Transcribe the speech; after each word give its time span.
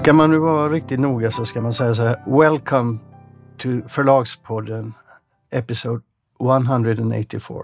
Ska 0.00 0.12
man 0.12 0.30
nu 0.30 0.38
vara 0.38 0.68
riktigt 0.68 1.00
noga 1.00 1.30
så 1.30 1.44
ska 1.44 1.60
man 1.60 1.74
säga 1.74 1.94
så 1.94 2.02
här. 2.02 2.22
Welcome 2.26 2.98
to 3.58 3.68
Förlagspodden 3.88 4.94
episode 5.50 6.02
184. 6.40 7.54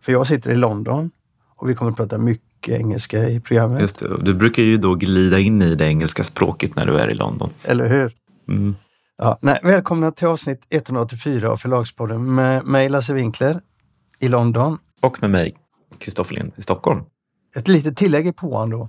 För 0.00 0.12
jag 0.12 0.26
sitter 0.26 0.50
i 0.50 0.56
London 0.56 1.10
och 1.56 1.70
vi 1.70 1.74
kommer 1.74 1.90
att 1.90 1.96
prata 1.96 2.18
mycket 2.18 2.74
engelska 2.74 3.28
i 3.28 3.40
programmet. 3.40 3.80
Just 3.80 3.98
det. 3.98 4.22
Du 4.22 4.34
brukar 4.34 4.62
ju 4.62 4.76
då 4.76 4.94
glida 4.94 5.38
in 5.38 5.62
i 5.62 5.74
det 5.74 5.84
engelska 5.84 6.22
språket 6.22 6.76
när 6.76 6.86
du 6.86 6.98
är 6.98 7.10
i 7.10 7.14
London. 7.14 7.50
Eller 7.64 7.88
hur? 7.88 8.14
Mm. 8.48 8.74
Ja, 9.18 9.38
nej, 9.40 9.60
välkomna 9.62 10.12
till 10.12 10.26
avsnitt 10.26 10.60
184 10.70 11.50
av 11.50 11.56
Förlagspodden 11.56 12.34
med 12.34 12.64
mig 12.64 12.88
Lasse 12.88 13.14
Winkler 13.14 13.60
i 14.20 14.28
London. 14.28 14.78
Och 15.00 15.22
med 15.22 15.30
mig, 15.30 15.54
Kristoffer 15.98 16.34
Lind 16.34 16.52
i 16.56 16.62
Stockholm. 16.62 17.00
Ett 17.56 17.68
litet 17.68 17.96
tillägg 17.96 18.26
i 18.26 18.32
påan 18.32 18.70
då. 18.70 18.88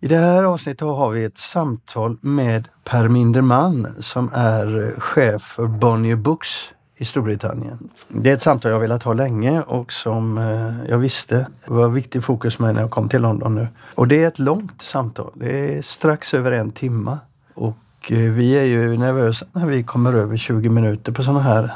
I 0.00 0.08
det 0.08 0.16
här 0.16 0.44
avsnittet 0.44 0.80
har 0.80 1.10
vi 1.10 1.24
ett 1.24 1.38
samtal 1.38 2.16
med 2.20 2.68
Per 2.84 3.08
Minderman 3.08 3.94
som 4.00 4.30
är 4.34 4.94
chef 4.98 5.42
för 5.42 5.66
Bonnier 5.66 6.16
Books 6.16 6.48
i 6.96 7.04
Storbritannien. 7.04 7.90
Det 8.08 8.30
är 8.30 8.34
ett 8.34 8.42
samtal 8.42 8.70
jag 8.70 8.80
velat 8.80 9.02
ha 9.02 9.12
länge 9.12 9.62
och 9.62 9.92
som 9.92 10.38
eh, 10.38 10.90
jag 10.90 10.98
visste 10.98 11.46
var 11.66 11.88
viktig 11.88 12.24
fokus 12.24 12.58
med 12.58 12.74
när 12.74 12.80
jag 12.80 12.90
kom 12.90 13.08
till 13.08 13.22
London 13.22 13.54
nu. 13.54 13.68
Och 13.94 14.08
det 14.08 14.22
är 14.22 14.28
ett 14.28 14.38
långt 14.38 14.82
samtal. 14.82 15.32
Det 15.34 15.78
är 15.78 15.82
strax 15.82 16.34
över 16.34 16.52
en 16.52 16.70
timme 16.70 17.18
Och 17.54 18.12
eh, 18.12 18.18
vi 18.18 18.58
är 18.58 18.64
ju 18.64 18.96
nervösa 18.96 19.46
när 19.52 19.66
vi 19.66 19.82
kommer 19.82 20.12
över 20.12 20.36
20 20.36 20.68
minuter 20.68 21.12
på 21.12 21.22
sådana 21.22 21.40
här. 21.40 21.72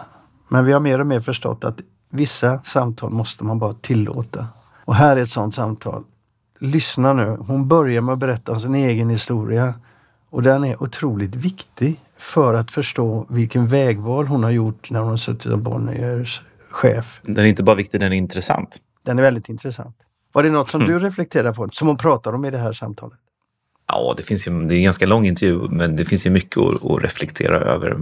Men 0.48 0.64
vi 0.64 0.72
har 0.72 0.80
mer 0.80 0.98
och 0.98 1.06
mer 1.06 1.20
förstått 1.20 1.64
att 1.64 1.76
vissa 2.10 2.60
samtal 2.64 3.10
måste 3.10 3.44
man 3.44 3.58
bara 3.58 3.74
tillåta. 3.74 4.46
Och 4.84 4.94
här 4.94 5.16
är 5.16 5.20
ett 5.22 5.30
sådant 5.30 5.54
samtal. 5.54 6.04
Lyssna 6.62 7.12
nu. 7.12 7.36
Hon 7.48 7.68
börjar 7.68 8.02
med 8.02 8.12
att 8.12 8.18
berätta 8.18 8.52
om 8.52 8.60
sin 8.60 8.74
egen 8.74 9.10
historia. 9.10 9.74
Och 10.30 10.42
den 10.42 10.64
är 10.64 10.82
otroligt 10.82 11.34
viktig 11.34 12.00
för 12.16 12.54
att 12.54 12.70
förstå 12.70 13.26
vilken 13.30 13.66
vägval 13.66 14.26
hon 14.26 14.44
har 14.44 14.50
gjort 14.50 14.90
när 14.90 15.00
hon 15.00 15.08
har 15.10 15.16
suttit 15.16 15.42
som 15.42 15.62
Bonniers 15.62 16.42
chef. 16.70 17.20
Den 17.22 17.38
är 17.44 17.48
inte 17.48 17.62
bara 17.62 17.76
viktig, 17.76 18.00
den 18.00 18.12
är 18.12 18.16
intressant. 18.16 18.76
Den 19.04 19.18
är 19.18 19.22
väldigt 19.22 19.48
intressant. 19.48 19.96
Var 20.32 20.42
det 20.42 20.50
något 20.50 20.68
som 20.68 20.80
Mm. 20.82 20.92
du 20.92 21.06
reflekterar 21.06 21.52
på, 21.52 21.68
som 21.72 21.88
hon 21.88 21.96
pratar 21.96 22.32
om 22.32 22.44
i 22.44 22.50
det 22.50 22.58
här 22.58 22.72
samtalet? 22.72 23.18
Ja, 23.88 24.14
det, 24.16 24.22
finns 24.22 24.46
ju, 24.46 24.64
det 24.68 24.74
är 24.74 24.76
en 24.76 24.84
ganska 24.84 25.06
lång 25.06 25.26
intervju, 25.26 25.68
men 25.70 25.96
det 25.96 26.04
finns 26.04 26.26
ju 26.26 26.30
mycket 26.30 26.56
att, 26.58 26.84
att 26.90 27.02
reflektera 27.02 27.58
över. 27.60 27.96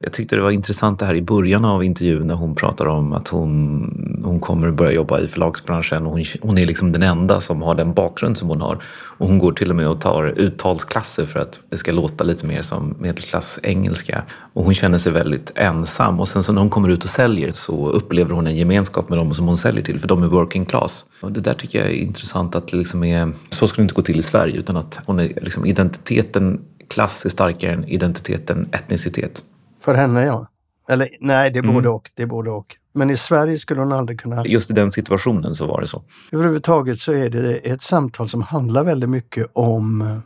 Jag 0.00 0.12
tyckte 0.12 0.36
det 0.36 0.42
var 0.42 0.50
intressant 0.50 0.98
det 0.98 1.06
här 1.06 1.14
i 1.14 1.22
början 1.22 1.64
av 1.64 1.84
intervjun 1.84 2.26
när 2.26 2.34
hon 2.34 2.54
pratar 2.54 2.86
om 2.86 3.12
att 3.12 3.28
hon, 3.28 4.22
hon 4.24 4.40
kommer 4.40 4.70
börja 4.70 4.92
jobba 4.92 5.20
i 5.20 5.28
förlagsbranschen 5.28 6.06
och 6.06 6.12
hon, 6.12 6.24
hon 6.40 6.58
är 6.58 6.66
liksom 6.66 6.92
den 6.92 7.02
enda 7.02 7.40
som 7.40 7.62
har 7.62 7.74
den 7.74 7.94
bakgrund 7.94 8.38
som 8.38 8.48
hon 8.48 8.60
har. 8.60 8.82
Och 9.18 9.26
hon 9.28 9.38
går 9.38 9.52
till 9.52 9.70
och 9.70 9.76
med 9.76 9.88
och 9.88 10.00
tar 10.00 10.34
uttalsklasser 10.36 11.26
för 11.26 11.40
att 11.40 11.60
det 11.70 11.76
ska 11.76 11.92
låta 11.92 12.24
lite 12.24 12.46
mer 12.46 12.62
som 12.62 12.96
medelklass 12.98 13.58
engelska. 13.62 14.22
Och 14.52 14.64
hon 14.64 14.74
känner 14.74 14.98
sig 14.98 15.12
väldigt 15.12 15.52
ensam 15.54 16.20
och 16.20 16.28
sen 16.28 16.42
så 16.42 16.52
när 16.52 16.60
hon 16.60 16.70
kommer 16.70 16.88
ut 16.88 17.04
och 17.04 17.10
säljer 17.10 17.52
så 17.52 17.88
upplever 17.88 18.34
hon 18.34 18.46
en 18.46 18.56
gemenskap 18.56 19.08
med 19.08 19.18
dem 19.18 19.34
som 19.34 19.46
hon 19.46 19.56
säljer 19.56 19.84
till 19.84 20.00
för 20.00 20.08
de 20.08 20.22
är 20.22 20.26
working 20.26 20.64
class. 20.64 21.04
Och 21.20 21.32
det 21.32 21.40
där 21.40 21.54
tycker 21.54 21.78
jag 21.78 21.88
är 21.88 21.94
intressant 21.94 22.54
att 22.54 22.68
det 22.68 22.76
liksom 22.76 23.04
är, 23.04 23.32
så 23.50 23.68
ska 23.68 23.76
det 23.76 23.82
inte 23.82 23.94
gå 23.94 24.02
till 24.02 24.18
i 24.18 24.22
Sverige 24.22 24.56
utan 24.58 24.76
att 24.76 25.00
hon 25.06 25.20
är 25.20 25.28
liksom 25.42 25.66
identiteten 25.66 26.60
klass 26.88 27.24
är 27.24 27.30
starkare 27.30 27.72
än 27.72 27.84
identiteten 27.84 28.68
etnicitet. 28.72 29.42
För 29.88 29.94
henne 29.94 30.24
ja. 30.24 30.46
Eller 30.88 31.08
nej, 31.20 31.50
det 31.50 31.58
är 31.58 31.62
Mm. 31.62 31.74
både 31.74 31.88
och. 31.88 32.10
Det 32.14 32.22
är 32.22 32.26
både 32.26 32.50
och. 32.50 32.76
Men 32.92 33.10
i 33.10 33.16
Sverige 33.16 33.58
skulle 33.58 33.80
hon 33.80 33.92
aldrig 33.92 34.20
kunna... 34.20 34.46
Just 34.46 34.70
i 34.70 34.74
den 34.74 34.90
situationen 34.90 35.54
så 35.54 35.66
var 35.66 35.80
det 35.80 35.86
så. 35.86 36.02
Överhuvudtaget 36.32 37.00
så 37.00 37.12
är 37.12 37.30
det 37.30 37.54
ett 37.54 37.82
samtal 37.82 38.28
som 38.28 38.42
handlar 38.42 38.84
väldigt 38.84 39.10
mycket 39.10 39.46
om 39.52 40.02
eh, 40.02 40.18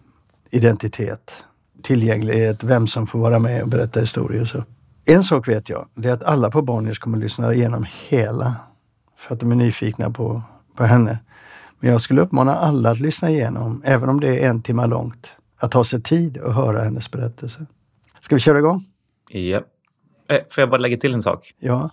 identitet, 0.51 1.45
tillgänglighet, 1.83 2.65
vem 2.65 2.87
som 2.87 3.07
får 3.07 3.19
vara 3.19 3.39
med 3.39 3.63
och 3.63 3.69
berätta 3.69 4.01
historier 4.01 4.41
och 4.41 4.49
så. 4.49 4.65
En 5.05 5.25
sak 5.25 5.49
vet 5.49 5.69
jag, 5.69 5.89
det 5.95 6.09
är 6.09 6.13
att 6.13 6.25
alla 6.25 6.51
på 6.51 6.63
Bonniers 6.63 6.99
kommer 6.99 7.19
att 7.19 7.23
lyssna 7.23 7.55
igenom 7.55 7.87
hela 8.09 8.55
för 9.17 9.35
att 9.35 9.41
de 9.41 9.53
är 9.53 9.57
nyfikna 9.57 10.11
på, 10.11 10.43
på 10.77 10.85
henne. 10.85 11.19
Men 11.81 11.91
jag 11.91 12.01
skulle 12.01 12.21
uppmana 12.21 12.55
alla 12.55 12.91
att 12.91 13.01
lyssna 13.01 13.31
igenom, 13.31 13.83
även 13.85 14.09
om 14.09 14.21
det 14.21 14.45
är 14.45 14.51
en 14.51 14.63
timme 14.63 14.87
långt, 14.87 15.33
att 15.59 15.71
ta 15.71 15.85
sig 15.85 16.03
tid 16.03 16.39
och 16.39 16.55
höra 16.55 16.85
hennes 16.85 17.11
berättelse. 17.11 17.67
Ska 18.21 18.35
vi 18.35 18.41
köra 18.41 18.59
igång? 18.59 18.87
Ja. 19.33 19.61
Eh, 20.29 20.41
Får 20.51 20.63
jag 20.63 20.71
bara 20.71 20.81
lägga 20.81 20.97
till 20.97 21.15
en 21.15 21.23
sak? 21.23 21.55
Ja. 21.61 21.91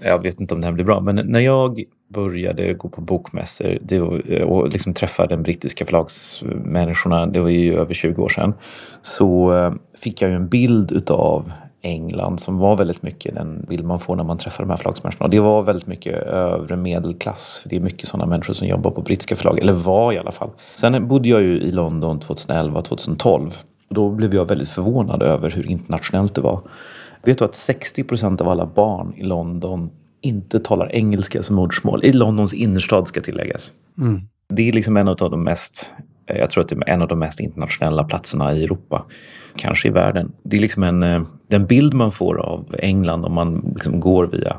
Jag 0.00 0.22
vet 0.22 0.40
inte 0.40 0.54
om 0.54 0.60
det 0.60 0.66
här 0.66 0.72
blir 0.72 0.84
bra, 0.84 1.00
men 1.00 1.16
när 1.24 1.40
jag 1.40 1.82
började 2.14 2.74
gå 2.74 2.88
på 2.88 3.00
bokmässor 3.00 3.78
det 3.82 3.98
var, 3.98 4.42
och 4.42 4.68
liksom 4.68 4.94
träffa 4.94 5.26
den 5.26 5.42
brittiska 5.42 5.86
förlagsmänniskorna, 5.86 7.26
det 7.26 7.40
var 7.40 7.48
ju 7.48 7.74
över 7.74 7.94
20 7.94 8.22
år 8.22 8.28
sedan, 8.28 8.54
så 9.02 9.54
eh, 9.56 9.72
fick 9.98 10.22
jag 10.22 10.30
ju 10.30 10.36
en 10.36 10.48
bild 10.48 10.92
utav 10.92 11.52
England 11.82 12.40
som 12.40 12.58
var 12.58 12.76
väldigt 12.76 13.02
mycket 13.02 13.34
den 13.34 13.64
bild 13.68 13.84
man 13.84 13.98
får 14.00 14.16
när 14.16 14.24
man 14.24 14.38
träffar 14.38 14.64
de 14.64 14.70
här 14.70 14.76
förlagsmänniskorna. 14.76 15.24
Och 15.24 15.30
det 15.30 15.40
var 15.40 15.62
väldigt 15.62 15.86
mycket 15.86 16.14
övre 16.22 16.76
medelklass. 16.76 17.62
Det 17.66 17.76
är 17.76 17.80
mycket 17.80 18.08
sådana 18.08 18.26
människor 18.26 18.54
som 18.54 18.68
jobbar 18.68 18.90
på 18.90 19.00
brittiska 19.02 19.36
förlag, 19.36 19.58
eller 19.58 19.72
var 19.72 20.12
i 20.12 20.18
alla 20.18 20.32
fall. 20.32 20.50
Sen 20.74 21.08
bodde 21.08 21.28
jag 21.28 21.42
ju 21.42 21.60
i 21.60 21.70
London 21.70 22.20
2011, 22.20 22.82
2012. 22.82 23.50
Och 23.94 24.10
då 24.10 24.10
blev 24.10 24.34
jag 24.34 24.48
väldigt 24.48 24.68
förvånad 24.68 25.22
över 25.22 25.50
hur 25.50 25.66
internationellt 25.70 26.34
det 26.34 26.40
var. 26.40 26.60
Vet 27.24 27.38
du 27.38 27.44
att 27.44 27.54
60 27.54 28.04
procent 28.04 28.40
av 28.40 28.48
alla 28.48 28.66
barn 28.66 29.14
i 29.16 29.22
London 29.22 29.90
inte 30.20 30.60
talar 30.60 30.94
engelska 30.94 31.42
som 31.42 31.56
modersmål? 31.56 32.04
I 32.04 32.12
Londons 32.12 32.54
innerstad 32.54 33.08
ska 33.08 33.20
tilläggas. 33.20 33.72
Det 34.48 34.68
är 34.68 34.72
liksom 34.72 34.96
en 34.96 35.08
av 35.08 35.16
de 35.16 35.44
mest, 35.44 35.92
eh, 36.26 36.36
jag 36.36 36.50
tror 36.50 36.64
att 36.64 36.68
det 36.68 36.76
är 36.76 36.90
en 36.90 37.02
av 37.02 37.08
de 37.08 37.18
mest 37.18 37.40
internationella 37.40 38.04
platserna 38.04 38.54
i 38.54 38.64
Europa. 38.64 39.04
Kanske 39.56 39.88
i 39.88 39.90
världen. 39.90 40.32
Det 40.42 40.56
är 40.56 40.60
liksom 40.60 40.82
en, 40.82 41.02
eh, 41.02 41.22
den 41.50 41.66
bild 41.66 41.94
man 41.94 42.12
får 42.12 42.40
av 42.40 42.74
England 42.78 43.24
om 43.24 43.32
man 43.32 43.72
liksom 43.74 44.00
går 44.00 44.26
via 44.26 44.56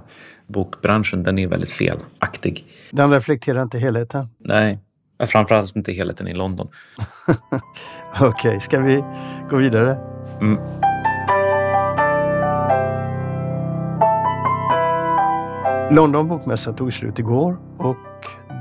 bokbranschen, 0.47 1.23
den 1.23 1.40
är 1.40 1.47
väldigt 1.47 1.72
felaktig. 1.72 2.66
Den 2.91 3.12
reflekterar 3.12 3.62
inte 3.62 3.78
helheten. 3.78 4.25
Nej, 4.40 4.79
framförallt 5.20 5.76
inte 5.76 5.92
helheten 5.92 6.28
i 6.28 6.34
London. 6.34 6.68
Okej, 8.20 8.59
ska 8.59 8.80
vi 8.80 9.03
gå 9.50 9.58
vidare? 9.58 9.98
Mm. 10.42 10.58
London 15.92 16.28
bokmässa 16.28 16.74
tog 16.74 16.94
slut 16.94 17.20
igår 17.20 17.58
och 17.78 17.98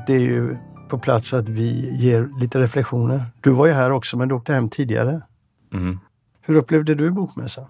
det 0.07 0.13
är 0.13 0.21
ju 0.21 0.57
på 0.89 0.99
plats 0.99 1.35
att 1.35 1.49
vi 1.49 1.97
ger 1.97 2.41
lite 2.41 2.61
reflektioner. 2.61 3.21
Du 3.41 3.51
var 3.51 3.67
ju 3.67 3.73
här 3.73 3.91
också 3.91 4.17
men 4.17 4.29
du 4.29 4.35
åkte 4.35 4.55
hem 4.55 4.69
tidigare. 4.69 5.23
Mm. 5.73 5.99
Hur 6.41 6.55
upplevde 6.55 6.95
du 6.95 7.11
bokmässan? 7.11 7.67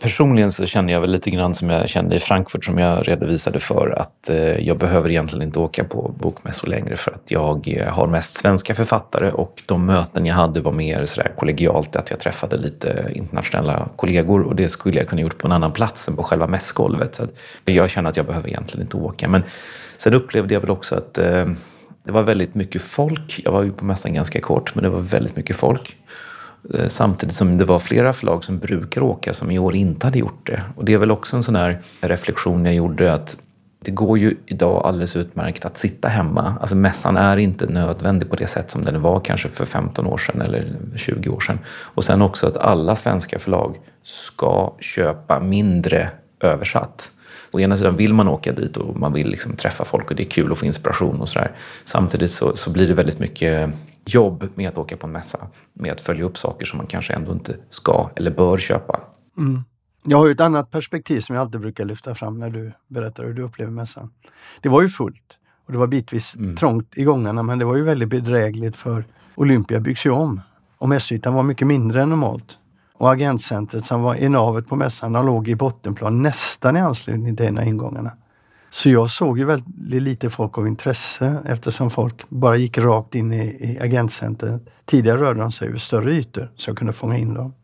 Personligen 0.00 0.52
så 0.52 0.66
känner 0.66 0.92
jag 0.92 1.00
väl 1.00 1.10
lite 1.10 1.30
grann 1.30 1.54
som 1.54 1.70
jag 1.70 1.88
kände 1.88 2.16
i 2.16 2.20
Frankfurt 2.20 2.64
som 2.64 2.78
jag 2.78 3.08
redovisade 3.08 3.60
för 3.60 3.98
att 3.98 4.30
eh, 4.30 4.66
jag 4.66 4.78
behöver 4.78 5.10
egentligen 5.10 5.42
inte 5.42 5.58
åka 5.58 5.84
på 5.84 6.14
bokmässor 6.18 6.68
längre 6.68 6.96
för 6.96 7.10
att 7.10 7.30
jag 7.30 7.68
eh, 7.68 7.92
har 7.92 8.06
mest 8.06 8.34
svenska 8.36 8.74
författare 8.74 9.30
och 9.30 9.62
de 9.66 9.86
möten 9.86 10.26
jag 10.26 10.34
hade 10.34 10.60
var 10.60 10.72
mer 10.72 11.04
sådär 11.04 11.32
kollegialt 11.38 11.96
att 11.96 12.10
jag 12.10 12.20
träffade 12.20 12.56
lite 12.56 13.10
internationella 13.14 13.88
kollegor 13.96 14.42
och 14.42 14.56
det 14.56 14.68
skulle 14.68 14.98
jag 14.98 15.08
kunna 15.08 15.20
gjort 15.20 15.38
på 15.38 15.48
en 15.48 15.52
annan 15.52 15.72
plats 15.72 16.08
än 16.08 16.16
på 16.16 16.22
själva 16.22 16.46
mässgolvet. 16.46 17.14
Så 17.14 17.24
att 17.24 17.30
jag 17.64 17.90
känner 17.90 18.10
att 18.10 18.16
jag 18.16 18.26
behöver 18.26 18.48
egentligen 18.48 18.82
inte 18.86 18.96
åka. 18.96 19.28
Men 19.28 19.42
sen 19.96 20.14
upplevde 20.14 20.54
jag 20.54 20.60
väl 20.60 20.70
också 20.70 20.94
att 20.94 21.18
eh, 21.18 21.46
det 22.04 22.12
var 22.12 22.22
väldigt 22.22 22.54
mycket 22.54 22.82
folk. 22.82 23.40
Jag 23.44 23.52
var 23.52 23.62
ju 23.62 23.72
på 23.72 23.84
mässan 23.84 24.14
ganska 24.14 24.40
kort 24.40 24.74
men 24.74 24.84
det 24.84 24.90
var 24.90 25.00
väldigt 25.00 25.36
mycket 25.36 25.56
folk. 25.56 25.96
Eh, 26.74 26.86
samtidigt 26.86 27.34
som 27.34 27.58
det 27.58 27.64
var 27.64 27.78
flera 27.78 28.12
förlag 28.12 28.44
som 28.44 28.58
brukar 28.58 29.00
åka 29.00 29.34
som 29.34 29.50
i 29.50 29.58
år 29.58 29.74
inte 29.74 30.06
hade 30.06 30.18
gjort 30.18 30.46
det. 30.46 30.62
Och 30.76 30.84
det 30.84 30.92
är 30.92 30.98
väl 30.98 31.10
också 31.10 31.36
en 31.36 31.42
sån 31.42 31.56
här 31.56 31.82
reflektion 32.00 32.64
jag 32.64 32.74
gjorde 32.74 33.14
att 33.14 33.36
det 33.84 33.90
går 33.90 34.18
ju 34.18 34.36
idag 34.46 34.82
alldeles 34.86 35.16
utmärkt 35.16 35.64
att 35.64 35.76
sitta 35.76 36.08
hemma. 36.08 36.56
Alltså 36.60 36.76
mässan 36.76 37.16
är 37.16 37.36
inte 37.36 37.66
nödvändig 37.66 38.30
på 38.30 38.36
det 38.36 38.46
sätt 38.46 38.70
som 38.70 38.84
den 38.84 39.02
var 39.02 39.20
kanske 39.20 39.48
för 39.48 39.66
15 39.66 40.06
år 40.06 40.18
sedan 40.18 40.40
eller 40.40 40.66
20 40.96 41.28
år 41.28 41.40
sedan. 41.40 41.58
Och 41.66 42.04
sen 42.04 42.22
också 42.22 42.46
att 42.46 42.56
alla 42.56 42.96
svenska 42.96 43.38
förlag 43.38 43.76
ska 44.02 44.74
köpa 44.80 45.40
mindre 45.40 46.10
översatt. 46.40 47.12
Å 47.54 47.60
ena 47.60 47.76
sidan 47.76 47.96
vill 47.96 48.14
man 48.14 48.28
åka 48.28 48.52
dit 48.52 48.76
och 48.76 48.96
man 48.96 49.12
vill 49.12 49.28
liksom 49.28 49.56
träffa 49.56 49.84
folk 49.84 50.10
och 50.10 50.16
det 50.16 50.22
är 50.22 50.30
kul 50.30 50.52
att 50.52 50.58
få 50.58 50.66
inspiration 50.66 51.20
och 51.20 51.28
sådär. 51.28 51.56
Samtidigt 51.84 52.30
så, 52.30 52.56
så 52.56 52.70
blir 52.70 52.88
det 52.88 52.94
väldigt 52.94 53.18
mycket 53.18 53.74
jobb 54.06 54.48
med 54.54 54.68
att 54.68 54.78
åka 54.78 54.96
på 54.96 55.06
en 55.06 55.12
mässa. 55.12 55.38
Med 55.72 55.92
att 55.92 56.00
följa 56.00 56.24
upp 56.24 56.38
saker 56.38 56.66
som 56.66 56.76
man 56.76 56.86
kanske 56.86 57.12
ändå 57.12 57.32
inte 57.32 57.56
ska 57.68 58.10
eller 58.16 58.30
bör 58.30 58.58
köpa. 58.58 59.00
Jag 60.04 60.18
har 60.18 60.26
ju 60.26 60.32
ett 60.32 60.40
annat 60.40 60.70
perspektiv 60.70 61.20
som 61.20 61.34
jag 61.34 61.42
alltid 61.42 61.60
brukar 61.60 61.84
lyfta 61.84 62.14
fram 62.14 62.38
när 62.38 62.50
du 62.50 62.72
berättar 62.88 63.24
hur 63.24 63.34
du 63.34 63.42
upplever 63.42 63.72
mässan. 63.72 64.10
Det 64.60 64.68
var 64.68 64.82
ju 64.82 64.88
fullt 64.88 65.38
och 65.66 65.72
det 65.72 65.78
var 65.78 65.86
bitvis 65.86 66.36
trångt 66.58 66.98
i 66.98 67.04
gångarna 67.04 67.42
men 67.42 67.58
det 67.58 67.64
var 67.64 67.76
ju 67.76 67.82
väldigt 67.82 68.08
bedrägligt 68.08 68.76
för 68.76 69.04
Olympia 69.34 69.80
byggs 69.80 70.06
ju 70.06 70.10
om 70.10 70.40
och 70.78 70.88
mässytan 70.88 71.34
var 71.34 71.42
mycket 71.42 71.66
mindre 71.66 72.02
än 72.02 72.10
normalt. 72.10 72.58
Och 72.98 73.10
agentcentret 73.10 73.84
som 73.84 74.02
var 74.02 74.14
i 74.14 74.28
navet 74.28 74.66
på 74.66 74.76
mässan 74.76 75.12
de 75.12 75.26
låg 75.26 75.48
i 75.48 75.54
bottenplan 75.54 76.22
nästan 76.22 76.76
i 76.76 76.80
anslutning 76.80 77.36
till 77.36 77.46
en 77.46 77.58
av 77.58 77.64
ingångarna. 77.64 78.12
Så 78.70 78.90
jag 78.90 79.10
såg 79.10 79.38
ju 79.38 79.44
väldigt 79.44 80.02
lite 80.02 80.30
folk 80.30 80.58
av 80.58 80.66
intresse 80.66 81.42
eftersom 81.46 81.90
folk 81.90 82.28
bara 82.28 82.56
gick 82.56 82.78
rakt 82.78 83.14
in 83.14 83.32
i, 83.32 83.44
i 83.44 83.78
agentcentret. 83.80 84.62
Tidigare 84.84 85.20
rörde 85.20 85.40
de 85.40 85.52
sig 85.52 85.68
över 85.68 85.78
större 85.78 86.12
ytor 86.12 86.50
så 86.56 86.70
jag 86.70 86.78
kunde 86.78 86.92
fånga 86.92 87.18
in 87.18 87.34
dem. 87.34 87.54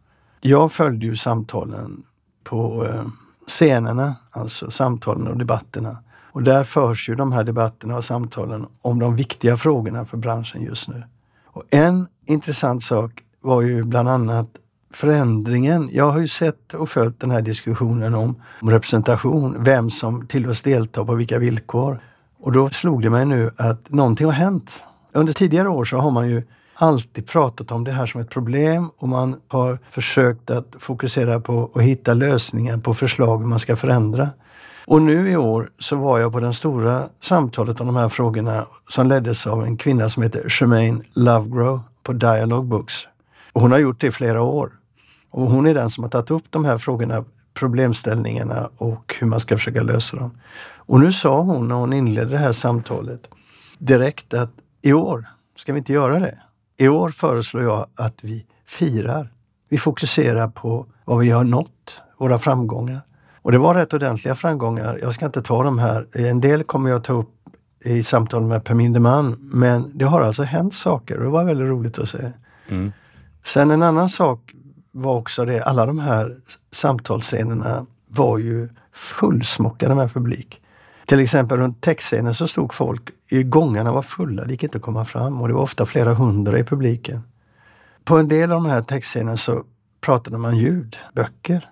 Jag 0.41 0.73
följde 0.73 1.06
ju 1.06 1.17
samtalen 1.17 2.03
på 2.44 2.87
eh, 2.87 3.05
scenerna, 3.47 4.15
alltså 4.31 4.71
samtalen 4.71 5.29
och 5.29 5.38
debatterna. 5.38 5.97
Och 6.33 6.43
där 6.43 6.65
förs 6.65 7.09
ju 7.09 7.15
de 7.15 7.33
här 7.33 7.44
debatterna 7.44 7.97
och 7.97 8.05
samtalen 8.05 8.67
om 8.83 8.99
de 8.99 9.17
viktiga 9.17 9.56
frågorna 9.56 10.05
för 10.05 10.17
branschen 10.17 10.62
just 10.62 10.88
nu. 10.88 11.03
Och 11.44 11.62
en 11.71 12.06
intressant 12.26 12.83
sak 12.83 13.23
var 13.41 13.62
ju 13.62 13.85
bland 13.85 14.09
annat 14.09 14.49
förändringen. 14.93 15.89
Jag 15.93 16.11
har 16.11 16.21
ju 16.21 16.29
sett 16.29 16.75
och 16.75 16.89
följt 16.89 17.21
den 17.21 17.31
här 17.31 17.43
diskussionen 17.43 18.15
om, 18.15 18.35
representation, 18.61 19.65
vem 19.65 19.91
som 19.91 20.27
tillåts 20.27 20.63
delta 20.63 21.05
på 21.05 21.15
vilka 21.15 21.39
villkor. 21.39 22.01
Och 22.41 22.53
då 22.53 22.71
slog 22.71 23.03
det 23.03 23.11
mig 23.11 23.27
nu 23.27 23.51
att 23.57 23.93
någonting 23.93 24.27
har 24.27 24.33
hänt. 24.33 24.83
Under 25.13 25.33
tidigare 25.33 25.69
år 25.69 25.85
så 25.85 25.97
har 25.97 26.11
man 26.11 26.29
ju 26.29 26.43
alltid 26.75 27.27
pratat 27.27 27.71
om 27.71 27.85
det 27.85 27.93
här 27.93 28.07
som 28.07 28.21
ett 28.21 28.31
problem 28.31 28.91
och 28.99 29.09
man 29.09 29.37
har 29.49 29.79
försökt 29.91 30.51
att 30.51 30.77
fokusera 30.79 31.41
på 31.41 31.71
att 31.75 31.83
hitta 31.83 32.15
lösningar 32.15 32.79
på 32.79 32.95
förslag 32.95 33.47
man 33.47 33.59
ska 33.59 33.77
förändra. 33.77 34.29
Och 34.87 35.03
nu 35.03 35.31
i 35.31 35.37
år 35.37 35.71
så 35.79 35.97
var 35.97 36.19
jag 36.19 36.33
på 36.33 36.41
det 36.41 36.55
stora 36.55 37.03
samtalet 37.23 37.81
om 37.81 37.87
de 37.87 37.97
här 37.97 38.09
frågorna 38.09 38.67
som 38.89 39.07
leddes 39.07 39.47
av 39.47 39.65
en 39.65 39.77
kvinna 39.77 40.09
som 40.09 40.23
heter 40.23 40.49
Shemaine 40.49 41.03
Lovegrow 41.17 41.81
på 42.03 42.13
Dialogue 42.13 42.69
Books. 42.69 42.95
Och 43.53 43.61
hon 43.61 43.73
har 43.73 43.79
gjort 43.79 44.01
det 44.01 44.07
i 44.07 44.11
flera 44.11 44.43
år. 44.43 44.73
Och 45.31 45.47
hon 45.50 45.67
är 45.67 45.75
den 45.75 45.91
som 45.91 46.05
har 46.05 46.11
tagit 46.11 46.31
upp 46.31 46.44
de 46.50 46.65
här 46.65 46.79
frågorna, 46.79 47.25
problemställningarna 47.55 48.71
och 48.77 49.17
hur 49.21 49.27
man 49.27 49.41
ska 49.41 49.56
försöka 49.56 49.82
lösa 49.82 50.17
dem. 50.17 50.41
Och 50.62 51.00
nu 51.00 51.12
sa 51.12 51.41
hon 51.41 51.69
när 51.69 51.75
hon 51.75 51.93
inledde 51.93 52.31
det 52.31 52.38
här 52.38 52.53
samtalet 52.53 53.21
direkt 53.79 54.35
att 54.35 54.50
i 54.82 54.93
år 54.93 55.29
ska 55.56 55.73
vi 55.73 55.79
inte 55.79 55.93
göra 55.93 56.19
det. 56.19 56.38
I 56.77 56.88
år 56.88 57.11
föreslår 57.11 57.62
jag 57.62 57.87
att 57.94 58.25
vi 58.25 58.47
firar. 58.67 59.32
Vi 59.69 59.79
fokuserar 59.79 60.49
på 60.49 60.87
vad 61.05 61.19
vi 61.19 61.31
har 61.31 61.44
nått, 61.44 62.03
våra 62.19 62.38
framgångar. 62.38 63.00
Och 63.43 63.53
det 63.53 63.59
var 63.59 63.75
rätt 63.75 63.94
ordentliga 63.94 64.35
framgångar. 64.35 64.99
Jag 65.03 65.15
ska 65.15 65.26
inte 65.26 65.43
ta 65.43 65.62
de 65.62 65.79
här. 65.79 66.06
En 66.12 66.41
del 66.41 66.62
kommer 66.62 66.91
jag 66.91 67.05
ta 67.05 67.12
upp 67.12 67.35
i 67.85 68.03
samtal 68.03 68.43
med 68.43 68.65
Per 68.65 68.75
Minderman. 68.75 69.37
Men 69.41 69.99
det 69.99 70.05
har 70.05 70.21
alltså 70.21 70.43
hänt 70.43 70.75
saker 70.75 71.17
och 71.17 71.25
det 71.25 71.31
var 71.31 71.44
väldigt 71.44 71.67
roligt 71.69 71.99
att 71.99 72.09
se. 72.09 72.33
Mm. 72.69 72.93
Sen 73.44 73.71
en 73.71 73.83
annan 73.83 74.09
sak 74.09 74.55
var 74.93 75.15
också 75.15 75.45
det, 75.45 75.63
alla 75.63 75.87
de 75.87 75.99
här 75.99 76.37
samtalsscenerna 76.73 77.87
var 78.09 78.39
ju 78.39 78.69
fullsmockade 78.93 79.95
med 79.95 80.13
publik. 80.13 80.61
Till 81.07 81.21
exempel 81.21 81.59
runt 81.59 81.81
textscenen 81.81 82.35
så 82.35 82.49
stod 82.49 82.75
folk, 82.75 83.11
i 83.29 83.43
gångarna 83.43 83.93
var 83.93 84.03
fulla, 84.03 84.45
det 84.45 84.51
gick 84.51 84.63
inte 84.63 84.79
att 84.79 84.85
komma 84.85 85.05
fram 85.05 85.41
och 85.41 85.49
det 85.49 85.55
var 85.55 85.63
ofta 85.63 85.87
flera 85.87 86.15
hundra 86.15 86.59
i 86.59 86.65
publiken. 86.65 87.23
På 88.05 88.19
en 88.19 88.29
del 88.29 88.53
av 88.53 88.63
de 88.63 88.71
här 88.71 88.83
textscenerna 88.83 89.37
så 89.37 89.65
pratade 90.01 90.39
man 90.39 90.57
ljud, 90.57 90.97
böcker. 91.15 91.71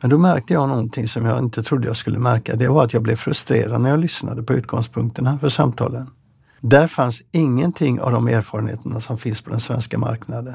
Men 0.00 0.10
då 0.10 0.18
märkte 0.18 0.52
jag 0.52 0.68
någonting 0.68 1.08
som 1.08 1.24
jag 1.24 1.38
inte 1.38 1.62
trodde 1.62 1.86
jag 1.86 1.96
skulle 1.96 2.18
märka. 2.18 2.56
Det 2.56 2.68
var 2.68 2.84
att 2.84 2.92
jag 2.92 3.02
blev 3.02 3.16
frustrerad 3.16 3.80
när 3.80 3.90
jag 3.90 3.98
lyssnade 3.98 4.42
på 4.42 4.52
utgångspunkterna 4.52 5.38
för 5.38 5.48
samtalen. 5.48 6.10
Där 6.60 6.86
fanns 6.86 7.22
ingenting 7.32 8.00
av 8.00 8.12
de 8.12 8.28
erfarenheterna 8.28 9.00
som 9.00 9.18
finns 9.18 9.42
på 9.42 9.50
den 9.50 9.60
svenska 9.60 9.98
marknaden. 9.98 10.54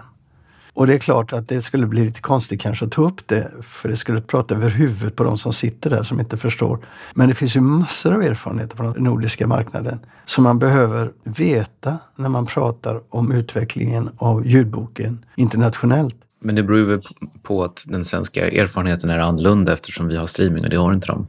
Och 0.75 0.87
det 0.87 0.93
är 0.93 0.99
klart 0.99 1.33
att 1.33 1.47
det 1.47 1.61
skulle 1.61 1.87
bli 1.87 2.05
lite 2.05 2.21
konstigt 2.21 2.61
kanske 2.61 2.85
att 2.85 2.91
ta 2.91 3.01
upp 3.01 3.27
det, 3.27 3.51
för 3.61 3.89
det 3.89 3.97
skulle 3.97 4.21
prata 4.21 4.55
över 4.55 4.69
huvudet 4.69 5.15
på 5.15 5.23
de 5.23 5.37
som 5.37 5.53
sitter 5.53 5.89
där 5.89 6.03
som 6.03 6.19
inte 6.19 6.37
förstår. 6.37 6.79
Men 7.13 7.29
det 7.29 7.35
finns 7.35 7.55
ju 7.55 7.61
massor 7.61 8.13
av 8.13 8.23
erfarenheter 8.23 8.77
på 8.77 8.83
den 8.83 9.03
nordiska 9.03 9.47
marknaden 9.47 9.99
som 10.25 10.43
man 10.43 10.59
behöver 10.59 11.11
veta 11.23 11.97
när 12.15 12.29
man 12.29 12.45
pratar 12.45 13.01
om 13.09 13.31
utvecklingen 13.31 14.09
av 14.17 14.47
ljudboken 14.47 15.25
internationellt. 15.35 16.15
Men 16.41 16.55
det 16.55 16.63
beror 16.63 16.79
ju 16.79 17.01
på 17.43 17.63
att 17.63 17.83
den 17.85 18.05
svenska 18.05 18.49
erfarenheten 18.51 19.09
är 19.09 19.19
annorlunda 19.19 19.73
eftersom 19.73 20.07
vi 20.07 20.17
har 20.17 20.25
streaming 20.25 20.63
och 20.63 20.69
det 20.69 20.77
har 20.77 20.93
inte 20.93 21.07
de. 21.07 21.27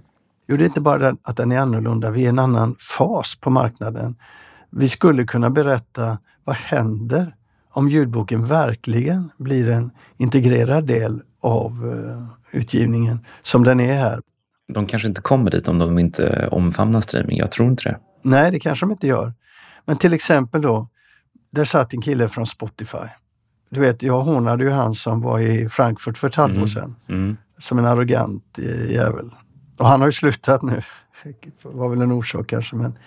Jo, 0.49 0.57
det 0.57 0.65
är 0.65 0.67
inte 0.67 0.81
bara 0.81 1.17
att 1.23 1.37
den 1.37 1.53
är 1.53 1.59
annorlunda, 1.59 2.11
vi 2.11 2.21
är 2.21 2.25
i 2.25 2.29
en 2.29 2.39
annan 2.39 2.77
fas 2.99 3.37
på 3.41 3.51
marknaden. 3.51 4.17
Vi 4.71 4.89
skulle 4.89 5.25
kunna 5.25 5.51
berätta 5.51 6.19
vad 6.45 6.57
händer 6.57 7.36
om 7.77 7.89
ljudboken 7.89 8.47
verkligen 8.47 9.31
blir 9.37 9.69
en 9.69 9.91
integrerad 10.17 10.87
del 10.87 11.23
av 11.41 11.87
uh, 11.87 12.27
utgivningen 12.51 13.27
som 13.43 13.65
den 13.65 13.81
är 13.81 13.95
här. 13.95 14.21
De 14.73 14.87
kanske 14.87 15.09
inte 15.09 15.21
kommer 15.21 15.51
dit 15.51 15.69
om 15.69 15.79
de 15.79 15.99
inte 15.99 16.49
omfamnar 16.51 17.01
streaming. 17.01 17.39
Jag 17.39 17.51
tror 17.51 17.69
inte 17.69 17.89
det. 17.89 17.99
Nej, 18.23 18.51
det 18.51 18.61
kanske 18.61 18.87
de 18.87 18.93
inte 18.93 19.07
gör. 19.07 19.33
Men 19.85 19.97
till 19.97 20.13
exempel 20.13 20.63
då, 20.63 20.89
där 21.51 21.65
satt 21.65 21.93
en 21.93 22.03
kille 22.03 22.29
från 22.29 22.47
Spotify. 22.47 23.07
Du 23.71 23.81
vet, 23.81 24.03
jag 24.03 24.21
hånade 24.21 24.65
ju 24.65 24.71
han 24.71 24.95
som 24.95 25.21
var 25.21 25.39
i 25.39 25.69
Frankfurt 25.69 26.19
för 26.19 26.29
ett 26.29 26.35
halvår 26.35 26.57
mm. 26.57 26.69
sedan. 26.69 26.97
Mm. 27.09 27.37
Som 27.59 27.79
en 27.79 27.87
arrogant 27.87 28.59
eh, 28.59 28.93
jävel. 28.93 29.31
Och 29.79 29.89
han 29.89 30.01
har 30.01 30.09
ju 30.09 30.13
slutat 30.13 30.63
nu. 30.63 30.83
Det 31.23 31.69
var 31.69 31.89
väl 31.89 32.03
en 32.03 32.13
orsak 32.13 32.47
kanske. 32.47 32.77
Men... 32.77 32.99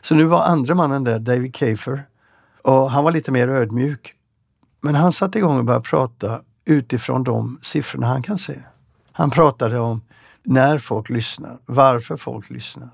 Så 0.00 0.14
nu 0.14 0.24
var 0.24 0.42
andra 0.44 0.74
mannen 0.74 1.04
där, 1.04 1.18
David 1.18 1.54
Kafer. 1.54 2.04
Och 2.62 2.90
han 2.90 3.04
var 3.04 3.12
lite 3.12 3.32
mer 3.32 3.48
ödmjuk. 3.48 4.14
Men 4.82 4.94
han 4.94 5.12
satte 5.12 5.38
igång 5.38 5.58
och 5.58 5.64
började 5.64 5.84
prata 5.84 6.40
utifrån 6.64 7.24
de 7.24 7.58
siffrorna 7.62 8.06
han 8.06 8.22
kan 8.22 8.38
se. 8.38 8.54
Han 9.12 9.30
pratade 9.30 9.78
om 9.78 10.02
när 10.42 10.78
folk 10.78 11.08
lyssnar, 11.08 11.58
varför 11.66 12.16
folk 12.16 12.50
lyssnar. 12.50 12.90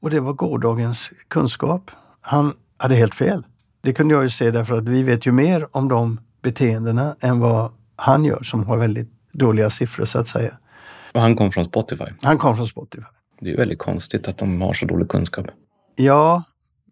Och 0.00 0.10
det 0.10 0.20
var 0.20 0.32
gårdagens 0.32 1.10
kunskap. 1.28 1.90
Han 2.20 2.52
hade 2.78 2.94
helt 2.94 3.14
fel. 3.14 3.46
Det 3.80 3.92
kunde 3.92 4.14
jag 4.14 4.22
ju 4.22 4.30
se 4.30 4.50
därför 4.50 4.74
att 4.74 4.88
vi 4.88 5.02
vet 5.02 5.26
ju 5.26 5.32
mer 5.32 5.68
om 5.76 5.88
de 5.88 6.20
beteendena 6.42 7.16
än 7.20 7.40
vad 7.40 7.72
han 7.96 8.24
gör 8.24 8.42
som 8.42 8.64
har 8.64 8.76
väldigt 8.76 9.08
dåliga 9.32 9.70
siffror 9.70 10.04
så 10.04 10.18
att 10.18 10.28
säga. 10.28 10.58
Och 11.14 11.20
han 11.20 11.36
kom 11.36 11.50
från 11.50 11.64
Spotify? 11.64 12.04
Han 12.22 12.38
kom 12.38 12.56
från 12.56 12.66
Spotify. 12.66 13.04
Det 13.40 13.46
är 13.46 13.50
ju 13.50 13.56
väldigt 13.56 13.78
konstigt 13.78 14.28
att 14.28 14.38
de 14.38 14.62
har 14.62 14.72
så 14.72 14.86
dålig 14.86 15.08
kunskap. 15.08 15.46
Ja, 15.96 16.42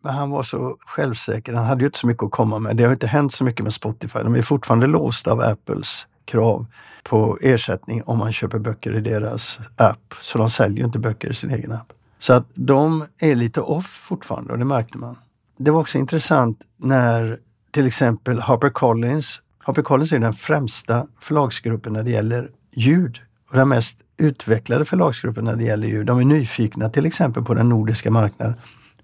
men 0.04 0.14
han 0.14 0.30
var 0.30 0.42
så 0.42 0.76
självsäker. 0.80 1.54
Han 1.54 1.66
hade 1.66 1.80
ju 1.80 1.86
inte 1.86 1.98
så 1.98 2.06
mycket 2.06 2.22
att 2.22 2.30
komma 2.30 2.58
med. 2.58 2.76
Det 2.76 2.84
har 2.84 2.92
inte 2.92 3.06
hänt 3.06 3.32
så 3.32 3.44
mycket 3.44 3.64
med 3.64 3.72
Spotify. 3.72 4.18
De 4.18 4.34
är 4.34 4.42
fortfarande 4.42 4.86
låsta 4.86 5.32
av 5.32 5.40
Apples 5.40 6.06
krav 6.24 6.66
på 7.02 7.38
ersättning 7.40 8.02
om 8.02 8.18
man 8.18 8.32
köper 8.32 8.58
böcker 8.58 8.96
i 8.96 9.00
deras 9.00 9.60
app. 9.76 10.14
Så 10.20 10.38
de 10.38 10.50
säljer 10.50 10.78
ju 10.78 10.84
inte 10.84 10.98
böcker 10.98 11.30
i 11.30 11.34
sin 11.34 11.50
egen 11.50 11.72
app. 11.72 11.92
Så 12.18 12.32
att 12.32 12.46
de 12.54 13.04
är 13.18 13.34
lite 13.34 13.60
off 13.60 13.86
fortfarande 13.86 14.52
och 14.52 14.58
det 14.58 14.64
märkte 14.64 14.98
man. 14.98 15.16
Det 15.58 15.70
var 15.70 15.80
också 15.80 15.98
intressant 15.98 16.58
när 16.76 17.38
till 17.70 17.86
exempel 17.86 18.40
Harper 18.40 18.70
Collins. 18.70 19.40
Harper 19.58 19.82
Collins 19.82 20.12
är 20.12 20.18
den 20.18 20.34
främsta 20.34 21.06
förlagsgruppen 21.20 21.92
när 21.92 22.02
det 22.02 22.10
gäller 22.10 22.50
ljud 22.72 23.20
och 23.50 23.56
den 23.56 23.68
mest 23.68 23.96
utvecklade 24.16 24.84
förlagsgruppen 24.84 25.44
när 25.44 25.56
det 25.56 25.64
gäller 25.64 25.88
ljud. 25.88 26.06
De 26.06 26.18
är 26.18 26.24
nyfikna 26.24 26.90
till 26.90 27.06
exempel 27.06 27.44
på 27.44 27.54
den 27.54 27.68
nordiska 27.68 28.10
marknaden 28.10 28.54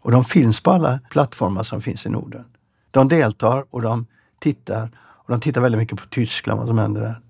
och 0.01 0.11
de 0.11 0.25
finns 0.25 0.61
på 0.61 0.71
alla 0.71 1.01
plattformar 1.11 1.63
som 1.63 1.81
finns 1.81 2.07
i 2.07 2.09
Norden. 2.09 2.45
De 2.91 3.09
deltar 3.09 3.65
och 3.71 3.83
de 3.83 4.07
tittar 4.39 4.91
och 4.99 5.31
de 5.31 5.41
tittar 5.41 5.61
väldigt 5.61 5.79
mycket 5.79 5.99
på 5.99 6.07
Tyskland, 6.09 6.59
vad 6.59 6.69
som 6.69 6.79
händer 6.79 7.01
där. 7.01 7.21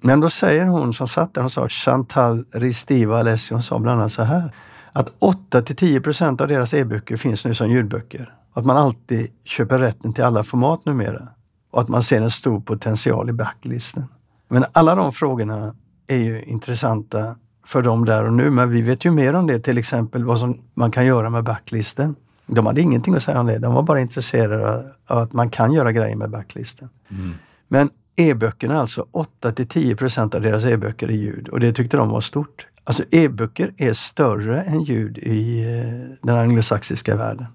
Men 0.00 0.20
då 0.20 0.30
säger 0.30 0.64
hon 0.64 0.94
som 0.94 1.08
satt 1.08 1.34
där, 1.34 1.40
hon 1.40 1.50
sa 1.50 1.68
Chantal 1.68 2.44
Ristiva 2.54 3.18
Alessio, 3.18 3.54
hon 3.54 3.62
sa 3.62 3.78
bland 3.78 4.00
annat 4.00 4.12
så 4.12 4.22
här 4.22 4.52
att 4.92 5.12
8 5.18 5.62
till 5.62 5.76
10 5.76 6.00
procent 6.00 6.40
av 6.40 6.48
deras 6.48 6.74
e-böcker 6.74 7.16
finns 7.16 7.44
nu 7.44 7.54
som 7.54 7.70
ljudböcker. 7.70 8.34
Att 8.54 8.64
man 8.64 8.76
alltid 8.76 9.30
köper 9.44 9.78
rätten 9.78 10.12
till 10.12 10.24
alla 10.24 10.44
format 10.44 10.84
numera. 10.84 11.28
Och 11.70 11.80
att 11.80 11.88
man 11.88 12.02
ser 12.02 12.22
en 12.22 12.30
stor 12.30 12.60
potential 12.60 13.30
i 13.30 13.32
backlisten. 13.32 14.04
Men 14.48 14.64
alla 14.72 14.94
de 14.94 15.12
frågorna 15.12 15.74
är 16.08 16.16
ju 16.16 16.42
intressanta 16.42 17.36
för 17.66 17.82
dem 17.82 18.04
där 18.04 18.24
och 18.24 18.32
nu, 18.32 18.50
men 18.50 18.70
vi 18.70 18.82
vet 18.82 19.04
ju 19.04 19.10
mer 19.10 19.34
om 19.34 19.46
det, 19.46 19.58
till 19.58 19.78
exempel 19.78 20.24
vad 20.24 20.38
som 20.38 20.58
man 20.74 20.90
kan 20.90 21.06
göra 21.06 21.30
med 21.30 21.44
backlisten. 21.44 22.14
De 22.46 22.66
hade 22.66 22.80
ingenting 22.80 23.14
att 23.14 23.22
säga 23.22 23.40
om 23.40 23.46
det, 23.46 23.58
de 23.58 23.74
var 23.74 23.82
bara 23.82 24.00
intresserade 24.00 24.92
av 25.06 25.18
att 25.18 25.32
man 25.32 25.50
kan 25.50 25.72
göra 25.72 25.92
grejer 25.92 26.16
med 26.16 26.30
backlisten. 26.30 26.88
Mm. 27.10 27.34
Men 27.68 27.90
e-böckerna 28.16 28.80
alltså, 28.80 29.06
8 29.10 29.52
till 29.52 29.68
10 29.68 29.96
procent 29.96 30.34
av 30.34 30.40
deras 30.40 30.64
e-böcker 30.64 31.08
är 31.08 31.12
ljud 31.12 31.48
och 31.48 31.60
det 31.60 31.72
tyckte 31.72 31.96
de 31.96 32.08
var 32.08 32.20
stort. 32.20 32.66
Alltså 32.84 33.04
e-böcker 33.10 33.74
är 33.76 33.92
större 33.92 34.62
än 34.62 34.82
ljud 34.82 35.18
i 35.18 35.62
eh, 35.62 36.18
den 36.22 36.38
anglosaxiska 36.38 37.16
världen. 37.16 37.46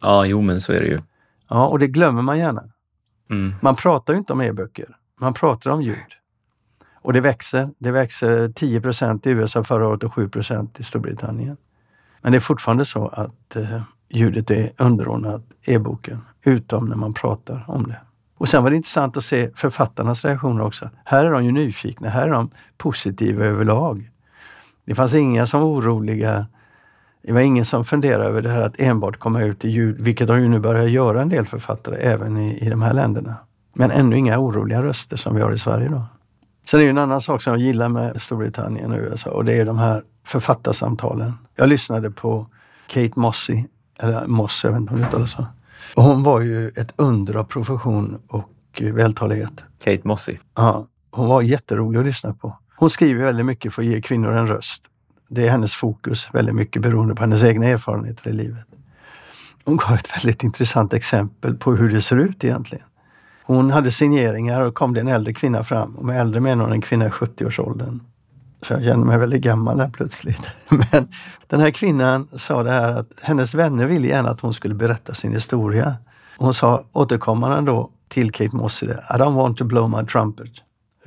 Ja, 0.00 0.26
jo 0.26 0.40
men 0.40 0.60
så 0.60 0.72
är 0.72 0.80
det 0.80 0.86
ju. 0.86 0.98
Ja, 1.48 1.66
och 1.66 1.78
det 1.78 1.86
glömmer 1.86 2.22
man 2.22 2.38
gärna. 2.38 2.62
Mm. 3.30 3.54
Man 3.60 3.76
pratar 3.76 4.12
ju 4.12 4.18
inte 4.18 4.32
om 4.32 4.40
e-böcker, 4.40 4.96
man 5.20 5.34
pratar 5.34 5.70
om 5.70 5.82
ljud. 5.82 6.17
Och 7.02 7.12
det 7.12 7.20
växer. 7.20 7.70
Det 7.78 7.90
växer 7.90 8.48
10 8.48 8.80
procent 8.80 9.26
i 9.26 9.30
USA 9.30 9.64
förra 9.64 9.88
året 9.88 10.04
och 10.04 10.14
7 10.14 10.28
procent 10.28 10.80
i 10.80 10.84
Storbritannien. 10.84 11.56
Men 12.22 12.32
det 12.32 12.38
är 12.38 12.40
fortfarande 12.40 12.84
så 12.84 13.08
att 13.08 13.56
eh, 13.56 13.82
ljudet 14.08 14.50
är 14.50 14.72
underordnat 14.76 15.42
e-boken, 15.66 16.20
utom 16.44 16.88
när 16.88 16.96
man 16.96 17.14
pratar 17.14 17.64
om 17.68 17.86
det. 17.86 18.00
Och 18.38 18.48
sen 18.48 18.62
var 18.62 18.70
det 18.70 18.76
intressant 18.76 19.16
att 19.16 19.24
se 19.24 19.50
författarnas 19.54 20.24
reaktioner 20.24 20.64
också. 20.64 20.90
Här 21.04 21.24
är 21.24 21.30
de 21.30 21.44
ju 21.44 21.52
nyfikna, 21.52 22.08
här 22.08 22.26
är 22.26 22.30
de 22.30 22.50
positiva 22.76 23.44
överlag. 23.44 24.10
Det 24.84 24.94
fanns 24.94 25.14
inga 25.14 25.46
som 25.46 25.60
var 25.60 25.68
oroliga 25.68 26.46
Det 27.22 27.32
var 27.32 27.40
ingen 27.40 27.64
som 27.64 27.84
funderade 27.84 28.24
över 28.24 28.42
det 28.42 28.50
här 28.50 28.60
att 28.60 28.80
enbart 28.80 29.18
komma 29.18 29.42
ut 29.42 29.64
i 29.64 29.68
ljud, 29.68 30.00
vilket 30.00 30.28
de 30.28 30.40
ju 30.40 30.48
nu 30.48 30.58
börjar 30.58 30.84
göra 30.84 31.22
en 31.22 31.28
del 31.28 31.46
författare 31.46 31.96
även 31.96 32.36
i, 32.36 32.66
i 32.66 32.70
de 32.70 32.82
här 32.82 32.94
länderna. 32.94 33.36
Men 33.74 33.90
ännu 33.90 34.16
inga 34.16 34.38
oroliga 34.38 34.82
röster 34.82 35.16
som 35.16 35.34
vi 35.34 35.42
har 35.42 35.52
i 35.52 35.58
Sverige 35.58 35.88
då. 35.88 36.02
Sen 36.70 36.80
är 36.80 36.84
det 36.84 36.90
en 36.90 36.98
annan 36.98 37.22
sak 37.22 37.42
som 37.42 37.52
jag 37.52 37.60
gillar 37.60 37.88
med 37.88 38.22
Storbritannien 38.22 38.92
och 38.92 38.98
USA 38.98 39.30
och 39.30 39.44
det 39.44 39.56
är 39.56 39.64
de 39.64 39.78
här 39.78 40.02
författarsamtalen. 40.24 41.32
Jag 41.56 41.68
lyssnade 41.68 42.10
på 42.10 42.46
Kate 42.86 43.12
Mossy, 43.16 43.64
eller 44.00 44.26
Moss, 44.26 44.60
jag 44.64 44.72
vet 44.72 44.80
inte 44.80 44.94
om 44.94 45.00
det 45.00 45.06
uttalas 45.06 45.32
så. 45.32 45.46
Och 45.94 46.02
hon 46.02 46.22
var 46.22 46.40
ju 46.40 46.68
ett 46.68 46.92
under 46.96 47.34
av 47.34 47.44
profession 47.44 48.18
och 48.28 48.82
vältalighet. 48.82 49.64
Kate 49.84 50.00
Mossy. 50.04 50.36
Ja, 50.56 50.86
hon 51.10 51.28
var 51.28 51.42
jätterolig 51.42 52.00
att 52.00 52.06
lyssna 52.06 52.34
på. 52.34 52.58
Hon 52.76 52.90
skriver 52.90 53.24
väldigt 53.24 53.46
mycket 53.46 53.74
för 53.74 53.82
att 53.82 53.88
ge 53.88 54.00
kvinnor 54.02 54.32
en 54.32 54.48
röst. 54.48 54.82
Det 55.28 55.46
är 55.46 55.50
hennes 55.50 55.74
fokus 55.74 56.28
väldigt 56.32 56.54
mycket 56.54 56.82
beroende 56.82 57.14
på 57.14 57.20
hennes 57.20 57.42
egna 57.42 57.66
erfarenheter 57.66 58.30
i 58.30 58.32
livet. 58.32 58.66
Hon 59.64 59.76
gav 59.76 59.92
ett 59.92 60.16
väldigt 60.16 60.44
intressant 60.44 60.94
exempel 60.94 61.54
på 61.54 61.74
hur 61.74 61.90
det 61.90 62.02
ser 62.02 62.16
ut 62.16 62.44
egentligen. 62.44 62.84
Hon 63.48 63.70
hade 63.70 63.90
signeringar 63.90 64.60
och 64.60 64.74
kom 64.74 64.94
det 64.94 65.00
en 65.00 65.08
äldre 65.08 65.34
kvinna 65.34 65.64
fram. 65.64 65.96
Och 65.96 66.04
med 66.04 66.20
äldre 66.20 66.40
menar 66.40 66.64
hon 66.64 66.72
en 66.72 66.80
kvinna 66.80 67.06
i 67.06 67.08
70-årsåldern. 67.08 68.00
Så 68.62 68.72
jag 68.72 68.84
kände 68.84 69.06
mig 69.06 69.18
väldigt 69.18 69.42
gammal 69.42 69.78
där 69.78 69.90
plötsligt. 69.90 70.40
Men 70.68 71.08
den 71.46 71.60
här 71.60 71.70
kvinnan 71.70 72.28
sa 72.32 72.62
det 72.62 72.70
här 72.70 72.88
att 72.88 73.10
hennes 73.22 73.54
vänner 73.54 73.86
ville 73.86 74.06
gärna 74.06 74.30
att 74.30 74.40
hon 74.40 74.54
skulle 74.54 74.74
berätta 74.74 75.14
sin 75.14 75.32
historia. 75.32 75.96
Hon 76.38 76.54
sa 76.54 76.84
återkommande 76.92 77.70
då 77.70 77.90
till 78.08 78.32
Kate 78.32 78.56
Moss 78.56 78.82
I 78.82 78.86
don't 78.86 79.34
want 79.34 79.58
to 79.58 79.64
blow 79.64 79.90
my 79.90 80.06
trumpet. 80.06 80.52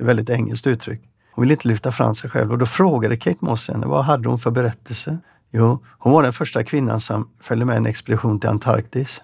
Ett 0.00 0.06
väldigt 0.06 0.30
engelskt 0.30 0.66
uttryck. 0.66 1.02
Hon 1.34 1.42
ville 1.42 1.52
inte 1.52 1.68
lyfta 1.68 1.92
fram 1.92 2.14
sig 2.14 2.30
själv 2.30 2.52
och 2.52 2.58
då 2.58 2.66
frågade 2.66 3.16
Kate 3.16 3.38
Moss 3.40 3.68
henne 3.68 3.86
vad 3.86 4.04
hade 4.04 4.28
hon 4.28 4.38
för 4.38 4.50
berättelse? 4.50 5.18
Jo, 5.50 5.84
hon 5.98 6.12
var 6.12 6.22
den 6.22 6.32
första 6.32 6.64
kvinnan 6.64 7.00
som 7.00 7.28
följde 7.40 7.64
med 7.66 7.76
en 7.76 7.86
expedition 7.86 8.40
till 8.40 8.50
Antarktis. 8.50 9.20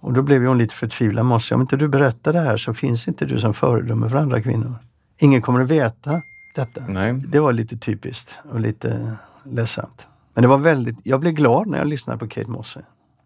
Och 0.00 0.12
då 0.12 0.22
blev 0.22 0.46
hon 0.46 0.58
lite 0.58 0.74
förtvivlad. 0.74 1.24
Moss, 1.24 1.52
om 1.52 1.60
inte 1.60 1.76
du 1.76 1.88
berättar 1.88 2.32
det 2.32 2.40
här 2.40 2.56
så 2.56 2.74
finns 2.74 3.08
inte 3.08 3.26
du 3.26 3.40
som 3.40 3.54
föredöme 3.54 4.08
för 4.08 4.16
andra 4.16 4.42
kvinnor. 4.42 4.74
Ingen 5.18 5.42
kommer 5.42 5.60
att 5.60 5.70
veta 5.70 6.22
detta. 6.54 6.80
Nej. 6.88 7.12
Det 7.12 7.40
var 7.40 7.52
lite 7.52 7.76
typiskt 7.76 8.34
och 8.50 8.60
lite 8.60 9.16
ledsamt. 9.44 10.06
Men 10.34 10.42
det 10.42 10.48
var 10.48 10.58
väldigt, 10.58 10.96
jag 11.02 11.20
blev 11.20 11.32
glad 11.32 11.66
när 11.66 11.78
jag 11.78 11.86
lyssnade 11.86 12.18
på 12.18 12.28
Kate 12.28 12.50
Mosse. 12.50 12.82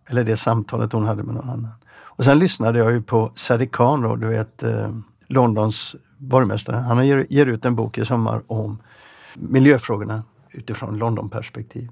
Eller 0.08 0.24
det 0.24 0.36
samtalet 0.36 0.92
hon 0.92 1.04
hade 1.04 1.22
med 1.22 1.34
någon 1.34 1.50
annan. 1.50 1.72
Och 2.20 2.24
sen 2.24 2.38
lyssnade 2.38 2.78
jag 2.78 2.92
ju 2.92 3.02
på 3.02 3.32
Sadiq 3.34 3.70
Khan, 3.72 4.02
då, 4.02 4.16
du 4.16 4.26
vet 4.26 4.62
eh, 4.62 4.90
Londons 5.26 5.94
borgmästare. 6.18 6.76
Han 6.76 7.06
ger, 7.06 7.26
ger 7.30 7.46
ut 7.46 7.64
en 7.64 7.76
bok 7.76 7.98
i 7.98 8.04
sommar 8.04 8.42
om 8.46 8.78
miljöfrågorna 9.34 10.22
utifrån 10.50 10.98
Londonperspektiv. 10.98 11.88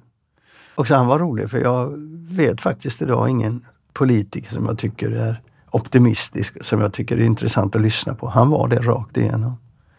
Och 0.74 0.88
så 0.88 0.94
han 0.94 1.06
var 1.06 1.18
rolig 1.18 1.50
för 1.50 1.58
jag 1.58 1.92
vet 2.28 2.60
faktiskt 2.60 3.02
idag 3.02 3.28
ingen 3.28 3.66
politiker 3.98 4.52
som 4.52 4.66
jag 4.66 4.78
tycker 4.78 5.10
är 5.10 5.42
optimistisk, 5.70 6.64
som 6.64 6.80
jag 6.80 6.92
tycker 6.92 7.16
är 7.16 7.20
intressant 7.20 7.76
att 7.76 7.82
lyssna 7.82 8.14
på. 8.14 8.28
Han 8.28 8.50
var 8.50 8.68
det 8.68 8.80
rakt 8.80 9.16
igenom. 9.16 9.56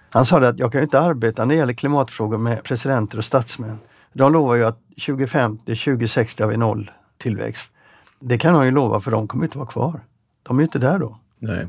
Han 0.09 0.25
sa 0.25 0.47
att 0.47 0.59
jag 0.59 0.71
kan 0.71 0.81
inte 0.81 0.99
arbeta 0.99 1.45
när 1.45 1.55
det 1.55 1.59
gäller 1.59 1.73
klimatfrågor 1.73 2.37
med 2.37 2.63
presidenter 2.63 3.17
och 3.17 3.25
statsmän. 3.25 3.77
De 4.13 4.33
lovar 4.33 4.55
ju 4.55 4.65
att 4.65 4.79
2050, 5.05 5.75
2060 5.75 6.43
har 6.43 6.49
vi 6.49 6.57
noll 6.57 6.91
tillväxt. 7.17 7.71
Det 8.19 8.37
kan 8.37 8.55
han 8.55 8.65
ju 8.65 8.71
lova 8.71 8.99
för 8.99 9.11
de 9.11 9.27
kommer 9.27 9.45
inte 9.45 9.57
vara 9.57 9.67
kvar. 9.67 10.01
De 10.43 10.57
är 10.57 10.61
ju 10.61 10.65
inte 10.65 10.79
där 10.79 10.99
då. 10.99 11.19
Nej. 11.39 11.67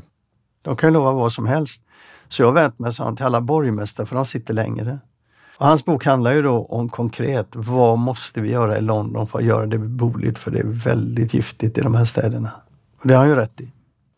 De 0.61 0.75
kan 0.75 0.89
ju 0.89 0.93
lova 0.93 1.11
vad 1.11 1.33
som 1.33 1.45
helst. 1.45 1.81
Så 2.29 2.41
jag 2.41 2.51
vänt 2.51 2.79
mig 2.79 2.93
till 2.93 3.25
alla 3.25 3.41
borgmästare 3.41 4.07
för 4.07 4.15
de 4.15 4.25
sitter 4.25 4.53
längre. 4.53 4.99
Och 5.61 5.67
hans 5.67 5.85
bok 5.85 6.05
handlar 6.05 6.31
ju 6.33 6.41
då 6.41 6.65
om 6.65 6.89
konkret, 6.89 7.47
vad 7.55 7.99
måste 7.99 8.41
vi 8.41 8.51
göra 8.51 8.77
i 8.77 8.81
London 8.81 9.27
för 9.27 9.39
att 9.39 9.45
göra 9.45 9.65
det 9.65 9.77
beboeligt? 9.77 10.39
För 10.39 10.51
det 10.51 10.59
är 10.59 10.65
väldigt 10.65 11.33
giftigt 11.33 11.77
i 11.77 11.81
de 11.81 11.95
här 11.95 12.05
städerna. 12.05 12.51
Och 13.01 13.07
det 13.07 13.13
har 13.13 13.19
han 13.19 13.29
ju 13.29 13.35
rätt 13.35 13.61
i. 13.61 13.71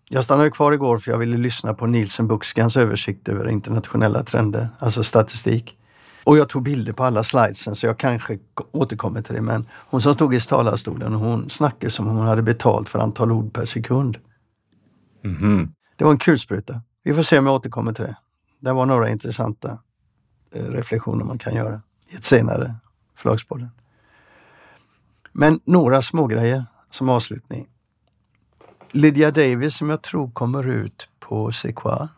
Jag 0.10 0.24
stannade 0.24 0.52
kvar 0.52 0.72
igår 0.72 0.98
för 0.98 1.12
jag 1.12 1.18
ville 1.18 1.38
lyssna 1.38 1.74
på 1.74 1.86
Nielsen 1.86 2.28
Bookskans 2.28 2.78
översikt 2.78 3.30
över 3.30 3.50
internationella 3.50 4.24
trender, 4.24 4.68
alltså 4.80 5.04
statistik. 5.04 5.78
Och 6.24 6.38
jag 6.38 6.50
tog 6.50 6.64
bilder 6.64 6.94
på 6.94 7.04
alla 7.04 7.24
slidesen 7.24 7.76
så 7.76 7.86
jag 7.86 7.98
kanske 7.98 8.40
återkommer 8.72 9.22
till 9.22 9.36
det. 9.36 9.42
Men 9.42 9.66
hon 9.72 10.02
som 10.02 10.14
stod 10.14 10.36
i 10.36 10.40
talarstolen, 10.40 11.14
hon 11.14 11.50
snackade 11.50 11.92
som 11.92 12.08
om 12.08 12.18
hon 12.18 12.28
hade 12.28 12.42
betalt 12.42 12.90
för 12.90 13.00
antal 13.00 13.32
ord 13.32 13.54
per 13.54 13.66
sekund. 13.66 14.18
Mm 15.24 15.38
-hmm. 15.38 15.70
Det 15.96 16.04
var 16.04 16.12
en 16.12 16.18
kulspruta. 16.18 16.82
Vi 17.04 17.14
får 17.14 17.24
se 17.24 17.40
om 17.40 17.46
jag 17.46 17.56
återkommer 17.56 17.94
till 17.94 18.04
det. 18.04 18.16
Det 18.60 18.74
var 18.74 18.86
några 18.86 19.10
intressanta 19.10 19.78
reflektioner 20.54 21.26
man 21.26 21.38
kan 21.38 21.56
göra 21.56 21.82
i 22.08 22.16
ett 22.16 22.24
senare 22.24 22.76
förlagspodden. 23.16 23.70
Men 25.32 25.60
några 25.66 26.02
smågrejer 26.02 26.66
som 26.90 27.10
avslutning. 27.10 27.68
Lydia 28.92 29.32
Davis 29.32 29.76
som 29.76 29.90
jag 29.90 30.02
tror 30.02 30.32
kommer 30.32 30.68
ut 30.68 31.10
på 31.20 31.52
Sequoia, 31.52 32.10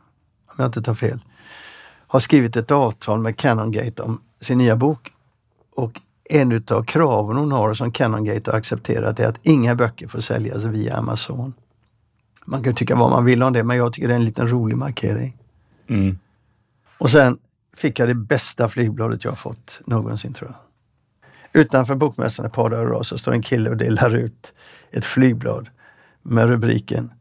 om 0.45 0.55
jag 0.57 0.65
inte 0.65 0.81
tar 0.81 0.95
fel, 0.95 1.19
har 2.07 2.19
skrivit 2.19 2.55
ett 2.55 2.71
avtal 2.71 3.19
med 3.19 3.37
Canongate 3.37 4.01
om 4.01 4.21
sin 4.41 4.57
nya 4.57 4.75
bok. 4.75 5.11
Och 5.75 6.01
en 6.29 6.63
av 6.69 6.83
kraven 6.83 7.37
hon 7.37 7.51
har 7.51 7.73
som 7.73 7.91
Canongate 7.91 8.51
har 8.51 8.57
accepterat 8.57 9.19
är 9.19 9.27
att 9.27 9.39
inga 9.41 9.75
böcker 9.75 10.07
får 10.07 10.19
säljas 10.19 10.63
via 10.63 10.95
Amazon. 10.97 11.53
Man 12.45 12.63
kan 12.63 12.75
tycka 12.75 12.95
vad 12.95 13.11
man 13.11 13.25
vill 13.25 13.43
om 13.43 13.53
det, 13.53 13.63
men 13.63 13.77
jag 13.77 13.93
tycker 13.93 14.07
det 14.07 14.13
är 14.13 14.19
en 14.19 14.25
liten 14.25 14.47
rolig 14.47 14.77
markering. 14.77 15.37
Mm. 15.87 16.19
Och 16.99 17.11
sen 17.11 17.37
fick 17.75 17.99
jag 17.99 18.07
det 18.07 18.15
bästa 18.15 18.69
flygbladet 18.69 19.23
jag 19.23 19.37
fått 19.37 19.81
någonsin 19.85 20.33
tror 20.33 20.51
jag. 20.51 21.61
Utanför 21.61 21.95
bokmässan 21.95 22.45
ett 22.45 22.53
par 22.53 22.69
dagar 22.69 22.85
idag 22.85 23.05
så 23.05 23.17
står 23.17 23.31
en 23.31 23.41
kille 23.41 23.69
och 23.69 23.77
delar 23.77 24.15
ut 24.15 24.53
ett 24.91 25.05
flygblad 25.05 25.69
med 26.21 26.45
rubriken 26.45 27.11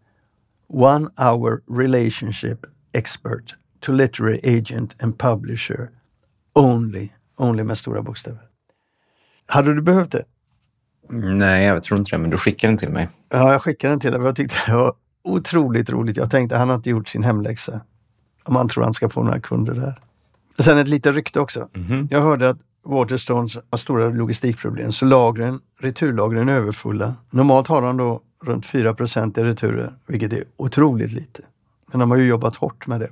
One 0.69 1.09
hour 1.17 1.61
relationship 1.83 2.59
expert 2.93 3.55
to 3.81 3.93
literary 3.93 4.41
agent 4.59 5.03
and 5.03 5.19
publisher 5.19 5.91
only. 6.55 7.09
Only 7.37 7.63
med 7.63 7.79
stora 7.79 8.03
bokstäver. 8.03 8.41
Hade 9.47 9.75
du 9.75 9.83
behövt 9.83 10.11
det? 10.11 10.25
Nej, 11.11 11.65
jag 11.65 11.83
tror 11.83 11.99
inte 11.99 12.17
det, 12.17 12.19
men 12.19 12.31
du 12.31 12.37
skickade 12.37 12.71
den 12.71 12.79
till 12.79 12.89
mig. 12.89 13.09
Ja, 13.29 13.53
jag 13.53 13.63
skickade 13.63 13.93
den 13.93 14.01
till 14.01 14.13
dig. 14.13 14.21
Jag 14.21 14.37
tyckte 14.37 14.57
det 14.67 14.75
var 14.75 14.95
otroligt 15.25 15.91
roligt. 15.91 16.17
Jag 16.17 16.31
tänkte 16.31 16.57
han 16.57 16.69
har 16.69 16.77
inte 16.77 16.91
gjort 16.91 17.09
sin 17.09 17.23
hemläxa. 17.23 17.81
Om 18.45 18.57
han 18.57 18.69
tror 18.69 18.85
han 18.85 18.93
ska 18.93 19.09
få 19.09 19.23
några 19.23 19.41
kunder 19.41 19.75
där. 19.75 20.01
Sen 20.59 20.79
ett 20.79 20.89
litet 20.89 21.15
rykte 21.15 21.41
också. 21.41 21.69
Mm 21.75 21.89
-hmm. 21.89 22.09
Jag 22.11 22.21
hörde 22.21 22.49
att 22.49 22.59
Waterstones 22.85 23.59
har 23.71 23.79
stora 23.79 24.09
logistikproblem, 24.09 24.93
så 24.93 25.05
lagren, 25.05 25.61
returlagren 25.81 26.49
är 26.49 26.55
överfulla. 26.55 27.15
Normalt 27.31 27.69
har 27.69 27.83
de 27.83 27.97
då 27.97 28.21
runt 28.45 28.67
4% 28.67 29.41
i 29.41 29.45
returer, 29.45 29.93
vilket 30.07 30.33
är 30.33 30.45
otroligt 30.57 31.13
lite. 31.13 31.43
Men 31.91 32.01
de 32.01 32.11
har 32.11 32.19
ju 32.19 32.27
jobbat 32.27 32.57
hårt 32.57 32.87
med 32.87 33.01
det. 33.01 33.11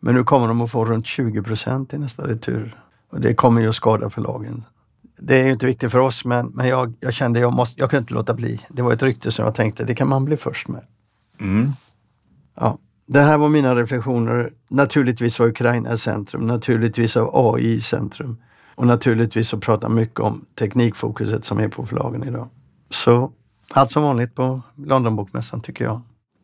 Men 0.00 0.14
nu 0.14 0.24
kommer 0.24 0.48
de 0.48 0.60
att 0.60 0.70
få 0.70 0.84
runt 0.84 1.06
20% 1.06 1.94
i 1.94 1.98
nästa 1.98 2.26
retur. 2.26 2.80
Och 3.10 3.20
det 3.20 3.34
kommer 3.34 3.60
ju 3.60 3.68
att 3.68 3.74
skada 3.74 4.10
förlagen. 4.10 4.64
Det 5.18 5.40
är 5.40 5.44
ju 5.44 5.52
inte 5.52 5.66
viktigt 5.66 5.92
för 5.92 5.98
oss, 5.98 6.24
men, 6.24 6.46
men 6.46 6.68
jag, 6.68 6.94
jag 7.00 7.14
kände 7.14 7.40
jag 7.40 7.52
måste, 7.52 7.80
jag 7.80 7.90
kunde 7.90 8.00
inte 8.00 8.14
låta 8.14 8.34
bli. 8.34 8.60
Det 8.68 8.82
var 8.82 8.92
ett 8.92 9.02
rykte 9.02 9.32
som 9.32 9.44
jag 9.44 9.54
tänkte, 9.54 9.84
det 9.84 9.94
kan 9.94 10.08
man 10.08 10.24
bli 10.24 10.36
först 10.36 10.68
med. 10.68 10.82
Mm. 11.40 11.68
Ja, 12.54 12.78
det 13.06 13.20
här 13.20 13.38
var 13.38 13.48
mina 13.48 13.76
reflektioner. 13.76 14.52
Naturligtvis 14.70 15.38
var 15.38 15.46
Ukraina 15.46 15.92
i 15.92 15.98
centrum, 15.98 16.46
naturligtvis 16.46 17.16
av 17.16 17.30
AI 17.34 17.72
i 17.72 17.80
centrum. 17.80 18.36
Och 18.74 18.86
naturligtvis 18.86 19.48
så 19.48 19.58
pratar 19.58 19.88
mycket 19.88 20.20
om 20.20 20.44
teknikfokuset 20.58 21.44
som 21.44 21.58
är 21.58 21.68
på 21.68 21.86
förlagen 21.86 22.24
idag. 22.28 22.48
Så 22.90 23.32
allt 23.72 23.90
som 23.90 24.02
vanligt 24.02 24.34
på 24.34 24.60
Londonbokmässan 24.76 25.60
tycker 25.60 25.84
jag. 25.84 26.00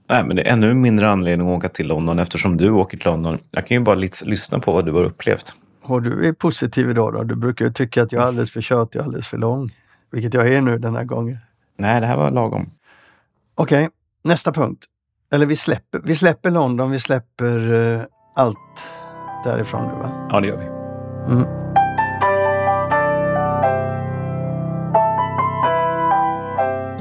Nej, 0.09 0.25
men 0.25 0.37
det 0.37 0.43
är 0.43 0.53
ännu 0.53 0.75
mindre 0.75 1.11
anledning 1.11 1.49
att 1.49 1.59
åka 1.59 1.69
till 1.69 1.87
London 1.87 2.19
eftersom 2.19 2.57
du 2.57 2.71
åker 2.71 2.99
till 2.99 3.11
London. 3.11 3.39
Jag 3.51 3.67
kan 3.67 3.77
ju 3.77 3.83
bara 3.83 3.95
lyssna 4.23 4.59
på 4.59 4.73
vad 4.73 4.87
du 4.87 4.93
har 4.93 5.05
upplevt. 5.05 5.55
Och 5.83 6.03
du 6.03 6.29
är 6.29 6.33
positiv 6.33 6.91
idag 6.91 7.13
då? 7.13 7.23
Du 7.23 7.35
brukar 7.35 7.65
ju 7.65 7.73
tycka 7.73 8.03
att 8.03 8.13
jag 8.13 8.23
är 8.23 8.27
alldeles 8.27 8.51
för 8.51 8.61
tjatig 8.61 9.01
och 9.01 9.07
alldeles 9.07 9.29
för 9.29 9.39
lång. 9.39 9.71
Vilket 10.11 10.35
jag 10.35 10.53
är 10.53 10.61
nu 10.61 10.79
den 10.79 10.97
här 10.97 11.05
gången. 11.05 11.39
Nej, 11.79 12.01
det 12.01 12.07
här 12.07 12.17
var 12.17 12.31
lagom. 12.31 12.71
Okej, 13.55 13.85
okay, 13.85 13.91
nästa 14.25 14.53
punkt. 14.53 14.85
Eller 15.33 15.47
vi 15.47 15.57
släpper, 15.57 16.01
vi 16.05 16.17
släpper 16.17 16.51
London, 16.51 16.91
vi 16.91 17.01
släpper 17.01 17.59
uh, 17.59 18.03
allt 18.35 18.59
därifrån 19.45 19.83
nu 19.83 19.93
va? 19.93 20.29
Ja, 20.31 20.41
det 20.41 20.47
gör 20.47 20.57
vi. 20.57 20.65
Mm. 21.33 21.49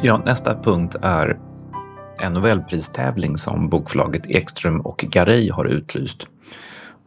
Ja, 0.04 0.22
nästa 0.26 0.62
punkt 0.64 0.96
är 1.02 1.40
en 2.20 2.34
Nobelpristävling 2.34 3.38
som 3.38 3.70
bokförlaget 3.70 4.26
Ekström 4.28 4.82
och 4.82 4.98
Garay 4.98 5.52
har 5.52 5.66
utlyst. 5.66 6.28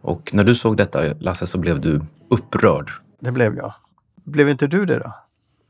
Och 0.02 0.34
när 0.34 0.44
du 0.44 0.54
såg 0.54 0.76
detta, 0.76 1.02
Lasse, 1.02 1.46
så 1.46 1.58
blev 1.58 1.80
du 1.80 2.00
upprörd. 2.30 2.90
Det 3.20 3.32
blev 3.32 3.56
jag. 3.56 3.74
Blev 4.24 4.48
inte 4.48 4.66
du 4.66 4.86
det 4.86 4.98
då? 4.98 5.14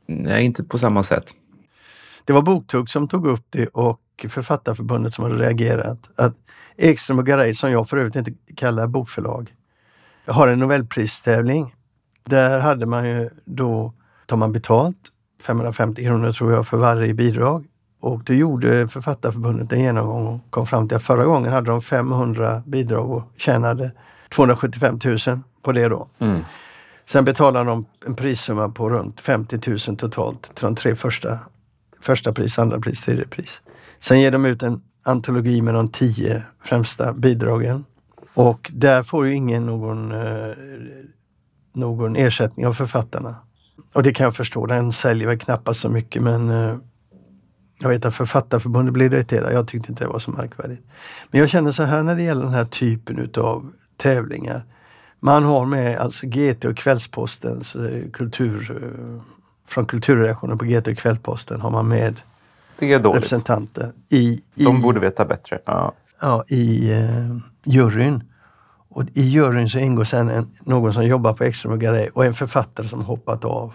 Nej, 0.07 0.45
inte 0.45 0.63
på 0.63 0.77
samma 0.77 1.03
sätt. 1.03 1.31
Det 2.25 2.33
var 2.33 2.41
Boktugg 2.41 2.89
som 2.89 3.07
tog 3.07 3.27
upp 3.27 3.45
det 3.49 3.67
och 3.67 3.99
Författarförbundet 4.29 5.13
som 5.13 5.23
hade 5.23 5.35
reagerat. 5.35 5.99
Att 6.15 6.33
Ekström 6.77 7.19
och 7.19 7.25
Garay, 7.25 7.53
som 7.53 7.71
jag 7.71 7.89
för 7.89 7.97
övrigt 7.97 8.15
inte 8.15 8.33
kallar 8.55 8.87
bokförlag, 8.87 9.53
har 10.27 10.47
en 10.47 10.59
Nobelpristävling. 10.59 11.75
Där 12.25 12.59
hade 12.59 12.85
man 12.85 13.09
ju 13.09 13.29
då, 13.45 13.93
tar 14.25 14.37
man 14.37 14.51
betalt 14.51 14.97
550 15.41 16.03
kronor 16.03 16.31
tror 16.31 16.53
jag 16.53 16.67
för 16.67 16.77
varje 16.77 17.13
bidrag. 17.13 17.65
Och 17.99 18.23
då 18.23 18.33
gjorde 18.33 18.87
Författarförbundet 18.87 19.71
en 19.71 19.79
genomgång 19.81 20.27
och 20.27 20.51
kom 20.51 20.67
fram 20.67 20.87
till 20.87 20.97
att 20.97 21.03
förra 21.03 21.25
gången 21.25 21.51
hade 21.51 21.71
de 21.71 21.81
500 21.81 22.63
bidrag 22.65 23.11
och 23.11 23.23
tjänade 23.37 23.91
275 24.29 24.99
000 25.05 25.17
på 25.61 25.71
det 25.71 25.87
då. 25.87 26.07
Mm. 26.19 26.41
Sen 27.05 27.25
betalade 27.25 27.69
de 27.69 27.85
en 28.05 28.15
prissumma 28.15 28.69
på 28.69 28.89
runt 28.89 29.21
50 29.21 29.59
000 29.87 29.97
totalt 29.97 30.55
till 30.55 30.65
de 30.65 30.75
tre 30.75 30.95
första. 30.95 31.39
Första 32.01 32.33
pris, 32.33 32.59
andra 32.59 32.79
pris, 32.79 33.01
tredje 33.01 33.27
pris. 33.27 33.61
Sen 33.99 34.21
ger 34.21 34.31
de 34.31 34.45
ut 34.45 34.63
en 34.63 34.81
antologi 35.05 35.61
med 35.61 35.73
de 35.73 35.89
tio 35.89 36.43
främsta 36.63 37.13
bidragen. 37.13 37.85
Och 38.33 38.71
där 38.73 39.03
får 39.03 39.27
ju 39.27 39.33
ingen 39.33 39.65
någon, 39.65 40.11
eh, 40.11 40.53
någon 41.73 42.15
ersättning 42.15 42.67
av 42.67 42.73
författarna. 42.73 43.35
Och 43.93 44.03
det 44.03 44.13
kan 44.13 44.23
jag 44.23 44.35
förstå, 44.35 44.65
den 44.65 44.91
säljer 44.91 45.27
väl 45.27 45.39
knappast 45.39 45.79
så 45.79 45.89
mycket 45.89 46.23
men 46.23 46.49
eh, 46.49 46.77
jag 47.79 47.89
vet 47.89 48.05
att 48.05 48.15
Författarförbundet 48.15 48.93
blev 48.93 49.13
irriterade. 49.13 49.53
Jag 49.53 49.67
tyckte 49.67 49.91
inte 49.91 50.03
det 50.03 50.07
var 50.07 50.19
så 50.19 50.31
märkvärdigt. 50.31 50.81
Men 51.31 51.39
jag 51.39 51.49
känner 51.49 51.71
så 51.71 51.83
här 51.83 52.03
när 52.03 52.15
det 52.15 52.23
gäller 52.23 52.43
den 52.43 52.53
här 52.53 52.65
typen 52.65 53.19
utav 53.19 53.71
tävlingar. 53.97 54.65
Man 55.19 55.43
har 55.43 55.65
med 55.65 55.97
alltså 55.97 56.25
GT 56.25 56.65
och 56.65 56.77
Kvällspostens 56.77 57.75
eh, 57.75 58.09
kultur, 58.13 58.81
från 59.67 59.85
kulturreaktionen 59.85 60.57
på 60.57 60.65
GT 60.65 60.87
och 60.87 60.97
Kvällsposten 60.97 61.61
har 61.61 61.69
man 61.69 61.87
med 61.87 62.21
det 62.79 62.93
är 62.93 62.99
dåligt. 62.99 63.23
representanter 63.23 63.91
i, 64.09 64.41
i 64.55 64.63
De 64.63 64.81
borde 64.81 64.99
veta 64.99 65.25
bättre. 65.25 65.59
Ja, 65.65 65.93
ja 66.21 66.43
i 66.47 66.93
uh, 66.93 67.37
juryn. 67.63 68.23
Och 68.89 69.03
i 69.13 69.21
juryn 69.21 69.69
så 69.69 69.79
ingår 69.79 70.03
sen 70.03 70.29
en, 70.29 70.51
någon 70.63 70.93
som 70.93 71.05
jobbar 71.05 71.33
på 71.33 71.43
Ekström 71.43 71.73
och 71.73 71.79
Garay 71.79 72.09
och 72.13 72.25
en 72.25 72.33
författare 72.33 72.87
som 72.87 73.01
hoppat 73.01 73.45
av. 73.45 73.73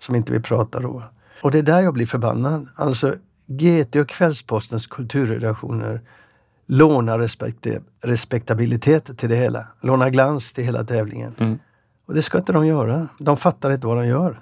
Som 0.00 0.14
inte 0.14 0.32
vill 0.32 0.42
prata 0.42 0.80
då. 0.80 1.02
Och 1.42 1.50
det 1.50 1.58
är 1.58 1.62
där 1.62 1.80
jag 1.80 1.94
blir 1.94 2.06
förbannad. 2.06 2.68
Alltså 2.76 3.14
GT 3.46 3.96
och 3.96 4.08
Kvällspostens 4.08 4.86
kulturredaktioner 4.86 6.00
lånar 6.66 7.18
respekt, 7.18 7.66
respektabilitet 8.04 9.18
till 9.18 9.28
det 9.28 9.36
hela. 9.36 9.66
Lånar 9.80 10.10
glans 10.10 10.52
till 10.52 10.64
hela 10.64 10.84
tävlingen. 10.84 11.34
Mm. 11.38 11.58
Och 12.06 12.14
det 12.14 12.22
ska 12.22 12.38
inte 12.38 12.52
de 12.52 12.66
göra. 12.66 13.08
De 13.18 13.36
fattar 13.36 13.70
inte 13.70 13.86
vad 13.86 13.96
de 13.96 14.06
gör. 14.06 14.40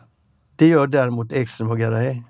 Det 0.56 0.66
gör 0.66 0.86
däremot 0.86 1.32
Ekström 1.32 1.70
och 1.70 1.78
Garay. 1.78 2.22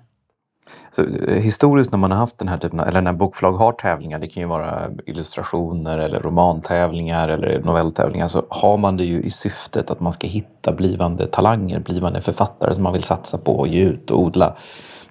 Så, 0.91 1.01
eh, 1.01 1.33
historiskt 1.33 1.91
när 1.91 1.99
man 1.99 2.11
har 2.11 2.17
haft 2.17 2.37
den 2.37 2.47
här 2.47 2.57
typen 2.57 2.79
av, 2.79 2.87
eller 2.87 3.01
när 3.01 3.13
bokförlag 3.13 3.53
har 3.53 3.71
tävlingar, 3.71 4.19
det 4.19 4.27
kan 4.27 4.43
ju 4.43 4.49
vara 4.49 4.81
illustrationer 5.05 5.97
eller 5.97 6.19
romantävlingar 6.19 7.29
eller 7.29 7.61
novelltävlingar, 7.63 8.27
så 8.27 8.45
har 8.49 8.77
man 8.77 8.97
det 8.97 9.03
ju 9.03 9.21
i 9.21 9.31
syftet 9.31 9.91
att 9.91 9.99
man 9.99 10.13
ska 10.13 10.27
hitta 10.27 10.71
blivande 10.71 11.27
talanger, 11.27 11.79
blivande 11.79 12.21
författare 12.21 12.73
som 12.73 12.83
man 12.83 12.93
vill 12.93 13.03
satsa 13.03 13.37
på 13.37 13.59
och 13.59 13.67
ge 13.67 13.83
ut 13.83 14.11
och 14.11 14.19
odla. 14.19 14.55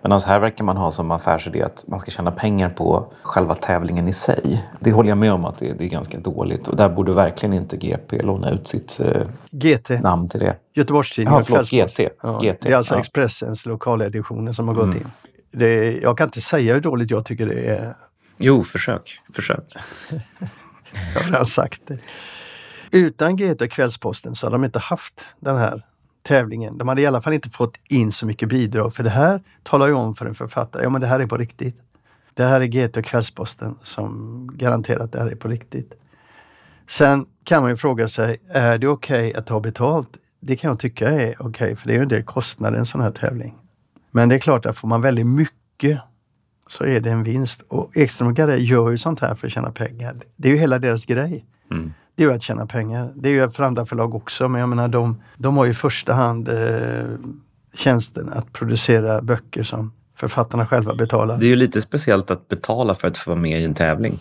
Men 0.02 0.12
alltså 0.12 0.28
här 0.28 0.40
verkar 0.40 0.64
man 0.64 0.76
ha 0.76 0.90
som 0.90 1.10
affärsidé 1.10 1.62
att 1.62 1.84
man 1.86 2.00
ska 2.00 2.10
tjäna 2.10 2.30
pengar 2.30 2.70
på 2.70 3.12
själva 3.22 3.54
tävlingen 3.54 4.08
i 4.08 4.12
sig. 4.12 4.64
Det 4.80 4.92
håller 4.92 5.08
jag 5.08 5.18
med 5.18 5.32
om 5.32 5.44
att 5.44 5.58
det, 5.58 5.72
det 5.78 5.84
är 5.84 5.88
ganska 5.88 6.18
dåligt 6.18 6.68
och 6.68 6.76
där 6.76 6.88
borde 6.88 7.12
verkligen 7.12 7.52
inte 7.52 7.76
GP 7.76 8.22
låna 8.22 8.50
ut 8.50 8.68
sitt 8.68 9.00
eh, 9.00 9.22
GT. 9.50 9.90
namn 9.90 10.28
till 10.28 10.40
det. 10.40 10.56
Göteborgstidningen. 10.74 11.38
Ja, 11.38 11.44
förlåt, 11.44 11.90
GT. 11.90 12.00
Ja, 12.22 12.38
GT. 12.38 12.60
Det 12.60 12.72
är 12.72 12.76
alltså 12.76 12.94
ja. 12.94 13.00
Expressens 13.00 13.66
lokaleditioner 13.66 14.52
som 14.52 14.68
har 14.68 14.74
gått 14.74 14.84
mm. 14.84 14.96
in. 14.96 15.10
Det, 15.50 15.98
jag 15.98 16.18
kan 16.18 16.28
inte 16.28 16.40
säga 16.40 16.74
hur 16.74 16.80
dåligt 16.80 17.10
jag 17.10 17.24
tycker 17.24 17.46
det 17.46 17.60
är. 17.60 17.94
Jo, 18.38 18.64
försök. 18.64 19.20
Försök. 19.34 19.74
jag 21.14 21.20
har 21.20 21.30
redan 21.30 21.46
sagt 21.46 21.80
det. 21.86 21.98
Utan 22.92 23.36
GT 23.36 23.62
och 23.62 23.70
Kvällsposten 23.70 24.34
så 24.34 24.46
hade 24.46 24.54
de 24.54 24.64
inte 24.64 24.78
haft 24.78 25.26
den 25.40 25.56
här 25.56 25.82
tävlingen. 26.22 26.78
De 26.78 26.88
hade 26.88 27.02
i 27.02 27.06
alla 27.06 27.20
fall 27.20 27.32
inte 27.32 27.50
fått 27.50 27.74
in 27.88 28.12
så 28.12 28.26
mycket 28.26 28.48
bidrag 28.48 28.94
för 28.94 29.04
det 29.04 29.10
här 29.10 29.42
talar 29.62 29.86
ju 29.86 29.92
om 29.92 30.14
för 30.14 30.26
en 30.26 30.34
författare, 30.34 30.82
ja 30.82 30.90
men 30.90 31.00
det 31.00 31.06
här 31.06 31.20
är 31.20 31.26
på 31.26 31.36
riktigt. 31.36 31.76
Det 32.34 32.44
här 32.44 32.60
är 32.60 32.66
GT 32.66 32.96
och 32.96 33.04
Kvällsposten 33.04 33.78
som 33.82 34.50
garanterar 34.54 35.00
att 35.00 35.12
det 35.12 35.18
här 35.18 35.26
är 35.26 35.36
på 35.36 35.48
riktigt. 35.48 35.92
Sen 36.88 37.26
kan 37.44 37.62
man 37.62 37.70
ju 37.70 37.76
fråga 37.76 38.08
sig, 38.08 38.40
är 38.48 38.78
det 38.78 38.88
okej 38.88 39.28
okay 39.28 39.40
att 39.40 39.46
ta 39.46 39.60
betalt? 39.60 40.08
Det 40.40 40.56
kan 40.56 40.68
jag 40.68 40.78
tycka 40.78 41.10
är 41.10 41.34
okej, 41.38 41.46
okay, 41.46 41.76
för 41.76 41.86
det 41.86 41.92
är 41.92 41.96
ju 41.96 42.02
en 42.02 42.08
del 42.08 42.22
kostnader 42.22 42.78
en 42.78 42.86
sån 42.86 43.00
här 43.00 43.10
tävling. 43.10 43.54
Men 44.10 44.28
det 44.28 44.34
är 44.34 44.38
klart 44.38 44.66
att 44.66 44.76
får 44.76 44.88
man 44.88 45.00
väldigt 45.00 45.26
mycket 45.26 46.00
så 46.66 46.84
är 46.84 47.00
det 47.00 47.10
en 47.10 47.22
vinst. 47.22 47.60
Och 47.68 47.96
Ekström 47.96 48.28
och 48.28 48.36
Garay 48.36 48.58
gör 48.58 48.90
ju 48.90 48.98
sånt 48.98 49.20
här 49.20 49.34
för 49.34 49.46
att 49.46 49.52
tjäna 49.52 49.72
pengar. 49.72 50.16
Det 50.36 50.48
är 50.48 50.52
ju 50.52 50.58
hela 50.58 50.78
deras 50.78 51.06
grej. 51.06 51.44
Mm 51.70 51.92
det 52.18 52.24
är 52.24 52.28
ju 52.28 52.34
att 52.34 52.42
tjäna 52.42 52.66
pengar. 52.66 53.12
Det 53.14 53.28
är 53.28 53.32
ju 53.32 53.50
för 53.50 53.62
andra 53.62 53.86
förlag 53.86 54.14
också, 54.14 54.48
men 54.48 54.60
jag 54.60 54.68
menar 54.68 54.88
de, 54.88 55.22
de 55.36 55.56
har 55.56 55.64
ju 55.64 55.70
i 55.70 55.74
första 55.74 56.12
hand 56.12 56.48
eh, 56.48 57.04
tjänsten 57.74 58.28
att 58.32 58.52
producera 58.52 59.22
böcker 59.22 59.62
som 59.62 59.92
författarna 60.16 60.66
själva 60.66 60.94
betalar. 60.94 61.38
Det 61.38 61.46
är 61.46 61.48
ju 61.48 61.56
lite 61.56 61.80
speciellt 61.80 62.30
att 62.30 62.48
betala 62.48 62.94
för 62.94 63.08
att 63.08 63.18
få 63.18 63.30
vara 63.30 63.40
med 63.40 63.60
i 63.60 63.64
en 63.64 63.74
tävling. 63.74 64.18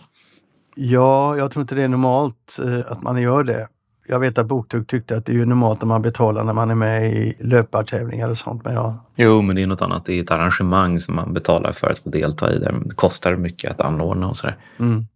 Ja, 0.74 1.36
jag 1.36 1.50
tror 1.50 1.60
inte 1.60 1.74
det 1.74 1.82
är 1.82 1.88
normalt 1.88 2.58
eh, 2.64 2.92
att 2.92 3.02
man 3.02 3.22
gör 3.22 3.44
det. 3.44 3.68
Jag 4.08 4.20
vet 4.20 4.38
att 4.38 4.46
Boktugg 4.46 4.86
tyckte 4.86 5.16
att 5.16 5.26
det 5.26 5.32
är 5.32 5.46
normalt 5.46 5.82
att 5.82 5.88
man 5.88 6.02
betalar 6.02 6.44
när 6.44 6.52
man 6.52 6.70
är 6.70 6.74
med 6.74 7.12
i 7.12 7.36
löpartävlingar 7.40 8.28
och 8.28 8.38
sånt. 8.38 8.64
Men 8.64 8.74
jag... 8.74 8.94
Jo, 9.16 9.42
men 9.42 9.56
det 9.56 9.62
är 9.62 9.66
något 9.66 9.82
annat. 9.82 10.04
Det 10.04 10.18
är 10.18 10.22
ett 10.22 10.30
arrangemang 10.30 11.00
som 11.00 11.14
man 11.14 11.32
betalar 11.32 11.72
för 11.72 11.90
att 11.90 11.98
få 11.98 12.10
delta 12.10 12.52
i. 12.52 12.58
Det 12.58 12.74
kostar 12.94 13.36
mycket 13.36 13.70
att 13.70 13.80
anordna 13.80 14.28
och 14.28 14.36
sådär. 14.36 14.56
Mm. 14.78 15.06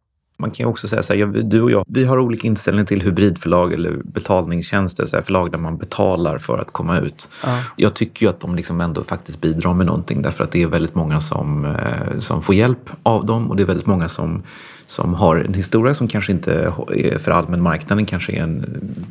Man 0.42 0.50
kan 0.50 0.64
ju 0.64 0.70
också 0.70 0.88
säga 0.88 1.02
så 1.02 1.14
här, 1.14 1.26
du 1.26 1.62
och 1.62 1.70
jag, 1.70 1.84
vi 1.88 2.04
har 2.04 2.18
olika 2.18 2.46
inställning 2.46 2.86
till 2.86 3.02
hybridförlag 3.02 3.72
eller 3.72 3.90
betalningstjänster, 4.04 5.06
så 5.06 5.16
här, 5.16 5.22
förlag 5.22 5.50
där 5.50 5.58
man 5.58 5.76
betalar 5.76 6.38
för 6.38 6.58
att 6.58 6.72
komma 6.72 6.98
ut. 6.98 7.28
Ja. 7.44 7.58
Jag 7.76 7.94
tycker 7.94 8.26
ju 8.26 8.30
att 8.30 8.40
de 8.40 8.56
liksom 8.56 8.80
ändå 8.80 9.04
faktiskt 9.04 9.40
bidrar 9.40 9.74
med 9.74 9.86
någonting 9.86 10.22
därför 10.22 10.44
att 10.44 10.52
det 10.52 10.62
är 10.62 10.66
väldigt 10.66 10.94
många 10.94 11.20
som, 11.20 11.64
eh, 11.64 12.18
som 12.18 12.42
får 12.42 12.54
hjälp 12.54 12.90
av 13.02 13.26
dem 13.26 13.50
och 13.50 13.56
det 13.56 13.62
är 13.62 13.66
väldigt 13.66 13.86
många 13.86 14.08
som, 14.08 14.42
som 14.86 15.14
har 15.14 15.36
en 15.36 15.54
historia 15.54 15.94
som 15.94 16.08
kanske 16.08 16.32
inte 16.32 16.52
är 16.88 17.18
för 17.18 17.30
allmän 17.30 17.62
marknaden, 17.62 18.06
kanske 18.06 18.32
är 18.32 18.42
en 18.42 18.64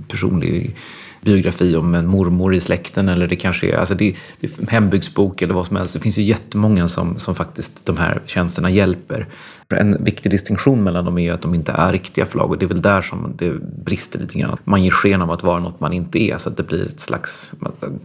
personlig 0.08 0.76
biografi 1.22 1.76
om 1.76 1.96
en 1.96 2.08
mormor 2.08 2.54
i 2.54 2.60
släkten 2.60 3.10
eller 3.10 3.28
det 3.28 3.36
kanske 3.36 3.68
är, 3.68 3.78
alltså 3.78 3.96
det, 3.96 4.16
det 4.40 4.48
är 4.48 4.72
hembygdsbok 4.72 5.42
eller 5.42 5.54
vad 5.54 5.68
som 5.68 5.76
helst. 5.76 5.94
Det 5.94 6.00
finns 6.00 6.18
ju 6.18 6.24
jättemånga 6.24 6.88
som, 6.88 7.20
som 7.20 7.36
faktiskt 7.36 7.86
de 7.86 7.98
här 7.98 8.22
tjänsterna 8.26 8.70
hjälper. 8.70 9.28
En 9.74 10.04
viktig 10.04 10.32
distinktion 10.32 10.84
mellan 10.84 11.06
dem 11.06 11.18
är 11.18 11.34
att 11.34 11.42
de 11.42 11.54
inte 11.54 11.72
är 11.72 11.92
riktiga 11.92 12.26
förlag 12.26 12.50
och 12.50 12.58
det 12.58 12.66
är 12.66 12.68
väl 12.68 12.82
där 12.82 13.02
som 13.02 13.34
det 13.38 13.52
brister 13.86 14.20
lite 14.20 14.40
grann. 14.40 14.58
Man 14.64 14.84
ger 14.84 14.92
sken 14.92 15.22
av 15.22 15.32
att 15.32 15.44
vara 15.44 15.60
något 15.60 15.80
man 15.80 15.94
inte 15.94 16.20
är 16.20 16.38
så 16.38 16.50
att 16.50 16.58
det 16.58 16.64
blir 16.64 16.88
ett 16.88 17.00
slags, 17.00 17.54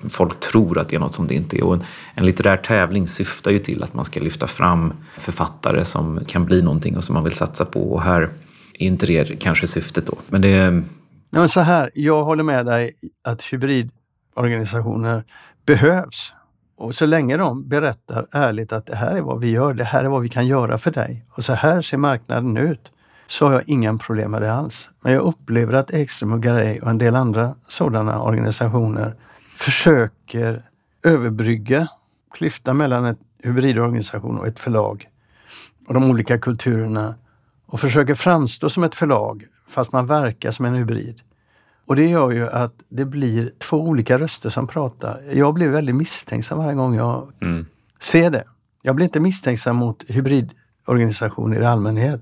folk 0.09 0.40
tror 0.40 0.79
att 0.79 0.88
det 0.88 0.96
är 0.96 1.00
något 1.00 1.14
som 1.14 1.26
det 1.26 1.35
inte 1.35 1.59
är. 1.59 1.64
Och 1.64 1.74
en, 1.74 1.83
en 2.14 2.26
litterär 2.26 2.57
tävling 2.57 3.09
syftar 3.09 3.50
ju 3.50 3.59
till 3.59 3.83
att 3.83 3.94
man 3.94 4.05
ska 4.05 4.20
lyfta 4.20 4.46
fram 4.46 4.92
författare 5.16 5.85
som 5.85 6.20
kan 6.26 6.44
bli 6.44 6.62
någonting 6.62 6.96
och 6.96 7.05
som 7.05 7.14
man 7.14 7.24
vill 7.24 7.33
satsa 7.33 7.64
på 7.64 7.92
och 7.92 8.02
här 8.02 8.22
är 8.22 8.31
inte 8.87 9.07
det 9.07 9.40
kanske 9.40 9.66
syftet 9.66 10.07
då. 10.07 10.18
Men 10.29 10.40
det 10.40 10.83
Nej, 11.31 11.40
men 11.40 11.48
så 11.48 11.61
här, 11.61 11.90
jag 11.94 12.24
håller 12.24 12.42
med 12.42 12.66
dig 12.66 12.92
att 13.24 13.42
hybridorganisationer 13.42 15.24
behövs. 15.66 16.33
Och 16.77 16.95
så 16.95 17.07
länge 17.07 17.37
de 17.37 17.69
berättar 17.69 18.27
ärligt 18.33 18.73
att 18.73 18.87
det 18.87 18.97
här 18.97 19.17
är 19.17 19.23
vad 19.23 19.41
vi 19.41 19.51
gör, 19.51 19.75
det 19.75 19.85
här 19.85 20.05
är 20.05 20.09
vad 20.09 20.23
vi 20.23 20.29
kan 20.29 20.47
göra 20.47 20.79
för 20.79 20.91
dig 20.91 21.27
och 21.31 21.45
så 21.45 21.53
här 21.53 21.83
ser 21.83 21.97
marknaden 21.97 22.57
ut, 22.57 22.93
så 23.27 23.47
har 23.47 23.53
jag 23.53 23.69
inga 23.69 23.99
problem 23.99 24.31
med 24.31 24.43
det 24.43 24.53
alls. 24.53 24.91
Men 25.05 25.12
jag 25.12 25.23
upplever 25.23 25.73
att 25.75 25.95
Ekström 25.95 26.33
och 26.33 26.43
Garay 26.43 26.81
och 26.81 26.91
en 26.91 26.99
del 26.99 27.17
andra 27.17 27.55
sådana 27.69 28.23
organisationer 28.23 29.17
försöker 29.55 30.71
överbrygga 31.03 31.89
klyftan 32.35 32.77
mellan 32.77 33.05
en 33.05 33.17
hybridorganisation 33.43 34.39
och 34.39 34.47
ett 34.47 34.61
förlag 34.61 35.09
och 35.89 35.95
de 35.95 36.11
olika 36.11 36.39
kulturerna 36.39 37.15
och 37.67 37.81
försöker 37.81 38.15
framstå 38.15 38.71
som 38.71 38.85
ett 38.85 38.95
förlag 38.95 39.47
fast 39.69 39.93
man 39.93 40.07
verkar 40.07 40.51
som 40.51 40.65
en 40.65 40.75
hybrid. 40.75 41.21
Och 41.87 41.96
det 41.96 42.07
gör 42.07 42.31
ju 42.31 42.49
att 42.49 42.75
det 42.88 43.05
blir 43.05 43.51
två 43.59 43.77
olika 43.77 44.18
röster 44.18 44.51
som 44.51 44.66
pratar. 44.66 45.22
Jag 45.33 45.55
blir 45.55 45.68
väldigt 45.68 45.94
misstänksam 45.94 46.59
varje 46.59 46.75
gång 46.75 46.94
jag 46.94 47.33
mm. 47.40 47.66
ser 48.01 48.31
det. 48.31 48.44
Jag 48.83 48.96
blir 48.96 49.05
inte 49.05 49.20
misstänksam 49.20 49.77
mot 49.77 50.05
hybridorganisationer 50.09 51.61
i 51.61 51.64
allmänhet. 51.64 52.20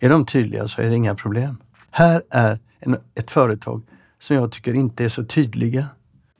Är 0.00 0.08
de 0.08 0.26
tydliga 0.26 0.68
så 0.68 0.82
är 0.82 0.88
det 0.88 0.94
inga 0.94 1.14
problem. 1.14 1.56
Här 1.90 2.22
är 2.30 2.58
en, 2.80 2.96
ett 3.14 3.30
företag 3.30 3.82
som 4.18 4.36
jag 4.36 4.52
tycker 4.52 4.74
inte 4.74 5.04
är 5.04 5.08
så 5.08 5.24
tydliga. 5.24 5.86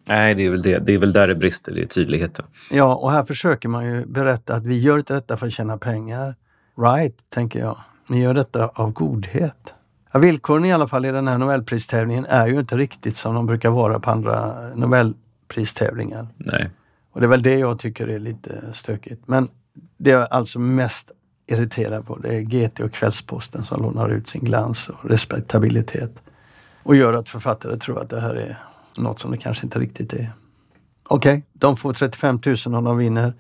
Nej, 0.05 0.35
det 0.35 0.47
är 0.47 0.51
väl, 0.51 0.63
det. 0.63 0.79
Det 0.79 0.95
är 0.95 0.99
väl 0.99 1.13
där 1.13 1.29
det 1.29 1.35
brister, 1.35 1.73
det 1.73 1.83
är 1.83 1.87
tydligheten. 1.87 2.45
Ja, 2.71 2.95
och 2.95 3.13
här 3.13 3.25
försöker 3.25 3.69
man 3.69 3.87
ju 3.87 4.07
berätta 4.07 4.55
att 4.55 4.67
vi 4.67 4.81
gör 4.81 4.99
inte 4.99 5.15
detta 5.15 5.37
för 5.37 5.47
att 5.47 5.53
tjäna 5.53 5.79
pengar. 5.79 6.35
Right, 6.79 7.31
tänker 7.31 7.59
jag. 7.59 7.79
Ni 8.09 8.23
gör 8.23 8.35
detta 8.35 8.67
av 8.69 8.93
godhet. 8.93 9.75
Ja, 10.17 10.21
villkoren 10.21 10.65
i 10.65 10.73
alla 10.73 10.89
fall 10.89 11.05
i 11.05 11.13
den 11.13 11.29
här 11.29 11.39
Nobelpristävlingen 11.39 12.27
är 12.29 12.49
ju 12.49 12.59
inte 12.59 12.77
riktigt 12.77 13.17
som 13.17 13.35
de 13.35 13.47
brukar 13.47 13.71
vara 13.71 14.01
på 14.01 14.11
andra 14.11 14.69
Nobelpristävlingar. 14.75 16.29
Nej. 16.37 16.71
Och 17.13 17.21
det 17.21 17.27
är 17.27 17.29
väl 17.29 17.43
det 17.43 17.59
jag 17.59 17.79
tycker 17.79 18.09
är 18.09 18.19
lite 18.19 18.75
stökigt. 18.75 19.29
Men 19.29 19.49
det 19.97 20.11
jag 20.11 20.29
alltså 20.31 20.59
mest 20.59 21.11
irriterar 21.47 22.03
på 22.03 22.19
det 22.19 22.29
är 22.29 22.41
GT 22.41 22.81
och 22.81 22.93
Kvällsposten 22.93 23.65
som 23.65 23.83
lånar 23.83 24.09
ut 24.09 24.29
sin 24.29 24.45
glans 24.45 24.89
och 24.89 25.11
respektabilitet 25.11 26.13
och 26.83 26.97
gör 26.97 27.13
att 27.13 27.29
författare 27.29 27.77
tror 27.77 28.03
att 28.03 28.11
det 28.11 28.21
här 28.21 28.35
är 28.35 28.59
något 28.99 29.19
som 29.19 29.31
det 29.31 29.39
kanske 29.39 29.67
inte 29.67 29.79
riktigt 29.79 30.13
är. 30.13 30.33
Okej, 31.09 31.45
de 31.53 31.77
får 31.77 31.93
35 31.93 32.41
000 32.67 32.75
om 32.75 32.85
de 32.85 32.99
vinner, 32.99 33.33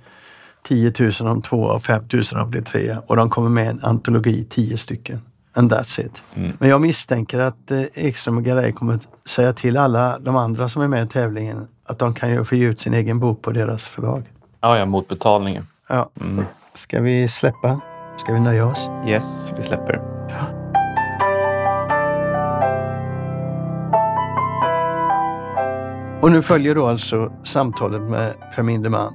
10 0.62 0.92
000 1.00 1.12
om 1.20 1.42
två 1.42 1.62
och 1.62 1.84
5 1.84 2.04
000 2.12 2.22
om 2.32 2.38
de 2.38 2.50
blir 2.50 2.62
trea. 2.62 3.02
Och 3.06 3.16
de 3.16 3.30
kommer 3.30 3.48
med 3.48 3.68
en 3.68 3.80
antologi, 3.82 4.46
10 4.50 4.78
stycken. 4.78 5.20
And 5.56 5.72
that's 5.72 6.06
it. 6.06 6.22
Men 6.58 6.68
jag 6.68 6.80
misstänker 6.80 7.38
att 7.38 7.70
eh, 7.70 7.82
Ekström 7.94 8.36
och 8.36 8.44
Garay 8.44 8.72
kommer 8.72 8.98
säga 9.24 9.52
till 9.52 9.76
alla 9.76 10.18
de 10.18 10.36
andra 10.36 10.68
som 10.68 10.82
är 10.82 10.88
med 10.88 11.04
i 11.04 11.08
tävlingen 11.08 11.68
att 11.86 11.98
de 11.98 12.14
kan 12.14 12.30
ju 12.30 12.44
få 12.44 12.54
ge 12.54 12.66
ut 12.66 12.80
sin 12.80 12.94
egen 12.94 13.18
bok 13.18 13.42
på 13.42 13.50
deras 13.50 13.88
förlag. 13.88 14.32
Ja, 14.60 14.78
ja, 14.78 14.86
mot 14.86 15.08
betalningen. 15.08 15.66
Ja. 15.88 16.10
Ska 16.74 17.00
vi 17.00 17.28
släppa? 17.28 17.80
Ska 18.18 18.32
vi 18.32 18.40
nöja 18.40 18.66
oss? 18.66 18.88
Yes, 19.06 19.52
vi 19.56 19.62
släpper. 19.62 20.00
Och 26.22 26.32
nu 26.32 26.42
följer 26.42 26.74
då 26.74 26.86
alltså 26.86 27.32
samtalet 27.44 28.02
med 28.02 28.34
Per 28.54 28.62
Minderman. 28.62 29.14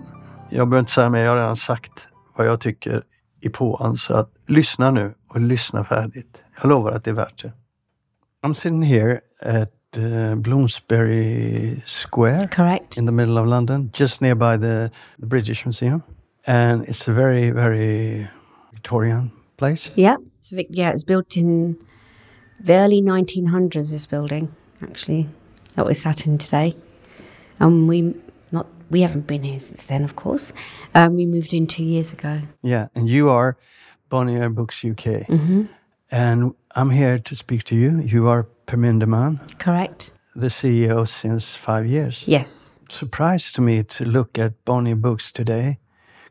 Jag 0.50 0.68
behöver 0.68 0.80
inte 0.80 0.92
säga 0.92 1.10
mer, 1.10 1.24
jag 1.24 1.32
har 1.32 1.38
redan 1.38 1.58
sagt 1.58 2.08
vad 2.38 2.48
jag 2.48 2.60
tycker 2.60 3.02
i 3.42 3.50
påan. 3.50 3.98
Så 3.98 4.14
att 4.14 4.30
lyssna 4.48 4.92
nu 4.92 5.14
och 5.30 5.42
lyssna 5.42 5.84
färdigt. 5.84 6.38
Jag 6.62 6.70
lovar 6.70 6.92
att 6.92 7.04
det 7.04 7.12
är 7.12 7.16
värt 7.16 7.42
det. 7.42 7.54
I'm 8.44 8.54
sitting 8.54 8.84
here 8.84 9.22
at 9.46 9.98
uh, 9.98 10.36
Bloomsbury 10.36 11.82
Square 11.86 12.48
Correct. 12.48 12.98
in 12.98 13.06
the 13.06 13.12
middle 13.12 13.42
of 13.42 13.48
London, 13.48 13.92
just 13.94 14.22
nearby 14.22 14.58
the, 14.58 14.92
the 15.20 15.26
British 15.26 15.66
Museum. 15.66 16.02
And 16.48 16.88
it's 16.88 17.08
a 17.08 17.14
very, 17.14 17.52
very 17.52 18.28
Victorian 18.74 19.32
place. 19.58 19.92
Yeah. 19.96 20.18
It's 20.40 20.52
yeah, 20.70 20.90
it 20.90 20.94
was 20.94 21.04
built 21.04 21.38
in 21.38 21.78
the 22.60 22.74
early 22.74 23.02
1900s. 23.02 23.92
This 23.92 24.08
building, 24.08 24.50
actually, 24.82 25.30
that 25.76 25.86
we're 25.86 25.94
sat 25.94 26.26
in 26.26 26.38
today, 26.40 26.76
and 27.60 27.88
we 27.88 28.16
we 28.92 29.02
haven't 29.02 29.26
been 29.26 29.44
here 29.44 29.60
since 29.60 29.86
then, 29.86 30.04
of 30.04 30.16
course. 30.16 30.54
Um, 30.94 31.16
we 31.16 31.26
moved 31.26 31.54
in 31.54 31.66
two 31.66 31.84
years 31.84 32.14
ago. 32.14 32.42
Yeah, 32.62 32.88
and 32.94 33.10
you 33.10 33.30
are 33.30 33.58
Bonnier 34.10 34.50
Books 34.50 34.84
UK. 34.84 35.26
Mm-hmm. 35.28 35.64
And 36.12 36.54
I'm 36.76 36.90
here 36.90 37.18
to 37.18 37.36
speak 37.36 37.64
to 37.66 37.76
you. 37.76 38.02
You 38.02 38.28
are 38.28 38.48
Perminder 38.68 39.08
Mann, 39.08 39.40
Correct. 39.58 40.12
the 40.36 40.48
CEO 40.48 41.08
since 41.08 41.56
five 41.56 41.86
years. 41.86 42.24
Yes. 42.28 42.76
Surprised 42.90 43.56
to 43.56 43.62
me 43.62 43.84
to 43.84 44.06
look 44.06 44.38
at 44.38 44.54
Bonnier 44.66 44.98
Books 44.98 45.32
today 45.32 45.80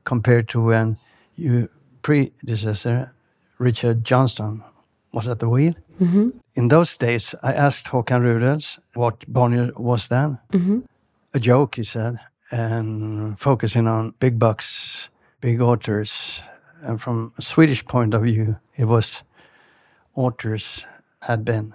compared 0.04 0.48
to 0.48 0.62
when 0.62 0.98
your 1.36 1.68
predecessor, 2.02 3.14
Richard 3.58 4.04
Johnston, 4.04 4.62
was 5.12 5.26
at 5.26 5.38
the 5.38 5.48
wheel. 5.48 5.74
Mm-hmm. 5.98 6.30
In 6.54 6.68
those 6.68 6.96
days, 6.98 7.34
I 7.42 7.52
asked 7.54 7.86
Håkan 7.86 8.22
Rudels 8.22 8.78
what 8.94 9.24
Bonnier 9.26 9.72
was 9.76 10.08
then. 10.08 10.38
Mm-hmm. 10.52 10.80
A 11.32 11.38
joke, 11.38 11.76
he 11.76 11.84
said, 11.84 12.18
and 12.50 13.38
focusing 13.38 13.86
on 13.86 14.14
big 14.18 14.38
bucks, 14.38 15.08
big 15.40 15.60
authors. 15.60 16.42
And 16.82 17.00
from 17.00 17.32
a 17.38 17.42
Swedish 17.42 17.84
point 17.84 18.14
of 18.14 18.22
view, 18.22 18.56
it 18.76 18.86
was 18.86 19.22
authors 20.14 20.86
had 21.22 21.44
been, 21.44 21.74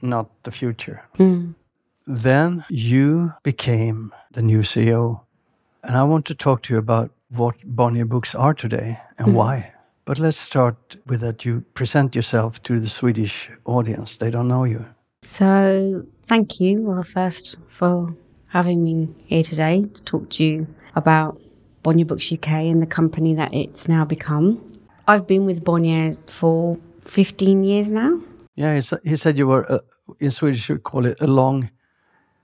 not 0.00 0.30
the 0.42 0.50
future. 0.50 1.02
Hmm. 1.16 1.52
Then 2.06 2.64
you 2.68 3.32
became 3.42 4.12
the 4.32 4.42
new 4.42 4.60
CEO. 4.60 5.22
And 5.82 5.96
I 5.96 6.04
want 6.04 6.24
to 6.26 6.34
talk 6.34 6.62
to 6.62 6.74
you 6.74 6.78
about 6.78 7.10
what 7.28 7.56
Bonnier 7.64 8.04
Books 8.04 8.34
are 8.34 8.54
today 8.54 9.00
and 9.18 9.28
hmm. 9.28 9.34
why. 9.34 9.72
But 10.04 10.20
let's 10.20 10.36
start 10.36 10.96
with 11.06 11.20
that 11.20 11.44
you 11.44 11.64
present 11.74 12.14
yourself 12.14 12.62
to 12.62 12.78
the 12.78 12.88
Swedish 12.88 13.50
audience. 13.64 14.16
They 14.16 14.30
don't 14.30 14.46
know 14.46 14.64
you. 14.64 14.86
So 15.22 16.06
thank 16.24 16.60
you, 16.60 16.84
well, 16.84 17.02
first 17.02 17.56
for 17.66 18.14
having 18.48 18.82
me 18.82 19.08
here 19.26 19.42
today 19.42 19.86
to 19.94 20.02
talk 20.04 20.30
to 20.30 20.44
you 20.44 20.66
about 20.94 21.40
Bonnier 21.82 22.04
Books 22.04 22.32
UK 22.32 22.48
and 22.48 22.82
the 22.82 22.86
company 22.86 23.34
that 23.34 23.52
it's 23.54 23.88
now 23.88 24.04
become. 24.04 24.60
I've 25.06 25.26
been 25.26 25.46
with 25.46 25.64
Bonnier 25.64 26.12
for 26.26 26.78
15 27.00 27.64
years 27.64 27.92
now. 27.92 28.20
Yeah, 28.56 28.80
he, 29.04 29.16
said 29.16 29.38
you 29.38 29.46
were, 29.46 29.70
uh, 29.70 29.78
in 30.18 30.30
Swedish, 30.30 30.68
you 30.68 30.78
call 30.78 31.06
it 31.06 31.20
a 31.20 31.26
long, 31.26 31.70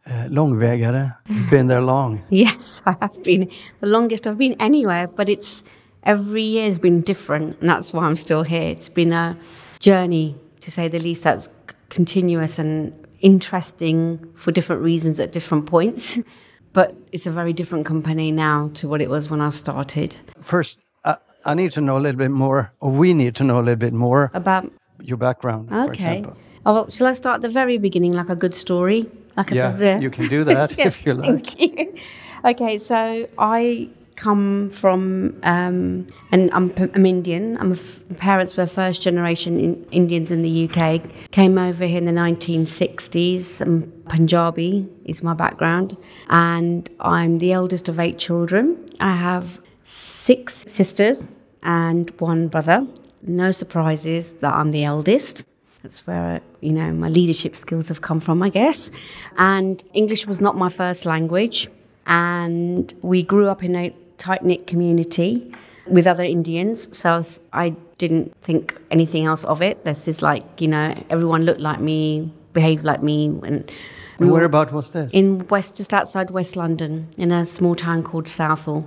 uh, 0.06 0.26
långvägare. 0.28 1.16
You've 1.28 1.50
been 1.50 1.66
there 1.68 1.80
long. 1.80 2.22
Yes, 2.30 2.82
I 2.84 2.96
have 3.00 3.22
been 3.22 3.50
the 3.80 3.86
longest 3.86 4.26
I've 4.26 4.38
been 4.38 4.56
anywhere, 4.60 5.08
but 5.08 5.28
it's 5.28 5.64
every 6.04 6.42
year 6.42 6.64
has 6.64 6.78
been 6.78 7.00
different, 7.00 7.58
and 7.60 7.68
that's 7.68 7.92
why 7.92 8.04
I'm 8.04 8.16
still 8.16 8.42
here. 8.42 8.70
It's 8.70 8.90
been 8.90 9.12
a 9.12 9.36
journey, 9.80 10.36
to 10.60 10.70
say 10.70 10.88
the 10.88 10.98
least, 10.98 11.22
that's 11.22 11.48
continuous 11.88 12.58
and 12.58 12.92
interesting 13.22 14.18
for 14.34 14.52
different 14.52 14.82
reasons 14.82 15.18
at 15.20 15.32
different 15.32 15.66
points. 15.66 16.18
But 16.74 16.94
it's 17.12 17.26
a 17.26 17.30
very 17.30 17.52
different 17.52 17.84
company 17.86 18.32
now 18.32 18.70
to 18.74 18.88
what 18.88 19.02
it 19.02 19.10
was 19.10 19.30
when 19.30 19.40
I 19.42 19.50
started. 19.50 20.16
First, 20.40 20.78
I, 21.04 21.16
I 21.44 21.54
need 21.54 21.72
to 21.72 21.80
know 21.82 21.98
a 21.98 22.00
little 22.00 22.18
bit 22.18 22.30
more, 22.30 22.72
or 22.80 22.90
we 22.90 23.12
need 23.12 23.34
to 23.36 23.44
know 23.44 23.58
a 23.58 23.64
little 23.64 23.76
bit 23.76 23.92
more 23.92 24.30
About 24.32 24.72
your 25.02 25.18
background, 25.18 25.68
for 25.68 25.82
okay, 25.90 26.18
example. 26.18 26.36
oh, 26.64 26.72
well, 26.74 26.90
shall 26.90 27.08
I 27.08 27.12
start 27.12 27.36
at 27.36 27.42
the 27.42 27.50
very 27.50 27.76
beginning, 27.76 28.12
like 28.14 28.30
a 28.30 28.36
good 28.36 28.54
story, 28.54 29.06
like 29.36 29.50
Yeah, 29.50 29.72
the 29.72 29.96
uh, 29.96 30.00
you 30.00 30.08
can 30.10 30.28
do 30.28 30.44
that 30.44 30.78
if 30.86 31.04
you 31.04 31.12
like. 31.14 31.60
You. 31.60 31.92
Okay, 32.44 32.78
so 32.78 33.26
I 33.36 33.90
come 34.16 34.68
from, 34.70 35.38
um, 35.42 36.06
and 36.30 36.50
I'm, 36.52 36.64
um, 36.64 36.70
P- 36.70 36.90
I'm 36.94 37.06
Indian. 37.06 37.56
I'm 37.58 37.72
f- 37.72 38.00
my 38.10 38.16
parents 38.16 38.56
were 38.56 38.66
first 38.66 39.02
generation 39.02 39.58
in, 39.58 39.84
Indians 39.90 40.30
in 40.30 40.42
the 40.42 40.68
UK. 40.68 41.02
Came 41.30 41.58
over 41.58 41.84
here 41.84 41.98
in 41.98 42.04
the 42.04 42.12
1960s. 42.12 43.60
I'm 43.60 43.82
um, 43.82 43.92
Punjabi 44.08 44.86
is 45.04 45.22
my 45.22 45.34
background, 45.34 45.96
and 46.28 46.88
I'm 47.00 47.38
the 47.38 47.52
eldest 47.52 47.88
of 47.88 47.98
eight 47.98 48.18
children. 48.18 48.76
I 49.00 49.14
have 49.16 49.60
six 49.82 50.64
sisters 50.66 51.28
and 51.62 52.10
one 52.20 52.48
brother. 52.48 52.86
No 53.22 53.50
surprises 53.50 54.34
that 54.34 54.52
I'm 54.52 54.72
the 54.72 54.84
eldest. 54.84 55.44
That's 55.82 56.06
where, 56.06 56.40
you 56.60 56.72
know, 56.72 56.92
my 56.92 57.08
leadership 57.08 57.56
skills 57.56 57.88
have 57.88 58.00
come 58.00 58.20
from, 58.20 58.42
I 58.42 58.50
guess. 58.50 58.90
And 59.36 59.82
English 59.94 60.26
was 60.26 60.40
not 60.40 60.56
my 60.56 60.68
first 60.68 61.06
language. 61.06 61.68
And 62.06 62.92
we 63.02 63.22
grew 63.22 63.48
up 63.48 63.62
in 63.64 63.76
a 63.76 63.94
tight 64.22 64.42
knit 64.44 64.66
community 64.66 65.52
with 65.86 66.06
other 66.06 66.22
Indians. 66.22 66.96
So 66.96 67.24
I 67.52 67.70
didn't 67.98 68.34
think 68.40 68.80
anything 68.90 69.24
else 69.26 69.44
of 69.44 69.60
it. 69.62 69.84
This 69.84 70.06
is 70.08 70.22
like, 70.22 70.44
you 70.60 70.68
know, 70.68 70.94
everyone 71.10 71.42
looked 71.44 71.60
like 71.60 71.80
me, 71.80 72.32
behaved 72.52 72.84
like 72.84 73.02
me. 73.02 73.26
And 73.26 73.70
we 74.18 74.26
And 74.26 74.30
were 74.30 74.38
whereabout 74.38 74.72
was 74.72 74.92
this? 74.92 75.10
in 75.12 75.46
West, 75.48 75.76
just 75.76 75.92
outside 75.92 76.30
West 76.30 76.56
London, 76.56 77.08
in 77.16 77.32
a 77.32 77.44
small 77.44 77.74
town 77.74 78.02
called 78.02 78.28
Southall. 78.28 78.84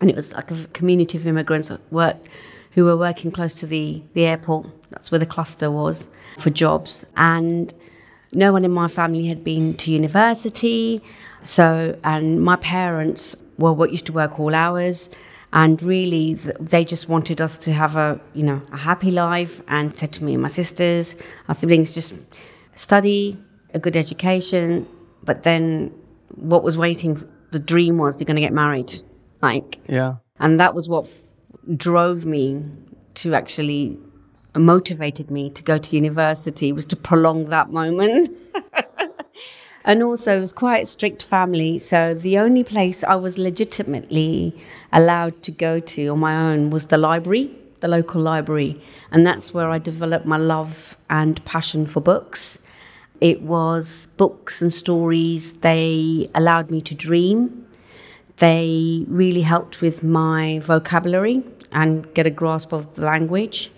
And 0.00 0.10
it 0.10 0.16
was 0.16 0.32
like 0.32 0.50
a 0.50 0.66
community 0.72 1.18
of 1.18 1.26
immigrants 1.26 1.70
at 1.70 1.80
work 1.90 2.16
who 2.72 2.84
were 2.84 2.96
working 2.96 3.30
close 3.30 3.54
to 3.56 3.66
the, 3.66 4.02
the 4.14 4.24
airport. 4.24 4.66
That's 4.90 5.10
where 5.10 5.18
the 5.18 5.26
cluster 5.26 5.70
was 5.70 6.08
for 6.38 6.50
jobs. 6.50 7.06
And 7.16 7.72
no 8.32 8.52
one 8.52 8.64
in 8.64 8.70
my 8.72 8.88
family 8.88 9.26
had 9.26 9.42
been 9.44 9.74
to 9.78 9.90
university. 9.90 11.02
So, 11.42 11.98
and 12.04 12.42
my 12.42 12.56
parents 12.56 13.36
were 13.58 13.72
what 13.72 13.90
used 13.90 14.06
to 14.06 14.12
work 14.12 14.38
all 14.40 14.54
hours. 14.54 15.10
And 15.52 15.80
really, 15.82 16.34
th- 16.34 16.56
they 16.60 16.84
just 16.84 17.08
wanted 17.08 17.40
us 17.40 17.56
to 17.58 17.72
have 17.72 17.96
a, 17.96 18.20
you 18.34 18.42
know, 18.42 18.60
a 18.72 18.76
happy 18.76 19.10
life 19.10 19.62
and 19.68 19.96
said 19.96 20.12
to 20.14 20.24
me 20.24 20.32
and 20.34 20.42
my 20.42 20.48
sisters, 20.48 21.16
our 21.48 21.54
siblings, 21.54 21.94
just 21.94 22.14
study, 22.74 23.38
a 23.72 23.78
good 23.78 23.96
education. 23.96 24.86
But 25.24 25.44
then 25.44 25.92
what 26.34 26.62
was 26.62 26.76
waiting, 26.76 27.26
the 27.52 27.58
dream 27.60 27.96
was 27.98 28.20
you're 28.20 28.26
going 28.26 28.36
to 28.36 28.40
get 28.42 28.52
married. 28.52 28.92
Like, 29.40 29.78
Yeah. 29.88 30.16
and 30.40 30.58
that 30.60 30.74
was 30.74 30.88
what 30.88 31.04
f- 31.04 31.22
drove 31.76 32.26
me 32.26 32.64
to 33.14 33.34
actually 33.34 33.98
motivated 34.54 35.30
me 35.30 35.50
to 35.50 35.62
go 35.62 35.78
to 35.78 35.96
university 35.96 36.72
was 36.72 36.84
to 36.86 36.96
prolong 36.96 37.46
that 37.50 37.70
moment. 37.70 38.30
and 39.86 40.02
also 40.02 40.36
it 40.36 40.40
was 40.40 40.52
quite 40.52 40.82
a 40.82 40.86
strict 40.86 41.22
family, 41.22 41.78
so 41.78 42.12
the 42.12 42.38
only 42.38 42.64
place 42.64 43.04
I 43.04 43.14
was 43.14 43.38
legitimately 43.38 44.54
allowed 44.92 45.42
to 45.44 45.52
go 45.52 45.78
to 45.80 46.08
on 46.08 46.18
my 46.18 46.36
own 46.36 46.70
was 46.70 46.86
the 46.86 46.98
library, 46.98 47.50
the 47.80 47.88
local 47.88 48.20
library, 48.20 48.80
and 49.12 49.24
that's 49.24 49.54
where 49.54 49.70
I 49.70 49.78
developed 49.78 50.26
my 50.26 50.36
love 50.36 50.96
and 51.08 51.42
passion 51.44 51.86
for 51.86 52.00
books. 52.00 52.58
It 53.20 53.42
was 53.42 54.08
books 54.16 54.60
and 54.60 54.74
stories. 54.74 55.54
They 55.54 56.28
allowed 56.34 56.70
me 56.70 56.82
to 56.82 56.94
dream. 56.94 57.66
They 58.38 59.04
really 59.08 59.42
helped 59.42 59.80
with 59.80 60.02
my 60.02 60.58
vocabulary 60.58 61.42
and 61.72 62.12
get 62.12 62.26
a 62.26 62.30
grasp 62.30 62.72
of 62.72 62.94
the 62.96 63.04
language. 63.04 63.70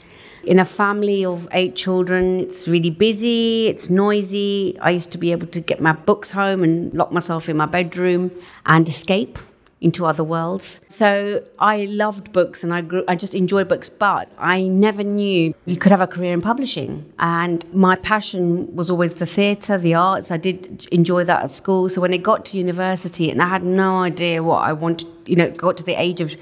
In 0.45 0.59
a 0.59 0.65
family 0.65 1.25
of 1.25 1.49
eight 1.53 1.75
children, 1.75 2.41
it's 2.41 2.69
really 2.69 2.91
busy, 2.91 3.67
it's 3.67 3.91
noisy. 3.91 4.79
I 4.81 4.91
used 4.91 5.13
to 5.13 5.19
be 5.19 5.33
able 5.33 5.49
to 5.49 5.61
get 5.61 5.81
my 5.81 5.93
books 5.93 6.31
home 6.31 6.63
and 6.63 6.93
lock 6.95 7.13
myself 7.13 7.49
in 7.49 7.57
my 7.57 7.67
bedroom 7.67 8.31
and 8.65 8.89
escape 8.89 9.39
into 9.81 10.07
other 10.07 10.25
worlds. 10.25 10.81
So 10.89 11.45
I 11.59 11.85
loved 11.87 12.33
books 12.33 12.65
and 12.65 12.75
I 12.75 12.81
grew 12.81 13.05
I 13.07 13.15
just 13.15 13.35
enjoyed 13.35 13.69
books, 13.69 13.89
but 13.89 14.31
I 14.39 14.65
never 14.65 15.05
knew 15.05 15.55
you 15.67 15.77
could 15.77 15.93
have 15.93 16.01
a 16.01 16.07
career 16.07 16.33
in 16.33 16.41
publishing. 16.41 17.13
And 17.19 17.65
my 17.73 17.97
passion 17.97 18.75
was 18.75 18.91
always 18.91 19.15
the 19.15 19.27
theatre, 19.27 19.79
the 19.79 19.95
arts. 19.95 20.31
I 20.31 20.37
did 20.37 20.87
enjoy 20.91 21.25
that 21.25 21.43
at 21.45 21.51
school. 21.51 21.89
So 21.89 22.01
when 22.01 22.13
it 22.13 22.23
got 22.23 22.45
to 22.47 22.59
university 22.59 23.31
and 23.31 23.41
I 23.41 23.49
had 23.49 23.65
no 23.65 23.99
idea 24.03 24.43
what 24.43 24.65
I 24.65 24.73
wanted, 24.73 25.09
you 25.27 25.37
know, 25.37 25.51
got 25.51 25.77
to 25.77 25.85
the 25.85 25.95
age 25.95 26.21
of 26.21 26.37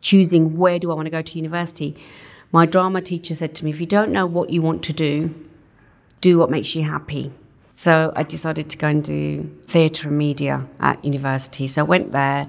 choosing 0.00 0.56
where 0.56 0.78
do 0.78 0.92
I 0.92 0.94
want 0.94 1.06
to 1.06 1.10
go 1.10 1.22
to 1.22 1.36
university. 1.36 1.96
My 2.52 2.66
drama 2.66 3.00
teacher 3.00 3.34
said 3.34 3.54
to 3.56 3.64
me, 3.64 3.70
if 3.70 3.80
you 3.80 3.86
don't 3.86 4.12
know 4.12 4.26
what 4.26 4.50
you 4.50 4.62
want 4.62 4.82
to 4.84 4.92
do, 4.92 5.34
do 6.20 6.38
what 6.38 6.50
makes 6.50 6.74
you 6.74 6.82
happy. 6.82 7.32
So 7.70 8.12
I 8.16 8.22
decided 8.22 8.70
to 8.70 8.78
go 8.78 8.88
and 8.88 9.04
do 9.04 9.50
theatre 9.64 10.08
and 10.08 10.16
media 10.16 10.66
at 10.80 11.04
university. 11.04 11.66
So 11.66 11.82
I 11.82 11.84
went 11.84 12.12
there, 12.12 12.46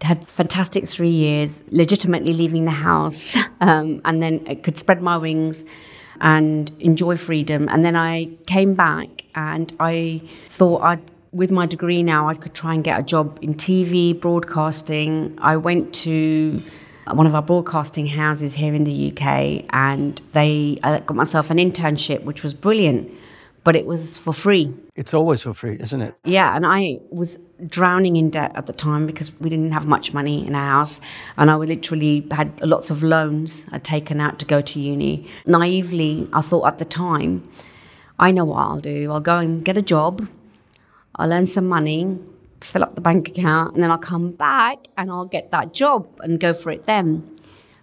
had 0.00 0.26
fantastic 0.26 0.88
three 0.88 1.10
years, 1.10 1.62
legitimately 1.70 2.34
leaving 2.34 2.64
the 2.64 2.72
house, 2.72 3.36
um, 3.60 4.00
and 4.04 4.22
then 4.22 4.44
I 4.48 4.56
could 4.56 4.76
spread 4.76 5.00
my 5.00 5.16
wings 5.16 5.64
and 6.20 6.70
enjoy 6.80 7.16
freedom. 7.16 7.68
And 7.68 7.84
then 7.84 7.96
I 7.96 8.30
came 8.46 8.74
back 8.74 9.08
and 9.34 9.74
I 9.78 10.22
thought 10.48 10.82
I'd 10.82 11.10
with 11.34 11.50
my 11.50 11.66
degree 11.66 12.02
now, 12.02 12.28
I 12.28 12.34
could 12.34 12.54
try 12.54 12.74
and 12.74 12.84
get 12.84 12.98
a 12.98 13.02
job 13.02 13.40
in 13.42 13.54
TV, 13.54 14.18
broadcasting. 14.18 15.36
I 15.42 15.56
went 15.56 15.92
to 16.06 16.62
one 17.12 17.26
of 17.26 17.34
our 17.34 17.42
broadcasting 17.42 18.06
houses 18.06 18.54
here 18.54 18.74
in 18.74 18.84
the 18.84 19.12
UK 19.12 19.64
and 19.70 20.20
they 20.32 20.78
I 20.82 21.00
got 21.00 21.16
myself 21.16 21.50
an 21.50 21.58
internship, 21.58 22.22
which 22.24 22.42
was 22.42 22.54
brilliant, 22.54 23.12
but 23.62 23.76
it 23.76 23.86
was 23.86 24.16
for 24.16 24.32
free. 24.32 24.74
It's 24.94 25.12
always 25.12 25.42
for 25.42 25.52
free, 25.54 25.76
isn't 25.80 26.00
it? 26.00 26.14
Yeah, 26.24 26.54
and 26.54 26.64
I 26.64 27.00
was 27.10 27.40
drowning 27.66 28.16
in 28.16 28.30
debt 28.30 28.52
at 28.54 28.66
the 28.66 28.72
time 28.72 29.06
because 29.06 29.38
we 29.40 29.50
didn't 29.50 29.72
have 29.72 29.86
much 29.86 30.14
money 30.14 30.46
in 30.46 30.54
our 30.54 30.70
house, 30.70 31.00
and 31.36 31.50
I 31.50 31.56
literally 31.56 32.26
had 32.30 32.60
lots 32.62 32.90
of 32.90 33.02
loans 33.02 33.66
I'd 33.72 33.84
taken 33.84 34.20
out 34.20 34.38
to 34.40 34.46
go 34.46 34.60
to 34.60 34.80
uni. 34.80 35.26
Naively, 35.46 36.28
I 36.32 36.40
thought 36.40 36.66
at 36.66 36.78
the 36.78 36.84
time, 36.84 37.48
I 38.18 38.30
know 38.30 38.44
what 38.44 38.58
I'll 38.58 38.80
do. 38.80 39.10
I'll 39.10 39.20
go 39.20 39.38
and 39.38 39.64
get 39.64 39.76
a 39.76 39.82
job 39.82 40.28
I'll 41.16 41.32
earn 41.32 41.46
some 41.46 41.68
money, 41.68 42.18
fill 42.64 42.82
up 42.82 42.94
the 42.94 43.00
bank 43.00 43.28
account, 43.28 43.74
and 43.74 43.82
then 43.82 43.90
I'll 43.90 43.98
come 43.98 44.30
back 44.30 44.78
and 44.96 45.10
I'll 45.10 45.26
get 45.26 45.50
that 45.50 45.72
job 45.72 46.08
and 46.20 46.40
go 46.40 46.52
for 46.52 46.70
it 46.70 46.86
then. 46.86 47.28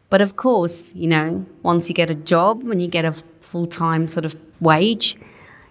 But 0.10 0.22
of 0.22 0.36
course, 0.36 0.94
you 0.94 1.08
know, 1.08 1.46
once 1.64 1.88
you 1.88 1.96
get 1.96 2.10
a 2.10 2.16
job 2.16 2.64
and 2.64 2.82
you 2.82 2.88
get 2.88 3.06
a 3.06 3.12
full 3.12 3.66
time 3.66 4.08
sort 4.08 4.26
of 4.26 4.36
wage, 4.60 5.18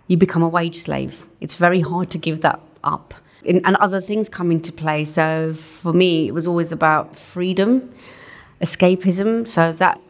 you 0.07 0.17
become 0.17 0.43
a 0.43 0.49
wage 0.49 0.77
slave. 0.77 1.27
It's 1.41 1.57
very 1.57 1.81
hard 1.81 2.11
to 2.11 2.19
give 2.19 2.41
that 2.41 2.61
up. 2.83 3.15
And, 3.47 3.61
and 3.65 3.77
other 3.77 4.01
things 4.01 4.29
come 4.29 4.51
into 4.51 4.73
play. 4.73 5.05
So 5.05 5.55
for 5.55 5.93
me, 5.93 6.29
it 6.29 6.33
was 6.33 6.47
always 6.47 6.73
about 6.73 7.17
freedom, 7.17 7.93
escapism. 8.61 9.49
So 9.49 9.73
that 9.73 10.01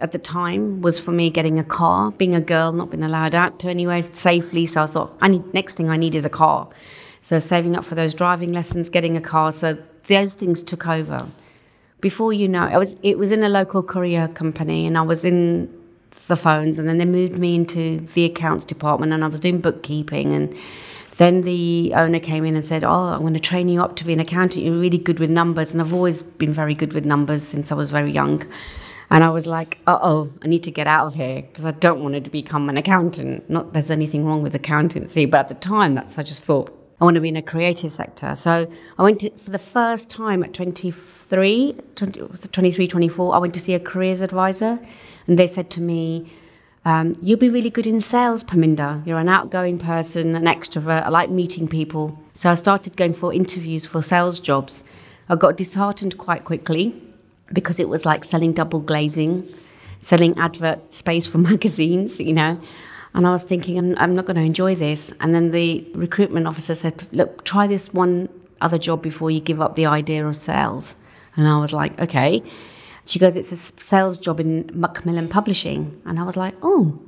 at 0.00 0.12
the 0.12 0.18
time 0.18 0.80
was 0.80 1.02
for 1.02 1.12
me 1.12 1.30
getting 1.30 1.58
a 1.58 1.64
car, 1.64 2.10
being 2.12 2.34
a 2.34 2.40
girl, 2.40 2.72
not 2.72 2.90
being 2.90 3.02
allowed 3.02 3.34
out 3.34 3.58
to 3.60 3.68
anywhere 3.68 4.02
safely. 4.02 4.66
So 4.66 4.84
I 4.84 4.86
thought, 4.86 5.16
I 5.20 5.28
need 5.28 5.52
next 5.52 5.74
thing 5.74 5.90
I 5.90 5.96
need 5.96 6.14
is 6.14 6.24
a 6.24 6.30
car. 6.30 6.68
So 7.20 7.38
saving 7.38 7.76
up 7.76 7.84
for 7.84 7.94
those 7.94 8.14
driving 8.14 8.52
lessons, 8.52 8.90
getting 8.90 9.16
a 9.16 9.20
car. 9.20 9.52
So 9.52 9.78
those 10.06 10.34
things 10.34 10.62
took 10.62 10.86
over. 10.86 11.28
Before 12.00 12.32
you 12.32 12.48
know, 12.48 12.62
I 12.62 12.78
was 12.78 12.96
it 13.02 13.18
was 13.18 13.30
in 13.30 13.44
a 13.44 13.48
local 13.48 13.82
courier 13.82 14.28
company, 14.28 14.86
and 14.86 14.96
I 14.96 15.02
was 15.02 15.24
in 15.24 15.72
the 16.28 16.36
phones, 16.36 16.78
and 16.78 16.88
then 16.88 16.98
they 16.98 17.04
moved 17.04 17.38
me 17.38 17.54
into 17.54 18.00
the 18.14 18.24
accounts 18.24 18.64
department, 18.64 19.12
and 19.12 19.22
I 19.22 19.26
was 19.26 19.40
doing 19.40 19.60
bookkeeping, 19.60 20.32
and 20.32 20.54
then 21.18 21.42
the 21.42 21.92
owner 21.94 22.18
came 22.18 22.46
in 22.46 22.54
and 22.54 22.64
said, 22.64 22.84
"Oh, 22.84 23.08
I'm 23.14 23.20
going 23.20 23.34
to 23.34 23.40
train 23.40 23.68
you 23.68 23.82
up 23.82 23.96
to 23.96 24.06
be 24.06 24.14
an 24.14 24.20
accountant. 24.20 24.64
You're 24.64 24.78
really 24.78 24.96
good 24.96 25.18
with 25.18 25.28
numbers." 25.28 25.72
And 25.72 25.80
I've 25.82 25.92
always 25.92 26.22
been 26.22 26.54
very 26.54 26.74
good 26.74 26.94
with 26.94 27.04
numbers 27.04 27.42
since 27.42 27.70
I 27.70 27.74
was 27.74 27.90
very 27.90 28.10
young. 28.10 28.42
And 29.10 29.24
I 29.24 29.28
was 29.28 29.48
like, 29.48 29.78
uh 29.88 29.98
oh, 30.00 30.30
I 30.40 30.46
need 30.46 30.62
to 30.62 30.70
get 30.70 30.86
out 30.86 31.06
of 31.08 31.14
here 31.16 31.42
because 31.42 31.66
I 31.66 31.72
don't 31.72 32.00
want 32.00 32.24
to 32.24 32.30
become 32.30 32.68
an 32.68 32.76
accountant. 32.76 33.50
Not 33.50 33.72
there's 33.72 33.90
anything 33.90 34.24
wrong 34.24 34.40
with 34.40 34.54
accountancy, 34.54 35.26
but 35.26 35.38
at 35.38 35.48
the 35.48 35.56
time, 35.56 35.94
that's 35.96 36.16
I 36.16 36.22
just 36.22 36.44
thought 36.44 36.79
I 37.00 37.04
want 37.04 37.14
to 37.14 37.20
be 37.20 37.30
in 37.30 37.36
a 37.36 37.42
creative 37.42 37.90
sector. 37.90 38.34
So 38.34 38.70
I 38.98 39.02
went 39.02 39.20
to, 39.20 39.30
for 39.30 39.50
the 39.50 39.58
first 39.58 40.10
time 40.10 40.42
at 40.42 40.52
23, 40.52 41.74
20, 41.94 42.20
23, 42.20 42.88
24, 42.88 43.34
I 43.34 43.38
went 43.38 43.54
to 43.54 43.60
see 43.60 43.74
a 43.74 43.80
careers 43.80 44.20
advisor, 44.20 44.78
and 45.26 45.38
they 45.38 45.46
said 45.46 45.70
to 45.70 45.80
me, 45.80 46.30
um, 46.84 47.14
You'll 47.22 47.38
be 47.38 47.48
really 47.48 47.70
good 47.70 47.86
in 47.86 48.00
sales, 48.00 48.44
Perminder. 48.44 49.06
You're 49.06 49.18
an 49.18 49.28
outgoing 49.28 49.78
person, 49.78 50.34
an 50.34 50.44
extrovert. 50.44 51.04
I 51.04 51.08
like 51.08 51.30
meeting 51.30 51.68
people. 51.68 52.18
So 52.34 52.50
I 52.50 52.54
started 52.54 52.96
going 52.96 53.14
for 53.14 53.32
interviews 53.32 53.86
for 53.86 54.02
sales 54.02 54.38
jobs. 54.38 54.84
I 55.28 55.36
got 55.36 55.56
disheartened 55.56 56.18
quite 56.18 56.44
quickly 56.44 57.00
because 57.52 57.80
it 57.80 57.88
was 57.88 58.04
like 58.04 58.24
selling 58.24 58.52
double 58.52 58.80
glazing, 58.80 59.48
selling 59.98 60.36
advert 60.38 60.92
space 60.92 61.26
for 61.26 61.38
magazines, 61.52 62.20
you 62.20 62.32
know. 62.32 62.60
And 63.14 63.26
I 63.26 63.30
was 63.30 63.42
thinking, 63.42 63.78
I'm, 63.78 63.98
I'm 63.98 64.14
not 64.14 64.26
going 64.26 64.36
to 64.36 64.42
enjoy 64.42 64.74
this. 64.74 65.12
And 65.20 65.34
then 65.34 65.50
the 65.50 65.84
recruitment 65.94 66.46
officer 66.46 66.74
said, 66.74 67.06
Look, 67.12 67.44
try 67.44 67.66
this 67.66 67.92
one 67.92 68.28
other 68.60 68.78
job 68.78 69.02
before 69.02 69.30
you 69.30 69.40
give 69.40 69.60
up 69.60 69.74
the 69.74 69.86
idea 69.86 70.26
of 70.26 70.36
sales. 70.36 70.96
And 71.36 71.48
I 71.48 71.58
was 71.58 71.72
like, 71.72 71.98
Okay. 72.00 72.42
She 73.06 73.18
goes, 73.18 73.36
It's 73.36 73.52
a 73.52 73.56
sales 73.56 74.18
job 74.18 74.38
in 74.40 74.70
Macmillan 74.72 75.28
Publishing. 75.28 76.00
And 76.04 76.20
I 76.20 76.22
was 76.22 76.36
like, 76.36 76.54
Oh, 76.62 77.00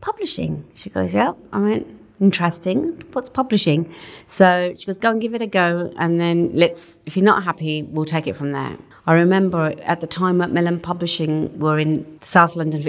publishing. 0.00 0.64
She 0.74 0.90
goes, 0.90 1.14
Yeah. 1.14 1.32
I 1.52 1.58
went, 1.58 1.99
Interesting. 2.20 3.02
What's 3.12 3.30
publishing? 3.30 3.92
So 4.26 4.74
she 4.76 4.84
goes, 4.84 4.98
Go 4.98 5.10
and 5.10 5.20
give 5.20 5.34
it 5.34 5.40
a 5.40 5.46
go. 5.46 5.90
And 5.96 6.20
then 6.20 6.50
let's, 6.52 6.96
if 7.06 7.16
you're 7.16 7.24
not 7.24 7.44
happy, 7.44 7.82
we'll 7.82 8.04
take 8.04 8.26
it 8.26 8.36
from 8.36 8.52
there. 8.52 8.76
I 9.06 9.14
remember 9.14 9.74
at 9.82 10.02
the 10.02 10.06
time 10.06 10.42
at 10.42 10.50
Macmillan 10.50 10.80
Publishing 10.80 11.58
were 11.58 11.78
in 11.78 12.20
South 12.20 12.54
London, 12.54 12.84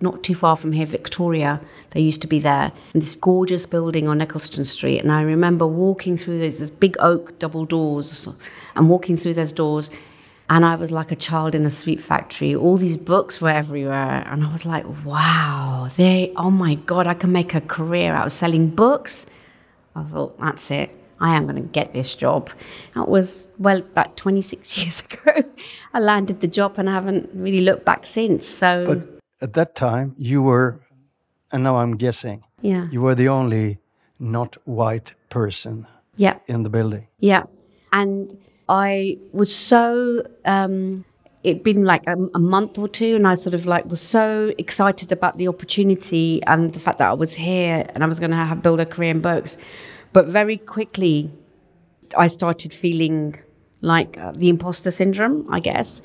not 0.00 0.24
too 0.24 0.34
far 0.34 0.56
from 0.56 0.72
here, 0.72 0.84
Victoria. 0.84 1.60
They 1.90 2.00
used 2.00 2.20
to 2.22 2.26
be 2.26 2.40
there 2.40 2.72
in 2.92 3.00
this 3.00 3.14
gorgeous 3.14 3.64
building 3.64 4.08
on 4.08 4.20
Eccleston 4.20 4.64
Street. 4.64 4.98
And 4.98 5.12
I 5.12 5.22
remember 5.22 5.66
walking 5.66 6.16
through 6.16 6.40
those, 6.40 6.58
these 6.58 6.70
big 6.70 6.96
oak 6.98 7.38
double 7.38 7.64
doors 7.64 8.28
and 8.74 8.88
walking 8.88 9.16
through 9.16 9.34
those 9.34 9.52
doors. 9.52 9.90
And 10.48 10.64
I 10.64 10.76
was 10.76 10.92
like 10.92 11.10
a 11.10 11.16
child 11.16 11.54
in 11.54 11.66
a 11.66 11.70
sweet 11.70 12.00
factory. 12.00 12.54
All 12.54 12.76
these 12.76 12.96
books 12.96 13.40
were 13.40 13.50
everywhere. 13.50 14.24
And 14.26 14.44
I 14.44 14.52
was 14.52 14.64
like, 14.64 14.84
wow, 15.04 15.88
they, 15.96 16.32
oh 16.36 16.50
my 16.50 16.74
God, 16.74 17.06
I 17.06 17.14
can 17.14 17.32
make 17.32 17.54
a 17.54 17.60
career 17.60 18.14
out 18.14 18.26
of 18.26 18.32
selling 18.32 18.70
books. 18.70 19.26
I 19.96 20.04
thought, 20.04 20.38
that's 20.38 20.70
it. 20.70 20.90
I 21.18 21.36
am 21.36 21.46
going 21.46 21.56
to 21.56 21.68
get 21.68 21.92
this 21.92 22.14
job. 22.14 22.50
That 22.94 23.08
was, 23.08 23.46
well, 23.58 23.78
about 23.78 24.16
26 24.16 24.78
years 24.78 25.02
ago. 25.02 25.42
I 25.92 26.00
landed 26.00 26.40
the 26.40 26.48
job 26.48 26.78
and 26.78 26.88
I 26.88 26.94
haven't 26.94 27.30
really 27.34 27.60
looked 27.60 27.84
back 27.84 28.06
since. 28.06 28.46
So, 28.46 28.84
but 28.86 29.20
at 29.42 29.54
that 29.54 29.74
time, 29.74 30.14
you 30.18 30.42
were, 30.42 30.80
and 31.50 31.64
now 31.64 31.76
I'm 31.76 31.96
guessing, 31.96 32.44
yeah, 32.60 32.88
you 32.90 33.00
were 33.00 33.14
the 33.14 33.28
only 33.28 33.78
not 34.18 34.56
white 34.64 35.14
person 35.28 35.86
yeah. 36.16 36.38
in 36.46 36.62
the 36.62 36.70
building. 36.70 37.08
Yeah. 37.18 37.44
And 37.92 38.32
I 38.68 39.18
was 39.32 39.54
so, 39.54 40.26
um, 40.44 41.04
it'd 41.44 41.62
been 41.62 41.84
like 41.84 42.06
a, 42.06 42.16
a, 42.34 42.38
month 42.38 42.78
or 42.78 42.88
two, 42.88 43.14
and 43.14 43.26
I 43.26 43.34
sort 43.34 43.54
of 43.54 43.66
like 43.66 43.86
was 43.86 44.00
so 44.00 44.52
excited 44.58 45.12
about 45.12 45.36
the 45.36 45.46
opportunity 45.46 46.42
and 46.44 46.72
the 46.72 46.80
fact 46.80 46.98
that 46.98 47.08
I 47.08 47.12
was 47.12 47.34
here 47.34 47.86
and 47.94 48.02
I 48.02 48.06
was 48.06 48.18
going 48.18 48.32
to 48.32 48.36
have 48.36 48.62
build 48.62 48.80
a 48.80 48.86
career 48.86 49.10
in 49.10 49.20
books 49.20 49.58
but 50.16 50.28
very 50.28 50.56
quickly, 50.56 51.30
I 52.16 52.28
started 52.28 52.72
feeling 52.72 53.34
like 53.82 54.18
uh, 54.18 54.32
the 54.32 54.48
imposter 54.48 54.90
syndrome, 54.90 55.46
I 55.52 55.60
guess, 55.60 56.00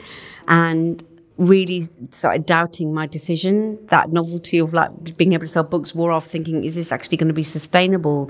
and 0.49 1.01
really 1.37 1.87
started 2.09 2.45
doubting 2.45 2.93
my 2.93 3.07
decision. 3.07 3.79
That 3.87 4.11
novelty 4.11 4.57
of 4.57 4.73
like 4.73 5.15
being 5.15 5.31
able 5.31 5.45
to 5.45 5.47
sell 5.47 5.63
books 5.63 5.95
wore 5.95 6.11
off, 6.11 6.25
thinking, 6.25 6.65
is 6.65 6.75
this 6.75 6.91
actually 6.91 7.15
going 7.15 7.29
to 7.29 7.33
be 7.33 7.43
sustainable? 7.43 8.29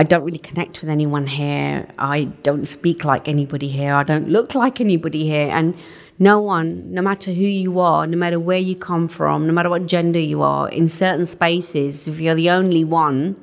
I 0.00 0.02
don't 0.02 0.24
really 0.24 0.38
connect 0.38 0.80
with 0.80 0.88
anyone 0.88 1.26
here. 1.26 1.86
I 1.98 2.24
don't 2.42 2.64
speak 2.64 3.04
like 3.04 3.28
anybody 3.28 3.68
here. 3.68 3.92
I 3.92 4.02
don't 4.02 4.30
look 4.30 4.54
like 4.54 4.80
anybody 4.80 5.24
here. 5.28 5.50
And 5.50 5.74
no 6.18 6.40
one, 6.40 6.90
no 6.90 7.02
matter 7.02 7.34
who 7.34 7.44
you 7.44 7.80
are, 7.80 8.06
no 8.06 8.16
matter 8.16 8.40
where 8.40 8.58
you 8.58 8.76
come 8.76 9.08
from, 9.08 9.46
no 9.46 9.52
matter 9.52 9.68
what 9.68 9.84
gender 9.84 10.18
you 10.18 10.40
are, 10.40 10.70
in 10.70 10.88
certain 10.88 11.26
spaces, 11.26 12.08
if 12.08 12.18
you're 12.18 12.34
the 12.34 12.48
only 12.48 12.82
one, 12.82 13.36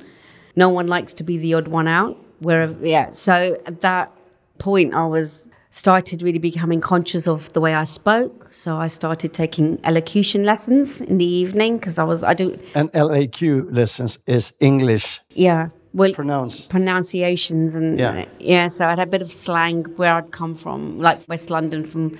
no 0.56 0.68
one 0.68 0.88
likes 0.88 1.14
to 1.14 1.22
be 1.22 1.38
the 1.38 1.54
odd 1.54 1.68
one 1.68 1.86
out. 1.86 2.18
Wherever, 2.40 2.84
yeah. 2.84 3.10
So 3.10 3.56
at 3.64 3.80
that 3.82 4.10
point, 4.58 4.94
I 4.94 5.06
was 5.06 5.44
started 5.70 6.22
really 6.22 6.40
becoming 6.40 6.80
conscious 6.80 7.28
of 7.28 7.52
the 7.52 7.60
way 7.60 7.72
I 7.72 7.84
spoke. 7.84 8.48
So 8.52 8.78
I 8.78 8.88
started 8.88 9.32
taking 9.32 9.78
elocution 9.84 10.42
lessons 10.42 11.00
in 11.00 11.18
the 11.18 11.24
evening 11.24 11.76
because 11.76 12.00
I 12.00 12.04
was 12.04 12.24
I 12.24 12.34
do. 12.34 12.58
And 12.74 12.90
elocution 12.94 13.72
lessons 13.72 14.18
is 14.26 14.54
English. 14.58 15.20
Yeah. 15.34 15.68
Well, 15.94 16.12
pronounce 16.12 16.60
pronunciations 16.60 17.74
and 17.74 17.98
yeah. 17.98 18.26
yeah. 18.38 18.66
So 18.66 18.86
I 18.86 18.90
had 18.90 18.98
a 18.98 19.06
bit 19.06 19.22
of 19.22 19.30
slang 19.30 19.84
where 19.96 20.14
I'd 20.14 20.30
come 20.30 20.54
from, 20.54 20.98
like 20.98 21.26
West 21.28 21.50
London, 21.50 21.84
from 21.84 22.16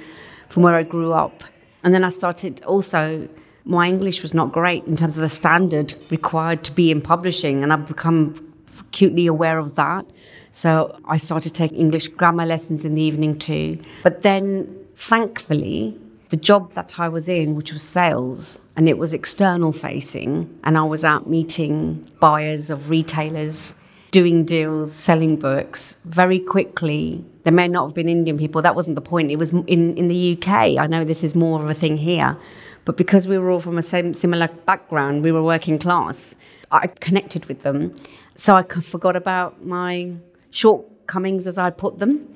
from 0.49 0.63
where 0.63 0.75
I 0.75 0.83
grew 0.83 1.13
up, 1.13 1.45
and 1.85 1.95
then 1.95 2.05
I 2.05 2.09
started 2.09 2.63
also 2.65 3.29
my 3.65 3.87
English 3.87 4.23
was 4.23 4.33
not 4.33 4.51
great 4.51 4.85
in 4.87 4.97
terms 4.97 5.19
of 5.19 5.21
the 5.21 5.29
standard 5.29 5.95
required 6.11 6.65
to 6.65 6.73
be 6.73 6.91
in 6.91 7.03
publishing, 7.03 7.63
and 7.63 7.73
I've 7.73 7.87
become 7.87 8.35
acutely 8.81 9.27
aware 9.27 9.59
of 9.59 9.75
that. 9.77 10.07
So 10.51 10.99
I 11.05 11.19
started 11.19 11.55
taking 11.55 11.79
English 11.79 12.09
grammar 12.09 12.47
lessons 12.47 12.85
in 12.85 12.95
the 12.95 13.03
evening 13.03 13.39
too. 13.39 13.79
But 14.03 14.23
then, 14.23 14.67
thankfully, 14.97 15.99
the 16.29 16.37
job 16.37 16.73
that 16.73 17.01
I 17.01 17.09
was 17.09 17.29
in, 17.29 17.55
which 17.55 17.73
was 17.73 17.83
sales, 17.83 18.61
and 18.77 18.89
it 18.89 18.99
was 18.99 19.15
external 19.15 19.73
facing, 19.73 20.59
and 20.65 20.77
I 20.77 20.83
was 20.83 21.05
out 21.05 21.29
meeting 21.29 22.11
buyers 22.21 22.71
of 22.71 22.91
retailers, 22.91 23.75
doing 24.11 24.45
deals, 24.45 24.93
selling 24.93 25.37
books. 25.37 25.97
Very 26.05 26.39
quickly, 26.39 27.25
there 27.45 27.53
may 27.53 27.69
not 27.69 27.89
have 27.89 27.95
been 27.95 28.09
Indian 28.09 28.37
people. 28.37 28.61
That 28.61 28.75
wasn't 28.75 28.95
the 28.95 29.01
point. 29.01 29.31
It 29.31 29.37
was 29.37 29.53
in, 29.53 29.97
in 29.97 30.09
the 30.09 30.37
UK. 30.37 30.79
I 30.79 30.87
know 30.87 31.05
this 31.05 31.25
is 31.25 31.35
more 31.35 31.63
of 31.63 31.71
a 31.71 31.75
thing 31.75 31.97
here. 31.97 32.37
But 32.85 32.97
because 32.97 33.29
we 33.29 33.37
were 33.37 33.51
all 33.51 33.61
from 33.61 33.77
a 33.77 33.83
same 33.83 34.15
similar 34.15 34.49
background, 34.49 35.23
we 35.23 35.31
were 35.31 35.43
working 35.43 35.79
class. 35.79 36.35
I 36.71 36.87
connected 36.87 37.45
with 37.47 37.63
them, 37.63 37.95
so 38.35 38.57
I 38.57 38.63
forgot 38.63 39.17
about 39.17 39.65
my 39.65 40.13
shortcomings 40.51 41.47
as 41.47 41.59
I 41.59 41.71
put 41.71 41.99
them, 41.99 42.31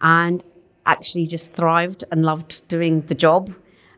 and 0.00 0.44
actually 0.90 1.26
just 1.26 1.54
thrived 1.54 2.04
and 2.10 2.24
loved 2.24 2.66
doing 2.68 3.02
the 3.02 3.14
job, 3.14 3.54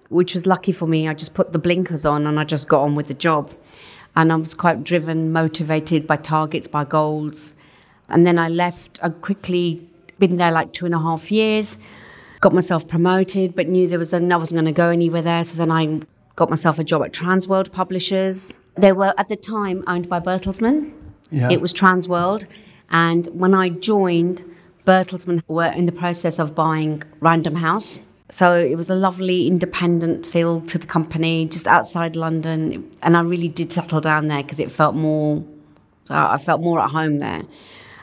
which 0.08 0.34
was 0.34 0.46
lucky 0.46 0.72
for 0.72 0.86
me. 0.86 1.08
I 1.08 1.14
just 1.14 1.34
put 1.34 1.52
the 1.52 1.58
blinkers 1.58 2.04
on 2.04 2.26
and 2.26 2.38
I 2.38 2.44
just 2.44 2.68
got 2.68 2.82
on 2.82 2.94
with 2.94 3.08
the 3.08 3.14
job, 3.14 3.50
and 4.14 4.32
I 4.32 4.36
was 4.36 4.54
quite 4.54 4.84
driven, 4.84 5.32
motivated 5.32 6.06
by 6.06 6.16
targets, 6.16 6.66
by 6.66 6.84
goals, 6.84 7.54
and 8.08 8.24
then 8.26 8.38
I 8.38 8.48
left. 8.48 8.98
I 9.02 9.08
quickly 9.08 9.88
been 10.18 10.36
there 10.36 10.52
like 10.52 10.72
two 10.72 10.86
and 10.86 10.94
a 10.94 11.00
half 11.00 11.32
years 11.32 11.78
got 12.42 12.52
myself 12.52 12.86
promoted, 12.86 13.54
but 13.54 13.68
knew 13.68 13.88
there 13.88 14.00
was 14.00 14.12
an, 14.12 14.30
I 14.32 14.36
wasn't 14.36 14.56
going 14.56 14.74
to 14.74 14.76
go 14.76 14.90
anywhere 14.90 15.22
there. 15.22 15.44
So 15.44 15.56
then 15.56 15.70
I 15.70 16.00
got 16.34 16.50
myself 16.50 16.78
a 16.78 16.84
job 16.84 17.02
at 17.04 17.12
Transworld 17.12 17.72
Publishers. 17.72 18.58
They 18.74 18.92
were 18.92 19.14
at 19.16 19.28
the 19.28 19.36
time 19.36 19.84
owned 19.86 20.08
by 20.08 20.18
Bertelsmann. 20.18 20.92
Yeah. 21.30 21.50
It 21.50 21.60
was 21.60 21.72
Transworld. 21.72 22.46
And 22.90 23.26
when 23.28 23.54
I 23.54 23.68
joined, 23.68 24.44
Bertelsmann 24.84 25.42
were 25.48 25.66
in 25.66 25.86
the 25.86 25.92
process 25.92 26.38
of 26.38 26.54
buying 26.54 27.02
Random 27.20 27.56
House. 27.56 28.00
So 28.30 28.54
it 28.54 28.76
was 28.76 28.88
a 28.88 28.94
lovely 28.94 29.46
independent 29.46 30.26
feel 30.26 30.62
to 30.62 30.78
the 30.78 30.86
company 30.86 31.46
just 31.46 31.66
outside 31.66 32.16
London. 32.16 32.90
And 33.02 33.16
I 33.16 33.20
really 33.20 33.48
did 33.48 33.72
settle 33.72 34.00
down 34.00 34.28
there 34.28 34.42
because 34.42 34.58
it 34.58 34.70
felt 34.70 34.94
more, 34.94 35.44
I 36.08 36.38
felt 36.38 36.62
more 36.62 36.80
at 36.80 36.90
home 36.90 37.18
there 37.18 37.42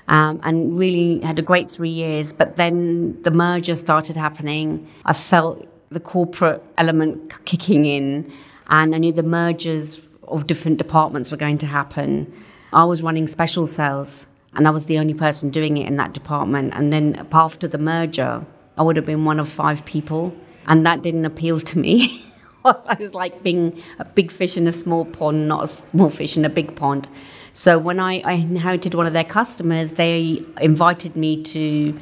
um, 0.10 0.40
and 0.44 0.78
really 0.78 1.20
had 1.22 1.40
a 1.40 1.42
great 1.42 1.70
three 1.70 1.90
years. 1.90 2.32
But 2.32 2.58
then 2.58 3.22
the 3.22 3.32
merger 3.32 3.76
started 3.76 4.18
happening. 4.18 4.88
I 5.06 5.14
felt 5.14 5.66
the 5.90 6.00
corporate 6.00 6.64
element 6.78 7.46
kicking 7.46 7.86
in, 7.86 8.32
and 8.68 8.94
I 8.94 8.98
knew 8.98 9.12
the 9.12 9.24
mergers 9.24 10.02
of 10.28 10.48
different 10.48 10.78
departments 10.78 11.32
were 11.32 11.38
going 11.38 11.58
to 11.60 11.66
happen. 11.66 12.32
I 12.74 12.84
was 12.84 13.02
running 13.02 13.28
special 13.28 13.66
sales, 13.66 14.28
and 14.56 14.68
I 14.68 14.72
was 14.72 14.86
the 14.86 14.98
only 14.98 15.14
person 15.14 15.50
doing 15.50 15.78
it 15.78 15.88
in 15.88 15.96
that 15.98 16.14
department. 16.14 16.74
And 16.76 16.92
then 16.92 17.28
after 17.32 17.68
the 17.68 17.78
merger, 17.78 18.46
I 18.78 18.82
would 18.82 18.96
have 18.96 19.06
been 19.06 19.26
one 19.26 19.40
of 19.40 19.48
five 19.48 19.86
people, 19.86 20.36
and 20.68 20.86
that 20.86 21.02
didn't 21.02 21.26
appeal 21.26 21.60
to 21.60 21.80
me. 21.80 22.26
I 22.66 22.98
was 23.00 23.14
like 23.14 23.42
being 23.42 23.82
a 24.00 24.06
big 24.06 24.32
fish 24.32 24.58
in 24.58 24.68
a 24.68 24.72
small 24.72 25.06
pond, 25.06 25.48
not 25.48 25.64
a 25.64 25.68
small 25.68 26.10
fish 26.10 26.36
in 26.36 26.46
a 26.46 26.50
big 26.50 26.76
pond. 26.76 27.08
So 27.54 27.78
when 27.78 28.00
I, 28.00 28.20
I 28.20 28.34
inherited 28.34 28.94
one 28.94 29.08
of 29.08 29.14
their 29.14 29.24
customers, 29.24 29.94
they 29.94 30.44
invited 30.62 31.16
me 31.16 31.42
to 31.44 31.98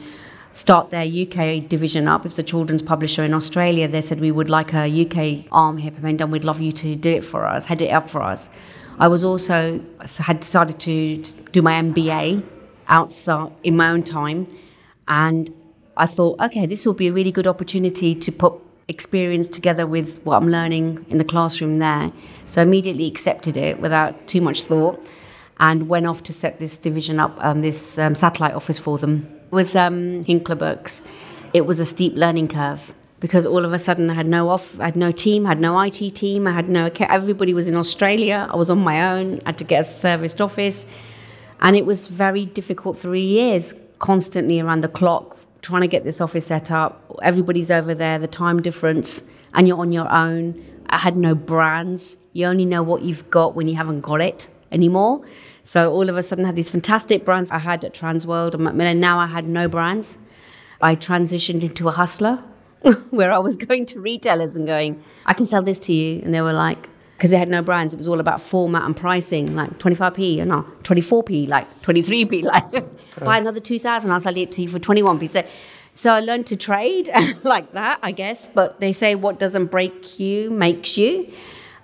start 0.51 0.89
their 0.89 1.05
UK 1.05 1.67
division 1.67 2.07
up. 2.07 2.25
It's 2.25 2.39
a 2.39 2.43
children's 2.43 2.81
publisher 2.81 3.23
in 3.23 3.33
Australia. 3.33 3.87
They 3.87 4.01
said 4.01 4.19
we 4.19 4.31
would 4.31 4.49
like 4.49 4.73
a 4.73 4.87
UK 4.87 5.45
arm 5.51 5.77
here, 5.77 5.93
and 6.01 6.31
we'd 6.31 6.43
love 6.43 6.59
you 6.59 6.71
to 6.71 6.95
do 6.95 7.11
it 7.11 7.23
for 7.23 7.45
us, 7.45 7.65
head 7.65 7.81
it 7.81 7.89
up 7.89 8.09
for 8.09 8.21
us. 8.21 8.49
I 8.99 9.07
was 9.07 9.23
also 9.23 9.79
had 10.17 10.39
decided 10.39 10.79
to 10.81 11.17
do 11.51 11.61
my 11.61 11.73
MBA 11.81 12.43
outside 12.87 13.51
in 13.63 13.77
my 13.77 13.89
own 13.89 14.01
time, 14.01 14.47
and 15.07 15.49
I 15.95 16.07
thought, 16.07 16.39
okay, 16.39 16.65
this 16.65 16.85
will 16.85 16.93
be 16.93 17.07
a 17.07 17.13
really 17.13 17.31
good 17.31 17.47
opportunity 17.47 18.15
to 18.15 18.31
put 18.31 18.53
experience 18.87 19.49
together 19.49 19.85
with 19.85 20.19
what 20.23 20.37
I'm 20.37 20.49
learning 20.49 21.05
in 21.09 21.17
the 21.17 21.25
classroom 21.25 21.79
there. 21.79 22.11
So 22.45 22.61
I 22.61 22.63
immediately 22.63 23.07
accepted 23.07 23.57
it 23.57 23.79
without 23.79 24.27
too 24.27 24.41
much 24.41 24.63
thought 24.63 25.05
and 25.59 25.89
went 25.89 26.07
off 26.07 26.23
to 26.23 26.33
set 26.33 26.59
this 26.59 26.77
division 26.77 27.19
up, 27.19 27.35
um, 27.39 27.61
this 27.61 27.97
um, 27.97 28.15
satellite 28.15 28.53
office 28.53 28.79
for 28.79 28.97
them. 28.97 29.27
It 29.47 29.51
was 29.51 29.75
um, 29.75 30.23
Hinkler 30.23 30.57
Books. 30.57 31.03
It 31.53 31.65
was 31.65 31.79
a 31.79 31.85
steep 31.85 32.13
learning 32.15 32.47
curve 32.47 32.93
because 33.19 33.45
all 33.45 33.65
of 33.65 33.73
a 33.73 33.79
sudden 33.79 34.09
I 34.09 34.13
had 34.13 34.27
no 34.27 34.49
off, 34.49 34.79
I 34.79 34.85
had 34.85 34.95
no 34.95 35.11
team, 35.11 35.45
I 35.45 35.49
had 35.49 35.59
no 35.59 35.79
IT 35.79 36.15
team, 36.15 36.45
I 36.45 36.51
had 36.51 36.69
no 36.69 36.89
everybody 36.99 37.53
was 37.53 37.67
in 37.67 37.75
Australia. 37.75 38.47
I 38.51 38.55
was 38.55 38.69
on 38.69 38.79
my 38.79 39.11
own. 39.11 39.39
I 39.45 39.49
had 39.49 39.57
to 39.59 39.63
get 39.63 39.81
a 39.81 39.83
serviced 39.83 40.41
office, 40.41 40.85
and 41.61 41.75
it 41.75 41.85
was 41.85 42.07
very 42.07 42.45
difficult. 42.45 42.97
Three 42.99 43.25
years, 43.25 43.73
constantly 43.99 44.59
around 44.59 44.81
the 44.81 44.89
clock, 44.89 45.37
trying 45.61 45.81
to 45.81 45.87
get 45.87 46.03
this 46.03 46.21
office 46.21 46.47
set 46.47 46.69
up. 46.71 47.03
Everybody's 47.23 47.71
over 47.71 47.95
there, 47.95 48.19
the 48.19 48.27
time 48.27 48.61
difference, 48.61 49.23
and 49.53 49.67
you're 49.67 49.79
on 49.79 49.91
your 49.91 50.11
own. 50.11 50.63
I 50.89 50.99
had 50.99 51.15
no 51.15 51.33
brands. 51.35 52.17
You 52.33 52.45
only 52.45 52.65
know 52.65 52.83
what 52.83 53.01
you've 53.01 53.29
got 53.29 53.55
when 53.55 53.67
you 53.67 53.75
haven't 53.75 54.01
got 54.01 54.21
it 54.21 54.49
anymore. 54.71 55.25
So 55.63 55.91
all 55.91 56.07
of 56.07 56.15
a 56.15 56.23
sudden, 56.23 56.45
I 56.45 56.49
had 56.49 56.55
these 56.55 56.69
fantastic 56.69 57.25
brands 57.25 57.51
I 57.51 57.57
had 57.57 57.83
at 57.83 57.93
Transworld, 57.93 58.53
and 58.53 58.63
Macmillan. 58.63 58.99
now 58.99 59.17
I 59.17 59.25
had 59.25 59.45
no 59.45 59.67
brands. 59.67 60.19
I 60.79 60.95
transitioned 60.95 61.63
into 61.63 61.87
a 61.87 61.91
hustler, 61.91 62.43
where 63.09 63.31
I 63.31 63.37
was 63.39 63.57
going 63.57 63.85
to 63.87 63.99
retailers 63.99 64.55
and 64.55 64.65
going, 64.67 65.01
"I 65.25 65.33
can 65.33 65.45
sell 65.45 65.61
this 65.61 65.79
to 65.81 65.93
you," 65.93 66.21
and 66.23 66.33
they 66.33 66.41
were 66.41 66.53
like, 66.53 66.89
because 67.17 67.31
they 67.31 67.37
had 67.37 67.49
no 67.49 67.63
brands, 67.63 67.95
it 67.95 67.97
was 67.97 68.07
all 68.07 68.19
about 68.19 68.39
format 68.39 68.83
and 68.83 68.95
pricing, 68.95 69.55
like 69.55 69.79
25p, 69.79 70.39
or 70.39 70.45
no, 70.45 70.61
24p, 70.83 71.49
like 71.49 71.67
23p, 71.81 72.43
like 72.43 72.85
buy 73.23 73.39
another 73.39 73.59
2,000, 73.59 74.11
I'll 74.11 74.19
sell 74.19 74.37
it 74.37 74.51
to 74.51 74.61
you 74.61 74.67
for 74.67 74.77
21p. 74.77 75.27
So, 75.27 75.43
so 75.95 76.13
I 76.13 76.19
learned 76.19 76.45
to 76.47 76.55
trade 76.55 77.09
like 77.43 77.71
that, 77.73 77.97
I 78.03 78.11
guess. 78.11 78.49
But 78.49 78.79
they 78.79 78.93
say 78.93 79.15
what 79.15 79.39
doesn't 79.39 79.67
break 79.67 80.19
you 80.19 80.51
makes 80.51 80.95
you. 80.95 81.31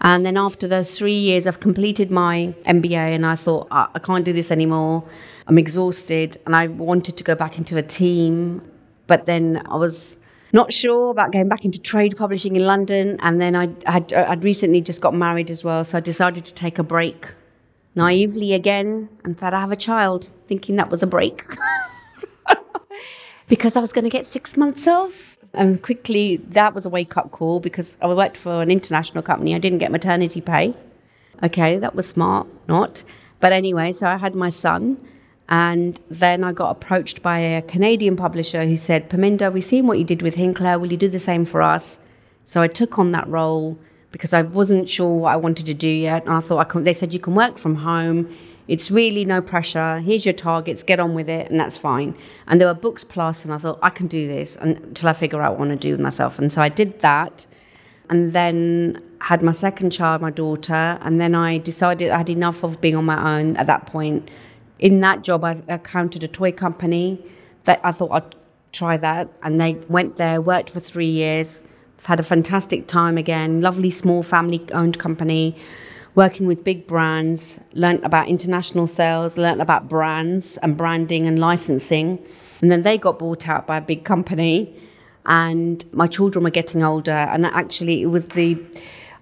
And 0.01 0.23
then 0.23 0.37
after 0.37 0.67
those 0.67 0.95
three 0.97 1.17
years, 1.17 1.47
I've 1.47 1.59
completed 1.59 2.11
my 2.11 2.53
MBA 2.67 3.15
and 3.15 3.25
I 3.25 3.35
thought, 3.35 3.67
I, 3.71 3.87
I 3.95 3.99
can't 3.99 4.23
do 4.23 4.33
this 4.33 4.51
anymore. 4.51 5.03
I'm 5.47 5.57
exhausted. 5.57 6.39
And 6.45 6.55
I 6.55 6.67
wanted 6.67 7.17
to 7.17 7.23
go 7.23 7.33
back 7.33 7.57
into 7.57 7.75
a 7.77 7.81
team. 7.81 8.61
But 9.07 9.25
then 9.25 9.63
I 9.65 9.77
was 9.77 10.15
not 10.53 10.71
sure 10.71 11.09
about 11.09 11.31
going 11.31 11.49
back 11.49 11.65
into 11.65 11.81
trade 11.81 12.15
publishing 12.15 12.55
in 12.55 12.65
London. 12.65 13.17
And 13.21 13.41
then 13.41 13.55
I 13.55 13.69
had, 13.85 14.13
I'd 14.13 14.43
recently 14.43 14.81
just 14.81 15.01
got 15.01 15.13
married 15.13 15.49
as 15.49 15.63
well. 15.63 15.83
So 15.83 15.97
I 15.97 16.01
decided 16.01 16.45
to 16.45 16.53
take 16.53 16.77
a 16.77 16.83
break 16.83 17.33
naively 17.95 18.53
again 18.53 19.09
and 19.23 19.35
thought 19.35 19.53
I 19.53 19.59
have 19.59 19.71
a 19.71 19.75
child, 19.75 20.29
thinking 20.47 20.75
that 20.75 20.89
was 20.89 21.01
a 21.01 21.07
break. 21.07 21.43
because 23.47 23.75
I 23.75 23.79
was 23.79 23.91
going 23.91 24.03
to 24.03 24.09
get 24.09 24.27
six 24.27 24.55
months 24.55 24.87
off. 24.87 25.37
And 25.55 25.81
quickly, 25.81 26.37
that 26.37 26.73
was 26.73 26.85
a 26.85 26.89
wake 26.89 27.17
up 27.17 27.31
call 27.31 27.59
because 27.59 27.97
I 28.01 28.07
worked 28.07 28.37
for 28.37 28.61
an 28.61 28.71
international 28.71 29.21
company. 29.21 29.53
I 29.53 29.59
didn't 29.59 29.79
get 29.79 29.91
maternity 29.91 30.41
pay. 30.41 30.73
Okay, 31.43 31.77
that 31.77 31.93
was 31.93 32.07
smart, 32.07 32.47
not. 32.67 33.03
But 33.39 33.51
anyway, 33.51 33.91
so 33.91 34.07
I 34.07 34.17
had 34.17 34.33
my 34.33 34.49
son. 34.49 34.97
And 35.53 35.99
then 36.09 36.43
I 36.43 36.51
got 36.51 36.71
approached 36.71 37.21
by 37.21 37.37
a 37.37 37.61
Canadian 37.61 38.15
publisher 38.17 38.65
who 38.65 38.75
said, 38.75 39.07
Perminder, 39.07 39.53
we've 39.53 39.63
seen 39.63 39.85
what 39.85 39.99
you 39.99 40.03
did 40.03 40.23
with 40.23 40.35
Hinkler. 40.35 40.79
Will 40.79 40.91
you 40.91 40.97
do 40.97 41.07
the 41.07 41.19
same 41.19 41.45
for 41.45 41.61
us? 41.61 41.99
So 42.43 42.63
I 42.63 42.67
took 42.67 42.97
on 42.97 43.11
that 43.11 43.27
role 43.27 43.77
because 44.11 44.33
I 44.33 44.41
wasn't 44.41 44.89
sure 44.89 45.15
what 45.15 45.31
I 45.31 45.35
wanted 45.35 45.67
to 45.67 45.75
do 45.75 45.87
yet. 45.87 46.25
And 46.25 46.33
I 46.33 46.39
thought, 46.39 46.57
I 46.57 46.63
can, 46.63 46.83
they 46.83 46.93
said, 46.93 47.13
you 47.13 47.19
can 47.19 47.35
work 47.35 47.59
from 47.59 47.75
home 47.75 48.35
it's 48.67 48.89
really 48.89 49.25
no 49.25 49.41
pressure. 49.41 49.99
Here's 49.99 50.25
your 50.25 50.33
targets, 50.33 50.83
get 50.83 50.99
on 50.99 51.13
with 51.13 51.27
it, 51.27 51.51
and 51.51 51.59
that's 51.59 51.77
fine. 51.77 52.15
And 52.47 52.61
there 52.61 52.67
were 52.67 52.73
books 52.73 53.03
plus, 53.03 53.43
and 53.43 53.53
I 53.53 53.57
thought, 53.57 53.79
I 53.81 53.89
can 53.89 54.07
do 54.07 54.27
this 54.27 54.55
until 54.55 55.09
I 55.09 55.13
figure 55.13 55.41
out 55.41 55.53
what 55.53 55.57
I 55.57 55.67
want 55.67 55.81
to 55.81 55.87
do 55.87 55.91
with 55.91 55.99
myself. 55.99 56.39
And 56.39 56.51
so 56.51 56.61
I 56.61 56.69
did 56.69 57.01
that, 57.01 57.45
and 58.09 58.31
then 58.31 59.01
had 59.19 59.41
my 59.41 59.51
second 59.51 59.91
child, 59.91 60.21
my 60.21 60.29
daughter, 60.29 60.97
and 61.01 61.19
then 61.19 61.35
I 61.35 61.57
decided 61.57 62.11
I 62.11 62.17
had 62.19 62.29
enough 62.29 62.63
of 62.63 62.79
being 62.79 62.95
on 62.95 63.05
my 63.05 63.37
own 63.37 63.57
at 63.57 63.67
that 63.67 63.85
point. 63.85 64.29
In 64.83 64.99
that 64.99 65.23
job, 65.23 65.45
I've 65.45 65.63
accounted 65.69 66.23
a 66.23 66.27
toy 66.27 66.51
company 66.51 67.25
that 67.63 67.79
I 67.85 67.91
thought 67.93 68.11
I'd 68.11 68.35
try 68.73 68.97
that, 68.97 69.29
and 69.41 69.59
they 69.59 69.75
went 69.87 70.17
there, 70.17 70.41
worked 70.41 70.69
for 70.69 70.81
three 70.81 71.09
years, 71.09 71.63
had 72.03 72.19
a 72.19 72.23
fantastic 72.23 72.85
time 72.85 73.17
again, 73.17 73.61
lovely 73.61 73.89
small 73.89 74.23
family 74.23 74.61
owned 74.73 74.99
company 74.99 75.55
working 76.15 76.47
with 76.47 76.63
big 76.65 76.85
brands, 76.85 77.59
learnt 77.73 78.03
about 78.03 78.27
international 78.27 78.85
sales, 78.85 79.37
learnt 79.37 79.61
about 79.61 79.87
brands 79.87 80.57
and 80.57 80.75
branding 80.77 81.25
and 81.25 81.39
licensing. 81.39 82.19
And 82.61 82.69
then 82.69 82.81
they 82.83 82.97
got 82.97 83.17
bought 83.19 83.47
out 83.47 83.65
by 83.65 83.77
a 83.77 83.81
big 83.81 84.03
company. 84.03 84.75
And 85.25 85.83
my 85.93 86.07
children 86.07 86.43
were 86.43 86.51
getting 86.51 86.83
older. 86.83 87.11
And 87.11 87.45
actually, 87.45 88.01
it 88.01 88.07
was 88.07 88.27
the, 88.29 88.55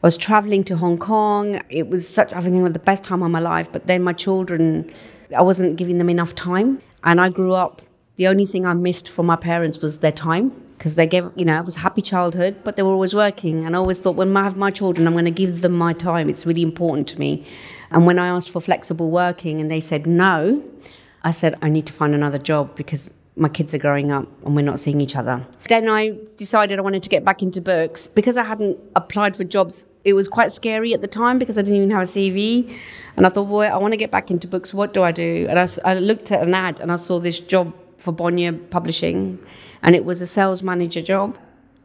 I 0.04 0.08
was 0.08 0.18
traveling 0.18 0.64
to 0.66 0.76
Hong 0.78 0.98
Kong. 0.98 1.62
It 1.70 1.88
was 1.88 2.08
such, 2.08 2.34
I 2.34 2.42
think, 2.42 2.74
the 2.74 2.80
best 2.80 3.04
time 3.04 3.24
of 3.24 3.32
my 3.32 3.40
life. 3.40 3.72
But 3.72 3.88
then 3.88 4.04
my 4.04 4.14
children, 4.14 4.92
I 5.38 5.42
wasn't 5.42 5.76
giving 5.76 5.98
them 5.98 6.10
enough 6.10 6.36
time. 6.36 6.82
And 7.04 7.20
I 7.20 7.30
grew 7.30 7.54
up, 7.54 7.82
the 8.16 8.28
only 8.28 8.46
thing 8.46 8.66
I 8.66 8.74
missed 8.74 9.10
from 9.10 9.26
my 9.26 9.36
parents 9.36 9.82
was 9.82 10.00
their 10.00 10.12
time 10.12 10.52
because 10.78 10.96
they 10.96 11.06
gave, 11.06 11.30
you 11.36 11.46
know, 11.46 11.60
it 11.60 11.66
was 11.66 11.76
a 11.76 11.80
happy 11.80 12.02
childhood, 12.02 12.56
but 12.64 12.76
they 12.76 12.82
were 12.82 12.92
always 12.92 13.14
working. 13.14 13.66
And 13.66 13.76
I 13.76 13.80
always 13.80 14.00
thought, 14.00 14.16
when 14.16 14.36
I 14.36 14.44
have 14.44 14.58
my 14.58 14.72
children, 14.72 15.06
I'm 15.06 15.14
going 15.14 15.26
to 15.26 15.32
give 15.32 15.62
them 15.62 15.74
my 15.74 15.94
time. 15.94 16.28
It's 16.28 16.46
really 16.46 16.64
important 16.64 17.08
to 17.10 17.20
me. 17.20 17.46
And 17.92 18.06
when 18.06 18.18
I 18.18 18.28
asked 18.28 18.50
for 18.50 18.62
flexible 18.62 19.12
working 19.12 19.62
and 19.62 19.70
they 19.70 19.80
said 19.80 20.08
no, 20.08 20.64
I 21.24 21.32
said, 21.32 21.56
I 21.62 21.70
need 21.70 21.86
to 21.86 21.94
find 21.94 22.16
another 22.16 22.40
job 22.40 22.76
because 22.76 23.14
my 23.36 23.48
kids 23.48 23.74
are 23.74 23.78
growing 23.78 24.12
up 24.12 24.28
and 24.44 24.56
we're 24.56 24.64
not 24.64 24.80
seeing 24.80 25.02
each 25.02 25.16
other. 25.16 25.46
Then 25.68 25.88
I 25.88 26.18
decided 26.38 26.80
I 26.80 26.82
wanted 26.82 27.04
to 27.04 27.10
get 27.10 27.24
back 27.24 27.42
into 27.44 27.62
books. 27.62 28.08
Because 28.08 28.36
I 28.36 28.44
hadn't 28.44 28.80
applied 28.96 29.36
for 29.36 29.44
jobs, 29.44 29.86
it 30.04 30.14
was 30.14 30.28
quite 30.28 30.52
scary 30.52 30.94
at 30.94 31.02
the 31.02 31.08
time 31.08 31.38
because 31.38 31.58
I 31.58 31.62
didn't 31.62 31.78
even 31.78 31.92
have 31.92 32.02
a 32.02 32.06
CV. 32.06 32.76
And 33.18 33.26
I 33.26 33.30
thought, 33.30 33.48
boy, 33.48 33.66
I 33.66 33.78
want 33.78 33.94
to 33.94 33.98
get 33.98 34.12
back 34.12 34.32
into 34.32 34.48
books. 34.48 34.74
What 34.74 34.94
do 34.94 35.04
I 35.04 35.12
do? 35.12 35.46
And 35.50 35.60
I, 35.60 35.68
I 35.86 35.96
looked 35.96 36.32
at 36.32 36.42
an 36.42 36.54
ad 36.54 36.80
and 36.80 36.92
I 36.92 36.96
saw 36.96 37.20
this 37.20 37.40
job 37.40 37.74
for 37.98 38.12
Bonnier 38.12 38.54
Publishing 38.54 39.38
and 39.84 39.96
it 39.96 40.06
was 40.06 40.22
a 40.22 40.28
sales 40.28 40.64
manager 40.64 41.02
job. 41.02 41.38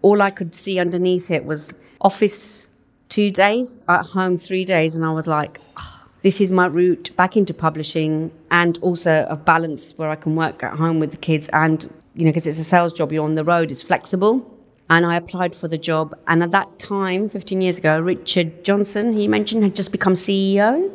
All 0.03 0.23
I 0.23 0.31
could 0.31 0.55
see 0.55 0.79
underneath 0.79 1.31
it 1.31 1.45
was 1.45 1.75
office 2.01 2.67
two 3.09 3.31
days, 3.31 3.77
at 3.89 4.07
home 4.07 4.37
three 4.37 4.65
days, 4.65 4.97
and 4.97 5.05
I 5.05 5.13
was 5.13 5.27
like, 5.27 5.61
oh, 5.79 6.05
this 6.23 6.41
is 6.41 6.51
my 6.51 6.67
route 6.67 7.15
back 7.17 7.37
into 7.37 7.55
publishing 7.55 8.33
and 8.51 8.79
also 8.83 9.27
a 9.29 9.37
balance 9.37 9.97
where 9.97 10.11
I 10.11 10.17
can 10.17 10.35
work 10.35 10.63
at 10.63 10.75
home 10.75 10.99
with 10.99 11.13
the 11.13 11.17
kids 11.17 11.49
and 11.53 11.93
you 12.15 12.25
know 12.25 12.31
because 12.31 12.47
it's 12.47 12.59
a 12.59 12.65
sales 12.65 12.93
job 12.93 13.13
you're 13.13 13.25
on 13.25 13.35
the 13.35 13.45
road 13.45 13.71
it's 13.71 13.83
flexible 13.83 14.56
and 14.89 15.05
I 15.05 15.17
applied 15.17 15.55
for 15.55 15.69
the 15.69 15.79
job 15.79 16.17
and 16.27 16.43
at 16.43 16.51
that 16.53 16.79
time 16.79 17.29
15 17.29 17.61
years 17.61 17.79
ago 17.79 18.01
Richard 18.01 18.65
Johnson 18.65 19.13
he 19.13 19.29
mentioned 19.29 19.65
had 19.65 19.77
just 19.77 19.93
become 19.93 20.15
CEO 20.15 20.91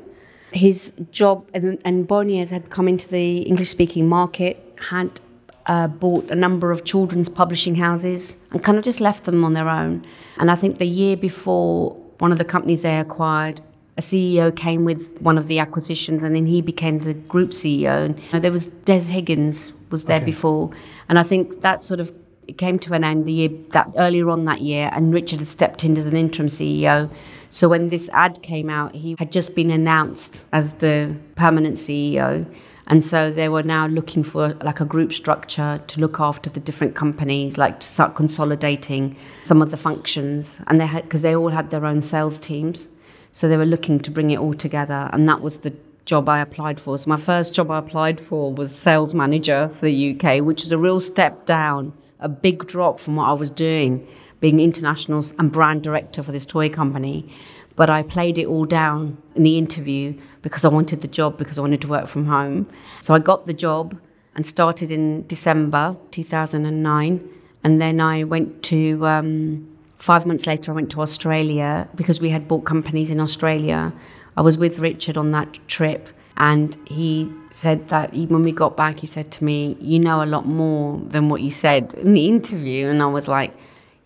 his 0.52 0.94
job 1.12 1.48
and, 1.54 1.80
and 1.86 2.08
Bonnier's 2.08 2.52
had 2.52 2.70
come 2.70 2.88
into 2.88 3.08
the 3.08 3.40
English 3.40 3.70
speaking 3.70 4.08
market 4.08 4.58
had 4.90 5.20
uh, 5.68 5.88
bought 5.88 6.30
a 6.30 6.36
number 6.36 6.72
of 6.72 6.84
children's 6.84 7.30
publishing 7.30 7.76
houses 7.76 8.38
and 8.52 8.64
kind 8.64 8.78
of 8.78 8.84
just 8.84 9.02
left 9.02 9.26
them 9.26 9.44
on 9.44 9.54
their 9.54 9.70
own. 9.70 10.06
And 10.38 10.50
I 10.50 10.56
think 10.56 10.78
the 10.78 10.88
year 10.88 11.16
before, 11.16 11.92
one 12.20 12.32
of 12.32 12.38
the 12.38 12.46
companies 12.46 12.82
they 12.82 12.98
acquired, 12.98 13.62
a 13.98 14.02
CEO 14.02 14.56
came 14.56 14.86
with 14.86 15.22
one 15.22 15.38
of 15.38 15.48
the 15.48 15.60
acquisitions, 15.60 16.24
and 16.24 16.36
then 16.36 16.46
he 16.46 16.62
became 16.62 17.00
the 17.00 17.14
group 17.14 17.52
CEO. 17.52 18.18
And 18.32 18.44
there 18.44 18.52
was 18.52 18.68
Des 18.68 19.12
Higgins 19.12 19.74
was 19.90 20.06
there 20.06 20.18
okay. 20.18 20.26
before, 20.26 20.72
and 21.10 21.20
I 21.20 21.24
think 21.24 21.62
that 21.62 21.84
sort 21.84 22.00
of 22.00 22.12
it 22.52 22.58
came 22.58 22.78
to 22.80 22.94
an 22.94 23.06
end 23.06 23.26
the 23.26 23.32
year 23.32 23.50
that 23.70 23.94
earlier 23.96 24.30
on 24.30 24.44
that 24.44 24.60
year, 24.60 24.90
and 24.92 25.14
Richard 25.14 25.40
had 25.40 25.48
stepped 25.48 25.86
in 25.86 25.98
as 25.98 26.06
an 26.06 26.18
interim 26.18 26.50
CEO. 26.50 27.10
So 27.50 27.70
when 27.70 27.88
this 27.88 28.10
ad 28.10 28.42
came 28.42 28.70
out, 28.70 28.94
he 28.94 29.16
had 29.18 29.32
just 29.32 29.56
been 29.56 29.72
announced 29.72 30.44
as 30.52 30.74
the 30.76 31.16
permanent 31.36 31.78
CEO. 31.78 32.46
And 32.88 33.02
so 33.02 33.32
they 33.32 33.48
were 33.48 33.64
now 33.64 33.88
looking 33.88 34.22
for 34.22 34.50
like 34.56 34.82
a 34.82 34.86
group 34.86 35.14
structure 35.14 35.82
to 35.88 36.00
look 36.02 36.20
after 36.20 36.50
the 36.50 36.60
different 36.60 36.94
companies, 36.94 37.58
like 37.58 37.80
to 37.80 37.88
start 37.88 38.16
consolidating 38.16 39.16
some 39.46 39.62
of 39.62 39.72
the 39.72 39.78
functions. 39.78 40.60
And 40.68 40.78
they 40.78 40.88
had, 40.88 41.04
because 41.04 41.22
they 41.22 41.34
all 41.34 41.52
had 41.52 41.70
their 41.70 41.86
own 41.86 42.02
sales 42.02 42.38
teams. 42.38 42.90
So 43.32 43.48
they 43.48 43.56
were 43.56 43.66
looking 43.66 44.02
to 44.02 44.12
bring 44.12 44.32
it 44.32 44.40
all 44.40 44.54
together. 44.54 45.10
And 45.14 45.26
that 45.30 45.40
was 45.40 45.60
the 45.60 45.74
job 46.04 46.28
I 46.28 46.42
applied 46.42 46.82
for. 46.82 46.98
So 46.98 47.10
my 47.10 47.16
first 47.16 47.54
job 47.54 47.72
I 47.72 47.80
applied 47.80 48.20
for 48.20 48.52
was 48.52 48.76
sales 48.76 49.14
manager 49.14 49.70
for 49.70 49.86
the 49.86 50.20
UK, 50.20 50.44
which 50.44 50.64
is 50.64 50.74
a 50.74 50.78
real 50.78 51.00
step 51.00 51.46
down, 51.46 51.94
a 52.22 52.30
big 52.30 52.66
drop 52.68 53.00
from 53.00 53.16
what 53.16 53.26
I 53.26 53.34
was 53.34 53.50
doing, 53.50 54.08
being 54.40 54.60
international 54.60 55.24
and 55.38 55.52
brand 55.52 55.84
director 55.84 56.24
for 56.24 56.32
this 56.32 56.46
toy 56.46 56.70
company. 56.70 57.32
But 57.76 57.90
I 57.90 58.04
played 58.04 58.38
it 58.38 58.46
all 58.46 58.66
down 58.66 59.18
in 59.36 59.44
the 59.44 59.58
interview 59.58 60.20
because 60.42 60.66
I 60.66 60.68
wanted 60.70 61.02
the 61.02 61.08
job, 61.08 61.38
because 61.38 61.58
I 61.58 61.62
wanted 61.62 61.82
to 61.82 61.88
work 61.88 62.08
from 62.08 62.26
home. 62.26 62.68
So 63.00 63.14
I 63.14 63.20
got 63.20 63.46
the 63.46 63.54
job 63.54 64.00
and 64.36 64.46
started 64.46 64.92
in 64.92 65.26
December 65.28 65.98
2009. 66.12 67.30
And 67.64 67.82
then 67.82 68.02
I 68.02 68.24
went 68.24 68.64
to, 68.64 69.06
um, 69.06 69.68
five 69.98 70.26
months 70.26 70.48
later, 70.48 70.72
I 70.72 70.76
went 70.76 70.92
to 70.92 71.02
Australia 71.02 71.88
because 71.96 72.20
we 72.20 72.30
had 72.30 72.48
bought 72.48 72.66
companies 72.66 73.12
in 73.12 73.20
Australia. 73.20 73.94
I 74.36 74.42
was 74.42 74.58
with 74.58 74.80
Richard 74.80 75.18
on 75.18 75.32
that 75.32 75.60
trip. 75.68 76.10
And 76.38 76.76
he 76.88 77.32
said 77.50 77.90
that 77.90 78.14
he, 78.14 78.26
when 78.26 78.44
we 78.44 78.52
got 78.52 78.76
back, 78.76 79.00
he 79.00 79.08
said 79.08 79.32
to 79.34 79.44
me, 79.44 79.78
You 79.80 80.00
know 80.00 80.24
a 80.24 80.26
lot 80.26 80.46
more 80.46 81.00
than 81.00 81.30
what 81.30 81.42
you 81.42 81.52
said 81.52 81.94
in 81.96 82.14
the 82.14 82.28
interview. 82.28 82.88
And 82.88 83.02
I 83.02 83.08
was 83.08 83.28
like, 83.28 83.54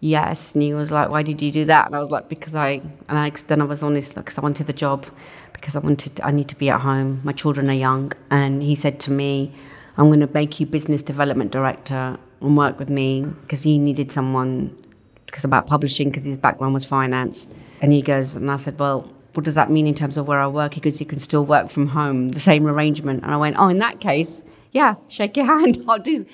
yes. 0.05 0.53
And 0.53 0.61
he 0.61 0.73
was 0.73 0.91
like, 0.91 1.09
why 1.09 1.23
did 1.23 1.41
you 1.41 1.51
do 1.51 1.65
that? 1.65 1.87
And 1.87 1.95
I 1.95 1.99
was 1.99 2.11
like, 2.11 2.29
because 2.29 2.55
I, 2.55 2.81
and 3.09 3.17
I, 3.17 3.29
then 3.47 3.61
I 3.61 3.65
was 3.65 3.83
honest, 3.83 4.15
because 4.15 4.37
I 4.37 4.41
wanted 4.41 4.67
the 4.67 4.73
job, 4.73 5.05
because 5.53 5.75
I 5.75 5.79
wanted, 5.79 6.19
I 6.21 6.31
need 6.31 6.47
to 6.49 6.55
be 6.55 6.69
at 6.69 6.81
home. 6.81 7.21
My 7.23 7.31
children 7.31 7.69
are 7.69 7.73
young. 7.73 8.13
And 8.29 8.61
he 8.61 8.75
said 8.75 8.99
to 9.01 9.11
me, 9.11 9.51
I'm 9.97 10.07
going 10.07 10.19
to 10.19 10.31
make 10.33 10.59
you 10.59 10.65
business 10.65 11.01
development 11.01 11.51
director 11.51 12.17
and 12.41 12.57
work 12.57 12.77
with 12.79 12.89
me 12.89 13.25
because 13.41 13.63
he 13.63 13.77
needed 13.77 14.11
someone 14.11 14.77
because 15.25 15.43
about 15.43 15.67
publishing 15.67 16.09
because 16.09 16.23
his 16.23 16.37
background 16.37 16.73
was 16.73 16.85
finance. 16.85 17.47
And 17.81 17.91
he 17.91 18.01
goes, 18.01 18.35
and 18.35 18.49
I 18.51 18.57
said, 18.57 18.79
well, 18.79 19.09
what 19.35 19.43
does 19.43 19.55
that 19.55 19.69
mean 19.69 19.87
in 19.87 19.93
terms 19.93 20.17
of 20.17 20.27
where 20.27 20.39
I 20.39 20.47
work? 20.47 20.75
Because 20.75 20.99
you 20.99 21.05
can 21.05 21.19
still 21.19 21.45
work 21.45 21.69
from 21.69 21.87
home, 21.87 22.29
the 22.29 22.39
same 22.39 22.67
arrangement. 22.67 23.23
And 23.23 23.33
I 23.33 23.37
went, 23.37 23.57
oh, 23.57 23.67
in 23.67 23.79
that 23.79 23.99
case, 23.99 24.43
yeah, 24.71 24.95
shake 25.07 25.37
your 25.37 25.45
hand. 25.53 25.83
I'll 25.87 25.99
do. 25.99 26.25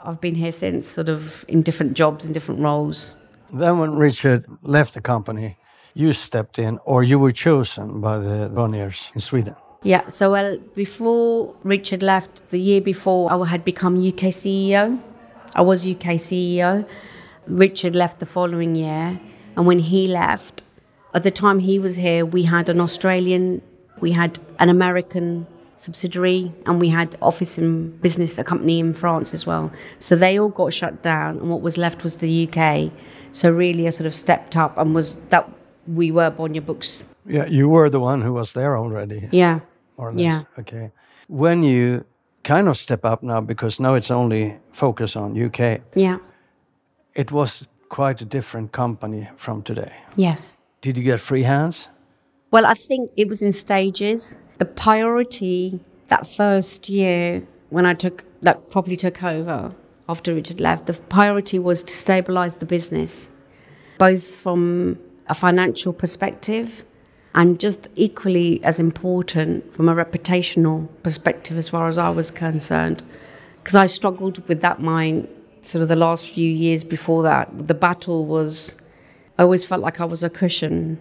I've 0.00 0.20
been 0.20 0.34
here 0.34 0.52
since, 0.52 0.86
sort 0.86 1.08
of 1.08 1.44
in 1.48 1.62
different 1.62 1.94
jobs 1.94 2.24
and 2.24 2.34
different 2.34 2.60
roles. 2.60 3.14
Then, 3.52 3.78
when 3.78 3.92
Richard 3.92 4.46
left 4.62 4.94
the 4.94 5.00
company, 5.00 5.58
you 5.94 6.12
stepped 6.12 6.58
in, 6.58 6.78
or 6.84 7.02
you 7.02 7.18
were 7.18 7.30
chosen 7.30 8.00
by 8.00 8.18
the 8.18 8.50
Bonniers 8.52 9.14
in 9.14 9.20
Sweden. 9.20 9.54
Yeah. 9.84 10.08
So, 10.08 10.32
well, 10.32 10.58
before 10.74 11.54
Richard 11.62 12.02
left, 12.02 12.50
the 12.50 12.58
year 12.58 12.80
before, 12.80 13.32
I 13.32 13.46
had 13.46 13.64
become 13.64 13.96
UK 13.96 14.32
CEO. 14.32 15.00
I 15.54 15.62
was 15.62 15.86
UK 15.86 16.18
CEO. 16.18 16.88
Richard 17.46 17.94
left 17.94 18.18
the 18.18 18.26
following 18.26 18.74
year, 18.74 19.20
and 19.56 19.66
when 19.66 19.78
he 19.78 20.06
left, 20.08 20.63
at 21.14 21.22
the 21.22 21.30
time 21.30 21.60
he 21.60 21.78
was 21.78 21.96
here, 21.96 22.26
we 22.26 22.42
had 22.42 22.68
an 22.68 22.80
Australian, 22.80 23.62
we 24.00 24.12
had 24.12 24.38
an 24.58 24.68
American 24.68 25.46
subsidiary 25.76 26.52
and 26.66 26.80
we 26.80 26.88
had 26.88 27.16
office 27.20 27.58
and 27.58 28.00
business 28.00 28.38
a 28.38 28.44
company 28.44 28.78
in 28.80 28.92
France 28.94 29.34
as 29.34 29.46
well. 29.46 29.72
So 29.98 30.16
they 30.16 30.38
all 30.38 30.48
got 30.48 30.72
shut 30.72 31.02
down 31.02 31.38
and 31.38 31.50
what 31.50 31.62
was 31.62 31.78
left 31.78 32.04
was 32.04 32.16
the 32.16 32.48
UK. 32.48 32.92
So 33.32 33.50
really 33.50 33.86
I 33.86 33.90
sort 33.90 34.06
of 34.06 34.14
stepped 34.14 34.56
up 34.56 34.78
and 34.78 34.94
was 34.94 35.14
that 35.30 35.48
we 35.86 36.10
were 36.10 36.30
Bonnier 36.30 36.62
Books. 36.62 37.04
Yeah, 37.26 37.46
you 37.46 37.68
were 37.68 37.90
the 37.90 38.00
one 38.00 38.22
who 38.22 38.32
was 38.32 38.52
there 38.52 38.76
already. 38.76 39.28
Yeah. 39.32 39.60
More 39.96 40.08
or 40.08 40.12
less. 40.12 40.20
Yeah. 40.20 40.42
Okay. 40.58 40.92
When 41.28 41.62
you 41.62 42.04
kind 42.42 42.68
of 42.68 42.76
step 42.76 43.04
up 43.04 43.22
now 43.22 43.40
because 43.40 43.80
now 43.80 43.94
it's 43.94 44.10
only 44.10 44.58
focus 44.70 45.16
on 45.16 45.40
UK. 45.40 45.80
Yeah. 45.94 46.18
It 47.14 47.32
was 47.32 47.66
quite 47.88 48.20
a 48.20 48.24
different 48.24 48.72
company 48.72 49.28
from 49.36 49.62
today. 49.62 49.92
Yes. 50.16 50.56
Did 50.84 50.98
you 50.98 51.02
get 51.02 51.18
free 51.18 51.44
hands? 51.44 51.88
Well, 52.50 52.66
I 52.66 52.74
think 52.74 53.10
it 53.16 53.26
was 53.26 53.40
in 53.40 53.52
stages 53.52 54.36
the 54.58 54.66
priority 54.66 55.80
that 56.08 56.26
first 56.26 56.90
year 56.90 57.42
when 57.70 57.86
I 57.86 57.94
took 57.94 58.22
that 58.42 58.68
properly 58.68 58.94
took 58.94 59.22
over 59.22 59.74
after 60.10 60.34
Richard 60.34 60.60
left, 60.60 60.84
the 60.84 60.92
priority 60.92 61.58
was 61.58 61.82
to 61.84 61.96
stabilize 61.96 62.56
the 62.56 62.66
business, 62.66 63.30
both 63.96 64.26
from 64.26 64.98
a 65.26 65.34
financial 65.34 65.94
perspective 65.94 66.84
and 67.34 67.58
just 67.58 67.88
equally 67.96 68.62
as 68.62 68.78
important 68.78 69.72
from 69.72 69.88
a 69.88 69.94
reputational 69.94 70.86
perspective 71.02 71.56
as 71.56 71.70
far 71.70 71.88
as 71.88 71.96
I 71.96 72.10
was 72.10 72.30
concerned. 72.30 73.02
Because 73.62 73.74
I 73.74 73.86
struggled 73.86 74.46
with 74.48 74.60
that 74.60 74.82
mind 74.82 75.28
sort 75.62 75.80
of 75.80 75.88
the 75.88 75.96
last 75.96 76.28
few 76.28 76.50
years 76.50 76.84
before 76.84 77.22
that. 77.22 77.68
The 77.68 77.72
battle 77.72 78.26
was, 78.26 78.76
I 79.38 79.42
always 79.42 79.64
felt 79.64 79.82
like 79.82 80.00
I 80.00 80.04
was 80.04 80.22
a 80.22 80.30
cushion 80.30 80.98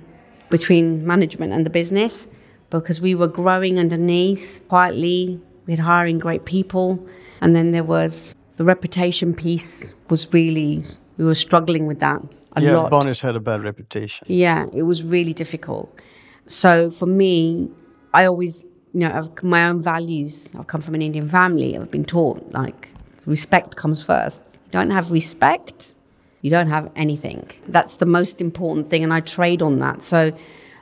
between 0.50 1.06
management 1.06 1.54
and 1.54 1.66
the 1.66 1.70
business 1.70 2.28
because 2.70 3.00
we 3.00 3.16
were 3.16 3.28
growing 3.28 3.80
underneath 3.80 4.64
quietly. 4.68 5.40
We 5.66 5.74
had 5.74 5.80
hiring 5.80 6.20
great 6.20 6.46
people. 6.46 7.06
And 7.42 7.56
then 7.56 7.72
there 7.72 7.84
was 7.84 8.36
the 8.58 8.64
reputation 8.64 9.34
piece 9.34 9.92
was 10.10 10.32
really, 10.34 10.84
we 11.18 11.26
were 11.26 11.36
struggling 11.36 11.86
with 11.86 12.00
that 12.00 12.22
a 12.56 12.62
yeah, 12.62 12.78
lot. 12.78 13.20
Had 13.20 13.36
a 13.36 13.40
bad 13.40 13.64
reputation. 13.64 14.28
Yeah, 14.30 14.68
it 14.74 14.84
was 14.84 15.04
really 15.04 15.34
difficult. 15.34 16.00
So 16.48 16.92
for 16.92 17.06
me, 17.06 17.70
I 18.14 18.26
always, 18.26 18.64
you 18.94 19.02
know, 19.02 19.12
I've 19.12 19.44
my 19.44 19.66
own 19.66 19.82
values. 19.82 20.50
I've 20.58 20.68
come 20.68 20.82
from 20.82 20.96
an 20.96 21.02
Indian 21.02 21.28
family. 21.28 21.78
I've 21.78 21.92
been 21.92 22.06
taught 22.06 22.52
like 22.52 22.90
respect 23.26 23.76
comes 23.76 24.02
first. 24.04 24.60
You 24.66 24.72
don't 24.72 24.92
have 24.92 25.12
respect, 25.12 25.96
you 26.44 26.50
don't 26.50 26.68
have 26.68 26.92
anything. 26.96 27.48
That's 27.68 27.96
the 27.96 28.06
most 28.06 28.42
important 28.42 28.90
thing, 28.90 29.02
and 29.02 29.14
I 29.14 29.22
trade 29.22 29.62
on 29.62 29.80
that. 29.80 30.02
So 30.04 30.34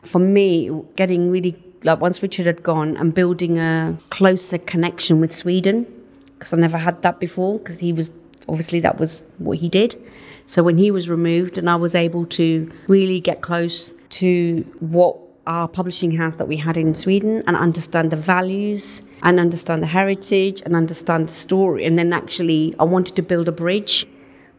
for 0.01 0.20
me, 0.20 0.70
getting 0.95 1.32
really 1.32 1.55
like 1.84 2.01
once 2.01 2.22
Richard 2.22 2.47
had 2.47 2.64
gone 2.64 2.97
and 2.97 3.14
building 3.14 3.57
a 3.57 3.97
closer 4.09 4.57
connection 4.57 5.22
with 5.22 5.34
Sweden 5.34 5.86
because 6.38 6.53
I 6.53 6.57
never 6.57 6.78
had 6.78 7.03
that 7.03 7.20
before 7.20 7.59
because 7.59 7.80
he 7.80 7.93
was 7.93 8.12
obviously 8.49 8.80
that 8.82 8.99
was 8.99 9.24
what 9.38 9.59
he 9.59 9.70
did. 9.70 10.01
So 10.47 10.64
when 10.64 10.78
he 10.78 10.89
was 10.89 11.09
removed 11.09 11.57
and 11.57 11.70
I 11.70 11.76
was 11.76 11.93
able 11.95 12.26
to 12.26 12.72
really 12.88 13.20
get 13.20 13.41
close 13.41 13.93
to 14.22 14.66
what 14.80 15.18
our 15.45 15.68
publishing 15.68 16.12
house 16.12 16.38
that 16.38 16.47
we 16.47 16.57
had 16.57 16.78
in 16.78 16.93
Sweden 16.93 17.43
and 17.47 17.55
understand 17.55 18.12
the 18.12 18.16
values 18.16 19.01
and 19.24 19.39
understand 19.39 19.84
the 19.84 19.88
heritage 19.88 20.62
and 20.66 20.76
understand 20.76 21.30
the 21.30 21.34
story 21.34 21.86
and 21.86 21.97
then 21.97 22.14
actually 22.14 22.74
I 22.80 22.84
wanted 22.84 23.16
to 23.16 23.22
build 23.22 23.47
a 23.47 23.51
bridge 23.51 24.07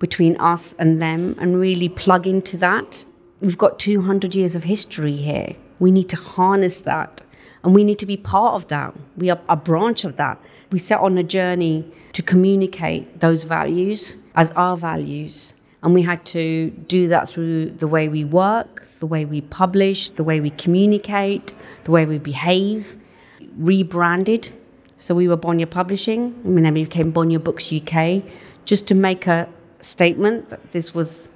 between 0.02 0.36
us 0.40 0.74
and 0.80 1.00
them 1.00 1.36
and 1.38 1.60
really 1.60 1.88
plug 1.88 2.26
into 2.26 2.56
that. 2.56 3.06
We've 3.40 3.56
got 3.56 3.78
200 3.78 4.34
years 4.34 4.56
of 4.56 4.64
history 4.64 5.16
here. 5.16 5.54
We 5.78 5.92
need 5.92 6.08
to 6.08 6.16
harness 6.16 6.80
that 6.80 7.22
and 7.62 7.72
we 7.72 7.84
need 7.84 8.00
to 8.00 8.06
be 8.06 8.16
part 8.16 8.54
of 8.54 8.66
that. 8.66 8.92
We 9.16 9.30
are 9.30 9.40
a 9.48 9.54
branch 9.54 10.04
of 10.04 10.16
that. 10.16 10.40
We 10.72 10.80
set 10.80 10.98
on 10.98 11.16
a 11.18 11.22
journey 11.22 11.88
to 12.14 12.22
communicate 12.22 13.20
those 13.20 13.44
values 13.44 14.16
as 14.34 14.50
our 14.50 14.76
values. 14.76 15.54
And 15.84 15.94
we 15.94 16.02
had 16.02 16.24
to 16.26 16.70
do 16.70 17.06
that 17.06 17.28
through 17.28 17.70
the 17.70 17.86
way 17.86 18.08
we 18.08 18.24
work, 18.24 18.84
the 18.98 19.06
way 19.06 19.24
we 19.24 19.40
publish, 19.40 20.10
the 20.10 20.24
way 20.24 20.40
we 20.40 20.50
communicate, 20.50 21.54
the 21.84 21.92
way 21.92 22.06
we 22.06 22.18
behave, 22.18 22.96
rebranded. 23.56 24.50
So 24.98 25.14
we 25.14 25.28
were 25.28 25.36
Bonnier 25.36 25.66
Publishing, 25.66 26.40
and 26.44 26.64
then 26.64 26.74
we 26.74 26.84
became 26.84 27.12
Bonnier 27.12 27.38
Books 27.38 27.72
UK, 27.72 28.22
just 28.64 28.88
to 28.88 28.94
make 28.94 29.26
a 29.26 29.48
statement 29.82 30.48
that 30.50 30.72
this 30.72 30.94
was 30.94 31.28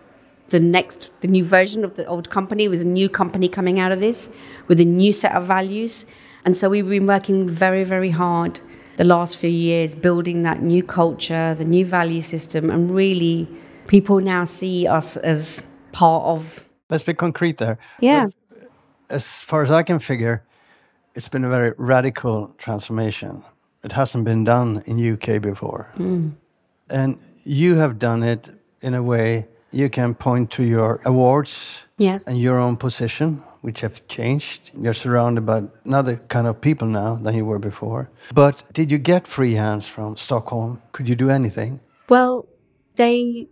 the 0.49 0.61
next, 0.61 1.13
the 1.21 1.29
new 1.29 1.45
version 1.45 1.85
of 1.85 1.95
the 1.95 2.07
old 2.07 2.31
company. 2.31 2.65
It 2.65 2.71
was 2.71 2.81
a 2.81 2.87
new 2.87 3.09
company 3.09 3.49
coming 3.49 3.79
out 3.81 3.93
of 3.93 4.01
this 4.01 4.31
with 4.69 4.81
a 4.81 4.85
new 4.85 5.13
set 5.13 5.33
of 5.33 5.47
values. 5.47 6.07
And 6.45 6.57
so 6.57 6.71
we've 6.71 6.89
been 6.89 7.07
working 7.07 7.49
very, 7.49 7.85
very 7.85 8.11
hard 8.11 8.61
the 8.97 9.05
last 9.05 9.37
few 9.37 9.51
years 9.51 9.95
building 9.95 10.43
that 10.43 10.63
new 10.63 10.83
culture, 10.83 11.55
the 11.55 11.65
new 11.65 11.85
value 11.85 12.21
system, 12.21 12.71
and 12.71 12.95
really 12.95 13.49
people 13.89 14.21
now 14.21 14.45
see 14.45 14.87
us 14.87 15.17
as 15.19 15.61
part 15.93 16.25
of. 16.25 16.67
Let's 16.89 17.03
be 17.03 17.15
concrete 17.15 17.59
there. 17.59 17.79
Yeah. 18.01 18.29
As 19.11 19.27
far 19.27 19.63
as 19.63 19.71
I 19.71 19.83
can 19.83 19.99
figure, 19.99 20.45
it's 21.15 21.29
been 21.29 21.45
a 21.45 21.49
very 21.49 21.75
radical 21.79 22.55
transformation. 22.59 23.45
It 23.83 23.93
hasn't 23.93 24.25
been 24.25 24.45
done 24.45 24.83
in 24.87 25.13
UK 25.13 25.41
before. 25.41 25.93
Mm. 25.97 26.33
And 26.91 27.19
you 27.43 27.75
have 27.77 27.99
done 27.99 28.23
it 28.23 28.51
in 28.81 28.95
a 28.95 29.03
way 29.03 29.47
you 29.73 29.89
can 29.91 30.15
point 30.15 30.51
to 30.53 30.63
your 30.63 31.01
awards 31.05 31.81
Yes. 31.99 32.27
and 32.27 32.39
your 32.39 32.59
own 32.59 32.77
position, 32.77 33.43
which 33.63 33.81
have 33.81 34.07
changed. 34.09 34.71
You're 34.79 34.95
surrounded 34.95 35.45
by 35.47 35.65
another 35.85 36.17
kind 36.29 36.47
of 36.47 36.61
people 36.61 36.89
now 36.89 37.17
than 37.17 37.35
you 37.35 37.45
were 37.45 37.59
before. 37.59 38.11
But 38.35 38.63
did 38.73 38.93
you 38.93 38.99
get 38.99 39.27
free 39.27 39.55
hands 39.55 39.89
from 39.89 40.17
Stockholm? 40.17 40.81
Could 40.93 41.09
you 41.09 41.17
do 41.17 41.31
anything? 41.31 41.81
Well, 42.09 42.47
they 42.97 43.49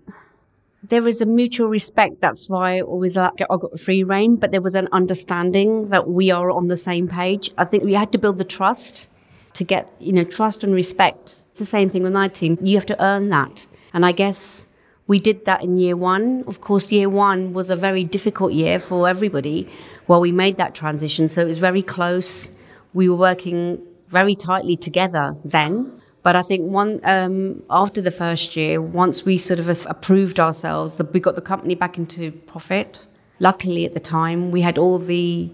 there 0.86 1.08
is 1.08 1.22
a 1.22 1.26
mutual 1.26 1.68
respect. 1.68 2.20
That's 2.20 2.48
why 2.50 2.76
I 2.76 2.80
always 2.82 3.16
like 3.16 3.40
I 3.40 3.56
got 3.56 3.78
free 3.80 4.02
reign, 4.04 4.36
but 4.36 4.50
there 4.50 4.60
was 4.60 4.74
an 4.74 4.88
understanding 4.92 5.88
that 5.88 6.06
we 6.08 6.30
are 6.30 6.50
on 6.50 6.66
the 6.68 6.76
same 6.76 7.08
page. 7.08 7.50
I 7.56 7.64
think 7.64 7.84
we 7.84 7.94
had 7.94 8.12
to 8.12 8.18
build 8.18 8.36
the 8.36 8.44
trust 8.44 9.08
to 9.54 9.64
get 9.64 9.92
you 9.98 10.12
know 10.12 10.24
trust 10.24 10.62
and 10.62 10.74
respect. 10.74 11.42
It's 11.50 11.58
the 11.58 11.64
same 11.64 11.90
thing 11.90 12.02
with 12.02 12.12
my 12.12 12.28
team. 12.28 12.58
You 12.60 12.76
have 12.76 12.86
to 12.86 13.02
earn 13.02 13.30
that, 13.30 13.66
and 13.92 14.04
I 14.04 14.12
guess 14.12 14.66
we 15.06 15.18
did 15.18 15.44
that 15.44 15.62
in 15.62 15.78
year 15.78 15.96
one. 15.96 16.44
Of 16.46 16.60
course, 16.60 16.90
year 16.92 17.08
one 17.08 17.52
was 17.52 17.70
a 17.70 17.76
very 17.76 18.04
difficult 18.04 18.52
year 18.52 18.78
for 18.78 19.08
everybody 19.08 19.68
while 20.06 20.20
we 20.20 20.32
made 20.32 20.56
that 20.56 20.74
transition. 20.74 21.28
So 21.28 21.42
it 21.42 21.48
was 21.48 21.58
very 21.58 21.82
close. 21.82 22.48
We 22.94 23.08
were 23.08 23.16
working 23.16 23.82
very 24.08 24.34
tightly 24.34 24.76
together 24.76 25.36
then. 25.44 26.00
But 26.22 26.36
I 26.36 26.42
think 26.42 26.72
one 26.72 27.00
um, 27.04 27.62
after 27.68 28.00
the 28.00 28.10
first 28.10 28.56
year, 28.56 28.80
once 28.80 29.26
we 29.26 29.36
sort 29.36 29.60
of 29.60 29.68
approved 29.86 30.40
ourselves, 30.40 31.00
we 31.12 31.20
got 31.20 31.34
the 31.34 31.42
company 31.42 31.74
back 31.74 31.98
into 31.98 32.32
profit. 32.32 33.06
Luckily, 33.40 33.84
at 33.84 33.92
the 33.92 34.00
time, 34.00 34.50
we 34.50 34.62
had 34.62 34.78
all 34.78 34.98
the 34.98 35.50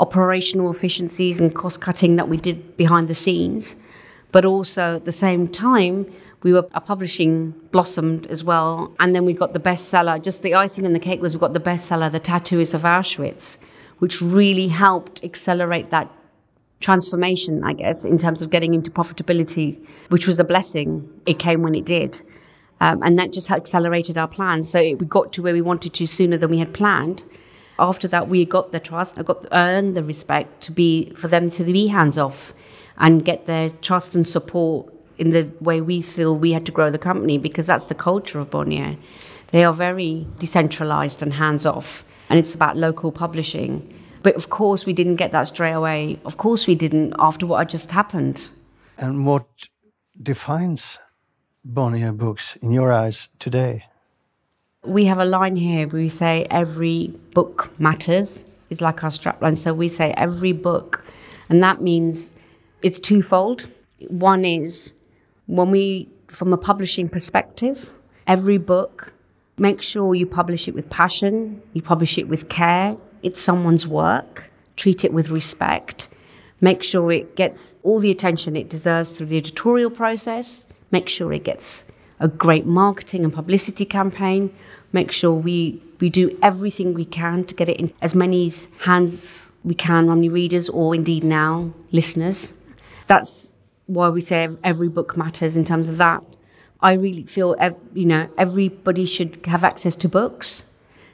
operational 0.00 0.70
efficiencies 0.70 1.40
and 1.40 1.54
cost 1.54 1.80
cutting 1.80 2.16
that 2.16 2.28
we 2.28 2.36
did 2.36 2.76
behind 2.76 3.06
the 3.06 3.14
scenes. 3.14 3.76
But 4.32 4.44
also 4.44 4.96
at 4.96 5.04
the 5.04 5.12
same 5.12 5.46
time, 5.46 6.10
we 6.42 6.52
were 6.52 6.66
our 6.72 6.80
publishing 6.80 7.50
blossomed 7.70 8.26
as 8.28 8.42
well, 8.42 8.94
and 8.98 9.14
then 9.14 9.24
we 9.24 9.34
got 9.34 9.52
the 9.52 9.60
bestseller. 9.60 10.22
Just 10.22 10.42
the 10.42 10.54
icing 10.54 10.86
on 10.86 10.94
the 10.94 10.98
cake 10.98 11.20
was 11.20 11.34
we 11.34 11.40
got 11.40 11.52
the 11.52 11.60
bestseller, 11.60 12.10
The 12.10 12.20
Tattooist 12.20 12.72
of 12.72 12.82
Auschwitz, 12.82 13.58
which 13.98 14.22
really 14.22 14.68
helped 14.68 15.22
accelerate 15.22 15.90
that 15.90 16.10
transformation, 16.80 17.62
I 17.62 17.74
guess, 17.74 18.06
in 18.06 18.16
terms 18.16 18.40
of 18.40 18.48
getting 18.48 18.72
into 18.72 18.90
profitability, 18.90 19.78
which 20.08 20.26
was 20.26 20.40
a 20.40 20.44
blessing. 20.44 21.08
It 21.26 21.38
came 21.38 21.62
when 21.62 21.74
it 21.74 21.84
did. 21.84 22.22
Um, 22.80 23.02
and 23.02 23.18
that 23.18 23.34
just 23.34 23.50
accelerated 23.50 24.16
our 24.16 24.28
plans. 24.28 24.70
So 24.70 24.80
we 24.80 25.04
got 25.04 25.34
to 25.34 25.42
where 25.42 25.52
we 25.52 25.60
wanted 25.60 25.92
to 25.92 26.06
sooner 26.06 26.38
than 26.38 26.48
we 26.48 26.58
had 26.58 26.72
planned. 26.72 27.22
After 27.80 28.06
that, 28.08 28.28
we 28.28 28.44
got 28.44 28.72
the 28.72 28.78
trust, 28.78 29.18
I 29.18 29.22
got 29.22 29.46
earned 29.52 29.96
the 29.96 30.04
respect 30.04 30.60
to 30.64 30.72
be 30.72 31.12
for 31.16 31.28
them 31.28 31.48
to 31.50 31.64
be 31.64 31.86
hands 31.86 32.18
off 32.18 32.52
and 32.98 33.24
get 33.24 33.46
their 33.46 33.70
trust 33.70 34.14
and 34.14 34.28
support 34.28 34.92
in 35.16 35.30
the 35.30 35.50
way 35.60 35.80
we 35.80 36.02
feel 36.02 36.36
we 36.36 36.52
had 36.52 36.66
to 36.66 36.72
grow 36.72 36.90
the 36.90 36.98
company 36.98 37.38
because 37.38 37.66
that's 37.66 37.84
the 37.84 37.94
culture 37.94 38.38
of 38.38 38.50
Bonnier. 38.50 38.96
They 39.48 39.64
are 39.64 39.72
very 39.72 40.26
decentralized 40.38 41.22
and 41.22 41.32
hands 41.34 41.64
off, 41.64 42.04
and 42.28 42.38
it's 42.38 42.54
about 42.54 42.76
local 42.76 43.10
publishing. 43.10 43.92
But 44.22 44.34
of 44.34 44.50
course, 44.50 44.84
we 44.84 44.92
didn't 44.92 45.16
get 45.16 45.32
that 45.32 45.48
straight 45.48 45.72
away. 45.72 46.20
Of 46.24 46.36
course, 46.36 46.66
we 46.66 46.74
didn't 46.74 47.14
after 47.18 47.46
what 47.46 47.58
had 47.58 47.70
just 47.70 47.90
happened. 47.90 48.50
And 48.98 49.24
what 49.24 49.46
defines 50.22 50.98
Bonnier 51.64 52.12
Books 52.12 52.56
in 52.56 52.70
your 52.70 52.92
eyes 52.92 53.30
today? 53.38 53.84
We 54.84 55.04
have 55.04 55.18
a 55.18 55.26
line 55.26 55.56
here 55.56 55.86
where 55.86 56.00
we 56.00 56.08
say 56.08 56.46
every 56.50 57.08
book 57.34 57.78
matters, 57.78 58.46
is 58.70 58.80
like 58.80 59.04
our 59.04 59.10
strapline. 59.10 59.56
So 59.56 59.74
we 59.74 59.88
say 59.88 60.14
every 60.16 60.52
book, 60.52 61.04
and 61.50 61.62
that 61.62 61.82
means 61.82 62.32
it's 62.80 62.98
twofold. 62.98 63.68
One 64.08 64.46
is 64.46 64.94
when 65.46 65.70
we, 65.70 66.08
from 66.28 66.54
a 66.54 66.56
publishing 66.56 67.10
perspective, 67.10 67.90
every 68.26 68.56
book, 68.56 69.12
make 69.58 69.82
sure 69.82 70.14
you 70.14 70.24
publish 70.24 70.66
it 70.66 70.74
with 70.74 70.88
passion, 70.88 71.60
you 71.74 71.82
publish 71.82 72.16
it 72.16 72.26
with 72.26 72.48
care. 72.48 72.96
It's 73.22 73.40
someone's 73.40 73.86
work. 73.86 74.50
Treat 74.76 75.04
it 75.04 75.12
with 75.12 75.28
respect. 75.28 76.08
Make 76.62 76.82
sure 76.82 77.12
it 77.12 77.36
gets 77.36 77.76
all 77.82 78.00
the 78.00 78.10
attention 78.10 78.56
it 78.56 78.70
deserves 78.70 79.12
through 79.12 79.26
the 79.26 79.36
editorial 79.36 79.90
process. 79.90 80.64
Make 80.90 81.10
sure 81.10 81.34
it 81.34 81.44
gets 81.44 81.84
a 82.20 82.28
great 82.28 82.66
marketing 82.66 83.24
and 83.24 83.32
publicity 83.32 83.84
campaign. 83.84 84.54
Make 84.92 85.10
sure 85.10 85.32
we, 85.32 85.82
we 86.00 86.10
do 86.10 86.38
everything 86.42 86.94
we 86.94 87.04
can 87.04 87.44
to 87.44 87.54
get 87.54 87.68
it 87.68 87.78
in 87.78 87.92
as 88.00 88.14
many 88.14 88.52
hands 88.80 89.50
we 89.64 89.74
can 89.74 90.22
your 90.22 90.32
readers 90.32 90.68
or 90.68 90.94
indeed 90.94 91.24
now 91.24 91.72
listeners. 91.90 92.52
That's 93.06 93.50
why 93.86 94.08
we 94.08 94.20
say 94.20 94.48
every 94.62 94.88
book 94.88 95.16
matters 95.16 95.56
in 95.56 95.64
terms 95.64 95.88
of 95.88 95.96
that. 95.98 96.22
I 96.80 96.92
really 96.92 97.24
feel, 97.24 97.56
you 97.92 98.06
know, 98.06 98.30
everybody 98.38 99.04
should 99.04 99.44
have 99.46 99.64
access 99.64 99.96
to 99.96 100.08
books. 100.08 100.64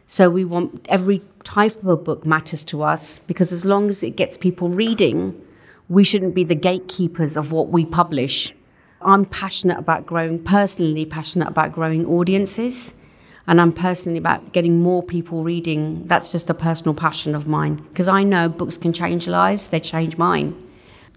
So 0.07 0.31
we 0.31 0.45
want 0.45 0.87
every 0.89 1.23
type 1.43 1.77
of 1.77 1.87
a 1.87 1.97
book 1.97 2.25
matters 2.25 2.63
to 2.65 2.83
us 2.83 3.19
because 3.21 3.53
as 3.53 3.65
long 3.65 3.91
as 3.91 4.03
it 4.03 4.17
gets 4.17 4.37
people 4.37 4.69
reading, 4.69 5.41
we 5.89 6.05
shouldn't 6.05 6.35
be 6.35 6.45
the 6.45 6.55
gatekeepers 6.55 7.37
of 7.37 7.51
what 7.51 7.69
we 7.69 7.85
publish. 7.85 8.55
I'm 9.01 9.25
passionate 9.25 9.79
about 9.79 10.07
growing, 10.07 10.43
personally 10.43 11.05
passionate 11.05 11.49
about 11.49 11.73
growing 11.73 12.07
audiences, 12.07 12.95
and 13.47 13.61
I'm 13.61 13.73
personally 13.73 14.19
about 14.19 14.53
getting 14.53 14.81
more 14.81 15.03
people 15.03 15.45
reading. 15.45 16.07
That's 16.07 16.33
just 16.33 16.51
a 16.51 16.55
personal 16.55 16.95
passion 16.95 17.35
of 17.35 17.47
mine 17.47 17.77
because 17.77 18.09
I 18.09 18.23
know 18.23 18.49
books 18.49 18.77
can 18.77 18.93
change 18.93 19.29
lives, 19.29 19.71
they 19.71 19.81
change 19.81 20.19
mine. 20.19 20.55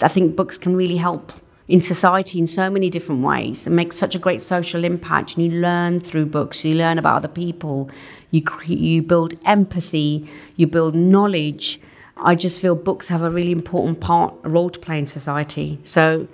I 0.02 0.08
think 0.08 0.36
books 0.36 0.58
can 0.58 0.76
really 0.76 0.98
help 0.98 1.32
in 1.68 1.80
society 1.80 2.40
in 2.40 2.48
so 2.48 2.70
many 2.70 2.90
different 2.90 3.24
ways 3.24 3.68
and 3.68 3.76
make 3.76 3.94
such 3.94 4.16
a 4.16 4.20
great 4.20 4.42
social 4.42 4.84
impact. 4.84 5.38
And 5.38 5.46
you 5.46 5.60
learn 5.60 6.00
through 6.00 6.26
books, 6.26 6.66
you 6.66 6.76
learn 6.76 6.98
about 6.98 7.18
other 7.18 7.28
people, 7.28 7.90
you, 8.32 8.42
cre- 8.42 8.74
you 8.74 9.02
build 9.04 9.36
empathy, 9.46 10.28
you 10.56 10.68
build 10.68 10.96
knowledge. 10.96 11.80
I 12.18 12.36
just 12.36 12.60
feel 12.60 12.76
books 12.76 13.08
have 13.10 13.22
a 13.22 13.30
really 13.30 13.52
important 13.52 14.02
part, 14.02 14.34
a 14.44 14.50
role 14.50 14.70
to 14.72 14.80
play 14.80 14.98
in 15.00 15.06
society. 15.06 15.80
So, 15.84 16.28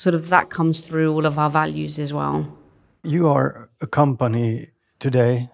sort 0.00 0.14
of 0.14 0.30
that 0.30 0.48
comes 0.48 0.80
through 0.80 1.12
all 1.14 1.26
of 1.26 1.38
our 1.38 1.50
values 1.50 1.98
as 1.98 2.10
well. 2.10 2.38
You 3.02 3.28
are 3.28 3.68
a 3.82 3.86
company 3.86 4.70
today, 4.98 5.50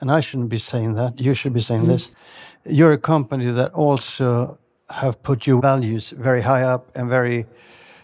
and 0.00 0.10
I 0.10 0.20
shouldn't 0.20 0.48
be 0.48 0.58
saying 0.58 0.94
that, 0.94 1.20
you 1.20 1.34
should 1.34 1.52
be 1.52 1.60
saying 1.60 1.82
mm. 1.82 1.88
this. 1.88 2.10
You're 2.64 2.94
a 2.94 2.98
company 2.98 3.50
that 3.50 3.72
also 3.74 4.58
have 4.88 5.22
put 5.22 5.46
your 5.46 5.60
values 5.60 6.14
very 6.16 6.40
high 6.40 6.62
up 6.62 6.82
and 6.96 7.10
very 7.10 7.44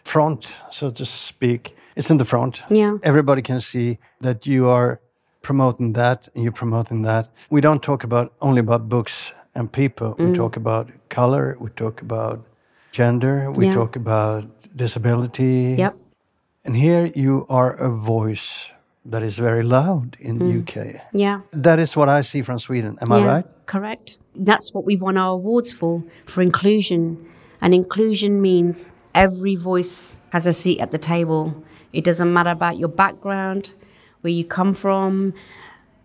front, 0.04 0.54
so 0.70 0.90
to 0.90 1.06
speak. 1.06 1.74
It's 1.96 2.10
in 2.10 2.18
the 2.18 2.26
front. 2.26 2.62
Yeah. 2.68 2.98
Everybody 3.02 3.40
can 3.40 3.62
see 3.62 3.98
that 4.20 4.46
you 4.46 4.68
are 4.68 5.00
promoting 5.40 5.94
that 5.94 6.28
and 6.34 6.44
you're 6.44 6.60
promoting 6.64 7.04
that. 7.04 7.30
We 7.50 7.62
don't 7.62 7.82
talk 7.82 8.04
about 8.04 8.34
only 8.42 8.60
about 8.60 8.90
books 8.90 9.32
and 9.54 9.72
people. 9.72 10.14
Mm. 10.14 10.28
We 10.28 10.34
talk 10.34 10.56
about 10.56 10.90
color, 11.08 11.56
we 11.58 11.70
talk 11.70 12.02
about 12.02 12.44
gender, 12.92 13.50
we 13.50 13.66
yeah. 13.66 13.72
talk 13.72 13.96
about 13.96 14.44
disability. 14.74 15.74
Yep. 15.78 15.96
And 16.64 16.76
here 16.76 17.06
you 17.06 17.46
are 17.48 17.74
a 17.74 17.90
voice 17.90 18.66
that 19.04 19.22
is 19.22 19.38
very 19.38 19.62
loud 19.62 20.16
in 20.20 20.38
mm. 20.38 20.60
UK. 20.60 21.00
Yeah. 21.12 21.40
That 21.52 21.78
is 21.78 21.96
what 21.96 22.08
I 22.08 22.20
see 22.20 22.42
from 22.42 22.58
Sweden. 22.58 22.98
Am 23.00 23.08
yeah, 23.10 23.16
I 23.16 23.26
right? 23.26 23.44
Correct. 23.66 24.18
That's 24.34 24.74
what 24.74 24.84
we've 24.84 25.00
won 25.00 25.16
our 25.16 25.32
awards 25.32 25.72
for, 25.72 26.04
for 26.26 26.42
inclusion. 26.42 27.26
And 27.62 27.74
inclusion 27.74 28.42
means 28.42 28.92
every 29.14 29.56
voice 29.56 30.16
has 30.30 30.46
a 30.46 30.52
seat 30.52 30.80
at 30.80 30.90
the 30.90 30.98
table. 30.98 31.64
It 31.92 32.04
doesn't 32.04 32.32
matter 32.32 32.50
about 32.50 32.78
your 32.78 32.88
background, 32.88 33.72
where 34.20 34.32
you 34.32 34.44
come 34.44 34.74
from, 34.74 35.32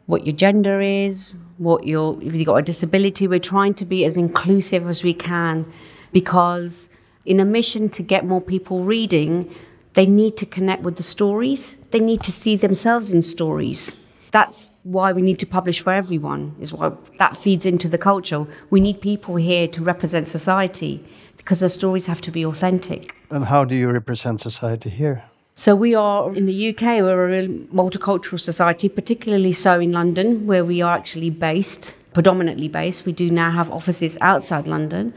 what 0.06 0.26
your 0.26 0.36
gender 0.36 0.80
is, 0.80 1.34
what 1.58 1.86
your 1.86 2.22
if 2.22 2.34
you've 2.34 2.46
got 2.46 2.56
a 2.56 2.62
disability. 2.62 3.28
We're 3.28 3.40
trying 3.40 3.74
to 3.76 3.86
be 3.86 4.06
as 4.06 4.18
inclusive 4.18 4.88
as 4.88 5.04
we 5.04 5.14
can 5.14 5.72
because 6.16 6.90
in 7.26 7.42
a 7.42 7.46
mission 7.46 7.90
to 7.90 8.02
get 8.02 8.24
more 8.24 8.40
people 8.40 8.86
reading, 8.86 9.54
they 9.96 10.06
need 10.06 10.38
to 10.38 10.46
connect 10.46 10.82
with 10.82 10.96
the 10.96 11.04
stories. 11.04 11.76
They 11.92 12.00
need 12.00 12.22
to 12.22 12.32
see 12.32 12.56
themselves 12.56 13.12
in 13.12 13.22
stories. 13.22 13.98
That's 14.32 14.72
why 14.84 15.12
we 15.12 15.22
need 15.22 15.40
to 15.40 15.46
publish 15.46 15.82
for 15.82 15.92
everyone, 15.92 16.56
is 16.58 16.72
why 16.72 16.94
that 17.20 17.36
feeds 17.36 17.66
into 17.66 17.90
the 17.90 17.98
culture. 17.98 18.48
We 18.70 18.80
need 18.80 19.02
people 19.02 19.36
here 19.36 19.68
to 19.68 19.84
represent 19.84 20.30
society 20.30 21.04
because 21.36 21.60
the 21.60 21.68
stories 21.68 22.08
have 22.08 22.22
to 22.22 22.32
be 22.32 22.46
authentic. 22.46 23.14
And 23.30 23.44
how 23.44 23.66
do 23.66 23.76
you 23.76 23.92
represent 23.92 24.40
society 24.40 24.90
here? 24.90 25.26
So 25.54 25.76
we 25.76 25.96
are 25.96 26.34
in 26.34 26.46
the 26.46 26.70
UK, 26.70 27.02
we're 27.02 27.26
a 27.26 27.32
real 27.36 27.50
multicultural 27.82 28.40
society, 28.40 28.88
particularly 28.88 29.52
so 29.52 29.82
in 29.82 29.92
London, 29.92 30.48
where 30.48 30.64
we 30.64 30.82
are 30.82 30.96
actually 30.96 31.30
based, 31.30 31.94
predominantly 32.14 32.70
based. 32.70 33.06
We 33.06 33.12
do 33.12 33.30
now 33.30 33.52
have 33.52 33.70
offices 33.70 34.18
outside 34.22 34.66
London, 34.66 35.14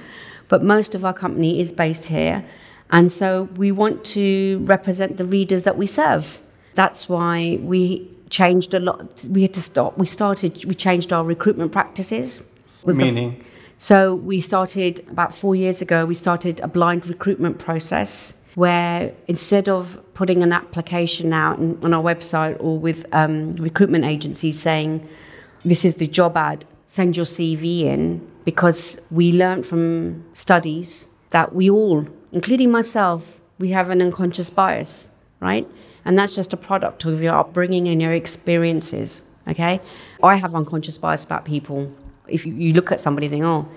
but 0.48 0.62
most 0.62 0.94
of 0.94 1.04
our 1.04 1.14
company 1.14 1.60
is 1.60 1.72
based 1.72 2.06
here. 2.06 2.44
And 2.90 3.12
so 3.12 3.48
we 3.56 3.70
want 3.70 4.04
to 4.16 4.62
represent 4.64 5.16
the 5.16 5.24
readers 5.24 5.64
that 5.64 5.76
we 5.76 5.86
serve. 5.86 6.40
That's 6.74 7.08
why 7.08 7.58
we 7.60 8.10
changed 8.30 8.74
a 8.74 8.80
lot. 8.80 9.24
We 9.28 9.42
had 9.42 9.54
to 9.54 9.62
stop. 9.62 9.98
We 9.98 10.06
started, 10.06 10.64
we 10.64 10.74
changed 10.74 11.12
our 11.12 11.24
recruitment 11.24 11.72
practices. 11.72 12.40
Was 12.82 12.96
Meaning? 12.96 13.38
The, 13.38 13.44
so 13.78 14.14
we 14.14 14.40
started 14.40 15.06
about 15.10 15.34
four 15.34 15.54
years 15.54 15.80
ago, 15.82 16.04
we 16.06 16.14
started 16.14 16.60
a 16.60 16.68
blind 16.68 17.06
recruitment 17.06 17.58
process 17.58 18.32
where 18.54 19.14
instead 19.28 19.68
of 19.68 20.00
putting 20.14 20.42
an 20.42 20.52
application 20.52 21.32
out 21.32 21.58
on 21.58 21.94
our 21.94 22.02
website 22.02 22.56
or 22.58 22.76
with 22.76 23.06
um, 23.14 23.52
recruitment 23.52 24.04
agencies 24.04 24.60
saying, 24.60 25.06
this 25.64 25.84
is 25.84 25.94
the 25.94 26.08
job 26.08 26.36
ad, 26.36 26.64
send 26.84 27.16
your 27.16 27.26
CV 27.26 27.82
in, 27.82 28.26
because 28.48 28.96
we 29.10 29.30
learned 29.30 29.66
from 29.66 30.24
studies 30.32 31.06
that 31.36 31.54
we 31.54 31.68
all, 31.68 32.06
including 32.32 32.70
myself, 32.70 33.38
we 33.58 33.68
have 33.72 33.90
an 33.90 34.00
unconscious 34.00 34.48
bias, 34.48 35.10
right? 35.38 35.68
And 36.06 36.18
that's 36.18 36.34
just 36.34 36.54
a 36.54 36.56
product 36.56 37.04
of 37.04 37.22
your 37.22 37.34
upbringing 37.34 37.86
and 37.88 38.00
your 38.00 38.14
experiences, 38.14 39.22
okay? 39.46 39.82
I 40.22 40.36
have 40.36 40.54
unconscious 40.54 40.96
bias 40.96 41.24
about 41.24 41.44
people. 41.44 41.94
If 42.26 42.46
you 42.46 42.72
look 42.72 42.90
at 42.90 43.00
somebody 43.00 43.28
think, 43.28 43.44
oh, 43.44 43.68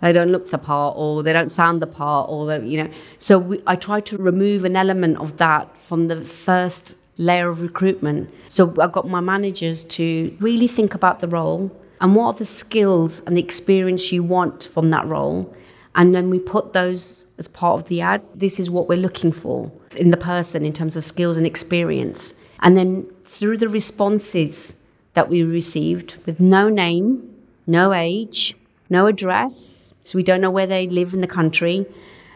they 0.00 0.12
don't 0.12 0.30
look 0.30 0.48
the 0.48 0.58
part 0.58 0.94
or 0.96 1.24
they 1.24 1.32
don't 1.32 1.50
sound 1.50 1.82
the 1.82 1.88
part 1.88 2.30
or 2.30 2.46
they, 2.46 2.64
you 2.64 2.82
know 2.84 2.90
so 3.18 3.38
we, 3.38 3.58
i 3.66 3.76
try 3.76 4.00
to 4.00 4.16
remove 4.16 4.64
an 4.64 4.74
element 4.74 5.18
of 5.18 5.36
that 5.36 5.76
from 5.76 6.08
the 6.08 6.22
first 6.22 6.96
layer 7.18 7.50
of 7.50 7.60
recruitment 7.60 8.32
so 8.48 8.74
i've 8.80 8.92
got 8.92 9.06
my 9.06 9.20
managers 9.20 9.84
to 9.84 10.34
really 10.40 10.66
think 10.66 10.94
about 10.94 11.18
the 11.18 11.28
role 11.28 11.70
and 12.00 12.14
what 12.14 12.26
are 12.26 12.38
the 12.38 12.44
skills 12.44 13.20
and 13.26 13.36
the 13.36 13.42
experience 13.42 14.12
you 14.12 14.22
want 14.22 14.64
from 14.64 14.90
that 14.90 15.06
role 15.06 15.54
and 15.94 16.14
then 16.14 16.30
we 16.30 16.38
put 16.38 16.72
those 16.72 17.24
as 17.38 17.48
part 17.48 17.80
of 17.80 17.88
the 17.88 18.00
ad 18.00 18.22
this 18.34 18.60
is 18.60 18.70
what 18.70 18.88
we're 18.88 18.96
looking 18.96 19.32
for 19.32 19.70
in 19.96 20.10
the 20.10 20.16
person 20.16 20.64
in 20.64 20.72
terms 20.72 20.96
of 20.96 21.04
skills 21.04 21.36
and 21.36 21.46
experience 21.46 22.34
and 22.60 22.76
then 22.76 23.04
through 23.22 23.56
the 23.56 23.68
responses 23.68 24.76
that 25.14 25.28
we 25.28 25.42
received 25.42 26.16
with 26.26 26.40
no 26.40 26.68
name 26.68 27.34
no 27.66 27.92
age 27.92 28.54
no 28.88 29.06
address 29.06 29.90
so 30.10 30.16
we 30.16 30.24
don't 30.24 30.40
know 30.40 30.50
where 30.50 30.66
they 30.66 30.88
live 30.88 31.14
in 31.14 31.20
the 31.20 31.28
country. 31.28 31.86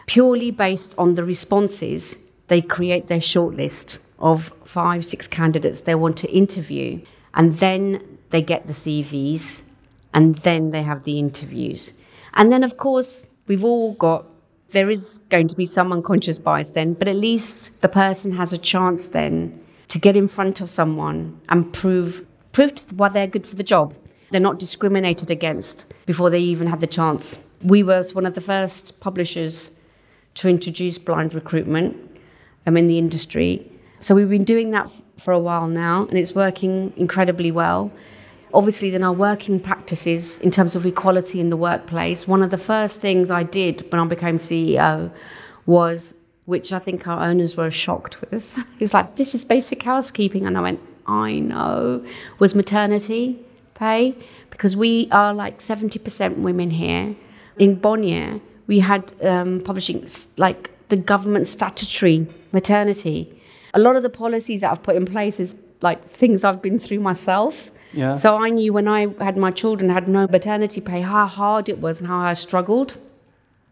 Purely 0.05 0.49
based 0.49 0.95
on 0.97 1.15
the 1.15 1.25
responses, 1.25 2.17
they 2.47 2.61
create 2.61 3.07
their 3.07 3.19
shortlist 3.19 3.97
of 4.17 4.53
five, 4.63 5.03
six 5.03 5.27
candidates 5.27 5.81
they 5.81 5.93
want 5.93 6.15
to 6.19 6.31
interview. 6.31 7.01
And 7.33 7.55
then 7.55 8.14
they 8.29 8.41
get 8.41 8.67
the 8.67 8.73
CVs 8.73 9.61
and 10.13 10.35
then 10.35 10.69
they 10.69 10.83
have 10.83 11.03
the 11.03 11.19
interviews. 11.19 11.93
And 12.33 12.51
then, 12.51 12.63
of 12.63 12.77
course, 12.77 13.25
we've 13.47 13.63
all 13.63 13.93
got, 13.93 14.25
there 14.69 14.89
is 14.89 15.19
going 15.29 15.47
to 15.47 15.55
be 15.55 15.65
some 15.65 15.91
unconscious 15.91 16.39
bias 16.39 16.71
then, 16.71 16.93
but 16.93 17.07
at 17.07 17.15
least 17.15 17.71
the 17.81 17.89
person 17.89 18.33
has 18.33 18.53
a 18.53 18.57
chance 18.57 19.09
then 19.09 19.59
to 19.87 19.99
get 19.99 20.15
in 20.15 20.27
front 20.27 20.61
of 20.61 20.69
someone 20.69 21.39
and 21.49 21.71
prove, 21.73 22.25
prove 22.51 22.73
why 22.93 23.09
they're 23.09 23.27
good 23.27 23.47
for 23.47 23.55
the 23.55 23.63
job. 23.63 23.95
They're 24.31 24.41
not 24.41 24.59
discriminated 24.59 25.29
against 25.29 25.85
before 26.05 26.29
they 26.29 26.39
even 26.39 26.67
had 26.67 26.79
the 26.79 26.87
chance 26.87 27.39
we 27.65 27.83
were 27.83 28.03
one 28.13 28.25
of 28.25 28.35
the 28.35 28.41
first 28.41 28.99
publishers 28.99 29.71
to 30.35 30.47
introduce 30.47 30.97
blind 30.97 31.33
recruitment 31.33 31.97
um, 32.67 32.77
in 32.77 32.87
the 32.87 32.97
industry. 32.97 33.71
So 33.97 34.13
we've 34.13 34.29
been 34.29 34.43
doing 34.43 34.71
that 34.71 34.85
f- 34.85 35.01
for 35.17 35.31
a 35.31 35.39
while 35.39 35.67
now, 35.67 36.05
and 36.07 36.17
it's 36.17 36.35
working 36.35 36.93
incredibly 36.95 37.51
well. 37.51 37.91
Obviously, 38.55 38.89
then 38.89 39.03
our 39.03 39.13
working 39.13 39.59
practices 39.59 40.39
in 40.39 40.49
terms 40.49 40.75
of 40.75 40.85
equality 40.85 41.39
in 41.39 41.49
the 41.49 41.57
workplace. 41.57 42.27
One 42.27 42.41
of 42.41 42.49
the 42.49 42.57
first 42.57 43.01
things 43.01 43.29
I 43.29 43.43
did 43.43 43.85
when 43.91 44.01
I 44.01 44.05
became 44.05 44.37
CEO 44.37 45.11
was, 45.65 46.15
which 46.45 46.73
I 46.73 46.79
think 46.79 47.07
our 47.07 47.21
owners 47.21 47.55
were 47.57 47.69
shocked 47.69 48.21
with. 48.21 48.55
He 48.79 48.83
was 48.83 48.93
like, 48.93 49.17
"This 49.17 49.35
is 49.35 49.43
basic 49.43 49.83
housekeeping," 49.83 50.45
and 50.47 50.57
I 50.57 50.61
went, 50.61 50.79
"I 51.05 51.39
know." 51.39 52.03
Was 52.39 52.55
maternity 52.55 53.39
pay 53.75 54.15
because 54.49 54.73
we 54.75 55.09
are 55.11 55.33
like 55.33 55.61
seventy 55.61 55.99
percent 55.99 56.37
women 56.37 56.69
here 56.71 57.15
in 57.57 57.75
Bonnier, 57.75 58.41
we 58.67 58.79
had 58.79 59.13
um, 59.23 59.61
publishing 59.61 60.07
like 60.37 60.71
the 60.89 60.97
government 60.97 61.47
statutory 61.47 62.27
maternity. 62.51 63.41
A 63.73 63.79
lot 63.79 63.95
of 63.95 64.03
the 64.03 64.09
policies 64.09 64.61
that 64.61 64.71
I've 64.71 64.83
put 64.83 64.95
in 64.95 65.05
place 65.05 65.39
is 65.39 65.59
like 65.81 66.05
things 66.05 66.43
I've 66.43 66.61
been 66.61 66.79
through 66.79 66.99
myself. 66.99 67.71
Yeah. 67.95 68.13
So 68.15 68.35
I 68.35 68.49
knew 68.49 68.73
when 68.73 68.87
I 68.87 69.07
had 69.23 69.37
my 69.37 69.51
children, 69.51 69.89
had 69.89 70.07
no 70.07 70.27
maternity 70.27 70.81
pay, 70.81 71.01
how 71.01 71.25
hard 71.25 71.69
it 71.69 71.79
was 71.79 71.99
and 71.99 72.07
how 72.07 72.19
I 72.19 72.33
struggled. 72.33 72.99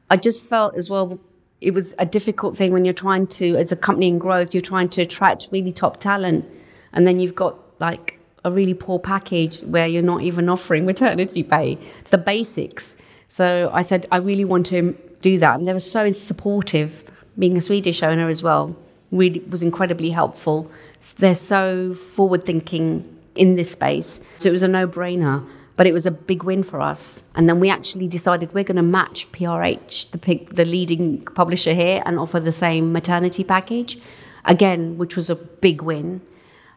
I 0.10 0.16
just 0.16 0.50
felt 0.50 0.76
as 0.76 0.90
well 0.90 1.20
it 1.60 1.74
was 1.74 1.96
a 1.98 2.06
difficult 2.06 2.58
thing 2.58 2.74
when 2.74 2.84
you're 2.86 2.94
trying 2.94 3.28
to, 3.28 3.56
as 3.56 3.72
a 3.72 3.76
company 3.76 4.08
in 4.08 4.20
growth, 4.20 4.54
you're 4.54 4.62
trying 4.62 4.90
to 4.90 5.02
attract 5.02 5.48
really 5.52 5.72
top 5.72 5.98
talent, 6.00 6.46
and 6.92 7.08
then 7.08 7.20
you've 7.20 7.36
got 7.36 7.58
like 7.80 8.20
a 8.46 8.52
really 8.52 8.74
poor 8.74 9.00
package 9.00 9.62
where 9.62 9.88
you're 9.88 10.04
not 10.04 10.22
even 10.22 10.50
offering 10.50 10.86
maternity 10.86 11.44
pay, 11.44 11.78
the 12.10 12.18
basics. 12.18 12.96
So 13.30 13.70
I 13.74 13.82
said, 13.82 14.08
I 14.12 14.18
really 14.18 14.46
want 14.46 14.66
to 14.68 14.98
do 15.22 15.40
that. 15.40 15.58
And 15.58 15.68
they 15.68 15.74
were 15.74 15.80
so 15.80 16.12
supportive, 16.12 17.04
being 17.40 17.56
a 17.56 17.62
Swedish 17.62 18.04
owner 18.04 18.28
as 18.28 18.44
well, 18.44 18.76
really 19.12 19.40
was 19.50 19.64
incredibly 19.64 20.10
helpful. 20.10 20.70
They're 21.18 21.34
so 21.34 21.94
forward 21.94 22.46
thinking 22.46 23.13
in 23.36 23.56
this 23.56 23.72
space. 23.72 24.22
So 24.38 24.50
it 24.50 24.52
was 24.52 24.64
a 24.64 24.68
no 24.68 24.88
brainer, 24.88 25.48
but 25.76 25.88
it 25.88 25.94
was 25.94 26.06
a 26.06 26.12
big 26.12 26.44
win 26.44 26.64
for 26.64 26.82
us. 26.82 27.24
And 27.36 27.50
then 27.50 27.60
we 27.60 27.70
actually 27.70 28.08
decided 28.08 28.54
we're 28.54 28.64
going 28.64 28.78
to 28.78 28.84
match 28.84 29.32
PRH, 29.32 30.12
the, 30.12 30.54
the 30.54 30.66
leading 30.66 31.24
publisher 31.24 31.74
here, 31.74 32.04
and 32.06 32.20
offer 32.20 32.40
the 32.40 32.52
same 32.52 32.92
maternity 32.92 33.44
package, 33.44 33.98
again, 34.46 34.98
which 34.98 35.16
was 35.16 35.30
a 35.30 35.36
big 35.36 35.82
win. 35.82 36.22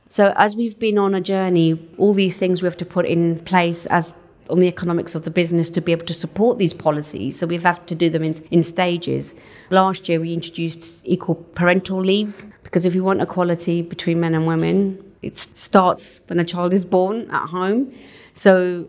So 0.08 0.32
as 0.36 0.54
we've 0.56 0.78
been 0.78 0.98
on 0.98 1.14
a 1.14 1.20
journey, 1.20 1.88
all 1.98 2.14
these 2.14 2.38
things 2.38 2.62
we 2.62 2.66
have 2.66 2.76
to 2.78 2.86
put 2.86 3.06
in 3.06 3.40
place 3.40 3.86
as 3.86 4.14
on 4.48 4.60
the 4.60 4.68
economics 4.68 5.16
of 5.16 5.24
the 5.24 5.30
business 5.30 5.68
to 5.70 5.80
be 5.80 5.90
able 5.90 6.06
to 6.06 6.14
support 6.14 6.58
these 6.58 6.72
policies. 6.72 7.38
So 7.38 7.46
we've 7.46 7.64
had 7.64 7.84
to 7.88 7.94
do 7.94 8.08
them 8.08 8.22
in, 8.22 8.34
in 8.50 8.62
stages. 8.62 9.34
Last 9.70 10.08
year, 10.08 10.20
we 10.20 10.32
introduced 10.32 10.94
equal 11.04 11.34
parental 11.34 11.98
leave 11.98 12.46
because 12.62 12.84
if 12.84 12.94
you 12.94 13.02
want 13.02 13.20
equality 13.20 13.82
between 13.82 14.20
men 14.20 14.34
and 14.34 14.46
women, 14.46 15.02
it 15.22 15.36
starts 15.36 16.20
when 16.26 16.38
a 16.38 16.44
child 16.44 16.72
is 16.72 16.84
born 16.84 17.30
at 17.30 17.48
home. 17.48 17.92
So 18.34 18.88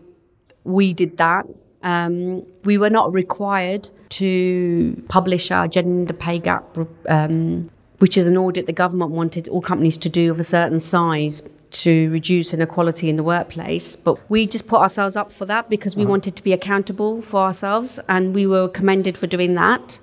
we 0.64 0.92
did 0.92 1.16
that. 1.16 1.46
Um, 1.82 2.44
we 2.64 2.76
were 2.76 2.90
not 2.90 3.12
required 3.14 3.88
to 4.10 5.02
publish 5.08 5.50
our 5.50 5.68
gender 5.68 6.12
pay 6.12 6.38
gap, 6.38 6.76
um, 7.08 7.70
which 7.98 8.16
is 8.16 8.26
an 8.26 8.36
audit 8.36 8.66
the 8.66 8.72
government 8.72 9.12
wanted 9.12 9.48
all 9.48 9.60
companies 9.60 9.96
to 9.98 10.08
do 10.08 10.30
of 10.30 10.40
a 10.40 10.44
certain 10.44 10.80
size 10.80 11.42
to 11.70 12.10
reduce 12.10 12.54
inequality 12.54 13.10
in 13.10 13.16
the 13.16 13.22
workplace. 13.22 13.96
But 13.96 14.18
we 14.30 14.46
just 14.46 14.66
put 14.66 14.80
ourselves 14.80 15.16
up 15.16 15.32
for 15.32 15.44
that 15.46 15.68
because 15.68 15.96
we 15.96 16.02
uh-huh. 16.02 16.10
wanted 16.10 16.36
to 16.36 16.42
be 16.42 16.52
accountable 16.52 17.20
for 17.20 17.40
ourselves 17.40 18.00
and 18.08 18.34
we 18.34 18.46
were 18.46 18.68
commended 18.68 19.18
for 19.18 19.26
doing 19.26 19.54
that. 19.54 20.00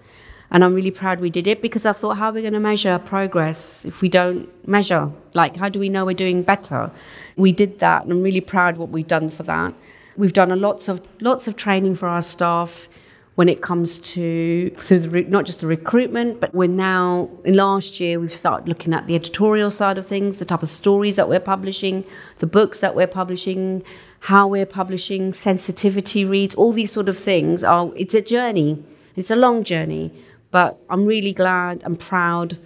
And 0.51 0.63
I'm 0.63 0.73
really 0.73 0.91
proud 0.91 1.19
we 1.19 1.29
did 1.29 1.47
it 1.47 1.61
because 1.61 1.85
I 1.85 1.93
thought, 1.93 2.17
how 2.17 2.29
are 2.29 2.33
we 2.33 2.41
going 2.41 2.53
to 2.53 2.59
measure 2.59 2.99
progress 2.99 3.83
if 3.85 4.01
we 4.01 4.09
don't 4.09 4.47
measure? 4.67 5.11
Like, 5.33 5.57
how 5.57 5.69
do 5.69 5.79
we 5.79 5.89
know 5.89 6.05
we're 6.05 6.13
doing 6.13 6.43
better? 6.43 6.91
We 7.35 7.51
did 7.51 7.79
that, 7.79 8.03
and 8.03 8.11
I'm 8.11 8.21
really 8.21 8.41
proud 8.41 8.77
what 8.77 8.89
we've 8.89 9.07
done 9.07 9.29
for 9.29 9.43
that. 9.43 9.73
We've 10.17 10.33
done 10.33 10.51
a 10.51 10.55
lots 10.55 10.87
of 10.87 11.01
lots 11.19 11.47
of 11.47 11.55
training 11.55 11.95
for 11.95 12.07
our 12.07 12.21
staff 12.21 12.87
when 13.35 13.49
it 13.49 13.61
comes 13.61 13.99
to 13.99 14.69
through 14.77 14.99
the 14.99 15.23
not 15.23 15.45
just 15.45 15.59
the 15.59 15.67
recruitment, 15.67 16.39
but 16.39 16.55
we're 16.55 16.69
now 16.69 17.29
in 17.43 17.53
last 17.53 17.99
year 17.99 18.17
we've 18.17 18.31
started 18.31 18.67
looking 18.69 18.93
at 18.93 19.07
the 19.07 19.15
editorial 19.15 19.69
side 19.69 19.97
of 19.97 20.05
things, 20.05 20.39
the 20.39 20.45
type 20.45 20.63
of 20.63 20.69
stories 20.69 21.17
that 21.17 21.27
we're 21.27 21.41
publishing, 21.41 22.05
the 22.37 22.47
books 22.47 22.79
that 22.79 22.95
we're 22.95 23.07
publishing, 23.07 23.83
how 24.21 24.47
we're 24.47 24.65
publishing, 24.65 25.33
sensitivity 25.33 26.23
reads, 26.23 26.55
all 26.55 26.71
these 26.71 26.91
sort 26.91 27.09
of 27.09 27.17
things. 27.17 27.61
Are 27.61 27.91
it's 27.97 28.13
a 28.13 28.21
journey, 28.21 28.81
it's 29.17 29.29
a 29.29 29.35
long 29.35 29.65
journey, 29.65 30.13
but 30.55 30.79
I'm 30.89 31.05
really 31.05 31.33
glad 31.33 31.83
and 31.83 31.99
proud. 31.99 32.57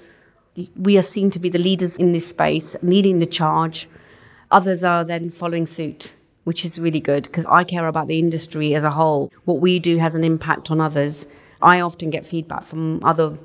We 0.76 0.96
are 1.00 1.08
seen 1.16 1.32
to 1.32 1.40
be 1.40 1.50
the 1.50 1.58
leaders 1.58 1.98
in 1.98 2.12
this 2.12 2.28
space, 2.28 2.76
leading 2.84 3.18
the 3.18 3.26
charge. 3.26 3.90
Others 4.52 4.84
are 4.84 5.04
then 5.04 5.32
following 5.32 5.66
suit 5.66 6.16
which 6.44 6.66
is 6.66 6.80
really 6.80 7.00
good 7.00 7.24
because 7.24 7.46
I 7.48 7.64
care 7.64 7.88
about 7.88 8.08
the 8.08 8.18
industry 8.18 8.74
as 8.74 8.84
a 8.84 8.92
whole. 8.92 9.32
What 9.46 9.60
we 9.60 9.78
do 9.78 9.98
has 9.98 10.16
an 10.16 10.24
impact 10.24 10.72
on 10.72 10.82
others. 10.82 11.28
I 11.62 11.80
often 11.80 12.10
get 12.10 12.26
feedback 12.26 12.64
from 12.64 13.04
other 13.04 13.38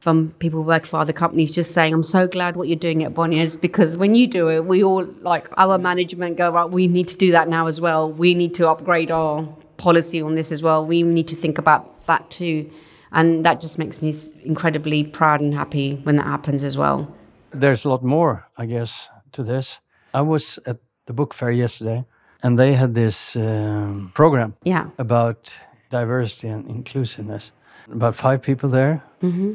from 0.00 0.30
people 0.40 0.60
who 0.60 0.66
work 0.66 0.84
for 0.84 0.98
other 0.98 1.12
companies 1.12 1.52
just 1.52 1.70
saying, 1.72 1.92
I'm 1.94 2.02
so 2.02 2.26
glad 2.26 2.56
what 2.56 2.66
you're 2.66 2.84
doing 2.88 3.04
at 3.04 3.14
Bonnier's 3.14 3.54
because 3.54 3.96
when 3.96 4.16
you 4.16 4.26
do 4.26 4.48
it, 4.48 4.64
we 4.64 4.82
all 4.82 5.04
like 5.20 5.48
our 5.56 5.78
management 5.78 6.36
go, 6.36 6.50
right, 6.50 6.68
we 6.68 6.88
need 6.88 7.08
to 7.08 7.16
do 7.16 7.32
that 7.32 7.48
now 7.48 7.66
as 7.66 7.80
well. 7.80 8.10
We 8.10 8.34
need 8.34 8.54
to 8.54 8.68
upgrade 8.68 9.10
our 9.12 9.44
policy 9.76 10.20
on 10.20 10.34
this 10.34 10.50
as 10.50 10.62
well. 10.62 10.84
We 10.84 11.02
need 11.04 11.28
to 11.28 11.36
think 11.36 11.58
about 11.58 12.06
that 12.06 12.30
too. 12.30 12.70
And 13.12 13.44
that 13.44 13.60
just 13.60 13.78
makes 13.78 14.00
me 14.00 14.12
incredibly 14.44 15.04
proud 15.04 15.40
and 15.40 15.54
happy 15.54 15.96
when 16.02 16.16
that 16.16 16.26
happens 16.26 16.64
as 16.64 16.76
well. 16.76 17.14
There's 17.50 17.84
a 17.84 17.88
lot 17.88 18.02
more, 18.02 18.48
I 18.56 18.66
guess, 18.66 19.08
to 19.32 19.42
this. 19.42 19.80
I 20.14 20.22
was 20.22 20.58
at 20.66 20.78
the 21.06 21.12
book 21.12 21.34
fair 21.34 21.50
yesterday 21.50 22.04
and 22.42 22.58
they 22.58 22.72
had 22.74 22.94
this 22.94 23.36
um, 23.36 24.10
program 24.14 24.54
yeah. 24.64 24.88
about 24.98 25.54
diversity 25.90 26.48
and 26.48 26.66
inclusiveness. 26.66 27.52
About 27.90 28.16
five 28.16 28.42
people 28.42 28.68
there. 28.68 29.02
Mm-hmm. 29.22 29.54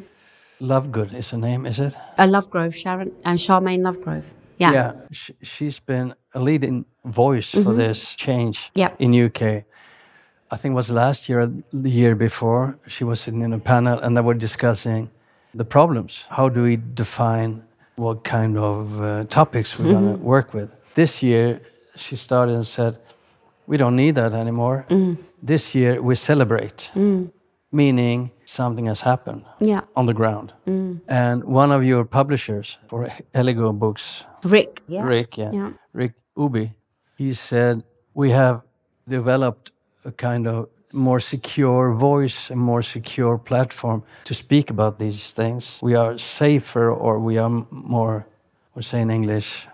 Lovegood 0.61 1.13
is 1.13 1.29
her 1.31 1.37
name, 1.37 1.65
is 1.65 1.79
it? 1.79 1.95
Uh, 2.17 2.27
Lovegrove, 2.27 2.73
Sharon, 2.73 3.11
and 3.23 3.39
uh, 3.39 3.41
Sharmaine 3.41 3.81
Lovegrove. 3.81 4.33
Yeah. 4.57 4.71
Yeah. 4.73 4.93
She, 5.11 5.65
has 5.65 5.79
been 5.79 6.13
a 6.33 6.39
leading 6.39 6.85
voice 7.05 7.51
mm-hmm. 7.53 7.63
for 7.63 7.73
this 7.73 8.15
change 8.15 8.71
yep. 8.73 8.95
in 8.99 9.13
UK. 9.13 9.65
I 10.49 10.55
think 10.55 10.73
it 10.73 10.75
was 10.75 10.89
last 10.89 11.29
year 11.29 11.51
the 11.71 11.89
year 11.89 12.15
before, 12.15 12.77
she 12.87 13.03
was 13.03 13.19
sitting 13.19 13.41
in 13.41 13.53
a 13.53 13.59
panel 13.59 13.99
and 13.99 14.15
they 14.15 14.21
were 14.21 14.33
discussing 14.33 15.09
the 15.53 15.65
problems. 15.65 16.25
How 16.29 16.49
do 16.49 16.61
we 16.63 16.77
define 16.77 17.63
what 17.95 18.23
kind 18.23 18.57
of 18.57 19.01
uh, 19.01 19.25
topics 19.25 19.77
we're 19.77 19.85
mm-hmm. 19.85 20.05
going 20.05 20.17
to 20.17 20.23
work 20.23 20.53
with? 20.53 20.69
This 20.93 21.21
year, 21.21 21.61
she 21.95 22.15
started 22.15 22.55
and 22.55 22.65
said, 22.65 22.97
We 23.65 23.77
don't 23.77 23.95
need 23.95 24.15
that 24.15 24.33
anymore. 24.33 24.85
Mm. 24.89 25.17
This 25.41 25.75
year, 25.75 26.01
we 26.01 26.15
celebrate. 26.15 26.91
Mm 26.95 27.31
meaning 27.71 28.31
something 28.45 28.85
has 28.85 29.01
happened 29.01 29.43
yeah. 29.59 29.81
on 29.95 30.05
the 30.05 30.13
ground. 30.13 30.53
Mm. 30.65 31.01
And 31.07 31.43
one 31.43 31.71
of 31.71 31.83
your 31.83 32.05
publishers 32.05 32.77
for 32.87 33.09
Heligo 33.33 33.77
books, 33.77 34.23
Rick, 34.43 34.81
yeah. 34.87 35.03
Rick, 35.03 35.37
yeah, 35.37 35.51
yeah. 35.51 35.71
Rik 35.93 36.13
Ubhi, 36.37 36.73
he 37.17 37.33
said 37.33 37.83
we 38.13 38.31
have 38.31 38.61
developed 39.07 39.71
a 40.05 40.11
kind 40.11 40.47
of 40.47 40.69
more 40.93 41.19
secure 41.19 41.93
voice, 41.93 42.49
a 42.49 42.55
more 42.55 42.81
secure 42.81 43.37
platform 43.37 44.03
to 44.23 44.33
speak 44.33 44.69
about 44.69 44.99
these 44.99 45.33
things. 45.33 45.79
We 45.81 45.95
are 45.95 46.17
safer, 46.17 46.89
or 46.89 47.19
we 47.19 47.37
are 47.37 47.65
more, 47.71 48.25
we 48.75 48.83
say 48.83 49.01
in 49.01 49.11
English, 49.11 49.67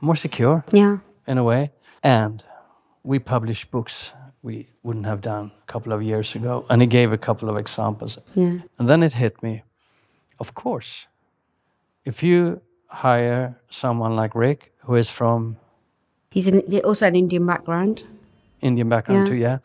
more 0.00 0.16
secure. 0.16 0.64
Yeah. 0.72 0.98
In 1.26 1.38
a 1.38 1.44
way, 1.44 1.70
and 2.02 2.44
we 3.04 3.18
publish 3.18 3.64
books 3.64 4.12
we 4.42 4.66
wouldn't 4.82 5.06
have 5.06 5.20
done 5.20 5.50
a 5.62 5.72
couple 5.72 5.92
of 5.92 6.02
years 6.02 6.34
ago. 6.34 6.64
And 6.68 6.80
he 6.80 6.86
gave 6.86 7.12
a 7.12 7.18
couple 7.18 7.48
of 7.48 7.56
examples. 7.56 8.18
Yeah. 8.34 8.58
And 8.78 8.88
then 8.88 9.02
it 9.02 9.12
hit 9.12 9.42
me. 9.42 9.62
Of 10.38 10.54
course, 10.54 11.06
if 12.04 12.22
you 12.22 12.62
hire 12.86 13.60
someone 13.70 14.16
like 14.16 14.34
Rick, 14.34 14.72
who 14.84 14.94
is 14.96 15.10
from. 15.10 15.56
He's 16.30 16.46
an, 16.46 16.62
also 16.84 17.06
an 17.06 17.16
Indian 17.16 17.46
background. 17.46 18.02
Indian 18.60 18.88
background 18.88 19.28
yeah. 19.28 19.34
too, 19.34 19.40
yeah. 19.40 19.58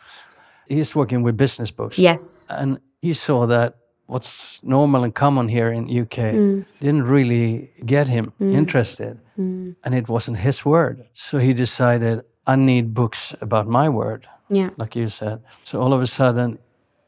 He's 0.67 0.95
working 0.95 1.23
with 1.23 1.37
business 1.37 1.71
books. 1.71 1.97
Yes. 1.97 2.45
And 2.49 2.79
he 3.01 3.13
saw 3.13 3.45
that 3.47 3.75
what's 4.07 4.59
normal 4.63 5.03
and 5.03 5.13
common 5.13 5.47
here 5.47 5.71
in 5.71 5.85
UK 5.85 6.17
mm. 6.33 6.65
didn't 6.79 7.03
really 7.03 7.71
get 7.85 8.07
him 8.07 8.33
mm. 8.39 8.53
interested. 8.53 9.19
Mm. 9.37 9.75
And 9.83 9.95
it 9.95 10.07
wasn't 10.07 10.37
his 10.37 10.65
word. 10.65 11.05
So 11.13 11.37
he 11.37 11.53
decided, 11.53 12.23
I 12.47 12.55
need 12.55 12.93
books 12.93 13.35
about 13.41 13.67
my 13.67 13.89
word 13.89 14.27
yeah. 14.49 14.69
like 14.77 14.95
you 14.95 15.09
said. 15.09 15.41
So 15.63 15.81
all 15.81 15.93
of 15.93 16.01
a 16.01 16.07
sudden, 16.07 16.59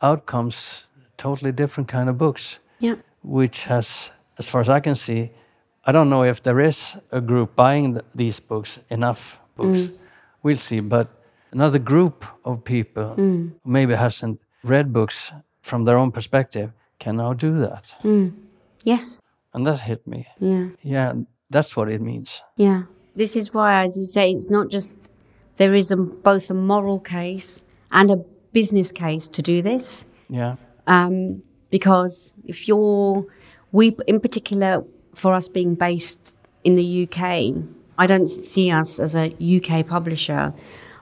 out 0.01 0.25
comes 0.25 0.87
totally 1.17 1.51
different 1.51 1.89
kind 1.89 2.09
of 2.09 2.17
books. 2.17 2.59
Yeah. 2.79 2.95
Which 3.23 3.65
has, 3.65 4.11
as 4.37 4.47
far 4.47 4.61
as 4.61 4.69
I 4.69 4.79
can 4.79 4.95
see, 4.95 5.31
I 5.85 5.91
don't 5.91 6.09
know 6.09 6.23
if 6.23 6.41
there 6.43 6.59
is 6.59 6.95
a 7.11 7.21
group 7.21 7.55
buying 7.55 7.93
the, 7.93 8.03
these 8.13 8.39
books, 8.39 8.79
enough 8.89 9.39
books. 9.55 9.79
Mm. 9.79 9.97
We'll 10.43 10.57
see. 10.57 10.79
But 10.79 11.07
another 11.51 11.79
group 11.79 12.25
of 12.43 12.63
people 12.63 13.15
mm. 13.17 13.51
who 13.63 13.71
maybe 13.71 13.95
hasn't 13.95 14.39
read 14.63 14.93
books 14.93 15.31
from 15.61 15.85
their 15.85 15.97
own 15.97 16.11
perspective 16.11 16.71
can 16.99 17.17
now 17.17 17.33
do 17.33 17.57
that. 17.57 17.93
Mm. 18.03 18.33
Yes. 18.83 19.19
And 19.53 19.65
that 19.65 19.81
hit 19.81 20.05
me. 20.07 20.27
Yeah. 20.39 20.69
Yeah, 20.81 21.13
that's 21.49 21.75
what 21.75 21.89
it 21.89 22.01
means. 22.01 22.41
Yeah. 22.55 22.83
This 23.15 23.35
is 23.35 23.53
why, 23.53 23.83
as 23.83 23.97
you 23.97 24.05
say, 24.05 24.31
it's 24.31 24.49
not 24.49 24.69
just 24.69 24.97
there 25.57 25.73
is 25.73 25.91
a, 25.91 25.97
both 25.97 26.49
a 26.49 26.53
moral 26.53 26.99
case 26.99 27.63
and 27.91 28.11
a 28.11 28.17
business 28.53 28.91
case 28.91 29.27
to 29.29 29.41
do 29.41 29.61
this. 29.61 30.05
Yeah. 30.29 30.55
Um, 30.85 31.41
because 31.69 32.33
if 32.45 32.67
you're, 32.67 33.25
we 33.71 33.95
in 34.07 34.19
particular, 34.19 34.83
for 35.13 35.33
us 35.33 35.47
being 35.47 35.75
based 35.75 36.33
in 36.63 36.75
the 36.75 37.03
UK, 37.03 37.53
I 37.97 38.07
don't 38.07 38.29
see 38.29 38.71
us 38.71 38.99
as 38.99 39.15
a 39.15 39.35
UK 39.41 39.85
publisher. 39.85 40.53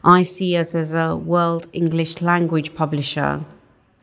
I 0.05 0.21
see 0.21 0.55
us 0.55 0.75
as 0.75 0.93
a 0.93 1.15
world 1.15 1.65
English 1.73 2.21
language 2.21 2.75
publisher 2.75 3.43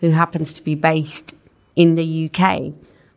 who 0.00 0.10
happens 0.10 0.52
to 0.54 0.62
be 0.62 0.74
based 0.74 1.36
in 1.76 1.94
the 1.94 2.28
UK. 2.28 2.72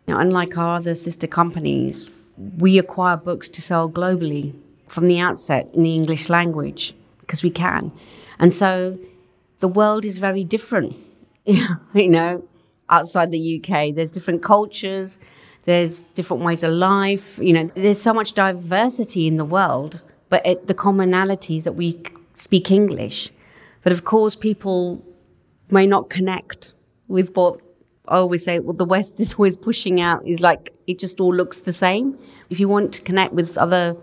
Now, 0.08 0.20
unlike 0.20 0.56
our 0.56 0.76
other 0.76 0.94
sister 0.94 1.26
companies, 1.26 2.12
we 2.60 2.78
acquire 2.78 3.18
books 3.18 3.50
to 3.50 3.62
sell 3.62 3.90
globally 3.90 4.54
from 4.88 5.08
the 5.08 5.20
outset 5.20 5.68
in 5.74 5.82
the 5.82 5.96
English 5.96 6.30
language 6.30 6.94
because 7.22 7.42
we 7.42 7.50
can. 7.50 7.92
And 8.38 8.54
so 8.54 9.00
the 9.62 9.68
world 9.68 10.06
is 10.06 10.20
very 10.20 10.44
different, 10.44 10.96
you 11.46 12.10
know, 12.10 12.48
outside 12.88 13.32
the 13.32 13.56
UK. 13.58 13.96
There's 13.96 14.12
different 14.12 14.44
cultures, 14.44 15.20
there's 15.64 16.02
different 16.14 16.44
ways 16.44 16.62
of 16.62 16.72
life, 16.72 17.40
you 17.40 17.52
know, 17.52 17.72
there's 17.74 18.00
so 18.00 18.14
much 18.14 18.34
diversity 18.34 19.26
in 19.26 19.38
the 19.38 19.46
world, 19.46 20.02
but 20.30 20.46
it, 20.46 20.68
the 20.68 20.76
commonalities 20.76 21.64
that 21.64 21.74
we 21.74 22.00
speak 22.36 22.72
English. 22.72 23.32
But 23.84 23.92
of 23.94 24.06
course, 24.06 24.36
people 24.36 25.04
may 25.70 25.88
not 25.88 26.10
connect 26.10 26.74
with 27.08 27.36
what 27.36 27.62
I 28.08 28.18
always 28.18 28.44
say, 28.44 28.60
well, 28.60 28.74
the 28.74 28.86
West 28.86 29.20
is 29.20 29.34
always 29.34 29.58
pushing 29.58 30.00
out, 30.00 30.26
is 30.26 30.42
like 30.42 30.74
it 30.88 31.00
just 31.00 31.20
all 31.20 31.34
looks 31.34 31.60
the 31.60 31.74
same. 31.74 32.18
If 32.50 32.60
you 32.60 32.68
want 32.68 32.94
to 32.94 33.02
connect 33.02 33.34
with 33.34 33.58
other 33.58 33.98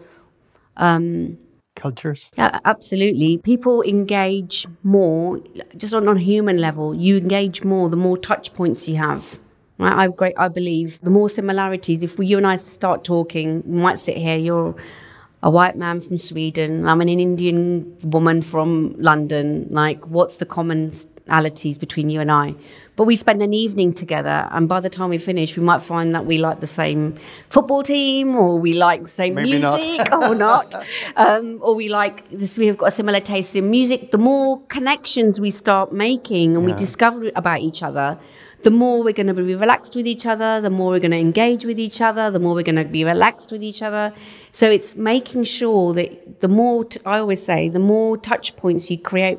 um, 0.77 1.39
cultures? 1.77 2.31
Yeah, 2.37 2.59
absolutely. 2.65 3.39
People 3.39 3.83
engage 3.83 4.67
more, 4.83 5.41
just 5.77 5.95
on 5.95 6.09
a 6.09 6.19
human 6.19 6.59
level. 6.59 6.97
You 6.97 7.19
engage 7.19 7.65
more 7.65 7.89
the 7.89 7.97
more 7.97 8.19
touch 8.19 8.53
points 8.55 8.89
you 8.89 8.97
have. 8.97 9.39
Right? 9.79 9.93
I 9.93 10.09
great. 10.09 10.35
I 10.37 10.49
believe 10.49 11.01
the 11.01 11.11
more 11.11 11.29
similarities. 11.29 12.03
If 12.03 12.19
we, 12.19 12.27
you 12.27 12.37
and 12.37 12.47
I 12.47 12.57
start 12.57 13.05
talking, 13.05 13.63
we 13.67 13.81
might 13.81 13.99
sit 13.99 14.17
here. 14.17 14.37
You're 14.37 14.75
a 15.43 15.51
white 15.51 15.77
man 15.77 16.01
from 16.01 16.17
Sweden. 16.17 16.87
I'm 16.87 17.01
an 17.01 17.09
Indian 17.09 17.97
woman 18.03 18.43
from 18.43 18.95
London. 18.99 19.67
Like, 19.71 20.07
what's 20.07 20.37
the 20.37 20.47
commonalities 20.47 21.79
between 21.79 22.09
you 22.11 22.21
and 22.21 22.31
I? 22.31 22.55
But 22.95 23.05
we 23.05 23.17
spend 23.17 23.43
an 23.43 23.55
evening 23.55 23.95
together, 23.95 24.49
and 24.53 24.69
by 24.69 24.79
the 24.81 24.91
time 24.91 25.11
we 25.11 25.19
finish, 25.19 25.57
we 25.57 25.65
might 25.65 25.81
find 25.81 26.15
that 26.15 26.27
we 26.27 26.37
like 26.37 26.61
the 26.61 26.67
same 26.67 27.15
football 27.49 27.83
team, 27.83 28.37
or 28.37 28.61
we 28.61 28.75
like 28.75 29.05
the 29.05 29.09
same 29.09 29.35
Maybe 29.35 29.53
music, 29.53 30.11
not. 30.11 30.25
or 30.31 30.35
not, 30.35 30.75
um, 31.17 31.59
or 31.63 31.75
we 31.75 31.89
like 31.89 32.29
this. 32.31 32.59
We've 32.59 32.77
got 32.77 32.87
a 32.87 32.91
similar 32.91 33.21
taste 33.21 33.57
in 33.57 33.71
music. 33.71 34.11
The 34.11 34.19
more 34.19 34.61
connections 34.67 35.41
we 35.41 35.51
start 35.51 35.91
making, 35.93 36.55
and 36.55 36.69
yeah. 36.69 36.75
we 36.75 36.79
discover 36.79 37.31
about 37.35 37.61
each 37.61 37.83
other, 37.83 38.19
the 38.63 38.71
more 38.71 39.03
we're 39.03 39.13
going 39.13 39.27
to 39.27 39.35
be 39.35 39.55
relaxed 39.55 39.95
with 39.97 40.07
each 40.07 40.27
other, 40.27 40.61
the 40.61 40.71
more 40.71 40.91
we're 40.91 41.01
going 41.01 41.13
to 41.13 41.19
engage 41.19 41.65
with 41.65 41.79
each 41.79 42.01
other, 42.01 42.31
the 42.31 42.39
more 42.39 42.55
we're 42.55 42.63
going 42.63 42.77
to 42.77 42.85
be 42.85 43.05
relaxed 43.05 43.51
with 43.51 43.63
each 43.63 43.83
other. 43.83 44.13
So 44.51 44.71
it's 44.71 44.97
making 44.97 45.45
sure 45.45 45.93
that 45.95 46.41
the 46.41 46.49
more, 46.49 46.85
t- 46.85 47.01
I 47.05 47.19
always 47.19 47.43
say, 47.43 47.69
the 47.69 47.79
more 47.79 48.17
touch 48.17 48.57
points 48.57 48.91
you 48.91 48.99
create, 48.99 49.39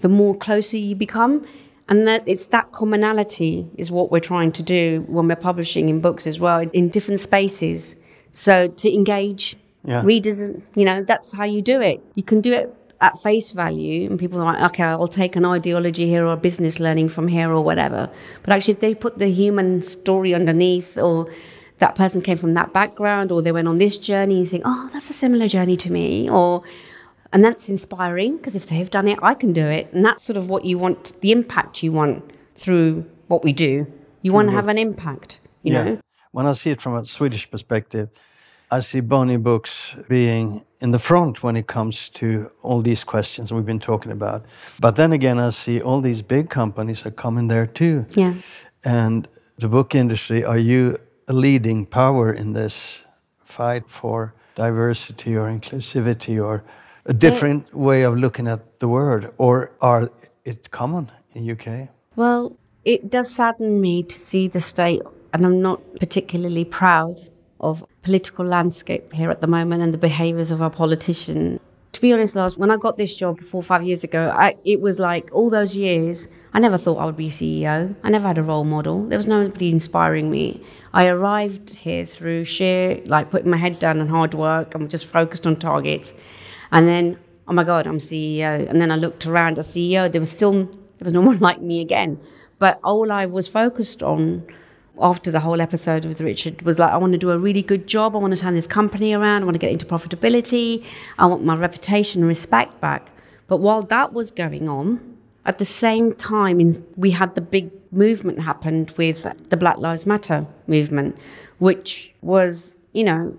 the 0.00 0.08
more 0.08 0.36
closer 0.36 0.76
you 0.76 0.94
become. 0.94 1.46
And 1.88 2.06
that 2.06 2.22
it's 2.26 2.46
that 2.46 2.72
commonality 2.72 3.68
is 3.76 3.90
what 3.90 4.10
we're 4.12 4.20
trying 4.20 4.52
to 4.52 4.62
do 4.62 5.04
when 5.08 5.28
we're 5.28 5.36
publishing 5.36 5.88
in 5.88 6.00
books 6.00 6.26
as 6.26 6.38
well, 6.38 6.60
in 6.60 6.88
different 6.88 7.20
spaces. 7.20 7.96
So 8.30 8.68
to 8.68 8.94
engage 8.94 9.56
yeah. 9.84 10.02
readers, 10.04 10.48
you 10.74 10.84
know, 10.84 11.02
that's 11.02 11.32
how 11.32 11.44
you 11.44 11.60
do 11.60 11.80
it. 11.80 12.02
You 12.14 12.22
can 12.22 12.40
do 12.40 12.52
it 12.52 12.74
at 13.02 13.18
face 13.18 13.50
value 13.50 14.08
and 14.08 14.18
people 14.18 14.40
are 14.40 14.44
like 14.44 14.62
okay 14.70 14.84
i'll 14.84 15.08
take 15.08 15.34
an 15.34 15.44
ideology 15.44 16.06
here 16.06 16.24
or 16.24 16.32
a 16.32 16.36
business 16.36 16.78
learning 16.78 17.08
from 17.08 17.28
here 17.28 17.50
or 17.50 17.60
whatever. 17.60 18.08
But 18.42 18.54
actually 18.54 18.72
if 18.72 18.80
they 18.80 18.94
put 18.94 19.18
the 19.18 19.28
human 19.28 19.82
story 19.82 20.32
underneath 20.34 20.96
or 20.96 21.28
that 21.78 21.96
person 21.96 22.22
came 22.22 22.38
from 22.38 22.54
that 22.54 22.72
background 22.72 23.32
or 23.32 23.42
they 23.42 23.50
went 23.50 23.66
on 23.66 23.78
this 23.78 23.98
journey 23.98 24.38
you 24.38 24.46
think 24.46 24.62
oh 24.64 24.88
that's 24.92 25.10
a 25.10 25.12
similar 25.12 25.48
journey 25.48 25.76
to 25.78 25.90
me 25.90 26.30
or 26.30 26.62
and 27.32 27.44
that's 27.44 27.68
inspiring 27.68 28.36
because 28.36 28.54
if 28.54 28.66
they've 28.66 28.90
done 28.90 29.08
it 29.08 29.18
i 29.20 29.34
can 29.34 29.52
do 29.52 29.66
it. 29.66 29.92
And 29.92 30.04
that's 30.04 30.24
sort 30.24 30.36
of 30.36 30.48
what 30.48 30.64
you 30.64 30.78
want 30.78 31.20
the 31.20 31.32
impact 31.32 31.82
you 31.82 31.90
want 31.90 32.30
through 32.54 33.04
what 33.26 33.42
we 33.42 33.52
do. 33.52 33.86
You 34.22 34.32
want 34.32 34.46
to 34.46 34.50
mm-hmm. 34.50 34.56
have 34.56 34.68
an 34.68 34.78
impact 34.78 35.40
you 35.64 35.72
yeah. 35.72 35.82
know? 35.84 36.00
When 36.30 36.46
i 36.46 36.52
see 36.52 36.70
it 36.70 36.80
from 36.80 36.94
a 36.94 37.04
swedish 37.04 37.50
perspective 37.50 38.10
I 38.70 38.80
see 38.80 39.00
Bonnier 39.00 39.38
Books 39.38 39.94
being 40.08 40.64
in 40.82 40.90
the 40.90 40.98
front 40.98 41.42
when 41.42 41.56
it 41.56 41.66
comes 41.66 42.08
to 42.08 42.50
all 42.60 42.82
these 42.82 43.04
questions 43.04 43.52
we've 43.52 43.64
been 43.64 43.78
talking 43.78 44.10
about. 44.12 44.44
But 44.80 44.96
then 44.96 45.12
again, 45.12 45.38
I 45.38 45.50
see 45.50 45.80
all 45.80 46.00
these 46.00 46.22
big 46.22 46.50
companies 46.50 47.06
are 47.06 47.12
coming 47.12 47.48
there 47.48 47.66
too. 47.66 48.04
Yeah. 48.10 48.34
And 48.84 49.28
the 49.58 49.68
book 49.68 49.94
industry, 49.94 50.44
are 50.44 50.58
you 50.58 50.98
a 51.28 51.32
leading 51.32 51.86
power 51.86 52.32
in 52.32 52.52
this 52.52 53.00
fight 53.44 53.84
for 53.86 54.34
diversity 54.56 55.36
or 55.36 55.46
inclusivity 55.48 56.44
or 56.44 56.64
a 57.06 57.14
different 57.14 57.72
way 57.72 58.02
of 58.02 58.18
looking 58.18 58.48
at 58.48 58.80
the 58.80 58.88
word? 58.88 59.30
Or 59.38 59.70
are 59.80 60.10
it 60.44 60.70
common 60.72 61.12
in 61.34 61.48
UK? 61.48 61.88
Well, 62.16 62.56
it 62.84 63.08
does 63.08 63.30
sadden 63.30 63.80
me 63.80 64.02
to 64.02 64.14
see 64.14 64.48
the 64.48 64.60
state, 64.60 65.02
and 65.32 65.46
I'm 65.46 65.62
not 65.62 65.80
particularly 66.00 66.64
proud 66.64 67.20
of 67.62 67.84
political 68.02 68.44
landscape 68.44 69.12
here 69.12 69.30
at 69.30 69.40
the 69.40 69.46
moment 69.46 69.82
and 69.82 69.94
the 69.94 69.98
behaviours 69.98 70.50
of 70.50 70.60
our 70.60 70.70
politician. 70.70 71.60
To 71.92 72.00
be 72.00 72.12
honest, 72.12 72.34
Lars, 72.34 72.56
when 72.56 72.70
I 72.70 72.76
got 72.76 72.96
this 72.96 73.14
job 73.16 73.40
four 73.40 73.60
or 73.60 73.62
five 73.62 73.82
years 73.84 74.02
ago, 74.02 74.34
I, 74.34 74.56
it 74.64 74.80
was 74.80 74.98
like 74.98 75.30
all 75.32 75.50
those 75.50 75.76
years, 75.76 76.28
I 76.54 76.58
never 76.58 76.78
thought 76.78 76.96
I 76.96 77.04
would 77.04 77.16
be 77.16 77.28
CEO. 77.28 77.94
I 78.02 78.10
never 78.10 78.26
had 78.26 78.38
a 78.38 78.42
role 78.42 78.64
model. 78.64 79.06
There 79.06 79.18
was 79.18 79.26
nobody 79.26 79.70
inspiring 79.70 80.30
me. 80.30 80.62
I 80.92 81.06
arrived 81.06 81.70
here 81.70 82.04
through 82.04 82.44
sheer, 82.44 83.02
like, 83.06 83.30
putting 83.30 83.50
my 83.50 83.56
head 83.58 83.78
down 83.78 84.00
and 84.00 84.10
hard 84.10 84.34
work. 84.34 84.74
I'm 84.74 84.88
just 84.88 85.06
focused 85.06 85.46
on 85.46 85.56
targets. 85.56 86.14
And 86.70 86.88
then, 86.88 87.18
oh 87.46 87.52
my 87.52 87.64
God, 87.64 87.86
I'm 87.86 87.98
CEO. 87.98 88.68
And 88.68 88.80
then 88.80 88.90
I 88.90 88.96
looked 88.96 89.26
around 89.26 89.58
as 89.58 89.68
CEO. 89.68 90.10
There 90.10 90.20
was 90.20 90.30
still, 90.30 90.64
there 90.64 91.04
was 91.04 91.12
no 91.12 91.20
one 91.32 91.38
like 91.38 91.60
me 91.60 91.80
again. 91.80 92.18
But 92.58 92.80
all 92.82 93.12
I 93.12 93.26
was 93.26 93.48
focused 93.48 94.02
on 94.02 94.46
after 95.02 95.30
the 95.30 95.40
whole 95.40 95.60
episode 95.60 96.04
with 96.04 96.20
Richard 96.20 96.62
was 96.62 96.78
like, 96.78 96.92
I 96.92 96.96
want 96.96 97.12
to 97.12 97.18
do 97.18 97.30
a 97.30 97.38
really 97.38 97.62
good 97.62 97.86
job. 97.86 98.14
I 98.14 98.18
want 98.18 98.34
to 98.34 98.40
turn 98.40 98.54
this 98.54 98.68
company 98.68 99.12
around. 99.12 99.42
I 99.42 99.44
want 99.44 99.56
to 99.56 99.58
get 99.58 99.72
into 99.72 99.84
profitability. 99.84 100.84
I 101.18 101.26
want 101.26 101.44
my 101.44 101.56
reputation 101.56 102.22
and 102.22 102.28
respect 102.28 102.80
back. 102.80 103.10
But 103.48 103.58
while 103.58 103.82
that 103.82 104.12
was 104.12 104.30
going 104.30 104.68
on, 104.68 105.16
at 105.44 105.58
the 105.58 105.64
same 105.64 106.14
time, 106.14 106.72
we 106.96 107.10
had 107.10 107.34
the 107.34 107.40
big 107.40 107.70
movement 107.90 108.40
happened 108.40 108.94
with 108.96 109.26
the 109.50 109.56
Black 109.56 109.78
Lives 109.78 110.06
Matter 110.06 110.46
movement, 110.66 111.18
which 111.58 112.14
was, 112.22 112.76
you 112.92 113.04
know, 113.04 113.36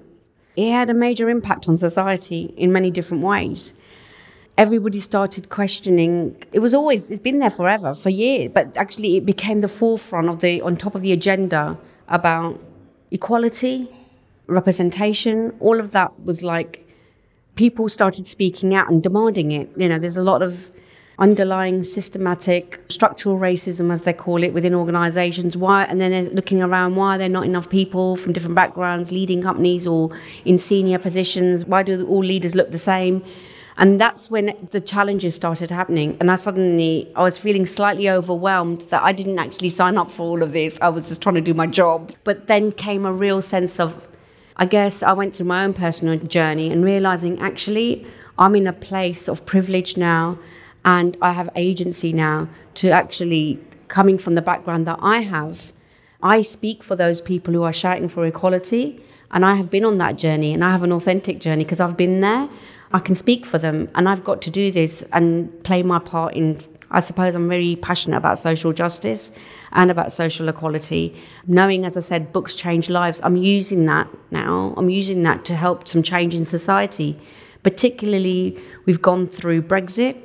it 0.56 0.70
had 0.72 0.90
a 0.90 0.94
major 0.94 1.30
impact 1.30 1.68
on 1.68 1.78
society 1.78 2.54
in 2.58 2.72
many 2.72 2.92
different 2.92 3.24
ways 3.24 3.74
everybody 4.58 5.00
started 5.00 5.50
questioning. 5.50 6.36
It 6.52 6.60
was 6.60 6.74
always 6.74 7.10
it's 7.10 7.20
been 7.20 7.40
there 7.40 7.50
forever 7.50 7.94
for 7.94 8.10
years 8.10 8.52
but 8.54 8.76
actually 8.78 9.18
it 9.18 9.26
became 9.26 9.60
the 9.62 9.68
forefront 9.68 10.30
of 10.30 10.40
the 10.40 10.62
on 10.62 10.78
top 10.78 10.96
of 10.96 11.02
the 11.02 11.12
agenda 11.12 11.78
about 12.08 12.60
equality 13.12 13.90
representation. 14.48 15.56
All 15.60 15.80
of 15.80 15.92
that 15.92 16.20
was 16.24 16.44
like 16.44 16.88
people 17.56 17.90
started 17.90 18.28
speaking 18.28 18.76
out 18.76 18.90
and 18.90 19.02
demanding 19.02 19.52
it. 19.52 19.70
You 19.76 19.90
know 19.90 19.98
there's 19.98 20.18
a 20.18 20.24
lot 20.24 20.42
of 20.42 20.72
underlying 21.20 21.84
systematic 21.84 22.84
structural 22.90 23.38
racism 23.38 23.94
as 23.94 24.02
they 24.02 24.14
call 24.14 24.44
it 24.44 24.54
within 24.54 24.76
organizations. 24.76 25.58
Why 25.58 25.86
and 25.86 26.00
then 26.00 26.12
they're 26.12 26.34
looking 26.34 26.62
around 26.62 26.96
why 26.96 27.16
are 27.16 27.18
there 27.18 27.30
not 27.30 27.46
enough 27.46 27.70
people 27.70 28.16
from 28.16 28.34
different 28.34 28.56
backgrounds 28.56 29.12
leading 29.12 29.42
companies 29.42 29.88
or 29.88 30.12
in 30.46 30.60
senior 30.60 31.00
positions? 31.00 31.66
Why 31.66 31.82
do 31.82 32.06
all 32.06 32.24
leaders 32.24 32.54
look 32.54 32.70
the 32.70 32.78
same 32.78 33.24
and 33.78 34.00
that's 34.00 34.30
when 34.30 34.56
the 34.72 34.80
challenges 34.80 35.36
started 35.36 35.72
happening. 35.72 36.18
And 36.20 36.30
I 36.30 36.36
suddenly, 36.36 37.12
I 37.16 37.24
was 37.24 37.38
feeling 37.38 37.66
slightly 37.66 38.10
overwhelmed 38.10 38.82
that 38.92 39.02
I 39.02 39.12
didn't 39.14 39.40
actually 39.40 39.70
sign 39.70 39.98
up 39.98 40.12
for 40.12 40.24
all 40.24 40.44
of 40.44 40.54
this. 40.54 40.80
I 40.82 40.90
was 40.90 41.08
just 41.08 41.22
trying 41.22 41.36
to 41.36 41.42
do 41.42 41.54
my 41.54 41.66
job. 41.66 42.14
But 42.24 42.48
then 42.48 42.72
came 42.72 43.06
a 43.06 43.12
real 43.12 43.42
sense 43.42 43.80
of, 43.80 44.08
I 44.58 44.68
guess 44.68 45.02
I 45.02 45.14
went 45.14 45.36
through 45.36 45.48
my 45.48 45.64
own 45.64 45.74
personal 45.74 46.20
journey 46.20 46.72
and 46.72 46.86
realizing 46.86 47.40
actually 47.40 48.06
I'm 48.38 48.56
in 48.56 48.68
a 48.68 48.74
place 48.74 49.28
of 49.28 49.46
privilege 49.46 49.98
now 49.98 50.38
and 50.86 51.18
I 51.22 51.32
have 51.32 51.50
agency 51.56 52.14
now 52.14 52.50
to 52.76 52.90
actually, 52.90 53.60
coming 53.88 54.20
from 54.20 54.36
the 54.36 54.42
background 54.42 54.86
that 54.86 55.00
I 55.02 55.20
have, 55.22 55.72
I 56.22 56.42
speak 56.42 56.84
for 56.84 56.96
those 56.96 57.22
people 57.22 57.54
who 57.54 57.64
are 57.64 57.74
shouting 57.74 58.08
for 58.08 58.26
equality. 58.26 59.04
And 59.32 59.44
I 59.44 59.56
have 59.56 59.72
been 59.72 59.84
on 59.84 59.98
that 59.98 60.16
journey 60.16 60.54
and 60.54 60.64
I 60.64 60.70
have 60.70 60.84
an 60.84 60.92
authentic 60.92 61.40
journey 61.40 61.64
because 61.64 61.80
I've 61.80 61.98
been 61.98 62.22
there. 62.22 62.48
I 62.94 63.00
can 63.00 63.16
speak 63.16 63.46
for 63.46 63.58
them, 63.58 63.90
and 63.96 64.08
I've 64.08 64.24
got 64.24 64.42
to 64.44 64.52
do 64.52 64.72
this 64.72 65.04
and 65.12 65.64
play 65.64 65.82
my 65.84 66.00
part 66.00 66.36
in. 66.36 66.60
I 66.92 67.00
suppose 67.00 67.34
I'm 67.34 67.50
very 67.50 67.76
passionate 67.76 68.18
about 68.18 68.38
social 68.38 68.72
justice 68.72 69.32
and 69.72 69.90
about 69.90 70.12
social 70.12 70.48
equality. 70.48 71.20
Knowing, 71.48 71.86
as 71.86 71.98
I 71.98 72.02
said, 72.02 72.32
books 72.32 72.54
change 72.54 72.88
lives, 72.92 73.20
I'm 73.24 73.36
using 73.36 73.88
that 73.88 74.08
now. 74.30 74.76
I'm 74.78 74.92
using 74.92 75.24
that 75.24 75.44
to 75.46 75.56
help 75.56 75.88
some 75.88 76.04
change 76.04 76.36
in 76.36 76.46
society. 76.46 77.20
Particularly, 77.64 78.60
we've 78.86 79.02
gone 79.02 79.26
through 79.26 79.64
Brexit. 79.64 80.22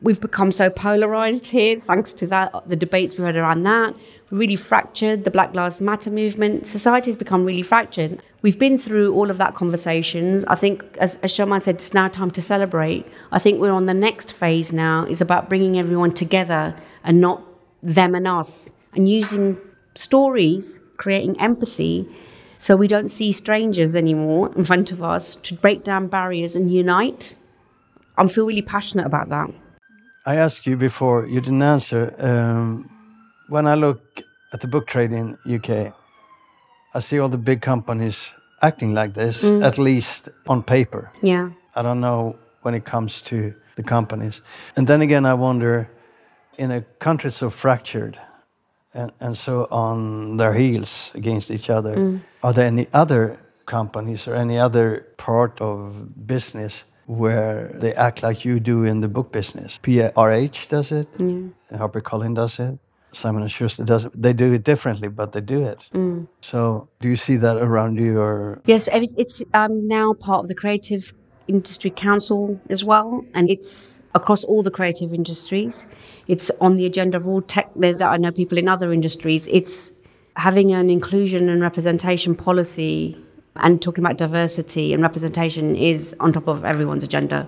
We've 0.00 0.20
become 0.20 0.52
so 0.52 0.70
polarized 0.70 1.48
here, 1.48 1.80
thanks 1.80 2.12
to 2.14 2.26
that, 2.28 2.68
the 2.68 2.76
debates 2.76 3.18
we 3.18 3.24
had 3.24 3.36
around 3.36 3.64
that. 3.64 3.96
We 4.30 4.38
really 4.38 4.56
fractured 4.56 5.24
the 5.24 5.30
Black 5.30 5.54
Lives 5.54 5.80
Matter 5.80 6.10
movement. 6.10 6.68
Society 6.68 7.10
has 7.10 7.16
become 7.16 7.44
really 7.44 7.62
fractured 7.62 8.22
we've 8.42 8.58
been 8.58 8.76
through 8.76 9.14
all 9.14 9.30
of 9.30 9.38
that 9.38 9.54
conversations. 9.54 10.44
I 10.46 10.56
think, 10.56 10.84
as, 10.98 11.16
as 11.16 11.34
said, 11.34 11.76
it's 11.76 11.94
now 11.94 12.08
time 12.08 12.30
to 12.32 12.42
celebrate. 12.42 13.06
I 13.30 13.38
think 13.38 13.60
we're 13.60 13.72
on 13.72 13.86
the 13.86 13.94
next 13.94 14.32
phase 14.32 14.72
now. 14.72 15.04
is 15.04 15.20
about 15.20 15.48
bringing 15.48 15.78
everyone 15.78 16.12
together 16.12 16.76
and 17.04 17.20
not 17.20 17.42
them 17.82 18.14
and 18.14 18.28
us, 18.28 18.70
and 18.94 19.08
using 19.08 19.58
stories, 19.94 20.80
creating 20.96 21.40
empathy, 21.40 22.08
so 22.56 22.76
we 22.76 22.86
don't 22.86 23.08
see 23.08 23.32
strangers 23.32 23.96
anymore 23.96 24.52
in 24.54 24.62
front 24.62 24.92
of 24.92 25.02
us 25.02 25.34
to 25.36 25.54
break 25.54 25.82
down 25.82 26.06
barriers 26.06 26.54
and 26.54 26.72
unite. 26.72 27.36
I 28.16 28.26
feel 28.28 28.46
really 28.46 28.62
passionate 28.62 29.04
about 29.06 29.30
that. 29.30 29.50
I 30.24 30.36
asked 30.36 30.64
you 30.64 30.76
before, 30.76 31.26
you 31.26 31.40
didn't 31.40 31.62
answer. 31.62 32.14
Um, 32.18 32.88
when 33.48 33.66
I 33.66 33.74
look 33.74 34.22
at 34.52 34.60
the 34.60 34.68
book 34.68 34.86
trade 34.86 35.10
in 35.10 35.36
UK, 35.44 35.92
I 36.94 37.00
see 37.00 37.18
all 37.18 37.28
the 37.28 37.38
big 37.38 37.60
companies 37.60 38.32
acting 38.60 38.94
like 38.94 39.14
this, 39.14 39.42
mm. 39.42 39.64
at 39.64 39.78
least 39.78 40.28
on 40.46 40.62
paper. 40.62 41.10
Yeah. 41.22 41.50
I 41.74 41.82
don't 41.82 42.00
know 42.00 42.36
when 42.62 42.74
it 42.74 42.84
comes 42.84 43.22
to 43.22 43.54
the 43.76 43.82
companies. 43.82 44.42
And 44.76 44.86
then 44.86 45.00
again, 45.00 45.24
I 45.26 45.34
wonder 45.34 45.90
in 46.58 46.70
a 46.70 46.82
country 46.98 47.30
so 47.30 47.50
fractured 47.50 48.18
and, 48.94 49.10
and 49.20 49.36
so 49.36 49.66
on 49.70 50.36
their 50.36 50.54
heels 50.54 51.10
against 51.14 51.50
each 51.50 51.70
other, 51.70 51.94
mm. 51.96 52.20
are 52.42 52.52
there 52.52 52.66
any 52.66 52.86
other 52.92 53.38
companies 53.66 54.28
or 54.28 54.34
any 54.34 54.58
other 54.58 55.06
part 55.16 55.60
of 55.60 56.26
business 56.26 56.84
where 57.06 57.68
they 57.80 57.92
act 57.94 58.22
like 58.22 58.44
you 58.44 58.60
do 58.60 58.84
in 58.84 59.00
the 59.00 59.08
book 59.08 59.32
business? 59.32 59.78
PRH 59.82 60.68
does 60.68 60.92
it, 60.92 61.08
mm. 61.18 61.52
HarperCollins 61.70 62.34
does 62.34 62.58
it. 62.60 62.78
Simon 63.12 63.42
and 63.42 63.50
Schuster 63.50 63.84
does 63.84 64.06
it. 64.06 64.12
They 64.20 64.32
do 64.32 64.52
it 64.52 64.64
differently, 64.64 65.08
but 65.08 65.32
they 65.32 65.40
do 65.40 65.64
it. 65.64 65.90
Mm. 65.92 66.28
So, 66.40 66.88
do 67.00 67.08
you 67.08 67.16
see 67.16 67.36
that 67.36 67.56
around 67.56 67.98
you, 67.98 68.18
or 68.18 68.62
yes, 68.64 68.88
it's 68.92 69.42
I'm 69.52 69.86
now 69.86 70.14
part 70.14 70.44
of 70.44 70.48
the 70.48 70.54
Creative 70.54 71.12
Industry 71.46 71.90
Council 71.90 72.60
as 72.70 72.84
well, 72.84 73.24
and 73.34 73.50
it's 73.50 74.00
across 74.14 74.44
all 74.44 74.62
the 74.62 74.70
creative 74.70 75.12
industries. 75.12 75.86
It's 76.26 76.50
on 76.60 76.76
the 76.76 76.86
agenda 76.86 77.16
of 77.16 77.28
all 77.28 77.42
tech. 77.42 77.70
There's 77.76 77.98
that 77.98 78.08
I 78.08 78.16
know 78.16 78.32
people 78.32 78.58
in 78.58 78.68
other 78.68 78.92
industries. 78.92 79.46
It's 79.48 79.92
having 80.36 80.72
an 80.72 80.90
inclusion 80.90 81.48
and 81.48 81.60
representation 81.60 82.34
policy 82.34 83.22
and 83.56 83.82
talking 83.82 84.02
about 84.02 84.16
diversity 84.16 84.94
and 84.94 85.02
representation 85.02 85.76
is 85.76 86.16
on 86.20 86.32
top 86.32 86.48
of 86.48 86.64
everyone's 86.64 87.04
agenda 87.04 87.46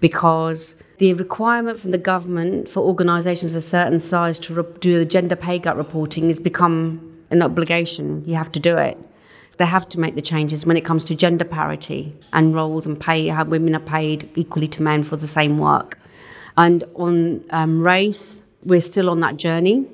because 0.00 0.76
the 1.04 1.12
requirement 1.12 1.78
from 1.78 1.90
the 1.90 1.98
government 1.98 2.66
for 2.66 2.80
organisations 2.80 3.52
of 3.52 3.56
a 3.56 3.60
certain 3.60 4.00
size 4.00 4.38
to 4.38 4.54
re- 4.54 4.78
do 4.80 4.98
the 4.98 5.04
gender 5.04 5.36
pay 5.36 5.58
gap 5.58 5.76
reporting 5.76 6.28
has 6.28 6.40
become 6.40 7.22
an 7.28 7.42
obligation. 7.42 8.24
You 8.26 8.36
have 8.36 8.50
to 8.52 8.60
do 8.60 8.78
it. 8.78 8.96
They 9.58 9.66
have 9.66 9.86
to 9.90 10.00
make 10.00 10.14
the 10.14 10.22
changes 10.22 10.64
when 10.64 10.78
it 10.78 10.84
comes 10.86 11.04
to 11.04 11.14
gender 11.14 11.44
parity 11.44 12.16
and 12.32 12.54
roles 12.54 12.86
and 12.86 12.98
pay, 12.98 13.28
how 13.28 13.44
women 13.44 13.76
are 13.76 13.80
paid 13.80 14.30
equally 14.34 14.66
to 14.68 14.82
men 14.82 15.02
for 15.02 15.16
the 15.16 15.26
same 15.26 15.58
work. 15.58 15.98
And 16.56 16.84
on 16.94 17.44
um, 17.50 17.82
race, 17.82 18.40
we're 18.62 18.80
still 18.80 19.10
on 19.10 19.20
that 19.20 19.36
journey, 19.36 19.86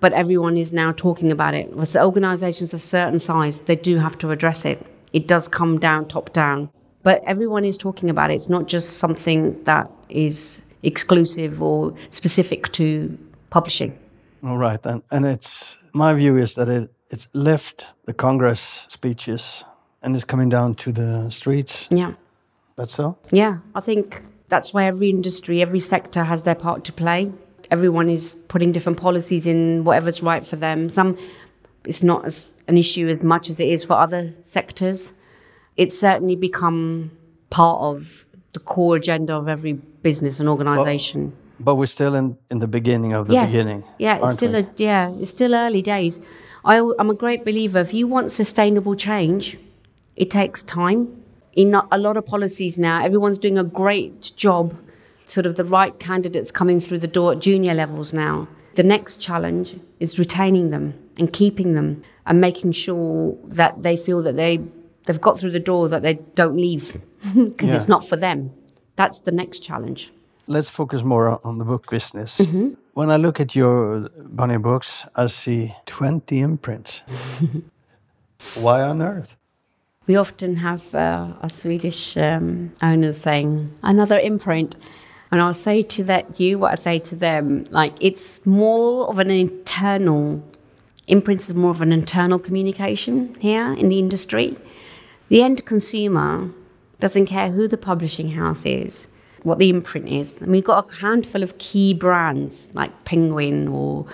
but 0.00 0.14
everyone 0.14 0.56
is 0.56 0.72
now 0.72 0.90
talking 0.90 1.30
about 1.30 1.52
it. 1.52 1.70
For 1.70 2.00
organisations 2.00 2.72
of 2.72 2.80
certain 2.80 3.18
size, 3.18 3.58
they 3.58 3.76
do 3.76 3.98
have 3.98 4.16
to 4.18 4.30
address 4.30 4.64
it. 4.64 4.78
It 5.12 5.28
does 5.28 5.48
come 5.48 5.78
down, 5.78 6.08
top 6.08 6.32
down. 6.32 6.70
But 7.06 7.22
everyone 7.22 7.64
is 7.64 7.78
talking 7.78 8.10
about 8.10 8.32
it. 8.32 8.34
It's 8.34 8.48
not 8.48 8.66
just 8.66 8.98
something 8.98 9.62
that 9.62 9.88
is 10.08 10.60
exclusive 10.82 11.62
or 11.62 11.94
specific 12.10 12.72
to 12.72 13.16
publishing. 13.48 13.96
All 14.42 14.58
right, 14.58 14.84
and 14.84 15.04
and 15.12 15.24
it's 15.24 15.78
my 15.94 16.14
view 16.14 16.36
is 16.36 16.54
that 16.54 16.68
it 16.68 16.90
it's 17.12 17.28
left 17.32 17.86
the 18.06 18.12
Congress 18.12 18.80
speeches 18.88 19.62
and 20.02 20.16
it's 20.16 20.24
coming 20.24 20.48
down 20.48 20.74
to 20.74 20.90
the 20.90 21.30
streets. 21.30 21.86
Yeah, 21.92 22.14
that's 22.74 22.94
so. 22.94 23.16
Yeah, 23.30 23.58
I 23.76 23.80
think 23.80 24.22
that's 24.48 24.74
why 24.74 24.86
every 24.86 25.08
industry, 25.10 25.62
every 25.62 25.80
sector 25.80 26.24
has 26.24 26.42
their 26.42 26.56
part 26.56 26.82
to 26.86 26.92
play. 26.92 27.32
Everyone 27.70 28.10
is 28.10 28.34
putting 28.48 28.72
different 28.72 28.98
policies 29.00 29.46
in 29.46 29.84
whatever's 29.84 30.24
right 30.24 30.44
for 30.44 30.56
them. 30.56 30.88
Some 30.90 31.16
it's 31.84 32.02
not 32.02 32.24
as 32.24 32.48
an 32.66 32.76
issue 32.76 33.06
as 33.06 33.22
much 33.22 33.48
as 33.48 33.60
it 33.60 33.68
is 33.68 33.84
for 33.84 33.92
other 33.92 34.34
sectors. 34.42 35.12
It's 35.76 35.98
certainly 35.98 36.36
become 36.36 37.10
part 37.50 37.80
of 37.80 38.26
the 38.52 38.60
core 38.60 38.96
agenda 38.96 39.34
of 39.34 39.48
every 39.48 39.74
business 39.74 40.40
and 40.40 40.48
organization. 40.48 41.36
But 41.58 41.76
we're 41.76 41.86
still 41.86 42.14
in, 42.14 42.36
in 42.50 42.58
the 42.58 42.66
beginning 42.66 43.12
of 43.12 43.28
the 43.28 43.34
yes. 43.34 43.50
beginning. 43.50 43.84
Yeah, 43.98 44.18
it's 44.22 44.34
still 44.34 44.52
we? 44.52 44.58
a, 44.58 44.70
yeah, 44.76 45.10
it's 45.18 45.30
still 45.30 45.54
early 45.54 45.82
days. 45.82 46.22
I, 46.64 46.76
am 46.98 47.10
a 47.10 47.14
great 47.14 47.44
believer. 47.44 47.78
If 47.78 47.94
you 47.94 48.06
want 48.06 48.30
sustainable 48.30 48.94
change, 48.94 49.58
it 50.16 50.30
takes 50.30 50.62
time. 50.62 51.22
In 51.54 51.74
a 51.74 51.98
lot 51.98 52.16
of 52.18 52.26
policies 52.26 52.78
now, 52.78 53.02
everyone's 53.02 53.38
doing 53.38 53.56
a 53.56 53.64
great 53.64 54.32
job. 54.36 54.76
Sort 55.24 55.46
of 55.46 55.56
the 55.56 55.64
right 55.64 55.98
candidates 55.98 56.50
coming 56.50 56.80
through 56.80 56.98
the 56.98 57.06
door 57.06 57.32
at 57.32 57.40
junior 57.40 57.72
levels 57.72 58.12
now. 58.12 58.48
The 58.74 58.82
next 58.82 59.20
challenge 59.20 59.80
is 60.00 60.18
retaining 60.18 60.70
them 60.70 60.94
and 61.18 61.32
keeping 61.32 61.72
them 61.72 62.02
and 62.26 62.40
making 62.40 62.72
sure 62.72 63.36
that 63.44 63.82
they 63.82 63.96
feel 63.96 64.22
that 64.22 64.36
they 64.36 64.60
they've 65.06 65.20
got 65.20 65.38
through 65.38 65.52
the 65.52 65.60
door 65.60 65.88
that 65.88 66.02
they 66.02 66.14
don't 66.34 66.56
leave 66.56 67.00
because 67.34 67.72
it's 67.72 67.88
not 67.88 68.06
for 68.06 68.16
them. 68.16 68.50
That's 68.96 69.20
the 69.20 69.32
next 69.32 69.60
challenge. 69.60 70.12
Let's 70.46 70.68
focus 70.68 71.02
more 71.02 71.40
on- 71.44 71.58
the 71.58 71.64
book 71.64 71.90
business. 71.90 72.38
Mm-hmm. 72.38 72.74
When 72.92 73.10
I 73.10 73.16
look 73.16 73.40
at 73.40 73.54
your 73.54 74.08
Bonnier 74.24 74.58
books, 74.58 75.04
I 75.14 75.26
see 75.26 75.74
20 75.86 76.40
imprints. 76.40 77.02
Why 78.54 78.82
on 78.82 79.02
earth? 79.02 79.36
We 80.06 80.16
often 80.16 80.56
have 80.56 80.94
uh, 80.94 81.32
our 81.42 81.48
Swedish 81.48 82.16
um, 82.16 82.72
owners 82.80 83.18
saying 83.18 83.72
another 83.82 84.18
imprint, 84.18 84.76
and 85.32 85.40
I'll 85.42 85.52
say 85.52 85.82
to 85.82 86.04
that 86.04 86.38
you 86.38 86.58
what 86.60 86.72
I 86.72 86.74
say 86.76 87.00
to 87.00 87.16
them. 87.16 87.66
Like 87.70 87.94
it's 88.00 88.44
more 88.46 89.08
of 89.10 89.18
an 89.18 89.30
internal 89.30 90.42
imprint 91.08 91.40
is 91.40 91.54
more 91.54 91.70
of 91.70 91.82
an 91.82 91.92
internal 91.92 92.38
communication 92.38 93.34
here 93.40 93.72
in 93.74 93.88
the 93.88 93.98
industry. 93.98 94.56
The 95.28 95.42
end 95.42 95.64
consumer 95.64 96.50
doesn't 97.00 97.26
care 97.26 97.50
who 97.50 97.66
the 97.66 97.76
publishing 97.76 98.30
house 98.30 98.64
is, 98.64 99.08
what 99.42 99.58
the 99.58 99.68
imprint 99.68 100.08
is. 100.08 100.40
And 100.40 100.52
we've 100.52 100.64
got 100.64 100.88
a 100.88 100.96
handful 100.96 101.42
of 101.42 101.58
key 101.58 101.94
brands 101.94 102.70
like 102.74 103.04
Penguin 103.04 103.68
or 103.68 104.06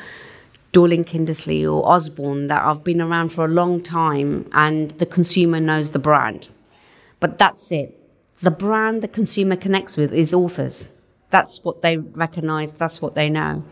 Dorling 0.73 1.05
Kindersley 1.05 1.71
or 1.71 1.87
Usborne 1.87 2.47
that 2.47 2.63
have 2.63 2.83
been 2.83 3.03
around 3.03 3.31
for 3.31 3.45
a 3.45 3.49
long 3.49 3.83
time 3.83 4.49
and 4.53 4.91
the 4.93 5.07
consumer 5.07 5.61
knows 5.61 5.91
the 5.91 5.99
brand. 5.99 6.49
But 7.21 7.39
that's 7.39 7.71
it. 7.71 7.99
The 8.41 8.51
brand 8.51 9.03
the 9.03 9.09
consumer 9.09 9.55
connects 9.55 9.97
with 9.97 10.13
is 10.13 10.33
authors. 10.33 10.89
That's 11.29 11.63
what 11.63 11.83
they 11.83 11.99
recognize, 11.99 12.73
that's 12.73 13.01
what 13.01 13.15
they 13.15 13.29
know. 13.29 13.65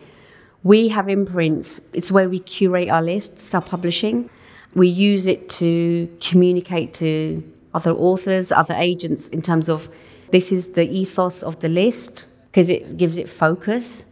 We 0.62 0.88
have 0.88 1.08
imprints, 1.08 1.80
it's 1.94 2.12
where 2.12 2.28
we 2.28 2.38
curate 2.38 2.90
our 2.90 3.02
lists, 3.02 3.54
our 3.54 3.62
publishing. 3.62 4.28
We 4.74 4.88
use 4.88 5.26
it 5.26 5.48
to 5.60 6.08
communicate 6.20 6.94
to 6.94 7.42
other 7.74 7.92
authors, 7.92 8.52
other 8.52 8.74
agents 8.74 9.28
in 9.28 9.42
terms 9.42 9.68
of 9.68 9.88
this 10.30 10.52
is 10.52 10.68
the 10.68 10.88
ethos 10.88 11.42
of 11.42 11.60
the 11.60 11.68
list 11.68 12.24
because 12.50 12.70
it 12.70 12.96
gives 12.96 13.16
it 13.16 13.28
focus 13.28 14.04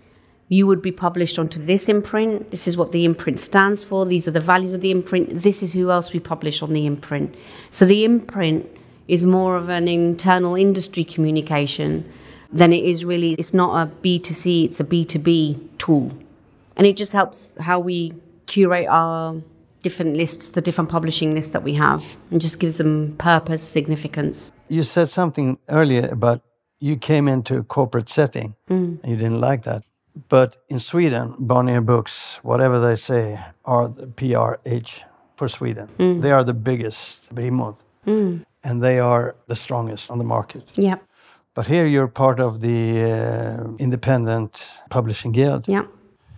you 0.49 0.67
would 0.67 0.81
be 0.81 0.93
published 0.93 1.39
onto 1.39 1.61
this 1.63 1.89
imprint. 1.89 2.51
This 2.51 2.67
is 2.67 2.77
what 2.77 2.93
the 2.93 3.05
imprint 3.05 3.39
stands 3.39 3.85
for. 3.85 4.07
These 4.07 4.27
are 4.27 4.31
the 4.31 4.41
values 4.41 4.73
of 4.73 4.81
the 4.81 4.91
imprint. 4.91 5.31
This 5.31 5.63
is 5.63 5.75
who 5.75 5.91
else 5.91 6.13
we 6.13 6.21
publish 6.21 6.63
on 6.63 6.73
the 6.73 6.87
imprint. 6.87 7.35
So 7.71 7.85
the 7.85 8.05
imprint 8.05 8.67
is 9.07 9.27
more 9.27 9.57
of 9.57 9.69
an 9.69 9.89
internal 9.89 10.55
industry 10.55 11.05
communication 11.05 12.11
than 12.51 12.73
it 12.73 12.85
is 12.85 13.05
really. 13.05 13.33
It's 13.33 13.53
not 13.53 13.77
a 13.77 13.91
B2C, 14.03 14.65
it's 14.65 14.81
a 14.81 14.85
B2B 14.85 15.77
tool. 15.77 16.13
And 16.77 16.87
it 16.87 16.97
just 16.97 17.13
helps 17.13 17.53
how 17.61 17.79
we 17.81 18.15
curate 18.47 18.87
our 18.89 19.43
different 19.83 20.17
lists, 20.17 20.51
the 20.51 20.61
different 20.61 20.91
publishing 20.91 21.35
lists 21.35 21.53
that 21.53 21.63
we 21.65 21.75
have, 21.75 22.17
and 22.31 22.41
just 22.41 22.59
gives 22.61 22.77
them 22.79 23.15
purpose, 23.19 23.63
significance. 23.63 24.53
You 24.69 24.83
said 24.83 25.09
something 25.09 25.59
earlier 25.69 26.09
about 26.13 26.41
you 26.81 26.97
came 26.97 27.29
into 27.29 27.57
a 27.59 27.63
corporate 27.65 28.09
setting 28.09 28.55
Mm. 28.71 28.99
and 29.03 29.11
you 29.13 29.17
didn't 29.17 29.41
like 29.41 29.63
that. 29.63 29.83
But 30.29 30.57
in 30.69 30.81
Sweden, 30.81 31.35
Bonnier 31.39 31.81
Books, 31.81 32.39
whatever 32.43 32.79
they 32.81 32.97
say, 32.97 33.39
are 33.65 33.89
the 33.89 34.07
PRH 34.07 35.03
for 35.37 35.49
Sweden. 35.49 35.89
Mm. 35.99 36.21
They 36.23 36.31
are 36.33 36.45
the 36.45 36.55
biggest 36.55 37.35
behemoth 37.35 37.77
and 38.07 38.83
they 38.83 38.99
are 38.99 39.35
the 39.47 39.55
strongest 39.55 40.11
on 40.11 40.19
the 40.19 40.25
market. 40.25 40.63
Yeah, 40.77 40.97
But 41.55 41.67
here 41.67 41.87
you're 41.87 42.09
part 42.09 42.41
of 42.41 42.61
the 42.61 43.03
uh, 43.03 43.77
independent 43.79 44.81
publishing 44.91 45.33
guild. 45.33 45.67
yeah. 45.69 45.85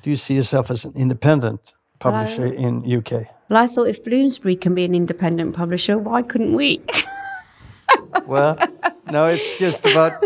Do 0.03 0.11
you 0.11 0.17
see 0.17 0.35
yourself 0.35 0.71
as 0.71 0.85
an 0.85 0.93
independent 0.95 1.75
publisher 2.01 2.47
in 2.47 2.83
UK? 2.85 3.13
Well, 3.49 3.63
I 3.63 3.67
thought 3.67 3.89
if 3.89 4.03
Bloomsbury 4.03 4.57
can 4.57 4.75
be 4.75 4.85
an 4.85 4.95
independent 4.95 5.55
publisher, 5.55 5.97
why 5.99 6.23
couldn't 6.23 6.55
we? 6.55 6.81
Well, 8.27 8.57
no, 9.11 9.27
it's 9.27 9.59
just 9.59 9.87
about. 9.87 10.25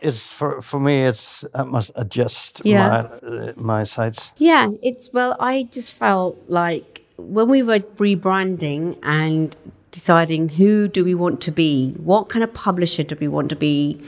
It's 0.00 0.32
for 0.32 0.60
for 0.62 0.80
me. 0.80 1.02
It's 1.04 1.44
I 1.54 1.62
must 1.64 1.90
adjust 1.96 2.62
Yeah. 2.64 2.88
my 2.88 2.98
uh, 3.28 3.52
my 3.56 3.84
sights. 3.84 4.32
Yeah, 4.38 4.70
it's 4.82 5.12
well, 5.12 5.36
I 5.38 5.64
just 5.70 5.92
felt 5.92 6.38
like 6.48 7.04
when 7.16 7.48
we 7.48 7.62
were 7.62 7.80
rebranding 7.98 8.96
and 9.02 9.56
deciding 9.90 10.48
who 10.50 10.88
do 10.88 11.04
we 11.04 11.14
want 11.14 11.40
to 11.42 11.50
be, 11.52 11.92
what 11.98 12.28
kind 12.28 12.42
of 12.42 12.52
publisher 12.54 13.02
do 13.02 13.16
we 13.20 13.28
want 13.28 13.48
to 13.50 13.56
be, 13.56 14.00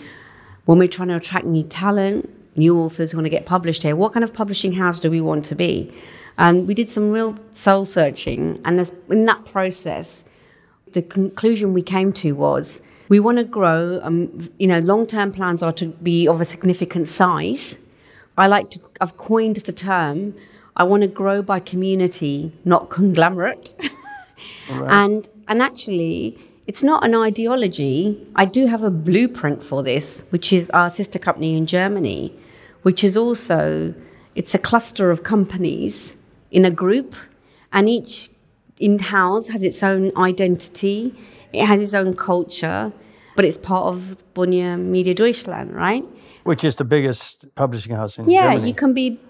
when 0.65 0.79
we're 0.79 0.89
trying 0.89 1.09
to 1.09 1.17
attract 1.17 1.45
new 1.47 1.65
talent, 1.65 2.29
new 2.57 2.79
authors 2.79 3.11
who 3.13 3.19
want 3.19 3.27
to 3.27 3.31
get 3.31 3.45
published 3.45 3.83
here, 3.83 3.95
what 3.97 4.13
kind 4.15 4.25
of 4.25 4.33
publishing 4.33 4.73
house 4.73 4.99
do 5.01 5.11
we 5.11 5.21
want 5.21 5.45
to 5.47 5.55
be? 5.55 5.93
And 6.39 6.67
we 6.67 6.75
did 6.75 6.91
some 6.91 7.11
real 7.11 7.37
soul 7.51 7.85
searching, 7.85 8.61
and 8.65 8.81
as, 8.81 8.99
in 9.11 9.27
that 9.27 9.45
process, 9.45 10.25
the 10.93 11.03
conclusion 11.03 11.75
we 11.75 11.83
came 11.83 12.13
to 12.15 12.33
was 12.33 12.83
we 13.09 13.21
want 13.21 13.39
to 13.39 13.45
grow. 13.45 14.01
Um, 14.03 14.51
you 14.59 14.67
know, 14.67 14.79
long-term 14.79 15.33
plans 15.33 15.63
are 15.63 15.73
to 15.75 15.87
be 15.87 16.27
of 16.27 16.41
a 16.41 16.45
significant 16.45 17.09
size. 17.09 17.79
I 18.37 18.47
like 18.47 18.71
to. 18.71 18.81
I've 19.01 19.17
coined 19.17 19.57
the 19.57 19.73
term. 19.73 20.35
I 20.75 20.85
want 20.85 21.03
to 21.03 21.09
grow 21.09 21.43
by 21.43 21.61
community, 21.61 22.53
not 22.65 22.89
conglomerate. 22.89 23.75
And 24.71 25.29
and 25.49 25.61
actually, 25.61 26.39
it's 26.67 26.83
not 26.83 27.05
an 27.05 27.15
ideology. 27.15 28.27
I 28.35 28.45
do 28.47 28.67
have 28.67 28.83
a 28.83 28.91
blueprint 28.91 29.63
for 29.63 29.83
this, 29.83 30.25
which 30.31 30.53
is 30.53 30.71
our 30.71 30.89
sister 30.89 31.19
company 31.19 31.57
in 31.57 31.67
Germany, 31.67 32.35
which 32.83 33.05
is 33.05 33.17
also 33.17 33.95
it's 34.35 34.55
a 34.55 34.59
cluster 34.59 35.11
of 35.11 35.23
companies 35.23 36.17
in 36.53 36.65
a 36.65 36.71
group, 36.71 37.17
and 37.73 37.89
each 37.89 38.31
in-house 38.79 39.49
has 39.49 39.63
its 39.63 39.83
own 39.83 40.13
identity. 40.17 41.15
It 41.53 41.67
has 41.67 41.81
its 41.81 41.95
own 41.95 42.15
culture, 42.15 42.93
but 43.37 43.45
it's 43.45 43.57
part 43.57 43.87
of 43.87 44.23
Bonnier 44.35 44.77
Media 44.77 45.15
Deutschland, 45.15 45.75
right? 45.75 46.05
Which 46.45 46.65
is 46.65 46.77
the 46.77 46.85
biggest 46.85 47.47
publishing 47.55 47.97
house 47.97 48.19
in 48.19 48.29
Yeah, 48.29 48.43
Germany? 48.43 48.61
Yeah, 48.61 48.67
you 48.67 48.75
can 48.75 48.95
be 48.95 49.21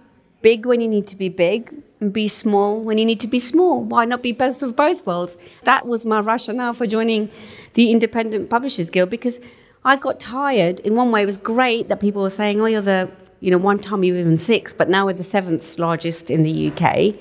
big 0.43 0.67
when 0.67 0.81
you 0.81 0.89
need 0.89 1.07
to 1.07 1.17
be 1.17 1.29
big 1.29 1.73
and 2.01 2.13
be 2.13 2.27
small 2.27 2.81
when 2.81 2.99
you 2.99 3.05
need 3.05 3.21
to 3.21 3.29
be 3.29 3.39
small. 3.39 3.85
Why 3.85 4.05
not 4.05 4.23
be 4.23 4.33
best 4.33 4.63
of 4.63 4.75
both 4.75 5.07
worlds? 5.07 5.37
That 5.65 5.87
was 5.87 6.05
my 6.05 6.21
rationale 6.21 6.73
for 6.73 6.87
joining 6.87 7.31
the 7.75 7.91
Independent 7.93 8.51
Publishers 8.51 8.91
Guild 8.91 9.11
because 9.11 9.41
I 9.85 9.97
got 9.97 10.19
tired. 10.19 10.81
In 10.81 10.95
one 10.97 11.13
way, 11.13 11.23
it 11.23 11.27
was 11.27 11.37
great 11.37 11.89
that 11.89 12.01
people 12.01 12.23
were 12.23 12.31
saying, 12.31 12.61
oh, 12.61 12.67
you're 12.67 12.81
the, 12.81 13.11
you 13.43 13.51
know, 13.51 13.59
one 13.59 13.79
time 13.79 14.03
you 14.05 14.15
were 14.15 14.21
even 14.21 14.37
six, 14.37 14.73
but 14.73 14.89
now 14.89 15.07
we're 15.07 15.13
the 15.13 15.25
seventh 15.25 15.79
largest 15.79 16.31
in 16.31 16.43
the 16.43 16.71
UK. 16.71 17.17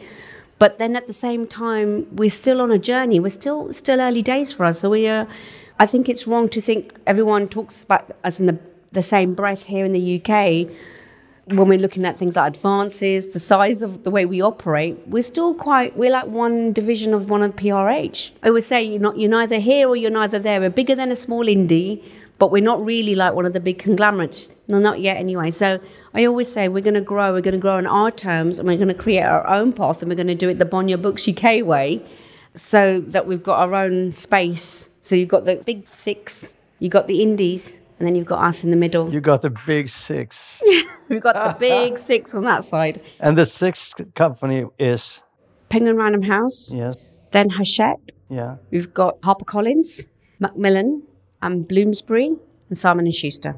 But 0.59 0.77
then 0.77 0.95
at 0.95 1.07
the 1.07 1.13
same 1.13 1.47
time, 1.47 2.07
we're 2.15 2.29
still 2.29 2.61
on 2.61 2.71
a 2.71 2.77
journey. 2.77 3.19
We're 3.19 3.29
still 3.29 3.73
still 3.73 3.99
early 3.99 4.21
days 4.21 4.53
for 4.53 4.65
us. 4.65 4.79
So 4.79 4.91
we 4.91 5.07
are. 5.07 5.27
I 5.79 5.87
think 5.87 6.07
it's 6.07 6.27
wrong 6.27 6.47
to 6.49 6.61
think 6.61 6.99
everyone 7.07 7.47
talks 7.47 7.83
about 7.83 8.11
us 8.23 8.39
in 8.39 8.45
the 8.45 8.59
the 8.91 9.01
same 9.01 9.33
breath 9.33 9.65
here 9.65 9.85
in 9.85 9.93
the 9.93 10.21
UK 10.21 10.71
when 11.45 11.67
we're 11.67 11.79
looking 11.79 12.05
at 12.05 12.17
things 12.17 12.35
like 12.35 12.55
advances, 12.55 13.29
the 13.29 13.39
size 13.39 13.81
of 13.81 14.03
the 14.03 14.11
way 14.11 14.25
we 14.25 14.41
operate, 14.41 14.97
we're 15.07 15.23
still 15.23 15.53
quite, 15.53 15.97
we're 15.97 16.11
like 16.11 16.27
one 16.27 16.71
division 16.71 17.13
of 17.13 17.29
one 17.29 17.41
of 17.41 17.55
the 17.55 17.69
PRH. 17.69 18.31
I 18.43 18.47
always 18.49 18.65
say 18.65 18.83
you're, 18.83 19.01
not, 19.01 19.17
you're 19.17 19.29
neither 19.29 19.59
here 19.59 19.87
or 19.87 19.95
you're 19.95 20.11
neither 20.11 20.39
there. 20.39 20.59
We're 20.59 20.69
bigger 20.69 20.95
than 20.95 21.11
a 21.11 21.15
small 21.15 21.45
indie, 21.45 22.03
but 22.37 22.51
we're 22.51 22.63
not 22.63 22.83
really 22.83 23.15
like 23.15 23.33
one 23.33 23.45
of 23.45 23.53
the 23.53 23.59
big 23.59 23.79
conglomerates. 23.79 24.53
No, 24.67 24.79
not 24.79 24.99
yet 24.99 25.17
anyway. 25.17 25.51
So 25.51 25.79
I 26.13 26.25
always 26.25 26.51
say 26.51 26.67
we're 26.67 26.81
going 26.83 26.95
to 26.95 27.01
grow, 27.01 27.31
we're 27.33 27.41
going 27.41 27.53
to 27.53 27.59
grow 27.59 27.77
on 27.77 27.87
our 27.87 28.11
terms, 28.11 28.59
and 28.59 28.67
we're 28.67 28.75
going 28.77 28.89
to 28.89 28.93
create 28.93 29.23
our 29.23 29.47
own 29.47 29.71
path, 29.73 30.01
and 30.01 30.09
we're 30.09 30.15
going 30.15 30.27
to 30.27 30.35
do 30.35 30.49
it 30.49 30.59
the 30.59 30.65
Bonnier 30.65 30.97
Books 30.97 31.27
UK 31.27 31.63
way 31.65 32.03
so 32.53 32.99
that 33.07 33.25
we've 33.27 33.43
got 33.43 33.59
our 33.59 33.73
own 33.75 34.11
space. 34.11 34.85
So 35.03 35.15
you've 35.15 35.29
got 35.29 35.45
the 35.45 35.55
big 35.65 35.87
six, 35.87 36.45
you've 36.79 36.91
got 36.91 37.07
the 37.07 37.21
indies, 37.21 37.77
and 37.97 38.07
then 38.07 38.15
you've 38.15 38.25
got 38.27 38.43
us 38.43 38.63
in 38.63 38.71
the 38.71 38.77
middle. 38.77 39.11
You 39.13 39.21
got 39.21 39.41
the 39.41 39.51
big 39.65 39.87
six. 39.87 40.61
We've 41.07 41.21
got 41.21 41.35
the 41.35 41.59
big 41.59 41.97
six 42.09 42.33
on 42.33 42.45
that 42.45 42.63
side. 42.63 43.01
and 43.19 43.37
the 43.37 43.45
sixth 43.45 43.93
company 44.15 44.65
is, 44.79 45.21
Penguin 45.69 45.97
Random 45.97 46.21
House, 46.23 46.71
yes, 46.73 46.95
then 47.31 47.49
Hachette. 47.51 48.13
yeah. 48.29 48.57
We've 48.71 48.93
got 48.93 49.19
HarperCollins, 49.21 50.07
Macmillan, 50.39 51.03
and 51.41 51.67
Bloomsbury, 51.67 52.35
and 52.69 52.77
Simon 52.77 53.05
and 53.05 53.13
Schuster. 53.15 53.55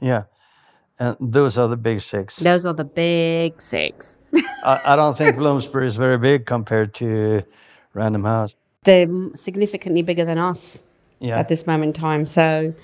Yeah. 0.00 0.24
And 0.98 1.16
those 1.20 1.58
are 1.58 1.68
the 1.68 1.76
big 1.76 2.00
six. 2.00 2.36
Those 2.36 2.64
are 2.66 2.74
the 2.74 2.84
big 2.84 3.60
six. 3.60 4.18
I, 4.64 4.80
I 4.84 4.96
don't 4.96 5.16
think 5.16 5.36
Bloomsbury 5.36 5.86
is 5.86 5.96
very 5.96 6.18
big 6.18 6.46
compared 6.46 6.94
to 6.94 7.42
Random 7.94 8.24
House. 8.24 8.54
They're 8.84 9.08
significantly 9.34 10.02
bigger 10.02 10.24
than 10.24 10.38
us. 10.38 10.80
Yeah. 11.20 11.38
at 11.38 11.48
this 11.48 11.68
moment 11.68 11.94
in 11.96 12.00
time. 12.02 12.26
So 12.26 12.74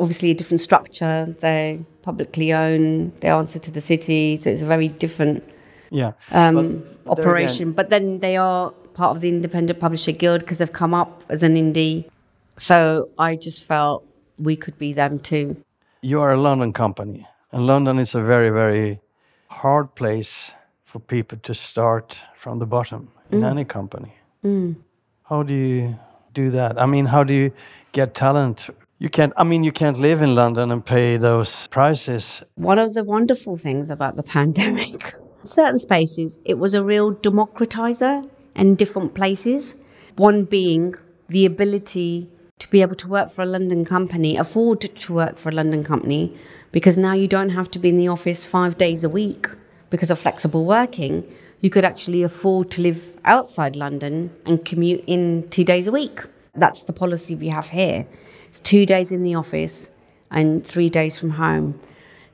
obviously 0.00 0.32
a 0.32 0.34
different 0.34 0.60
structure. 0.60 1.32
They're 1.40 1.78
publicly 2.02 2.52
owned. 2.52 3.12
They 3.20 3.28
answer 3.28 3.60
to 3.60 3.70
the 3.70 3.80
city. 3.80 4.36
So 4.36 4.50
it's 4.50 4.60
a 4.60 4.66
very 4.66 4.88
different 4.88 5.44
Yeah. 5.90 6.12
um, 6.32 6.82
But 7.04 7.18
operation. 7.20 7.72
But 7.72 7.90
then 7.90 8.18
they 8.18 8.36
are 8.36 8.72
part 8.94 9.14
of 9.16 9.20
the 9.22 9.28
Independent 9.28 9.78
Publisher 9.78 10.10
Guild 10.10 10.40
because 10.40 10.58
they've 10.58 10.72
come 10.72 10.94
up 10.94 11.22
as 11.28 11.44
an 11.44 11.54
indie. 11.54 12.08
So 12.56 13.08
I 13.18 13.36
just 13.36 13.66
felt 13.66 14.04
we 14.36 14.56
could 14.56 14.76
be 14.78 14.92
them 14.92 15.20
too. 15.20 15.56
You 16.02 16.20
are 16.20 16.32
a 16.32 16.36
London 16.36 16.72
company, 16.72 17.26
and 17.52 17.66
London 17.66 17.98
is 17.98 18.14
a 18.14 18.22
very, 18.22 18.50
very 18.50 19.00
hard 19.48 19.94
place 19.94 20.52
for 20.82 20.98
people 21.00 21.38
to 21.38 21.54
start 21.54 22.18
from 22.34 22.58
the 22.58 22.66
bottom 22.66 23.10
in 23.30 23.40
mm. 23.40 23.50
any 23.50 23.64
company. 23.64 24.14
Mm. 24.44 24.76
How 25.24 25.42
do 25.42 25.54
you 25.54 25.98
do 26.32 26.50
that? 26.50 26.80
I 26.80 26.86
mean, 26.86 27.06
how 27.06 27.24
do 27.24 27.34
you 27.34 27.52
get 27.92 28.14
talent? 28.14 28.68
You 28.98 29.10
can't. 29.10 29.32
I 29.36 29.44
mean, 29.44 29.64
you 29.64 29.72
can't 29.72 29.98
live 29.98 30.22
in 30.22 30.34
London 30.34 30.70
and 30.70 30.84
pay 30.84 31.16
those 31.16 31.66
prices. 31.68 32.42
One 32.54 32.78
of 32.78 32.94
the 32.94 33.04
wonderful 33.04 33.56
things 33.56 33.90
about 33.90 34.16
the 34.16 34.22
pandemic, 34.36 35.14
certain 35.44 35.78
spaces, 35.78 36.38
it 36.44 36.58
was 36.58 36.74
a 36.74 36.82
real 36.82 37.14
democratizer 37.14 38.28
in 38.54 38.74
different 38.74 39.14
places. 39.14 39.76
One 40.16 40.44
being 40.44 40.94
the 41.28 41.44
ability 41.44 42.28
to 42.58 42.68
be 42.70 42.80
able 42.80 42.94
to 42.96 43.08
work 43.08 43.30
for 43.30 43.42
a 43.42 43.46
London 43.46 43.84
company, 43.84 44.36
afford 44.36 44.80
to 44.80 45.12
work 45.12 45.36
for 45.38 45.50
a 45.50 45.52
London 45.52 45.82
company, 45.84 46.34
because 46.76 46.98
now 46.98 47.14
you 47.14 47.26
don't 47.26 47.48
have 47.48 47.70
to 47.70 47.78
be 47.78 47.88
in 47.88 47.96
the 47.96 48.06
office 48.06 48.44
five 48.44 48.76
days 48.76 49.02
a 49.02 49.08
week 49.08 49.46
because 49.88 50.10
of 50.10 50.18
flexible 50.18 50.66
working. 50.66 51.24
You 51.62 51.70
could 51.70 51.86
actually 51.86 52.22
afford 52.22 52.70
to 52.72 52.82
live 52.82 53.18
outside 53.24 53.76
London 53.76 54.30
and 54.44 54.62
commute 54.62 55.02
in 55.06 55.48
two 55.48 55.64
days 55.64 55.86
a 55.86 55.90
week. 55.90 56.20
That's 56.54 56.82
the 56.82 56.92
policy 56.92 57.34
we 57.34 57.48
have 57.48 57.70
here. 57.70 58.06
It's 58.48 58.60
two 58.60 58.84
days 58.84 59.10
in 59.10 59.22
the 59.22 59.34
office 59.34 59.90
and 60.30 60.66
three 60.66 60.90
days 60.90 61.18
from 61.18 61.30
home. 61.30 61.80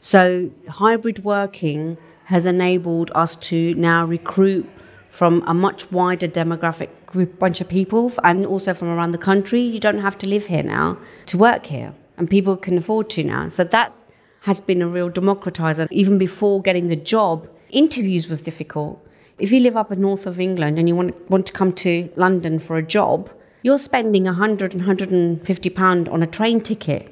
So 0.00 0.50
hybrid 0.68 1.22
working 1.22 1.96
has 2.24 2.44
enabled 2.44 3.12
us 3.14 3.36
to 3.50 3.76
now 3.76 4.04
recruit 4.04 4.68
from 5.08 5.44
a 5.46 5.54
much 5.54 5.92
wider 5.92 6.26
demographic 6.26 6.88
group, 7.06 7.38
bunch 7.38 7.60
of 7.60 7.68
people, 7.68 8.10
and 8.24 8.44
also 8.44 8.74
from 8.74 8.88
around 8.88 9.12
the 9.12 9.18
country. 9.18 9.60
You 9.60 9.78
don't 9.78 10.00
have 10.00 10.18
to 10.18 10.26
live 10.26 10.48
here 10.48 10.64
now 10.64 10.98
to 11.26 11.38
work 11.38 11.66
here, 11.66 11.94
and 12.16 12.28
people 12.28 12.56
can 12.56 12.76
afford 12.76 13.08
to 13.10 13.22
now. 13.22 13.48
So 13.48 13.62
that 13.62 13.94
has 14.42 14.60
been 14.60 14.82
a 14.82 14.88
real 14.88 15.10
democratizer. 15.10 15.88
Even 15.90 16.18
before 16.18 16.62
getting 16.62 16.88
the 16.88 16.96
job, 16.96 17.48
interviews 17.70 18.28
was 18.28 18.40
difficult. 18.40 19.04
If 19.38 19.50
you 19.52 19.60
live 19.60 19.76
up 19.76 19.90
north 19.90 20.26
of 20.26 20.38
England 20.38 20.78
and 20.78 20.88
you 20.88 20.96
want, 20.96 21.30
want 21.30 21.46
to 21.46 21.52
come 21.52 21.72
to 21.74 22.10
London 22.16 22.58
for 22.58 22.76
a 22.76 22.82
job, 22.82 23.30
you're 23.62 23.78
spending 23.78 24.24
100 24.24 24.72
and 24.72 24.82
150 24.82 25.70
pound 25.70 26.08
on 26.08 26.22
a 26.22 26.26
train 26.26 26.60
ticket, 26.60 27.08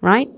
right? 0.00 0.28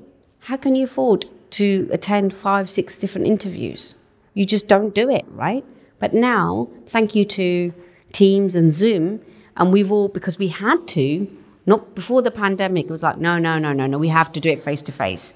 How 0.41 0.57
can 0.57 0.75
you 0.75 0.85
afford 0.85 1.27
to 1.51 1.89
attend 1.91 2.35
five, 2.35 2.69
six 2.69 2.99
different 2.99 3.27
interviews? 3.27 3.95
You 4.35 4.45
just 4.45 4.69
don't 4.69 4.95
do 4.95 5.09
it, 5.09 5.25
right? 5.29 5.65
But 5.99 6.13
now, 6.13 6.69
thank 6.87 7.15
you 7.15 7.25
to 7.25 7.73
Teams 8.13 8.55
and 8.55 8.73
Zoom, 8.73 9.21
and 9.57 9.73
we've 9.73 9.91
all, 9.91 10.09
because 10.09 10.39
we 10.39 10.49
had 10.49 10.87
to, 10.89 11.27
not 11.65 11.95
before 11.95 12.21
the 12.21 12.31
pandemic, 12.31 12.87
it 12.87 12.91
was 12.91 13.03
like, 13.03 13.17
no, 13.17 13.39
no, 13.39 13.59
no, 13.59 13.73
no, 13.73 13.87
no, 13.87 13.97
we 13.97 14.09
have 14.09 14.31
to 14.33 14.41
do 14.41 14.51
it 14.51 14.59
face 14.59 14.83
to 14.83 14.93
face. 14.93 15.33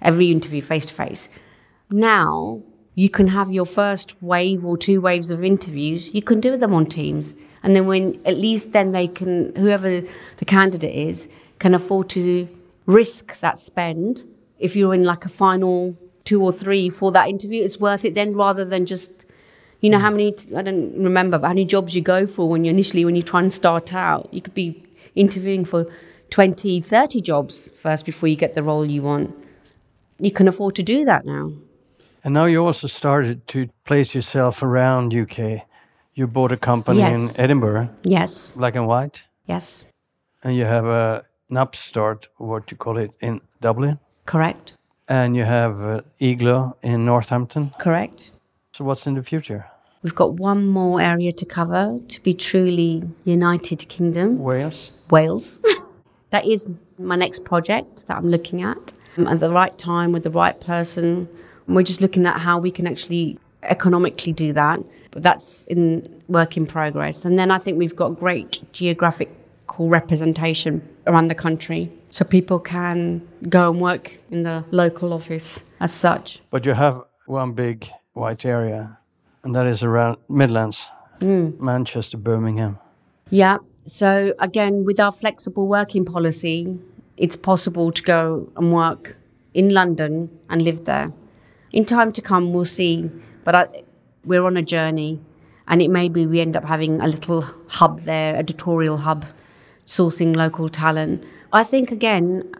Every 0.00 0.30
interview 0.30 0.62
face 0.62 0.86
to 0.86 0.94
face. 0.94 1.28
Now, 1.90 2.62
you 2.94 3.08
can 3.08 3.28
have 3.28 3.50
your 3.50 3.64
first 3.64 4.20
wave 4.22 4.64
or 4.64 4.76
two 4.76 5.00
waves 5.00 5.30
of 5.30 5.44
interviews, 5.44 6.12
you 6.14 6.22
can 6.22 6.40
do 6.40 6.56
them 6.56 6.74
on 6.74 6.86
Teams. 6.86 7.34
And 7.62 7.74
then 7.74 7.86
when, 7.86 8.20
at 8.24 8.36
least 8.36 8.72
then 8.72 8.92
they 8.92 9.08
can, 9.08 9.54
whoever 9.56 10.00
the 10.36 10.44
candidate 10.44 10.94
is, 10.94 11.28
can 11.58 11.74
afford 11.74 12.08
to 12.10 12.48
risk 12.86 13.38
that 13.40 13.58
spend. 13.58 14.24
If 14.58 14.76
you're 14.76 14.94
in 14.94 15.04
like 15.04 15.24
a 15.24 15.28
final 15.28 15.96
two 16.24 16.42
or 16.42 16.52
three 16.52 16.88
for 16.88 17.10
that 17.12 17.28
interview, 17.28 17.64
it's 17.64 17.78
worth 17.78 18.04
it 18.04 18.14
then 18.14 18.32
rather 18.34 18.64
than 18.64 18.86
just 18.86 19.12
you 19.80 19.90
know 19.90 19.98
how 19.98 20.10
many 20.10 20.34
I 20.56 20.62
don't 20.62 20.92
remember, 21.02 21.38
but 21.38 21.46
how 21.46 21.52
many 21.52 21.64
jobs 21.64 21.94
you 21.94 22.00
go 22.00 22.26
for 22.26 22.48
when 22.48 22.64
you 22.64 22.70
initially 22.70 23.04
when 23.04 23.14
you 23.14 23.22
try 23.22 23.40
and 23.40 23.52
start 23.52 23.94
out. 23.94 24.28
You 24.32 24.42
could 24.42 24.54
be 24.54 24.82
interviewing 25.14 25.64
for 25.64 25.86
20, 26.30 26.80
30 26.80 27.20
jobs 27.20 27.68
first 27.76 28.04
before 28.04 28.28
you 28.28 28.36
get 28.36 28.54
the 28.54 28.62
role 28.62 28.84
you 28.84 29.02
want. 29.02 29.34
You 30.20 30.30
can 30.30 30.48
afford 30.48 30.74
to 30.76 30.82
do 30.82 31.04
that 31.04 31.24
now. 31.24 31.52
And 32.24 32.34
now 32.34 32.46
you 32.46 32.66
also 32.66 32.86
started 32.88 33.46
to 33.48 33.68
place 33.84 34.14
yourself 34.14 34.62
around 34.62 35.14
UK. 35.14 35.62
You 36.14 36.26
bought 36.26 36.52
a 36.52 36.56
company 36.56 36.98
Yes. 36.98 37.38
in 37.38 37.44
Edinburgh, 37.44 37.88
Yes. 38.02 38.52
black 38.56 38.74
and 38.76 38.86
white, 38.88 39.22
Yes. 39.46 39.84
and 40.42 40.56
you 40.56 40.64
have 40.64 40.84
a, 40.86 41.22
an 41.50 41.56
upstart, 41.56 42.28
what 42.36 42.70
you 42.70 42.76
call 42.76 42.98
it, 42.98 43.14
in 43.20 43.40
Dublin, 43.60 43.98
Correct. 44.26 44.74
and 45.08 45.36
you 45.36 45.44
have 45.44 45.80
uh, 45.80 46.00
Igloo 46.18 46.72
in 46.82 47.04
Northampton. 47.06 47.70
Correct. 47.78 48.32
So 48.72 48.84
what's 48.84 49.06
in 49.06 49.14
the 49.14 49.22
future? 49.22 49.66
We've 50.02 50.14
got 50.14 50.34
one 50.40 50.66
more 50.66 51.00
area 51.00 51.32
to 51.32 51.46
cover 51.46 51.98
to 52.08 52.22
be 52.22 52.34
truly 52.34 53.02
United 53.24 53.88
Kingdom. 53.88 54.38
Wales? 54.38 54.90
Wales. 55.10 55.60
that 56.30 56.44
is 56.46 56.68
my 56.98 57.16
next 57.16 57.44
project 57.44 58.06
that 58.08 58.16
I'm 58.16 58.28
looking 58.28 58.62
at 58.62 58.92
Um, 59.18 59.26
at 59.26 59.40
the 59.40 59.50
right 59.50 59.76
time 59.76 60.12
with 60.12 60.22
the 60.22 60.30
right 60.30 60.58
person. 60.60 61.28
And 61.66 61.76
we're 61.76 61.82
just 61.82 62.00
looking 62.00 62.24
at 62.26 62.40
how 62.40 62.58
we 62.58 62.70
can 62.70 62.86
actually 62.86 63.38
economically 63.62 64.32
do 64.32 64.52
that. 64.52 64.80
But 65.10 65.22
that's 65.22 65.64
in 65.64 66.22
work 66.28 66.56
in 66.56 66.66
progress. 66.66 67.24
And 67.24 67.38
then 67.38 67.50
I 67.50 67.58
think 67.58 67.78
we've 67.78 67.96
got 67.96 68.18
great 68.18 68.64
geographical 68.72 69.88
representation 69.88 70.88
around 71.06 71.28
the 71.28 71.34
country 71.34 71.90
so 72.10 72.24
people 72.24 72.58
can 72.58 73.26
go 73.48 73.70
and 73.70 73.80
work 73.80 74.18
in 74.30 74.42
the 74.42 74.64
local 74.70 75.12
office 75.12 75.64
as 75.80 75.92
such. 75.92 76.40
But 76.50 76.64
you 76.64 76.74
have 76.74 77.02
one 77.26 77.52
big 77.52 77.90
white 78.12 78.44
area, 78.44 78.98
and 79.42 79.54
that 79.54 79.66
is 79.66 79.82
around 79.82 80.18
Midlands, 80.28 80.88
hmm. 81.20 81.50
Manchester, 81.58 82.16
Birmingham. 82.16 82.78
Yeah. 83.30 83.58
So 83.84 84.34
again, 84.38 84.84
with 84.84 85.00
our 85.00 85.12
flexible 85.12 85.66
working 85.66 86.04
policy, 86.04 86.78
it's 87.18 87.36
possible 87.36 87.92
to 87.92 88.02
go 88.02 88.50
and 88.56 88.72
work 88.72 89.16
in 89.54 89.70
London 89.70 90.30
and 90.48 90.62
live 90.62 90.84
there. 90.84 91.12
In 91.72 91.84
time 91.84 92.12
to 92.12 92.22
come, 92.22 92.52
we'll 92.52 92.64
see. 92.64 93.10
But 93.44 93.54
I, 93.54 93.66
we're 94.24 94.44
on 94.44 94.56
a 94.56 94.62
journey, 94.62 95.20
and 95.66 95.82
it 95.82 95.88
may 95.88 96.08
be 96.08 96.26
we 96.26 96.40
end 96.40 96.56
up 96.56 96.64
having 96.64 97.00
a 97.00 97.06
little 97.06 97.44
hub 97.68 98.00
there, 98.00 98.34
a 98.34 98.38
editorial 98.38 98.98
hub, 98.98 99.24
sourcing 99.84 100.36
local 100.36 100.68
talent. 100.68 101.24
I 101.52 101.64
think 101.64 101.90
again, 101.90 102.52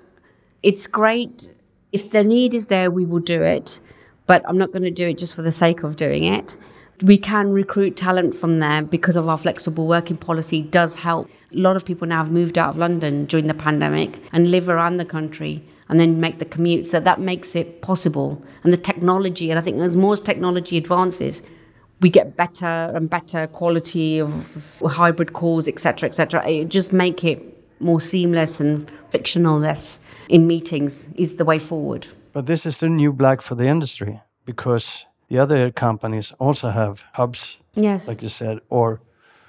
it's 0.63 0.87
great 0.87 1.51
if 1.93 2.11
the 2.11 2.23
need 2.23 2.55
is 2.55 2.67
there, 2.67 2.91
we 2.91 3.07
will 3.07 3.21
do 3.21 3.43
it. 3.43 3.81
But 4.27 4.43
I'm 4.47 4.59
not 4.59 4.73
going 4.73 4.83
to 4.83 4.91
do 4.91 5.09
it 5.09 5.19
just 5.19 5.35
for 5.35 5.43
the 5.43 5.51
sake 5.51 5.83
of 5.83 5.97
doing 5.97 6.25
it. 6.25 6.59
We 7.03 7.17
can 7.17 7.53
recruit 7.53 7.97
talent 7.97 8.35
from 8.35 8.59
there 8.59 8.83
because 8.83 9.15
of 9.15 9.29
our 9.29 9.39
flexible 9.39 9.87
working 9.87 10.17
policy 10.17 10.63
does 10.63 10.97
help. 10.97 11.31
A 11.53 11.57
lot 11.57 11.77
of 11.77 11.85
people 11.85 12.09
now 12.09 12.19
have 12.19 12.33
moved 12.33 12.59
out 12.59 12.71
of 12.71 12.77
London 12.77 13.25
during 13.27 13.47
the 13.47 13.55
pandemic 13.55 14.21
and 14.33 14.51
live 14.51 14.69
around 14.69 14.97
the 14.97 15.05
country 15.05 15.63
and 15.89 16.01
then 16.01 16.21
make 16.21 16.39
the 16.39 16.45
commute. 16.45 16.87
So 16.87 16.99
that 17.01 17.21
makes 17.21 17.55
it 17.55 17.83
possible. 17.83 18.43
And 18.65 18.73
the 18.73 18.79
technology, 18.79 19.51
and 19.51 19.59
I 19.59 19.63
think 19.63 19.79
as 19.79 19.97
more 19.97 20.17
technology 20.17 20.77
advances, 20.77 21.43
we 22.01 22.11
get 22.11 22.37
better 22.37 22.93
and 22.95 23.09
better 23.09 23.47
quality 23.47 24.19
of 24.19 24.83
hybrid 24.85 25.33
calls, 25.33 25.69
etc., 25.69 26.09
etc. 26.09 26.47
It 26.49 26.69
just 26.69 26.93
make 26.93 27.25
it 27.25 27.43
more 27.81 28.01
seamless 28.01 28.61
and 28.61 28.91
fictionalless 29.11 29.99
in 30.29 30.47
meetings 30.47 31.09
is 31.15 31.37
the 31.37 31.45
way 31.45 31.59
forward. 31.59 32.09
But 32.33 32.47
this 32.47 32.67
is 32.67 32.81
the 32.81 32.89
new 32.89 33.13
black 33.13 33.41
for 33.41 33.55
the 33.55 33.67
industry 33.67 34.21
because 34.45 35.05
the 35.29 35.39
other 35.39 35.71
companies 35.71 36.33
also 36.39 36.71
have 36.71 37.05
hubs, 37.15 37.57
Yes. 37.75 38.09
like 38.09 38.23
you 38.23 38.29
said, 38.29 38.59
or 38.69 39.01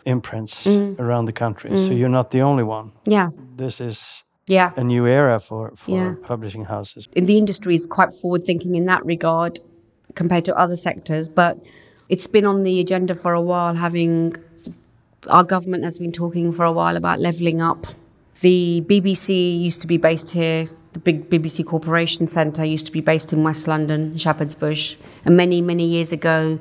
imprints 0.06 0.65
mm. 0.65 0.99
around 0.99 1.26
the 1.26 1.34
country. 1.34 1.69
So 1.77 1.91
mm. 1.91 1.97
you're 1.97 2.10
not 2.10 2.31
the 2.31 2.41
only 2.41 2.64
one. 2.64 2.91
yeah. 3.06 3.30
This 3.57 3.81
is 3.81 4.23
Yeah. 4.47 4.72
a 4.77 4.84
new 4.84 5.06
era 5.06 5.39
for, 5.39 5.72
for 5.76 5.91
Yeah. 5.91 6.14
publishing 6.23 6.65
houses. 6.65 7.07
the 7.14 7.38
industry 7.38 7.76
is 7.76 7.85
quite 7.85 8.14
forward 8.14 8.45
thinking 8.45 8.76
in 8.76 8.85
that 8.85 9.06
regard 9.06 9.60
compared 10.15 10.45
to 10.45 10.57
other 10.57 10.76
sectors, 10.76 11.30
but 11.30 11.57
it's 12.07 12.27
been 12.27 12.45
on 12.45 12.64
the 12.64 12.80
agenda 12.80 13.14
for 13.14 13.34
a 13.34 13.41
while. 13.41 13.76
Having 13.76 14.34
our 15.27 15.43
government 15.43 15.84
has 15.84 15.99
been 15.99 16.11
talking 16.11 16.51
for 16.51 16.65
a 16.65 16.72
while 16.72 16.95
about 16.97 17.19
levelling 17.19 17.61
up. 17.61 17.85
The 18.41 18.81
BBC 18.88 19.60
used 19.60 19.81
to 19.81 19.88
be 19.88 19.97
based 19.97 20.31
here. 20.31 20.65
The 20.94 20.99
big 20.99 21.30
BBC 21.30 21.66
Corporation 21.66 22.26
Centre 22.26 22.66
used 22.66 22.86
to 22.88 22.91
be 22.91 23.02
based 23.02 23.32
in 23.32 23.44
West 23.44 23.68
London, 23.68 24.18
Shepherd's 24.18 24.56
Bush, 24.56 24.95
and 25.24 25.38
many 25.38 25.61
many 25.61 25.86
years 25.86 26.11
ago, 26.11 26.60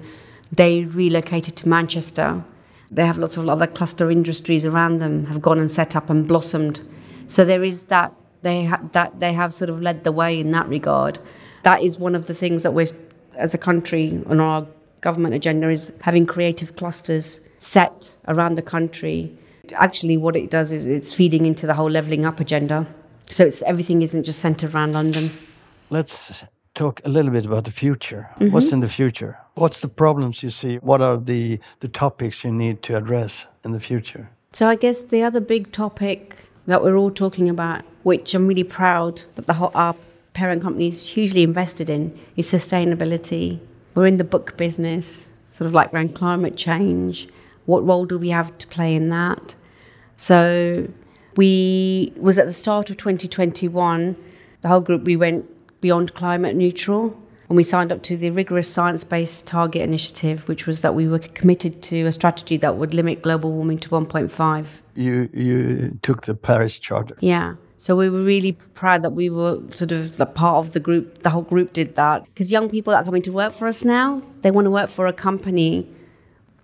they 0.53 0.85
relocated 0.85 1.57
to 1.57 1.69
Manchester. 1.69 2.45
They 2.91 3.07
have 3.07 3.19
lots 3.19 3.37
of 3.37 3.49
other 3.49 3.67
cluster 3.67 4.11
industries 4.11 4.65
around 4.65 4.99
them, 4.99 5.27
have 5.27 5.43
gone 5.43 5.59
and 5.59 5.71
set 5.71 5.97
up 5.97 6.11
and 6.11 6.27
blossomed. 6.27 6.81
So 7.27 7.45
there 7.45 7.65
is 7.65 7.85
that 7.85 8.13
they 8.43 8.65
ha- 8.65 8.83
that 8.93 9.21
they 9.21 9.33
have 9.33 9.55
sort 9.55 9.71
of 9.71 9.81
led 9.81 10.05
the 10.05 10.13
way 10.13 10.39
in 10.39 10.51
that 10.51 10.69
regard. 10.69 11.19
That 11.63 11.83
is 11.83 11.99
one 11.99 12.15
of 12.15 12.27
the 12.27 12.35
things 12.35 12.63
that 12.63 12.73
we're 12.73 12.89
as 13.35 13.55
a 13.55 13.59
country 13.59 14.23
on 14.27 14.41
our 14.41 14.67
government 15.01 15.35
agenda 15.35 15.69
is 15.71 15.93
having 16.01 16.27
creative 16.27 16.77
clusters 16.77 17.41
set 17.61 18.17
around 18.27 18.57
the 18.57 18.63
country 18.63 19.37
actually 19.75 20.17
what 20.17 20.37
it 20.37 20.51
does 20.51 20.73
is 20.73 20.87
it's 20.87 21.13
feeding 21.13 21.47
into 21.47 21.67
the 21.67 21.75
whole 21.75 21.91
levelling 21.91 22.25
up 22.25 22.41
agenda. 22.41 22.87
So 23.31 23.45
it's 23.45 23.63
everything 23.63 24.03
isn't 24.03 24.25
just 24.25 24.39
centered 24.39 24.75
around 24.75 24.93
London. 24.93 25.31
Let's 25.91 26.45
talk 26.75 27.01
a 27.05 27.09
little 27.09 27.31
bit 27.31 27.45
about 27.45 27.65
the 27.65 27.71
future. 27.71 28.31
Mm-hmm. 28.39 28.53
What's 28.53 28.73
in 28.73 28.81
the 28.81 28.89
future? 28.89 29.39
What's 29.55 29.81
the 29.81 29.89
problems 29.89 30.43
you 30.43 30.51
see? 30.51 30.77
What 30.77 31.01
are 31.01 31.17
the, 31.17 31.61
the 31.81 31.89
topics 31.89 32.45
you 32.45 32.53
need 32.53 32.83
to 32.85 32.97
address 32.97 33.47
in 33.65 33.73
the 33.73 33.81
future? 33.81 34.31
So 34.53 34.69
I 34.69 34.77
guess 34.77 35.03
the 35.03 35.23
other 35.23 35.41
big 35.41 35.73
topic 35.73 36.37
that 36.67 36.83
we're 36.83 36.97
all 36.97 37.11
talking 37.11 37.49
about, 37.49 37.83
which 38.03 38.35
I'm 38.35 38.47
really 38.47 38.65
proud 38.65 39.23
that 39.35 39.47
the 39.47 39.55
whole, 39.55 39.73
our 39.75 39.95
parent 40.35 40.63
company 40.63 40.89
is 40.89 41.03
hugely 41.03 41.43
invested 41.43 41.91
in, 41.91 42.19
is 42.37 42.51
sustainability. 42.51 43.59
We're 43.95 44.07
in 44.07 44.17
the 44.17 44.25
book 44.25 44.57
business, 44.57 45.29
sort 45.51 45.67
of 45.67 45.75
like 45.75 45.93
around 45.93 46.15
climate 46.15 46.57
change. 46.57 47.29
What 47.67 47.85
role 47.85 48.07
do 48.07 48.19
we 48.19 48.31
have 48.31 48.57
to 48.59 48.67
play 48.69 48.95
in 48.95 49.09
that? 49.09 49.57
So 50.17 50.89
we 51.39 52.13
was 52.17 52.37
at 52.37 52.47
the 52.47 52.53
start 52.53 52.91
of 52.91 52.97
2021. 52.97 54.17
The 54.61 54.69
whole 54.69 54.81
group 54.81 55.05
we 55.05 55.17
went 55.17 55.47
beyond 55.81 56.13
climate 56.15 56.57
neutral, 56.57 57.17
and 57.49 57.57
we 57.57 57.63
signed 57.63 57.93
up 57.93 58.03
to 58.03 58.17
the 58.17 58.31
rigorous 58.31 58.69
science-based 58.69 59.47
target 59.47 59.83
initiative, 59.83 60.49
which 60.49 60.67
was 60.67 60.83
that 60.83 60.97
we 60.97 61.07
were 61.07 61.21
committed 61.21 61.81
to 61.85 62.07
a 62.07 62.13
strategy 62.13 62.57
that 62.57 62.77
would 62.77 62.93
limit 62.93 63.23
global 63.23 63.53
warming 63.53 63.79
to 63.79 63.89
1.5. 63.89 64.67
You 64.97 65.29
you 65.33 65.99
took 66.03 66.27
the 66.27 66.35
Paris 66.35 66.77
Charter. 66.77 67.17
Yeah. 67.21 67.55
So 67.77 67.95
we 67.95 68.11
were 68.11 68.25
really 68.25 68.55
proud 68.75 69.03
that 69.03 69.13
we 69.13 69.31
were 69.31 69.61
sort 69.71 69.93
of 69.93 70.21
a 70.21 70.27
part 70.27 70.57
of 70.67 70.73
the 70.73 70.81
group. 70.81 71.23
The 71.23 71.31
whole 71.31 71.47
group 71.53 71.73
did 71.73 71.95
that 71.95 72.25
because 72.25 72.51
young 72.51 72.69
people 72.69 72.91
that 72.91 73.03
are 73.03 73.05
coming 73.05 73.23
to 73.23 73.33
work 73.33 73.53
for 73.53 73.69
us 73.69 73.85
now, 73.85 74.23
they 74.43 74.51
want 74.51 74.65
to 74.65 74.73
work 74.73 74.91
for 74.91 75.07
a 75.07 75.13
company, 75.13 75.87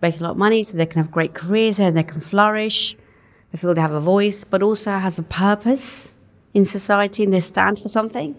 make 0.02 0.18
a 0.18 0.24
lot 0.24 0.32
of 0.32 0.36
money, 0.36 0.64
so 0.64 0.76
they 0.76 0.86
can 0.86 1.00
have 1.00 1.12
great 1.12 1.32
careers 1.32 1.78
and 1.78 1.96
they 1.96 2.02
can 2.02 2.20
flourish. 2.20 2.96
They 3.54 3.58
feel 3.58 3.72
they 3.72 3.80
have 3.80 3.92
a 3.92 4.00
voice, 4.00 4.42
but 4.42 4.64
also 4.64 4.98
has 4.98 5.16
a 5.16 5.22
purpose 5.22 6.10
in 6.54 6.64
society 6.64 7.22
and 7.22 7.32
they 7.32 7.38
stand 7.38 7.78
for 7.78 7.88
something. 7.88 8.34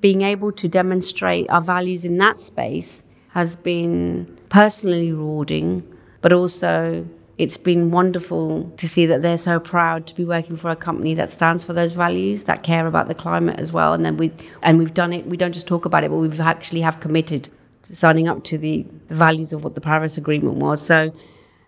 Being 0.00 0.22
able 0.22 0.52
to 0.52 0.68
demonstrate 0.68 1.50
our 1.50 1.60
values 1.60 2.04
in 2.04 2.18
that 2.18 2.38
space 2.38 3.02
has 3.30 3.56
been 3.56 4.38
personally 4.48 5.10
rewarding, 5.10 5.82
but 6.20 6.32
also 6.32 7.04
it's 7.36 7.56
been 7.56 7.90
wonderful 7.90 8.72
to 8.76 8.86
see 8.88 9.06
that 9.06 9.22
they're 9.22 9.38
so 9.38 9.58
proud 9.58 10.06
to 10.06 10.14
be 10.14 10.24
working 10.24 10.54
for 10.54 10.70
a 10.70 10.76
company 10.76 11.14
that 11.14 11.30
stands 11.30 11.64
for 11.64 11.72
those 11.72 11.90
values, 11.90 12.44
that 12.44 12.62
care 12.62 12.86
about 12.86 13.08
the 13.08 13.14
climate 13.16 13.58
as 13.58 13.72
well. 13.72 13.92
And 13.92 14.04
then 14.04 14.18
we 14.18 14.30
and 14.62 14.78
we've 14.78 14.94
done 14.94 15.12
it. 15.12 15.26
We 15.26 15.36
don't 15.36 15.52
just 15.52 15.66
talk 15.66 15.84
about 15.84 16.04
it, 16.04 16.10
but 16.10 16.18
we've 16.18 16.38
actually 16.38 16.82
have 16.82 17.00
committed 17.00 17.48
to 17.82 17.96
signing 17.96 18.28
up 18.28 18.44
to 18.44 18.56
the, 18.56 18.86
the 19.08 19.16
values 19.16 19.52
of 19.52 19.64
what 19.64 19.74
the 19.74 19.80
Paris 19.80 20.16
Agreement 20.16 20.58
was. 20.58 20.80
So, 20.80 21.12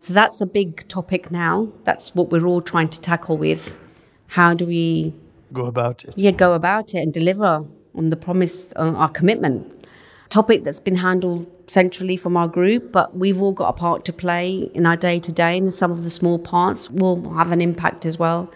so 0.03 0.13
that's 0.13 0.41
a 0.41 0.47
big 0.47 0.87
topic 0.89 1.31
now. 1.31 1.69
That's 1.85 2.13
what 2.15 2.31
we're 2.31 2.45
all 2.45 2.61
trying 2.61 2.89
to 2.89 3.01
tackle 3.01 3.37
with. 3.39 3.79
How 4.27 4.53
do 4.53 4.67
we 4.67 5.15
Go 5.53 5.67
about 5.67 6.05
it. 6.05 6.15
yeah, 6.17 6.33
go 6.33 6.55
about 6.55 6.93
it 6.95 6.99
and 6.99 7.13
deliver 7.13 7.65
on 7.95 8.09
the 8.09 8.17
promise, 8.17 8.73
on 8.75 8.97
our 8.97 9.09
commitment. 9.09 9.87
Topic 10.29 10.65
that's 10.65 10.81
been 10.81 10.97
handled 10.97 11.47
centrally 11.71 12.17
from 12.17 12.37
our 12.37 12.49
group, 12.49 12.91
but 12.91 13.17
we've 13.17 13.41
all 13.41 13.53
got 13.53 13.69
a 13.69 13.73
part 13.75 14.05
to 14.07 14.13
play 14.13 14.71
in 14.75 14.87
our 14.87 14.97
day 14.97 15.21
to 15.21 15.31
day, 15.31 15.57
and 15.59 15.73
some 15.73 15.93
of 15.93 16.03
the 16.03 16.11
small 16.11 16.39
parts 16.39 16.91
will 16.91 17.35
have 17.35 17.53
an 17.53 17.61
impact 17.61 18.05
as 18.05 18.19
well. 18.19 18.51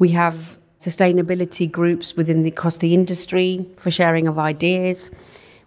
We 0.00 0.08
have 0.10 0.58
sustainability 0.80 1.70
groups 1.70 2.16
within 2.16 2.42
the 2.42 2.48
across 2.48 2.78
the 2.78 2.92
industry 2.94 3.66
for 3.76 3.90
sharing 3.90 4.26
of 4.26 4.38
ideas. 4.38 5.10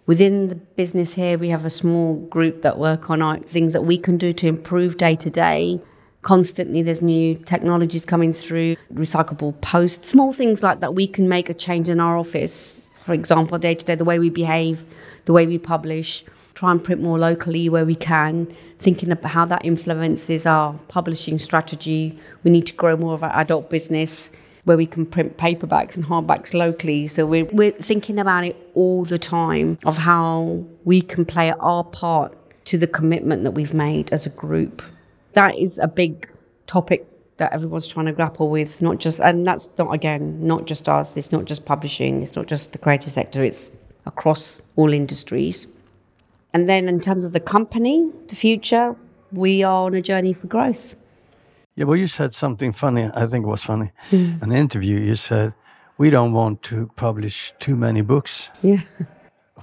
Within 0.04 0.48
the 0.48 0.56
business 0.56 1.14
here, 1.14 1.38
we 1.38 1.50
have 1.50 1.64
a 1.64 1.70
small 1.70 2.16
group 2.26 2.62
that 2.62 2.76
work 2.76 3.08
on 3.08 3.22
our, 3.22 3.38
things 3.38 3.72
that 3.72 3.82
we 3.82 3.96
can 3.96 4.16
do 4.16 4.32
to 4.32 4.48
improve 4.48 4.96
day 4.96 5.14
to 5.14 5.30
day. 5.30 5.80
Constantly, 6.22 6.82
there's 6.82 7.02
new 7.02 7.36
technologies 7.36 8.04
coming 8.04 8.32
through, 8.32 8.76
recyclable 8.92 9.60
posts, 9.60 10.08
small 10.08 10.32
things 10.32 10.62
like 10.62 10.80
that. 10.80 10.94
We 10.94 11.06
can 11.06 11.28
make 11.28 11.48
a 11.48 11.54
change 11.54 11.88
in 11.88 12.00
our 12.00 12.18
office. 12.18 12.88
For 13.04 13.12
example, 13.12 13.58
day 13.58 13.76
to 13.76 13.84
day, 13.84 13.94
the 13.94 14.04
way 14.04 14.18
we 14.18 14.28
behave, 14.28 14.84
the 15.24 15.32
way 15.32 15.46
we 15.46 15.58
publish, 15.58 16.24
try 16.54 16.72
and 16.72 16.82
print 16.82 17.00
more 17.00 17.18
locally 17.18 17.68
where 17.68 17.84
we 17.84 17.94
can, 17.94 18.52
thinking 18.80 19.12
about 19.12 19.30
how 19.30 19.44
that 19.46 19.64
influences 19.64 20.46
our 20.46 20.74
publishing 20.88 21.38
strategy. 21.38 22.18
We 22.42 22.50
need 22.50 22.66
to 22.66 22.72
grow 22.72 22.96
more 22.96 23.14
of 23.14 23.22
our 23.22 23.34
adult 23.36 23.70
business 23.70 24.30
where 24.64 24.76
we 24.76 24.86
can 24.86 25.04
print 25.04 25.36
paperbacks 25.36 25.96
and 25.96 26.06
hardbacks 26.06 26.54
locally. 26.54 27.06
So 27.06 27.26
we're, 27.26 27.46
we're 27.46 27.72
thinking 27.72 28.18
about 28.18 28.44
it 28.44 28.56
all 28.74 29.04
the 29.04 29.18
time 29.18 29.78
of 29.84 29.98
how 29.98 30.64
we 30.84 31.02
can 31.02 31.24
play 31.24 31.52
our 31.52 31.82
part 31.84 32.36
to 32.66 32.78
the 32.78 32.86
commitment 32.86 33.42
that 33.42 33.52
we've 33.52 33.74
made 33.74 34.12
as 34.12 34.24
a 34.24 34.30
group. 34.30 34.82
That 35.32 35.58
is 35.58 35.78
a 35.78 35.88
big 35.88 36.30
topic 36.66 37.06
that 37.38 37.52
everyone's 37.52 37.88
trying 37.88 38.06
to 38.06 38.12
grapple 38.12 38.50
with, 38.50 38.80
not 38.80 38.98
just, 38.98 39.20
and 39.20 39.44
that's 39.44 39.68
not, 39.78 39.92
again, 39.92 40.46
not 40.46 40.66
just 40.66 40.88
us, 40.88 41.16
it's 41.16 41.32
not 41.32 41.44
just 41.44 41.64
publishing, 41.64 42.22
it's 42.22 42.36
not 42.36 42.46
just 42.46 42.72
the 42.72 42.78
creative 42.78 43.12
sector, 43.12 43.42
it's 43.42 43.68
across 44.06 44.60
all 44.76 44.92
industries. 44.92 45.66
And 46.54 46.68
then 46.68 46.88
in 46.88 47.00
terms 47.00 47.24
of 47.24 47.32
the 47.32 47.40
company, 47.40 48.12
the 48.28 48.36
future, 48.36 48.94
we 49.32 49.64
are 49.64 49.86
on 49.86 49.94
a 49.94 50.02
journey 50.02 50.32
for 50.32 50.46
growth. 50.46 50.94
Yeah, 51.74 51.84
well, 51.86 51.96
you 51.96 52.06
said 52.06 52.34
something 52.34 52.72
funny. 52.72 53.10
I 53.14 53.26
think 53.26 53.44
it 53.44 53.48
was 53.48 53.62
funny. 53.62 53.92
Hmm. 54.10 54.32
An 54.42 54.52
interview. 54.52 54.98
You 54.98 55.16
said 55.16 55.54
we 55.96 56.10
don't 56.10 56.32
want 56.32 56.62
to 56.64 56.90
publish 56.96 57.54
too 57.58 57.76
many 57.76 58.02
books. 58.02 58.50
Yeah. 58.62 58.80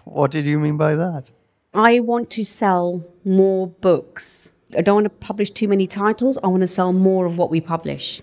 What 0.06 0.31
did 0.31 0.45
you 0.45 0.57
mean 0.60 0.76
by 0.76 0.95
that? 0.95 1.30
I 1.73 1.99
want 1.99 2.31
to 2.31 2.44
sell 2.44 3.06
more 3.23 3.68
books. 3.68 4.53
I 4.76 4.81
don't 4.81 4.95
want 4.95 5.06
to 5.06 5.27
publish 5.27 5.52
too 5.52 5.68
many 5.68 5.86
titles. 5.86 6.40
I 6.44 6.48
want 6.48 6.61
to 6.61 6.68
sell 6.68 6.94
more 6.94 7.27
of 7.27 7.38
what 7.38 7.52
we 7.52 7.61
publish, 7.61 8.19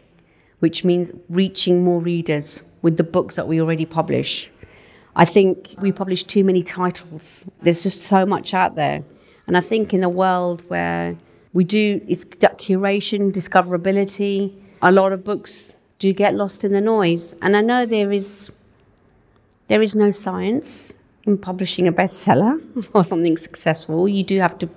which 0.59 0.85
means 0.85 1.13
reaching 1.29 1.85
more 1.85 2.01
readers 2.01 2.65
with 2.83 2.97
the 2.97 3.05
books 3.05 3.37
that 3.37 3.47
we 3.47 3.61
already 3.61 3.87
publish. 3.87 4.51
I 5.15 5.25
think 5.25 5.77
we 5.81 5.93
publish 5.93 6.25
too 6.25 6.43
many 6.43 6.63
titles. 6.63 7.47
There's 7.63 7.85
just 7.85 8.03
so 8.03 8.27
much 8.27 8.53
out 8.53 8.75
there. 8.75 9.05
And 9.47 9.57
I 9.57 9.61
think 9.61 9.95
in 9.95 10.03
a 10.03 10.09
world 10.09 10.69
where 10.69 11.17
we 11.57 11.65
do, 11.65 12.03
it's 12.07 12.27
that 12.41 12.59
curation, 12.59 13.33
discoverability, 13.33 14.53
a 14.83 14.93
lot 14.93 15.11
of 15.11 15.25
books 15.25 15.73
do 15.99 16.13
get 16.13 16.35
lost 16.35 16.65
in 16.65 16.73
the 16.73 16.83
noise. 16.83 17.35
And 17.41 17.57
I 17.57 17.63
know 17.63 17.87
there 17.87 18.13
is, 18.13 18.51
there 19.69 19.81
is 19.81 19.95
no 19.97 20.11
science 20.11 20.93
in 21.25 21.39
publishing 21.39 21.89
a 21.89 21.93
bestseller 21.93 22.61
or 22.93 23.05
something 23.05 23.39
successful. 23.39 24.07
You 24.07 24.23
do 24.23 24.39
have 24.39 24.59
to 24.59 24.69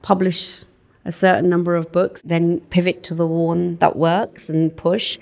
publish 0.00 0.62
a 1.04 1.12
certain 1.12 1.50
number 1.50 1.76
of 1.76 1.92
books, 1.92 2.22
then 2.22 2.60
pivot 2.70 3.02
to 3.02 3.14
the 3.14 3.26
one 3.26 3.76
that 3.76 3.94
works 3.94 4.48
and 4.48 4.74
push. 4.74 5.18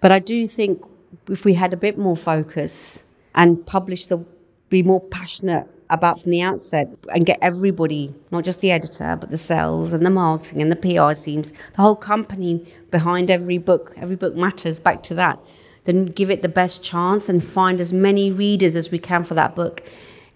But 0.00 0.12
I 0.12 0.18
do 0.18 0.48
think 0.48 0.82
if 1.28 1.44
we 1.44 1.52
had 1.52 1.74
a 1.74 1.76
bit 1.76 1.98
more 1.98 2.16
focus 2.16 3.02
and 3.34 3.66
publish 3.66 4.06
the, 4.06 4.24
be 4.70 4.82
more 4.82 5.02
passionate 5.02 5.68
about 5.90 6.20
from 6.20 6.30
the 6.30 6.42
outset 6.42 6.88
and 7.14 7.26
get 7.26 7.38
everybody, 7.40 8.14
not 8.30 8.44
just 8.44 8.60
the 8.60 8.70
editor, 8.70 9.16
but 9.18 9.30
the 9.30 9.36
sales 9.36 9.92
and 9.92 10.04
the 10.04 10.10
marketing 10.10 10.62
and 10.62 10.72
the 10.72 10.76
PR 10.76 11.12
teams, 11.20 11.52
the 11.74 11.82
whole 11.82 11.96
company 11.96 12.66
behind 12.90 13.30
every 13.30 13.58
book, 13.58 13.92
every 13.96 14.16
book 14.16 14.34
matters, 14.34 14.78
back 14.78 15.02
to 15.04 15.14
that. 15.14 15.38
Then 15.84 16.06
give 16.06 16.30
it 16.30 16.42
the 16.42 16.48
best 16.48 16.82
chance 16.82 17.28
and 17.28 17.42
find 17.42 17.80
as 17.80 17.92
many 17.92 18.32
readers 18.32 18.74
as 18.74 18.90
we 18.90 18.98
can 18.98 19.22
for 19.22 19.34
that 19.34 19.54
book 19.54 19.82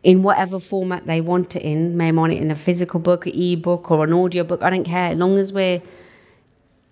in 0.03 0.23
whatever 0.23 0.59
format 0.59 1.07
they 1.07 1.21
want 1.21 1.57
it 1.57 1.63
in. 1.63 1.97
May 1.97 2.13
want 2.13 2.33
it 2.33 2.41
in 2.41 2.51
a 2.51 2.55
physical 2.55 3.01
book, 3.01 3.27
e-book, 3.27 3.91
or 3.91 4.05
an 4.05 4.13
audio 4.13 4.45
book. 4.45 4.63
I 4.63 4.71
don't 4.71 4.85
care. 4.85 5.13
As 5.13 5.19
long 5.19 5.39
as 5.39 5.53
we're 5.53 5.83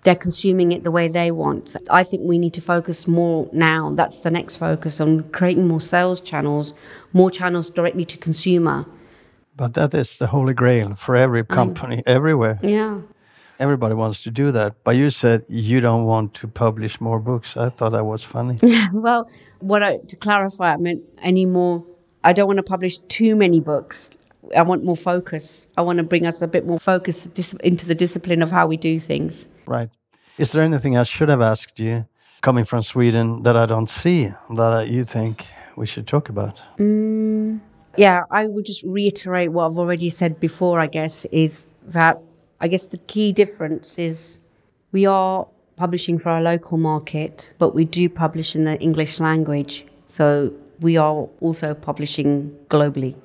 they're 0.04 0.14
consuming 0.16 0.72
it 0.72 0.84
the 0.84 0.90
way 0.90 1.08
they 1.08 1.30
want. 1.30 1.76
I 1.90 2.04
think 2.04 2.22
we 2.24 2.38
need 2.38 2.54
to 2.54 2.60
focus 2.60 3.06
more 3.06 3.48
now. 3.52 3.92
That's 3.94 4.20
the 4.20 4.30
next 4.30 4.56
focus 4.56 5.00
on 5.00 5.24
creating 5.30 5.66
more 5.66 5.80
sales 5.80 6.20
channels, 6.20 6.74
more 7.12 7.30
channels 7.30 7.68
directly 7.70 8.04
to 8.06 8.16
consumer. 8.16 8.86
But 9.56 9.74
that 9.74 9.92
is 9.92 10.18
the 10.18 10.28
holy 10.28 10.54
grail 10.54 10.94
for 10.94 11.16
every 11.16 11.42
mm. 11.42 11.48
company, 11.48 12.02
everywhere. 12.06 12.58
Yeah. 12.62 13.00
Everybody 13.58 13.94
wants 13.94 14.22
to 14.22 14.30
do 14.30 14.52
that. 14.52 14.76
But 14.84 14.96
you 14.96 15.10
said 15.10 15.44
you 15.48 15.80
don't 15.80 16.04
want 16.04 16.32
to 16.34 16.46
publish 16.46 17.00
more 17.00 17.18
books. 17.18 17.56
I 17.56 17.70
thought 17.70 17.90
that 17.90 18.04
was 18.04 18.22
funny. 18.22 18.58
Well, 18.92 19.28
what 19.58 19.82
I, 19.82 19.98
to 19.98 20.16
clarify, 20.16 20.74
I 20.74 20.76
meant 20.76 21.02
any 21.20 21.44
more. 21.44 21.84
I 22.22 22.32
don't 22.32 22.46
want 22.46 22.58
to 22.58 22.62
publish 22.62 22.98
too 22.98 23.34
many 23.34 23.58
books. 23.58 24.10
I 24.56 24.62
want 24.62 24.84
more 24.84 24.96
focus. 24.96 25.66
I 25.76 25.82
want 25.82 25.98
to 25.98 26.02
bring 26.02 26.26
us 26.26 26.42
a 26.42 26.48
bit 26.48 26.66
more 26.66 26.78
focus 26.78 27.26
into 27.60 27.86
the 27.86 27.94
discipline 27.94 28.42
of 28.42 28.50
how 28.50 28.66
we 28.66 28.76
do 28.76 28.98
things. 28.98 29.48
right. 29.66 29.90
Is 30.38 30.52
there 30.52 30.62
anything 30.62 30.96
I 30.96 31.02
should 31.02 31.28
have 31.30 31.40
asked 31.40 31.80
you 31.80 32.06
coming 32.42 32.64
from 32.64 32.82
Sweden 32.82 33.42
that 33.42 33.56
I 33.56 33.66
don't 33.66 33.90
see 33.90 34.32
that 34.50 34.72
uh, 34.72 34.80
you 34.80 35.04
think 35.04 35.46
we 35.76 35.84
should 35.84 36.06
talk 36.06 36.28
about? 36.28 36.62
Yeah, 37.96 38.22
I 38.30 38.46
would 38.46 38.64
just 38.64 38.84
reiterate 38.84 39.50
what 39.50 39.66
I've 39.66 39.78
already 39.78 40.10
said 40.10 40.38
before, 40.38 40.78
I 40.78 40.86
guess, 40.86 41.24
is 41.32 41.66
that 41.88 42.20
I 42.60 42.68
guess 42.68 42.86
the 42.86 42.98
key 42.98 43.32
difference 43.32 43.98
is 43.98 44.38
we 44.92 45.06
are 45.06 45.48
publishing 45.74 46.18
for 46.18 46.30
our 46.30 46.42
local 46.42 46.78
market, 46.78 47.54
but 47.58 47.74
we 47.74 47.84
do 47.84 48.08
publish 48.08 48.54
in 48.54 48.64
the 48.64 48.78
English 48.80 49.18
language. 49.18 49.86
So 50.06 50.52
we 50.80 50.96
are 50.96 51.28
also 51.40 51.74
publishing 51.74 52.56
globally. 52.68 53.16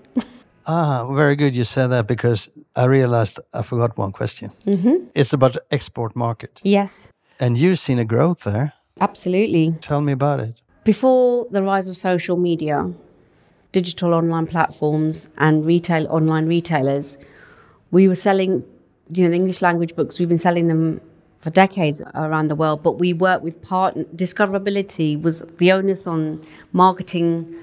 Ah, 0.65 1.05
very 1.13 1.35
good. 1.35 1.55
You 1.55 1.63
said 1.63 1.87
that 1.87 2.07
because 2.07 2.49
I 2.75 2.85
realized 2.85 3.39
I 3.53 3.61
forgot 3.61 3.97
one 3.97 4.11
question. 4.11 4.51
Mm-hmm. 4.65 5.07
It's 5.13 5.33
about 5.33 5.57
export 5.71 6.15
market. 6.15 6.61
Yes. 6.63 7.09
And 7.39 7.57
you've 7.57 7.79
seen 7.79 7.99
a 7.99 8.05
growth 8.05 8.43
there. 8.43 8.73
Absolutely. 9.01 9.75
Tell 9.81 10.01
me 10.01 10.13
about 10.13 10.39
it. 10.39 10.61
Before 10.83 11.47
the 11.49 11.63
rise 11.63 11.87
of 11.87 11.97
social 11.97 12.37
media, 12.37 12.91
digital 13.71 14.13
online 14.13 14.47
platforms, 14.47 15.29
and 15.37 15.65
retail 15.65 16.07
online 16.07 16.45
retailers, 16.45 17.17
we 17.91 18.07
were 18.07 18.15
selling, 18.15 18.63
you 19.11 19.23
know, 19.23 19.29
the 19.29 19.35
English 19.35 19.61
language 19.61 19.95
books. 19.95 20.19
We've 20.19 20.29
been 20.29 20.37
selling 20.37 20.67
them 20.67 21.01
for 21.39 21.49
decades 21.49 22.01
around 22.15 22.47
the 22.47 22.55
world, 22.55 22.83
but 22.83 22.99
we 22.99 23.11
work 23.11 23.43
with 23.43 23.61
partner. 23.61 24.05
Discoverability 24.15 25.21
was 25.21 25.43
the 25.57 25.71
onus 25.71 26.07
on 26.07 26.41
marketing, 26.71 27.53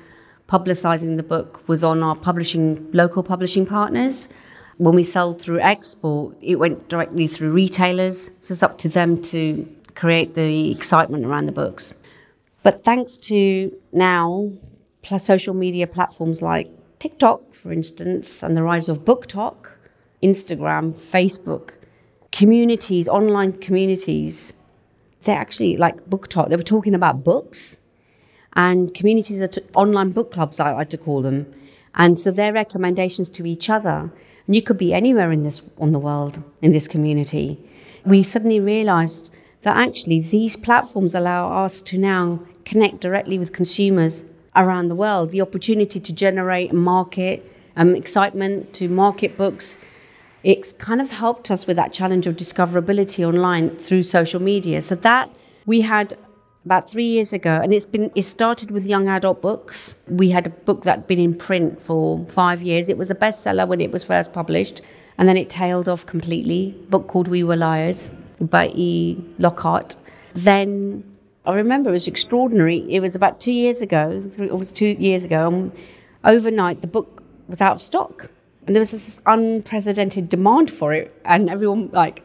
publicizing 0.50 1.16
the 1.16 1.22
book 1.22 1.66
was 1.68 1.84
on 1.84 2.02
our 2.02 2.16
publishing 2.16 2.90
local 2.92 3.22
publishing 3.22 3.64
partners. 3.64 4.28
When 4.78 4.94
we 4.94 5.04
sold 5.04 5.40
through 5.40 5.60
export, 5.60 6.36
it 6.42 6.56
went 6.56 6.88
directly 6.88 7.28
through 7.28 7.52
retailers. 7.52 8.32
So 8.40 8.52
it's 8.52 8.62
up 8.62 8.76
to 8.78 8.88
them 8.88 9.22
to 9.22 9.68
create 9.94 10.34
the 10.34 10.72
excitement 10.72 11.24
around 11.24 11.46
the 11.46 11.52
books. 11.52 11.94
But 12.62 12.82
thanks 12.84 13.16
to 13.28 13.72
now 13.92 14.52
social 15.18 15.54
media 15.54 15.86
platforms 15.86 16.42
like 16.42 16.68
TikTok, 16.98 17.54
for 17.54 17.72
instance, 17.72 18.42
and 18.42 18.56
the 18.56 18.62
rise 18.62 18.88
of 18.88 19.04
BookTok, 19.04 19.70
Instagram, 20.22 20.94
Facebook, 20.94 21.70
communities, 22.32 23.08
online 23.08 23.52
communities, 23.52 24.52
they're 25.22 25.38
actually 25.38 25.76
like 25.76 26.08
BookTok. 26.10 26.48
They 26.48 26.56
were 26.56 26.62
talking 26.62 26.94
about 26.94 27.24
books 27.24 27.76
and 28.54 28.92
communities, 28.94 29.40
are 29.40 29.48
t- 29.48 29.62
online 29.74 30.10
book 30.10 30.32
clubs, 30.32 30.60
I 30.60 30.72
like 30.72 30.90
to 30.90 30.98
call 30.98 31.22
them. 31.22 31.46
And 31.94 32.18
so 32.18 32.30
their 32.30 32.52
recommendations 32.52 33.28
to 33.30 33.46
each 33.46 33.70
other. 33.70 34.10
And 34.46 34.56
you 34.56 34.62
could 34.62 34.78
be 34.78 34.92
anywhere 34.92 35.32
in 35.32 35.42
this 35.42 35.62
on 35.78 35.92
the 35.92 35.98
world 35.98 36.42
in 36.60 36.72
this 36.72 36.88
community. 36.88 37.58
We 38.04 38.22
suddenly 38.22 38.60
realized 38.60 39.30
that 39.62 39.76
actually 39.76 40.20
these 40.20 40.56
platforms 40.56 41.14
allow 41.14 41.64
us 41.64 41.80
to 41.82 41.98
now 41.98 42.40
connect 42.64 43.00
directly 43.00 43.38
with 43.38 43.52
consumers 43.52 44.24
around 44.56 44.88
the 44.88 44.94
world. 44.94 45.30
The 45.30 45.40
opportunity 45.40 46.00
to 46.00 46.12
generate 46.12 46.72
market 46.72 47.44
um, 47.76 47.94
excitement, 47.94 48.72
to 48.74 48.88
market 48.88 49.36
books. 49.36 49.78
It's 50.42 50.72
kind 50.72 51.00
of 51.00 51.10
helped 51.10 51.50
us 51.50 51.66
with 51.66 51.76
that 51.76 51.92
challenge 51.92 52.26
of 52.26 52.36
discoverability 52.36 53.26
online 53.26 53.76
through 53.76 54.04
social 54.04 54.40
media. 54.40 54.82
So 54.82 54.94
that 54.96 55.30
we 55.66 55.82
had 55.82 56.16
about 56.64 56.90
three 56.90 57.06
years 57.06 57.32
ago, 57.32 57.60
and 57.62 57.72
it's 57.72 57.86
been 57.86 58.10
it 58.14 58.22
started 58.22 58.70
with 58.70 58.86
young 58.86 59.08
adult 59.08 59.40
books. 59.40 59.94
We 60.06 60.30
had 60.30 60.46
a 60.46 60.50
book 60.50 60.84
that 60.84 60.98
had 60.98 61.06
been 61.06 61.18
in 61.18 61.34
print 61.34 61.82
for 61.82 62.24
five 62.26 62.62
years. 62.62 62.88
It 62.88 62.98
was 62.98 63.10
a 63.10 63.14
bestseller 63.14 63.66
when 63.66 63.80
it 63.80 63.90
was 63.90 64.04
first 64.04 64.32
published, 64.32 64.80
and 65.16 65.28
then 65.28 65.36
it 65.36 65.48
tailed 65.48 65.88
off 65.88 66.04
completely. 66.06 66.74
A 66.86 66.90
book 66.90 67.08
called 67.08 67.28
We 67.28 67.42
Were 67.42 67.56
Liars 67.56 68.10
by 68.40 68.68
E. 68.74 69.16
Lockhart. 69.38 69.96
Then 70.34 71.04
I 71.46 71.54
remember 71.54 71.90
it 71.90 71.94
was 71.94 72.06
extraordinary. 72.06 72.78
It 72.92 73.00
was 73.00 73.14
about 73.14 73.40
two 73.40 73.52
years 73.52 73.80
ago. 73.80 74.22
It 74.38 74.56
was 74.56 74.72
two 74.72 74.96
years 74.98 75.24
ago. 75.24 75.48
And 75.48 75.72
overnight, 76.24 76.80
the 76.80 76.86
book 76.86 77.22
was 77.48 77.60
out 77.60 77.72
of 77.72 77.80
stock, 77.80 78.30
and 78.66 78.76
there 78.76 78.80
was 78.80 78.90
this 78.90 79.18
unprecedented 79.26 80.28
demand 80.28 80.70
for 80.70 80.92
it, 80.92 81.14
and 81.24 81.48
everyone 81.48 81.88
like 81.92 82.22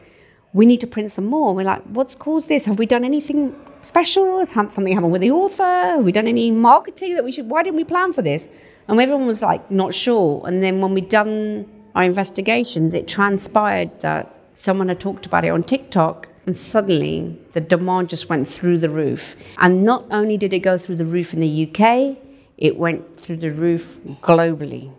we 0.56 0.64
need 0.64 0.80
to 0.80 0.86
print 0.86 1.10
some 1.10 1.26
more. 1.26 1.54
We're 1.54 1.66
like, 1.66 1.82
what's 1.82 2.14
caused 2.14 2.48
this? 2.48 2.64
Have 2.64 2.78
we 2.78 2.86
done 2.86 3.04
anything 3.04 3.54
special? 3.82 4.38
Has 4.38 4.48
something 4.48 4.86
happened 4.94 5.12
with 5.12 5.20
the 5.20 5.30
author? 5.30 5.62
Have 5.62 6.02
we 6.02 6.12
done 6.12 6.26
any 6.26 6.50
marketing 6.50 7.14
that 7.14 7.24
we 7.24 7.30
should? 7.30 7.50
Why 7.50 7.62
didn't 7.62 7.76
we 7.76 7.84
plan 7.84 8.14
for 8.14 8.22
this? 8.22 8.48
And 8.88 8.98
everyone 8.98 9.26
was 9.26 9.42
like, 9.42 9.70
not 9.70 9.92
sure. 9.92 10.42
And 10.46 10.62
then 10.62 10.80
when 10.80 10.94
we'd 10.94 11.10
done 11.10 11.70
our 11.94 12.04
investigations, 12.04 12.94
it 12.94 13.06
transpired 13.06 14.00
that 14.00 14.34
someone 14.54 14.88
had 14.88 14.98
talked 14.98 15.26
about 15.26 15.44
it 15.44 15.50
on 15.50 15.62
TikTok. 15.62 16.28
And 16.46 16.56
suddenly 16.56 17.38
the 17.52 17.60
demand 17.60 18.08
just 18.08 18.30
went 18.30 18.48
through 18.48 18.78
the 18.78 18.88
roof. 18.88 19.36
And 19.58 19.84
not 19.84 20.06
only 20.10 20.38
did 20.38 20.54
it 20.54 20.60
go 20.60 20.78
through 20.78 20.96
the 20.96 21.04
roof 21.04 21.34
in 21.34 21.40
the 21.40 21.68
UK, 21.68 22.16
it 22.56 22.78
went 22.78 23.20
through 23.20 23.36
the 23.36 23.50
roof 23.50 24.00
globally. 24.22 24.90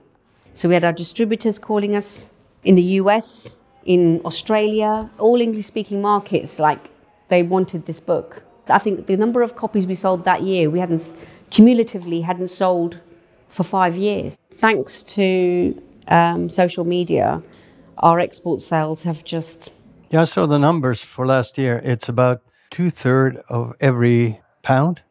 So 0.54 0.68
we 0.68 0.76
had 0.76 0.86
our 0.86 0.94
distributors 0.94 1.58
calling 1.58 1.96
us 1.96 2.28
in 2.64 2.76
the 2.76 2.84
US, 3.02 3.56
in 3.88 4.22
Australia, 4.26 5.10
all 5.18 5.42
English 5.42 5.66
speaking 5.66 6.02
markets, 6.02 6.60
like 6.60 6.92
they 7.30 7.42
wanted 7.42 7.86
this 7.86 8.00
book. 8.00 8.44
I 8.70 8.80
think 8.80 9.08
the 9.08 9.16
number 9.18 9.42
of 9.42 9.56
copies 9.56 9.88
we 9.88 9.96
sold 9.96 10.26
that 10.26 10.44
year, 10.44 10.70
we 10.70 10.80
hadn't 10.80 11.14
cumulatively 11.50 12.22
hadn't 12.22 12.50
sold 12.50 13.00
for 13.48 13.64
five 13.64 13.96
years. 13.96 14.38
Thanks 14.54 15.04
to 15.16 15.82
um, 16.10 16.50
social 16.50 16.84
media, 16.84 17.42
our 18.00 18.20
export 18.20 18.62
sales 18.62 19.04
have 19.04 19.24
just. 19.24 19.72
Yeah, 20.10 20.26
so 20.26 20.46
the 20.46 20.60
numbers 20.60 21.02
for 21.02 21.26
last 21.26 21.58
year. 21.58 21.82
It's 21.84 22.10
about 22.10 22.42
two 22.70 22.90
third 22.90 23.38
of 23.50 23.74
every 23.80 24.42
pound 24.64 25.02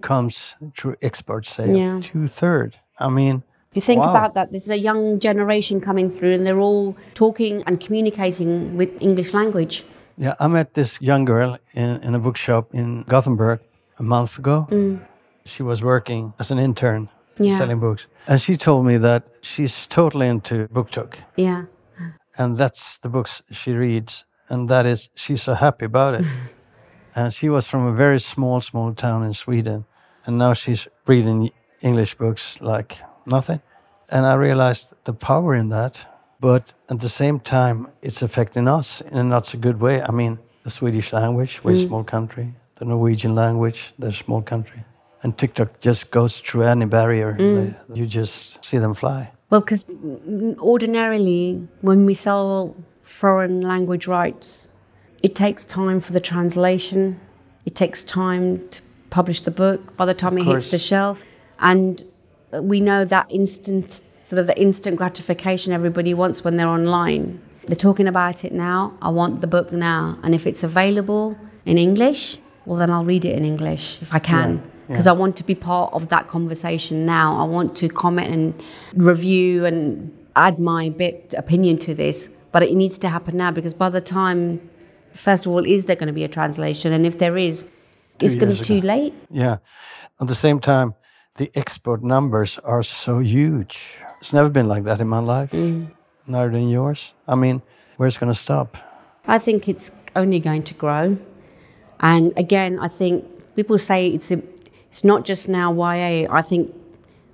comes 0.00 0.56
through 0.76 0.96
export 1.02 1.46
sale. 1.46 1.76
Yeah. 1.76 2.00
Two 2.02 2.26
third. 2.26 2.76
I 2.98 3.08
mean, 3.08 3.42
If 3.70 3.76
you 3.76 3.82
think 3.82 4.00
Wow. 4.00 4.10
about 4.10 4.34
that, 4.34 4.50
there's 4.50 4.70
a 4.70 4.78
young 4.78 5.18
generation 5.20 5.80
coming 5.80 6.08
through 6.08 6.34
and 6.34 6.46
they're 6.46 6.58
all 6.60 6.96
talking 7.14 7.62
and 7.66 7.78
communicating 7.80 8.76
with 8.78 8.90
English 9.00 9.34
language. 9.34 9.84
Yeah, 10.16 10.34
I 10.40 10.48
met 10.48 10.72
this 10.74 10.98
young 11.00 11.24
girl 11.26 11.58
in, 11.74 12.00
in 12.02 12.14
a 12.14 12.18
bookshop 12.18 12.74
in 12.74 13.04
Gothenburg 13.08 13.60
a 13.98 14.02
month 14.02 14.38
ago. 14.38 14.66
Mm. 14.70 15.00
She 15.44 15.62
was 15.62 15.82
working 15.82 16.32
as 16.40 16.50
an 16.50 16.58
intern 16.58 17.08
Yeah. 17.38 17.56
selling 17.58 17.78
books. 17.80 18.06
And 18.26 18.40
she 18.40 18.56
told 18.56 18.84
me 18.84 18.98
that 18.98 19.22
she's 19.42 19.86
totally 19.86 20.26
into 20.28 20.66
BookTok. 20.68 21.14
Yeah. 21.36 21.64
And 22.38 22.56
that's 22.56 22.98
the 22.98 23.08
books 23.08 23.42
she 23.52 23.72
reads. 23.72 24.24
And 24.48 24.68
that 24.68 24.86
is, 24.86 25.10
she's 25.14 25.42
so 25.42 25.54
happy 25.54 25.84
about 25.84 26.14
it. 26.20 26.26
and 27.16 27.32
she 27.34 27.48
was 27.48 27.66
from 27.68 27.86
a 27.86 27.92
very 27.92 28.18
small, 28.20 28.60
small 28.60 28.94
town 28.94 29.22
in 29.24 29.34
Sweden. 29.34 29.84
And 30.26 30.38
now 30.38 30.54
she's 30.54 30.88
reading 31.06 31.50
English 31.80 32.16
books 32.16 32.60
like 32.60 32.98
nothing. 33.28 33.60
And 34.10 34.26
I 34.26 34.34
realized 34.34 34.94
the 35.04 35.12
power 35.12 35.54
in 35.54 35.68
that. 35.70 36.06
But 36.40 36.74
at 36.88 37.00
the 37.00 37.08
same 37.08 37.40
time, 37.40 37.88
it's 38.00 38.22
affecting 38.22 38.68
us 38.68 39.00
in 39.00 39.18
a 39.18 39.24
not 39.24 39.46
so 39.46 39.58
good 39.58 39.80
way. 39.80 40.02
I 40.02 40.12
mean, 40.12 40.38
the 40.62 40.70
Swedish 40.70 41.12
language, 41.12 41.62
we're 41.64 41.72
a 41.72 41.74
mm. 41.74 41.86
small 41.86 42.04
country, 42.04 42.54
the 42.76 42.84
Norwegian 42.84 43.34
language, 43.34 43.92
they're 43.98 44.10
a 44.10 44.24
small 44.24 44.42
country. 44.42 44.84
And 45.22 45.36
TikTok 45.36 45.80
just 45.80 46.10
goes 46.10 46.38
through 46.38 46.62
any 46.62 46.86
barrier. 46.86 47.36
Mm. 47.38 47.88
They- 47.88 48.00
you 48.00 48.06
just 48.06 48.64
see 48.64 48.78
them 48.78 48.94
fly. 48.94 49.32
Well, 49.50 49.62
because 49.62 49.88
ordinarily, 50.60 51.66
when 51.80 52.06
we 52.06 52.14
sell 52.14 52.76
foreign 53.02 53.62
language 53.62 54.06
rights, 54.06 54.68
it 55.22 55.34
takes 55.34 55.64
time 55.64 56.00
for 56.00 56.12
the 56.12 56.20
translation, 56.20 57.18
it 57.64 57.74
takes 57.74 58.04
time 58.04 58.68
to 58.68 58.82
publish 59.10 59.40
the 59.40 59.50
book 59.50 59.96
by 59.96 60.04
the 60.04 60.14
time 60.14 60.36
it 60.38 60.44
hits 60.44 60.70
the 60.70 60.78
shelf. 60.78 61.24
And 61.58 62.04
we 62.52 62.80
know 62.80 63.04
that 63.04 63.26
instant, 63.30 64.00
sort 64.22 64.40
of 64.40 64.46
the 64.46 64.58
instant 64.60 64.96
gratification 64.96 65.72
everybody 65.72 66.14
wants 66.14 66.44
when 66.44 66.56
they're 66.56 66.68
online. 66.68 67.40
They're 67.64 67.76
talking 67.76 68.08
about 68.08 68.44
it 68.44 68.52
now. 68.52 68.96
I 69.02 69.10
want 69.10 69.40
the 69.40 69.46
book 69.46 69.72
now. 69.72 70.18
And 70.22 70.34
if 70.34 70.46
it's 70.46 70.62
available 70.62 71.36
in 71.66 71.76
English, 71.76 72.38
well, 72.64 72.78
then 72.78 72.90
I'll 72.90 73.04
read 73.04 73.24
it 73.24 73.36
in 73.36 73.44
English 73.44 74.00
if 74.00 74.14
I 74.14 74.18
can. 74.18 74.62
Because 74.86 75.06
I 75.06 75.12
want 75.12 75.36
to 75.36 75.44
be 75.44 75.54
part 75.54 75.92
of 75.92 76.08
that 76.08 76.28
conversation 76.28 77.04
now. 77.04 77.36
I 77.36 77.44
want 77.44 77.76
to 77.76 77.90
comment 77.90 78.32
and 78.32 78.54
review 78.94 79.66
and 79.66 80.16
add 80.34 80.58
my 80.58 80.88
bit 80.88 81.34
opinion 81.36 81.76
to 81.80 81.94
this. 81.94 82.30
But 82.52 82.62
it 82.62 82.74
needs 82.74 82.96
to 82.98 83.10
happen 83.10 83.36
now 83.36 83.50
because 83.50 83.74
by 83.74 83.90
the 83.90 84.00
time, 84.00 84.66
first 85.12 85.44
of 85.44 85.52
all, 85.52 85.62
is 85.66 85.84
there 85.84 85.96
going 85.96 86.06
to 86.06 86.14
be 86.14 86.24
a 86.24 86.28
translation? 86.28 86.94
And 86.94 87.04
if 87.04 87.18
there 87.18 87.36
is, 87.36 87.68
it's 88.18 88.34
going 88.34 88.50
to 88.54 88.58
be 88.58 88.64
too 88.64 88.80
late. 88.80 89.12
Yeah. 89.28 89.58
At 90.20 90.28
the 90.28 90.34
same 90.34 90.58
time, 90.58 90.94
the 91.38 91.50
export 91.54 92.02
numbers 92.02 92.58
are 92.58 92.82
so 92.82 93.20
huge. 93.20 93.94
It's 94.20 94.32
never 94.32 94.50
been 94.50 94.68
like 94.68 94.84
that 94.84 95.00
in 95.00 95.08
my 95.08 95.20
life, 95.20 95.52
mm. 95.52 95.90
neither 96.26 96.56
in 96.56 96.68
yours. 96.68 97.14
I 97.26 97.36
mean, 97.36 97.62
where's 97.96 98.16
it 98.16 98.20
going 98.20 98.32
to 98.32 98.38
stop? 98.38 98.76
I 99.26 99.38
think 99.38 99.68
it's 99.68 99.90
only 100.14 100.40
going 100.40 100.64
to 100.64 100.74
grow. 100.74 101.16
And 102.00 102.32
again, 102.36 102.78
I 102.78 102.88
think 102.88 103.24
people 103.56 103.78
say 103.78 104.08
it's 104.08 104.30
a, 104.30 104.42
it's 104.90 105.04
not 105.04 105.24
just 105.24 105.48
now 105.48 105.72
YA. 105.72 106.26
I 106.30 106.42
think 106.42 106.74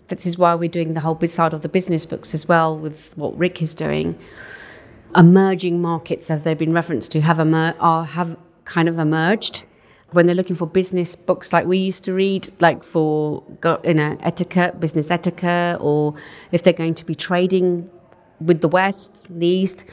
this 0.09 0.26
is 0.26 0.36
why 0.36 0.55
we're 0.55 0.68
doing 0.68 0.93
the 0.93 1.01
whole 1.01 1.18
side 1.26 1.55
of 1.55 1.62
the 1.62 1.68
business 1.68 2.05
books 2.05 2.35
as 2.35 2.47
well 2.47 2.76
with 2.76 3.16
what 3.16 3.36
Rik 3.39 3.62
is 3.62 3.74
doing. 3.74 4.18
Emerging 5.16 5.81
markets, 5.81 6.31
as 6.31 6.43
they've 6.43 6.59
been 6.59 6.74
referenced 6.74 7.12
to, 7.12 7.20
have 7.22 7.40
emer- 7.40 7.76
are 7.81 8.05
have 8.05 8.36
kind 8.64 8.89
of 8.89 8.98
emerged 8.98 9.64
when 10.15 10.27
they're 10.27 10.35
looking 10.35 10.57
for 10.57 10.66
business 10.66 11.16
books 11.16 11.53
like 11.53 11.66
we 11.66 11.78
used 11.78 12.05
to 12.05 12.15
read, 12.15 12.53
like 12.61 12.82
for 12.82 13.43
you 13.85 13.95
know 13.95 14.16
etiquette, 14.20 14.81
business 14.81 15.11
etiquette, 15.11 15.78
or 15.81 16.15
if 16.53 16.62
they're 16.62 16.73
going 16.73 16.95
to 16.95 17.05
be 17.05 17.15
trading 17.15 17.91
with 18.41 18.61
the 18.61 18.69
West, 18.69 19.24
the 19.28 19.47
East, 19.47 19.85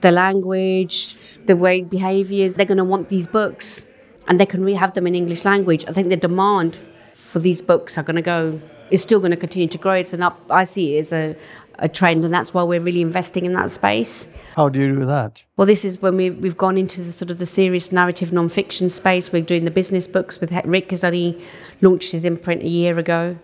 the 0.00 0.10
language, 0.10 1.16
the 1.46 1.56
way 1.56 1.82
behaviors, 1.82 2.54
they're 2.54 2.66
going 2.66 2.78
to 2.78 2.84
want 2.84 3.08
these 3.08 3.26
books 3.26 3.82
and 4.26 4.38
they 4.38 4.46
can 4.46 4.62
re 4.62 4.74
have 4.74 4.92
them 4.92 5.06
in 5.06 5.14
English 5.14 5.44
language. 5.44 5.84
I 5.88 5.92
think 5.92 6.08
the 6.08 6.16
demand 6.16 6.78
for 7.14 7.38
these 7.38 7.62
books 7.62 7.98
are 7.98 8.02
going 8.02 8.16
to 8.16 8.22
go, 8.22 8.60
is 8.90 9.02
still 9.02 9.18
going 9.18 9.30
to 9.32 9.36
continue 9.36 9.68
to 9.68 9.78
grow. 9.78 9.94
It's 9.94 10.12
an 10.12 10.22
up, 10.22 10.40
I 10.50 10.64
see 10.64 10.96
it 10.96 11.00
as 11.00 11.12
a, 11.12 11.36
a 11.78 11.88
trend, 11.88 12.24
and 12.24 12.34
that's 12.34 12.52
why 12.52 12.62
we're 12.62 12.80
really 12.80 13.00
investing 13.00 13.44
in 13.44 13.52
that 13.54 13.70
space. 13.70 14.26
How 14.56 14.68
do 14.68 14.80
you 14.80 14.94
do 14.94 15.04
that? 15.06 15.44
Well, 15.56 15.66
this 15.66 15.84
is 15.84 16.02
when 16.02 16.16
we, 16.16 16.30
we've 16.30 16.56
gone 16.56 16.76
into 16.76 17.02
the 17.02 17.12
sort 17.12 17.30
of 17.30 17.38
the 17.38 17.46
serious 17.46 17.92
narrative 17.92 18.32
non-fiction 18.32 18.88
space. 18.88 19.32
We're 19.32 19.42
doing 19.42 19.64
the 19.64 19.70
business 19.70 20.06
books 20.06 20.40
with 20.40 20.52
Rik 20.64 20.90
has 20.90 21.04
only 21.04 21.40
launched 21.80 22.12
his 22.12 22.24
imprint 22.24 22.62
a 22.62 22.68
year 22.68 22.98
ago, 22.98 23.38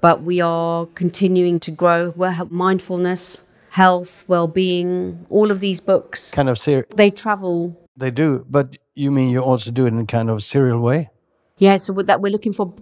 but 0.00 0.22
we 0.22 0.40
are 0.40 0.86
continuing 0.86 1.60
to 1.60 1.70
grow. 1.70 2.12
We're 2.16 2.36
mindfulness, 2.50 3.40
health, 3.70 4.24
well-being, 4.28 5.26
all 5.30 5.50
of 5.50 5.60
these 5.60 5.80
books. 5.80 6.30
Kind 6.30 6.48
of 6.48 6.58
ser- 6.58 6.86
They 6.94 7.10
travel. 7.10 7.76
They 7.96 8.10
do, 8.10 8.44
but 8.48 8.76
you 8.94 9.10
mean 9.10 9.30
you 9.30 9.40
also 9.40 9.70
do 9.70 9.86
it 9.86 9.88
in 9.88 9.98
a 9.98 10.06
kind 10.06 10.28
of 10.28 10.42
serial 10.42 10.80
way? 10.80 11.10
Yeah, 11.56 11.76
so 11.78 11.92
that 11.94 12.20
we're 12.20 12.32
looking 12.32 12.52
for. 12.52 12.74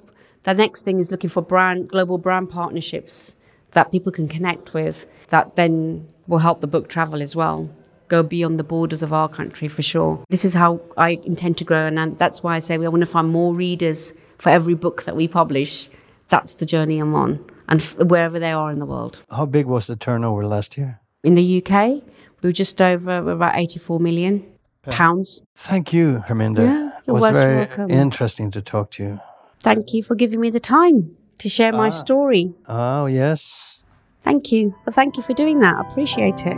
The 0.44 0.54
next 0.54 0.82
thing 0.82 1.00
is 1.00 1.10
looking 1.10 1.30
for 1.30 1.42
brand 1.42 1.88
global 1.88 2.16
brand 2.16 2.48
partnerships 2.48 3.34
that 3.72 3.92
people 3.92 4.12
can 4.12 4.28
connect 4.28 4.74
with. 4.74 5.06
That 5.28 5.56
then 5.56 6.08
will 6.26 6.38
help 6.38 6.60
the 6.60 6.66
book 6.66 6.88
travel 6.88 7.22
as 7.22 7.34
well. 7.34 7.70
Go 8.08 8.22
beyond 8.22 8.58
the 8.58 8.64
borders 8.64 9.02
of 9.02 9.12
our 9.12 9.28
country 9.28 9.68
for 9.68 9.82
sure. 9.82 10.24
This 10.30 10.44
is 10.44 10.54
how 10.54 10.80
I 10.96 11.20
intend 11.24 11.58
to 11.58 11.64
grow, 11.64 11.86
and 11.86 12.16
that's 12.16 12.42
why 12.42 12.56
I 12.56 12.58
say 12.58 12.78
we 12.78 12.88
want 12.88 13.02
to 13.02 13.06
find 13.06 13.28
more 13.28 13.54
readers 13.54 14.14
for 14.38 14.48
every 14.48 14.74
book 14.74 15.02
that 15.02 15.14
we 15.14 15.28
publish. 15.28 15.90
That's 16.28 16.54
the 16.54 16.66
journey 16.66 16.98
I'm 16.98 17.14
on, 17.14 17.44
and 17.68 17.80
f- 17.80 17.96
wherever 17.98 18.38
they 18.38 18.52
are 18.52 18.70
in 18.70 18.78
the 18.78 18.86
world. 18.86 19.22
How 19.30 19.44
big 19.46 19.66
was 19.66 19.86
the 19.86 19.96
turnover 19.96 20.46
last 20.46 20.78
year? 20.78 21.00
In 21.22 21.34
the 21.34 21.62
UK, 21.62 22.02
we 22.42 22.48
were 22.48 22.52
just 22.52 22.80
over 22.80 23.22
we're 23.22 23.32
about 23.32 23.56
84 23.58 24.00
million 24.00 24.46
pounds. 24.82 25.42
Thank 25.54 25.92
you, 25.92 26.24
Perminder. 26.26 26.64
Yeah, 26.64 26.90
it 27.06 27.12
was 27.12 27.36
very 27.36 27.66
welcome. 27.66 27.90
interesting 27.90 28.50
to 28.52 28.62
talk 28.62 28.90
to 28.92 29.02
you. 29.04 29.20
Thank 29.60 29.92
you 29.92 30.02
for 30.02 30.14
giving 30.14 30.40
me 30.40 30.50
the 30.50 30.60
time 30.60 31.17
to 31.38 31.48
share 31.48 31.72
my 31.72 31.86
ah. 31.86 31.90
story. 31.90 32.52
Oh, 32.68 33.06
yes. 33.06 33.84
Thank 34.22 34.52
you. 34.52 34.74
Well, 34.84 34.92
thank 34.94 35.16
you 35.16 35.22
for 35.22 35.34
doing 35.34 35.60
that. 35.60 35.76
I 35.76 35.80
appreciate 35.80 36.46
it. 36.46 36.56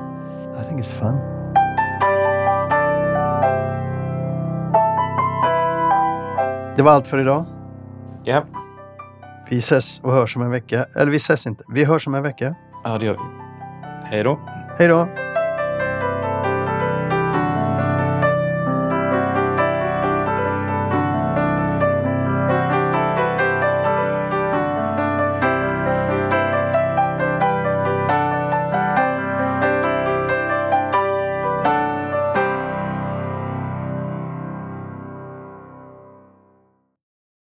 I 0.58 0.62
think 0.64 0.80
it's 0.80 0.90
fun. 0.90 1.18
Det 6.76 6.82
var 6.82 6.92
allt 6.92 7.08
för 7.08 7.18
idag. 7.18 7.44
Ja, 8.24 8.44
Vi 9.50 9.58
ses 9.58 10.00
och 10.00 10.12
hörs 10.12 10.36
om 10.36 10.42
en 10.42 10.50
vecka. 10.50 10.86
Eller 10.96 11.10
vi 11.10 11.16
ses 11.16 11.46
inte. 11.46 11.64
Vi 11.72 11.84
hörs 11.84 12.06
om 12.06 12.14
en 12.14 12.22
vecka. 12.22 12.54
ja 12.84 12.98
det 12.98 13.06
gör 13.06 13.12
vi. 13.12 13.20
Hej 14.04 14.24
då. 14.24 14.40
Hej 14.78 14.88
då! 14.88 15.08